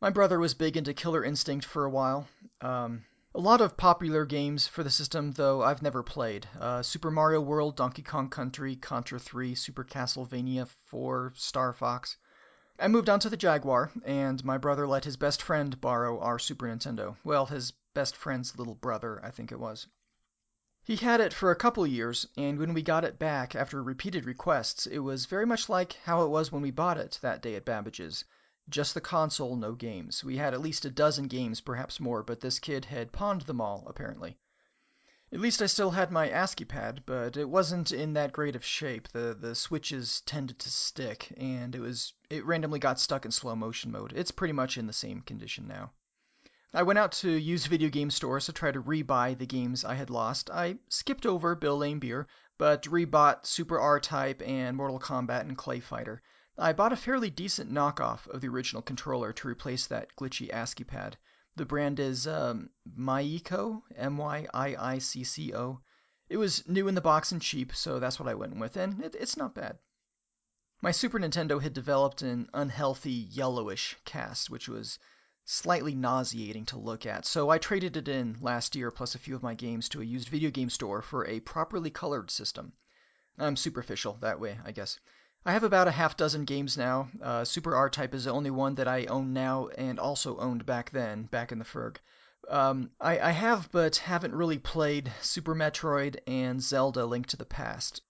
My 0.00 0.10
brother 0.10 0.40
was 0.40 0.52
big 0.52 0.76
into 0.76 0.92
Killer 0.92 1.22
Instinct 1.22 1.64
for 1.64 1.84
a 1.84 1.90
while. 1.90 2.26
Um, 2.60 3.04
a 3.36 3.38
lot 3.38 3.60
of 3.60 3.76
popular 3.76 4.26
games 4.26 4.66
for 4.66 4.82
the 4.82 4.90
system, 4.90 5.30
though 5.30 5.62
I've 5.62 5.80
never 5.80 6.02
played. 6.02 6.48
Uh, 6.58 6.82
Super 6.82 7.12
Mario 7.12 7.40
World, 7.40 7.76
Donkey 7.76 8.02
Kong 8.02 8.28
Country, 8.28 8.74
Contra 8.74 9.20
3, 9.20 9.54
Super 9.54 9.84
Castlevania 9.84 10.66
4, 10.86 11.34
Star 11.36 11.72
Fox. 11.72 12.16
I 12.80 12.88
moved 12.88 13.08
on 13.08 13.20
to 13.20 13.30
the 13.30 13.36
Jaguar, 13.36 13.92
and 14.04 14.44
my 14.44 14.58
brother 14.58 14.88
let 14.88 15.04
his 15.04 15.16
best 15.16 15.40
friend 15.40 15.80
borrow 15.80 16.18
our 16.18 16.40
Super 16.40 16.66
Nintendo. 16.66 17.16
Well, 17.22 17.46
his 17.46 17.74
best 17.94 18.16
friend's 18.16 18.58
little 18.58 18.74
brother, 18.74 19.24
I 19.24 19.30
think 19.30 19.52
it 19.52 19.60
was. 19.60 19.86
He 20.90 20.96
had 20.96 21.20
it 21.20 21.32
for 21.32 21.52
a 21.52 21.54
couple 21.54 21.86
years, 21.86 22.26
and 22.36 22.58
when 22.58 22.74
we 22.74 22.82
got 22.82 23.04
it 23.04 23.16
back 23.16 23.54
after 23.54 23.80
repeated 23.80 24.24
requests, 24.24 24.88
it 24.88 24.98
was 24.98 25.26
very 25.26 25.46
much 25.46 25.68
like 25.68 25.92
how 26.02 26.24
it 26.24 26.30
was 26.30 26.50
when 26.50 26.62
we 26.62 26.72
bought 26.72 26.98
it 26.98 27.16
that 27.22 27.40
day 27.40 27.54
at 27.54 27.64
Babbage's. 27.64 28.24
Just 28.68 28.94
the 28.94 29.00
console, 29.00 29.54
no 29.54 29.74
games. 29.74 30.24
We 30.24 30.38
had 30.38 30.52
at 30.52 30.60
least 30.60 30.84
a 30.84 30.90
dozen 30.90 31.28
games, 31.28 31.60
perhaps 31.60 32.00
more, 32.00 32.24
but 32.24 32.40
this 32.40 32.58
kid 32.58 32.86
had 32.86 33.12
pawned 33.12 33.42
them 33.42 33.60
all, 33.60 33.84
apparently. 33.86 34.36
At 35.32 35.38
least 35.38 35.62
I 35.62 35.66
still 35.66 35.92
had 35.92 36.10
my 36.10 36.28
ASCII 36.28 36.64
pad, 36.64 37.04
but 37.06 37.36
it 37.36 37.48
wasn't 37.48 37.92
in 37.92 38.14
that 38.14 38.32
great 38.32 38.56
of 38.56 38.64
shape. 38.64 39.06
The 39.10 39.32
the 39.40 39.54
switches 39.54 40.22
tended 40.22 40.58
to 40.58 40.70
stick, 40.70 41.32
and 41.36 41.72
it 41.76 41.80
was 41.80 42.14
it 42.28 42.44
randomly 42.44 42.80
got 42.80 42.98
stuck 42.98 43.24
in 43.24 43.30
slow 43.30 43.54
motion 43.54 43.92
mode. 43.92 44.12
It's 44.16 44.32
pretty 44.32 44.54
much 44.54 44.76
in 44.76 44.88
the 44.88 44.92
same 44.92 45.20
condition 45.20 45.68
now. 45.68 45.92
I 46.72 46.84
went 46.84 47.00
out 47.00 47.10
to 47.12 47.30
used 47.32 47.66
video 47.66 47.88
game 47.88 48.12
stores 48.12 48.46
to 48.46 48.52
try 48.52 48.70
to 48.70 48.80
rebuy 48.80 49.36
the 49.36 49.44
games 49.44 49.84
I 49.84 49.94
had 49.94 50.08
lost. 50.08 50.50
I 50.50 50.78
skipped 50.88 51.26
over 51.26 51.56
Bill 51.56 51.76
Laimbeer, 51.76 52.26
but 52.58 52.84
rebought 52.84 53.44
Super 53.44 53.80
R-Type 53.80 54.40
and 54.46 54.76
Mortal 54.76 55.00
Kombat 55.00 55.40
and 55.40 55.58
Clay 55.58 55.80
Fighter. 55.80 56.22
I 56.56 56.72
bought 56.72 56.92
a 56.92 56.96
fairly 56.96 57.28
decent 57.28 57.72
knockoff 57.72 58.28
of 58.28 58.40
the 58.40 58.46
original 58.46 58.82
controller 58.82 59.32
to 59.32 59.48
replace 59.48 59.88
that 59.88 60.14
glitchy 60.14 60.48
ASCII 60.50 60.84
pad. 60.84 61.18
The 61.56 61.66
brand 61.66 61.98
is 61.98 62.28
um, 62.28 62.70
Myicco, 62.88 63.82
M-Y-I-I-C-C-O. 63.96 65.80
It 66.28 66.36
was 66.36 66.68
new 66.68 66.86
in 66.86 66.94
the 66.94 67.00
box 67.00 67.32
and 67.32 67.42
cheap, 67.42 67.74
so 67.74 67.98
that's 67.98 68.20
what 68.20 68.28
I 68.28 68.34
went 68.34 68.60
with, 68.60 68.76
and 68.76 69.02
it, 69.02 69.16
it's 69.18 69.36
not 69.36 69.56
bad. 69.56 69.80
My 70.80 70.92
Super 70.92 71.18
Nintendo 71.18 71.60
had 71.60 71.74
developed 71.74 72.22
an 72.22 72.48
unhealthy 72.54 73.10
yellowish 73.10 73.96
cast, 74.04 74.50
which 74.50 74.68
was 74.68 75.00
slightly 75.50 75.96
nauseating 75.96 76.64
to 76.64 76.78
look 76.78 77.06
at, 77.06 77.26
so 77.26 77.50
I 77.50 77.58
traded 77.58 77.96
it 77.96 78.06
in 78.06 78.36
last 78.40 78.76
year 78.76 78.92
plus 78.92 79.16
a 79.16 79.18
few 79.18 79.34
of 79.34 79.42
my 79.42 79.54
games 79.54 79.88
to 79.88 80.00
a 80.00 80.04
used 80.04 80.28
video 80.28 80.50
game 80.50 80.70
store 80.70 81.02
for 81.02 81.26
a 81.26 81.40
properly 81.40 81.90
colored 81.90 82.30
system. 82.30 82.72
I'm 83.36 83.56
superficial 83.56 84.16
that 84.20 84.38
way, 84.38 84.60
I 84.64 84.70
guess. 84.70 85.00
I 85.44 85.52
have 85.52 85.64
about 85.64 85.88
a 85.88 85.90
half 85.92 86.16
dozen 86.16 86.44
games 86.44 86.78
now. 86.78 87.08
Uh, 87.20 87.44
Super 87.44 87.74
R 87.74 87.90
Type 87.90 88.14
is 88.14 88.24
the 88.24 88.30
only 88.30 88.50
one 88.50 88.76
that 88.76 88.86
I 88.86 89.06
own 89.06 89.32
now 89.32 89.66
and 89.68 89.98
also 89.98 90.38
owned 90.38 90.66
back 90.66 90.90
then, 90.90 91.24
back 91.24 91.50
in 91.50 91.58
the 91.58 91.64
Ferg. 91.64 91.96
Um, 92.48 92.90
I, 93.00 93.18
I 93.18 93.30
have, 93.30 93.70
but 93.72 93.96
haven't 93.96 94.34
really 94.34 94.58
played 94.58 95.10
Super 95.20 95.56
Metroid 95.56 96.18
and 96.28 96.62
Zelda 96.62 97.04
Link 97.04 97.26
to 97.28 97.36
the 97.36 97.44
Past. 97.44 98.02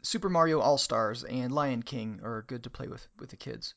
Super 0.00 0.30
Mario 0.30 0.60
All 0.60 0.78
Stars 0.78 1.24
and 1.24 1.52
Lion 1.52 1.82
King 1.82 2.20
are 2.22 2.42
good 2.42 2.64
to 2.64 2.70
play 2.70 2.88
with 2.88 3.06
with 3.18 3.28
the 3.28 3.36
kids. 3.36 3.74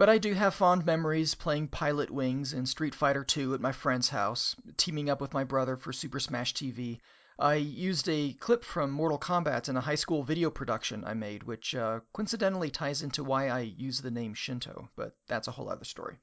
But 0.00 0.08
I 0.08 0.16
do 0.16 0.32
have 0.32 0.54
fond 0.54 0.86
memories 0.86 1.34
playing 1.34 1.68
Pilot 1.68 2.10
Wings 2.10 2.54
and 2.54 2.66
Street 2.66 2.94
Fighter 2.94 3.22
II 3.36 3.52
at 3.52 3.60
my 3.60 3.72
friend's 3.72 4.08
house, 4.08 4.56
teaming 4.78 5.10
up 5.10 5.20
with 5.20 5.34
my 5.34 5.44
brother 5.44 5.76
for 5.76 5.92
Super 5.92 6.18
Smash 6.18 6.54
TV. 6.54 7.00
I 7.38 7.56
used 7.56 8.08
a 8.08 8.32
clip 8.32 8.64
from 8.64 8.92
Mortal 8.92 9.18
Kombat 9.18 9.68
in 9.68 9.76
a 9.76 9.82
high 9.82 9.96
school 9.96 10.22
video 10.22 10.48
production 10.48 11.04
I 11.04 11.12
made, 11.12 11.42
which 11.42 11.74
uh, 11.74 12.00
coincidentally 12.14 12.70
ties 12.70 13.02
into 13.02 13.22
why 13.22 13.48
I 13.48 13.60
use 13.60 14.00
the 14.00 14.10
name 14.10 14.32
Shinto, 14.32 14.88
but 14.96 15.18
that's 15.26 15.48
a 15.48 15.50
whole 15.50 15.68
other 15.68 15.84
story. 15.84 16.18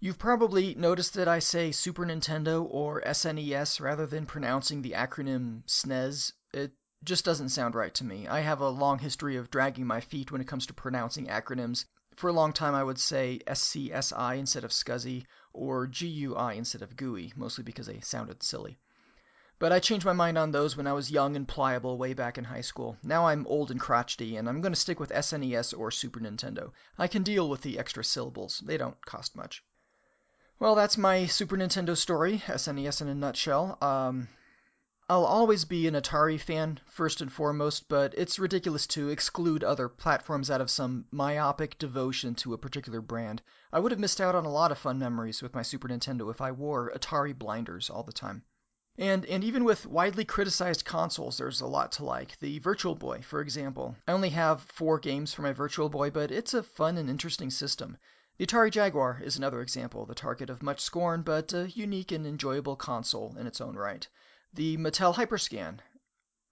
You've 0.00 0.18
probably 0.18 0.74
noticed 0.76 1.12
that 1.12 1.28
I 1.28 1.40
say 1.40 1.72
Super 1.72 2.06
Nintendo 2.06 2.66
or 2.66 3.02
SNES 3.02 3.82
rather 3.82 4.06
than 4.06 4.24
pronouncing 4.24 4.80
the 4.80 4.92
acronym 4.92 5.62
SNES. 5.66 6.32
It 6.54 6.72
just 7.04 7.26
doesn't 7.26 7.50
sound 7.50 7.74
right 7.74 7.92
to 7.96 8.04
me. 8.04 8.26
I 8.26 8.40
have 8.40 8.62
a 8.62 8.70
long 8.70 8.98
history 8.98 9.36
of 9.36 9.50
dragging 9.50 9.86
my 9.86 10.00
feet 10.00 10.32
when 10.32 10.40
it 10.40 10.48
comes 10.48 10.68
to 10.68 10.72
pronouncing 10.72 11.26
acronyms, 11.26 11.84
for 12.16 12.28
a 12.28 12.32
long 12.32 12.52
time, 12.54 12.74
I 12.74 12.82
would 12.82 12.98
say 12.98 13.40
SCSI 13.46 14.38
instead 14.38 14.64
of 14.64 14.70
SCSI 14.70 15.26
or 15.52 15.86
GUI 15.86 16.56
instead 16.56 16.80
of 16.80 16.96
GUI, 16.96 17.34
mostly 17.36 17.62
because 17.62 17.86
they 17.86 18.00
sounded 18.00 18.42
silly. 18.42 18.78
But 19.58 19.70
I 19.72 19.80
changed 19.80 20.04
my 20.04 20.12
mind 20.12 20.36
on 20.38 20.50
those 20.50 20.76
when 20.76 20.86
I 20.86 20.94
was 20.94 21.10
young 21.10 21.36
and 21.36 21.46
pliable 21.46 21.98
way 21.98 22.14
back 22.14 22.38
in 22.38 22.44
high 22.44 22.62
school. 22.62 22.96
Now 23.02 23.26
I'm 23.26 23.46
old 23.46 23.70
and 23.70 23.78
crotchety, 23.78 24.36
and 24.36 24.48
I'm 24.48 24.62
going 24.62 24.72
to 24.72 24.80
stick 24.80 24.98
with 24.98 25.10
SNES 25.10 25.78
or 25.78 25.90
Super 25.90 26.20
Nintendo. 26.20 26.72
I 26.98 27.06
can 27.06 27.22
deal 27.22 27.48
with 27.48 27.60
the 27.60 27.78
extra 27.78 28.02
syllables, 28.02 28.62
they 28.64 28.78
don't 28.78 29.04
cost 29.04 29.36
much. 29.36 29.62
Well, 30.58 30.74
that's 30.74 30.96
my 30.96 31.26
Super 31.26 31.56
Nintendo 31.58 31.94
story, 31.94 32.42
SNES 32.46 33.02
in 33.02 33.08
a 33.08 33.14
nutshell. 33.14 33.76
Um, 33.82 34.28
I'll 35.08 35.24
always 35.24 35.64
be 35.64 35.86
an 35.86 35.94
Atari 35.94 36.36
fan, 36.40 36.80
first 36.84 37.20
and 37.20 37.32
foremost, 37.32 37.88
but 37.88 38.12
it's 38.18 38.40
ridiculous 38.40 38.88
to 38.88 39.08
exclude 39.08 39.62
other 39.62 39.88
platforms 39.88 40.50
out 40.50 40.60
of 40.60 40.68
some 40.68 41.06
myopic 41.12 41.78
devotion 41.78 42.34
to 42.34 42.54
a 42.54 42.58
particular 42.58 43.00
brand. 43.00 43.40
I 43.72 43.78
would 43.78 43.92
have 43.92 44.00
missed 44.00 44.20
out 44.20 44.34
on 44.34 44.44
a 44.44 44.50
lot 44.50 44.72
of 44.72 44.78
fun 44.78 44.98
memories 44.98 45.42
with 45.42 45.54
my 45.54 45.62
Super 45.62 45.86
Nintendo 45.86 46.28
if 46.28 46.40
I 46.40 46.50
wore 46.50 46.90
Atari 46.90 47.38
blinders 47.38 47.88
all 47.88 48.02
the 48.02 48.12
time. 48.12 48.42
And 48.98 49.24
and 49.26 49.44
even 49.44 49.62
with 49.62 49.86
widely 49.86 50.24
criticized 50.24 50.84
consoles, 50.84 51.38
there's 51.38 51.60
a 51.60 51.68
lot 51.68 51.92
to 51.92 52.04
like. 52.04 52.36
The 52.40 52.58
Virtual 52.58 52.96
Boy, 52.96 53.22
for 53.22 53.40
example. 53.40 53.94
I 54.08 54.12
only 54.12 54.30
have 54.30 54.62
four 54.62 54.98
games 54.98 55.32
for 55.32 55.42
my 55.42 55.52
Virtual 55.52 55.88
Boy, 55.88 56.10
but 56.10 56.32
it's 56.32 56.52
a 56.52 56.64
fun 56.64 56.98
and 56.98 57.08
interesting 57.08 57.50
system. 57.50 57.96
The 58.38 58.46
Atari 58.46 58.72
Jaguar 58.72 59.20
is 59.22 59.36
another 59.36 59.60
example, 59.60 60.04
the 60.04 60.16
target 60.16 60.50
of 60.50 60.64
much 60.64 60.80
scorn, 60.80 61.22
but 61.22 61.52
a 61.52 61.70
unique 61.70 62.10
and 62.10 62.26
enjoyable 62.26 62.74
console 62.74 63.36
in 63.38 63.46
its 63.46 63.60
own 63.60 63.76
right. 63.76 64.08
The 64.54 64.76
Mattel 64.76 65.14
Hyperscan. 65.14 65.80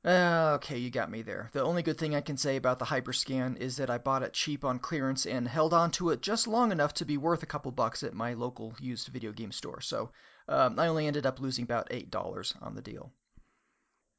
Uh, 0.04 0.52
okay, 0.56 0.76
you 0.76 0.90
got 0.90 1.10
me 1.10 1.22
there. 1.22 1.48
The 1.52 1.62
only 1.62 1.82
good 1.82 1.96
thing 1.96 2.14
I 2.14 2.20
can 2.20 2.36
say 2.36 2.56
about 2.56 2.78
the 2.78 2.84
Hyperscan 2.84 3.56
is 3.56 3.76
that 3.76 3.88
I 3.88 3.96
bought 3.96 4.22
it 4.22 4.34
cheap 4.34 4.62
on 4.64 4.78
clearance 4.78 5.24
and 5.24 5.48
held 5.48 5.72
on 5.72 5.90
to 5.92 6.10
it 6.10 6.20
just 6.20 6.46
long 6.46 6.72
enough 6.72 6.92
to 6.94 7.06
be 7.06 7.16
worth 7.16 7.42
a 7.42 7.46
couple 7.46 7.72
bucks 7.72 8.02
at 8.02 8.12
my 8.12 8.34
local 8.34 8.74
used 8.78 9.08
video 9.08 9.32
game 9.32 9.52
store. 9.52 9.80
So 9.80 10.10
um, 10.46 10.78
I 10.78 10.88
only 10.88 11.06
ended 11.06 11.24
up 11.24 11.40
losing 11.40 11.64
about 11.64 11.88
$8 11.88 12.54
on 12.60 12.74
the 12.74 12.82
deal. 12.82 13.12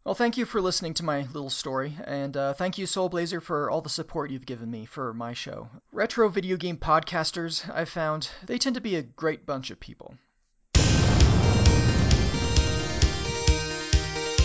Well, 0.03 0.15
thank 0.15 0.37
you 0.37 0.45
for 0.45 0.61
listening 0.61 0.93
to 0.95 1.03
my 1.03 1.23
little 1.33 1.49
story, 1.49 1.97
and 2.03 2.37
uh, 2.37 2.53
thank 2.53 2.77
you, 2.77 2.85
Soul 2.85 3.09
Blazer, 3.09 3.41
for 3.41 3.71
all 3.71 3.81
the 3.81 3.89
support 3.89 4.29
you've 4.29 4.45
given 4.45 4.69
me 4.69 4.85
for 4.85 5.13
my 5.15 5.33
show. 5.33 5.67
Retro 5.91 6.29
video 6.29 6.57
game 6.57 6.77
podcasters, 6.77 7.67
I've 7.73 7.89
found, 7.89 8.29
they 8.45 8.59
tend 8.59 8.75
to 8.75 8.81
be 8.81 8.97
a 8.97 9.01
great 9.01 9.47
bunch 9.47 9.71
of 9.71 9.79
people. 9.79 10.15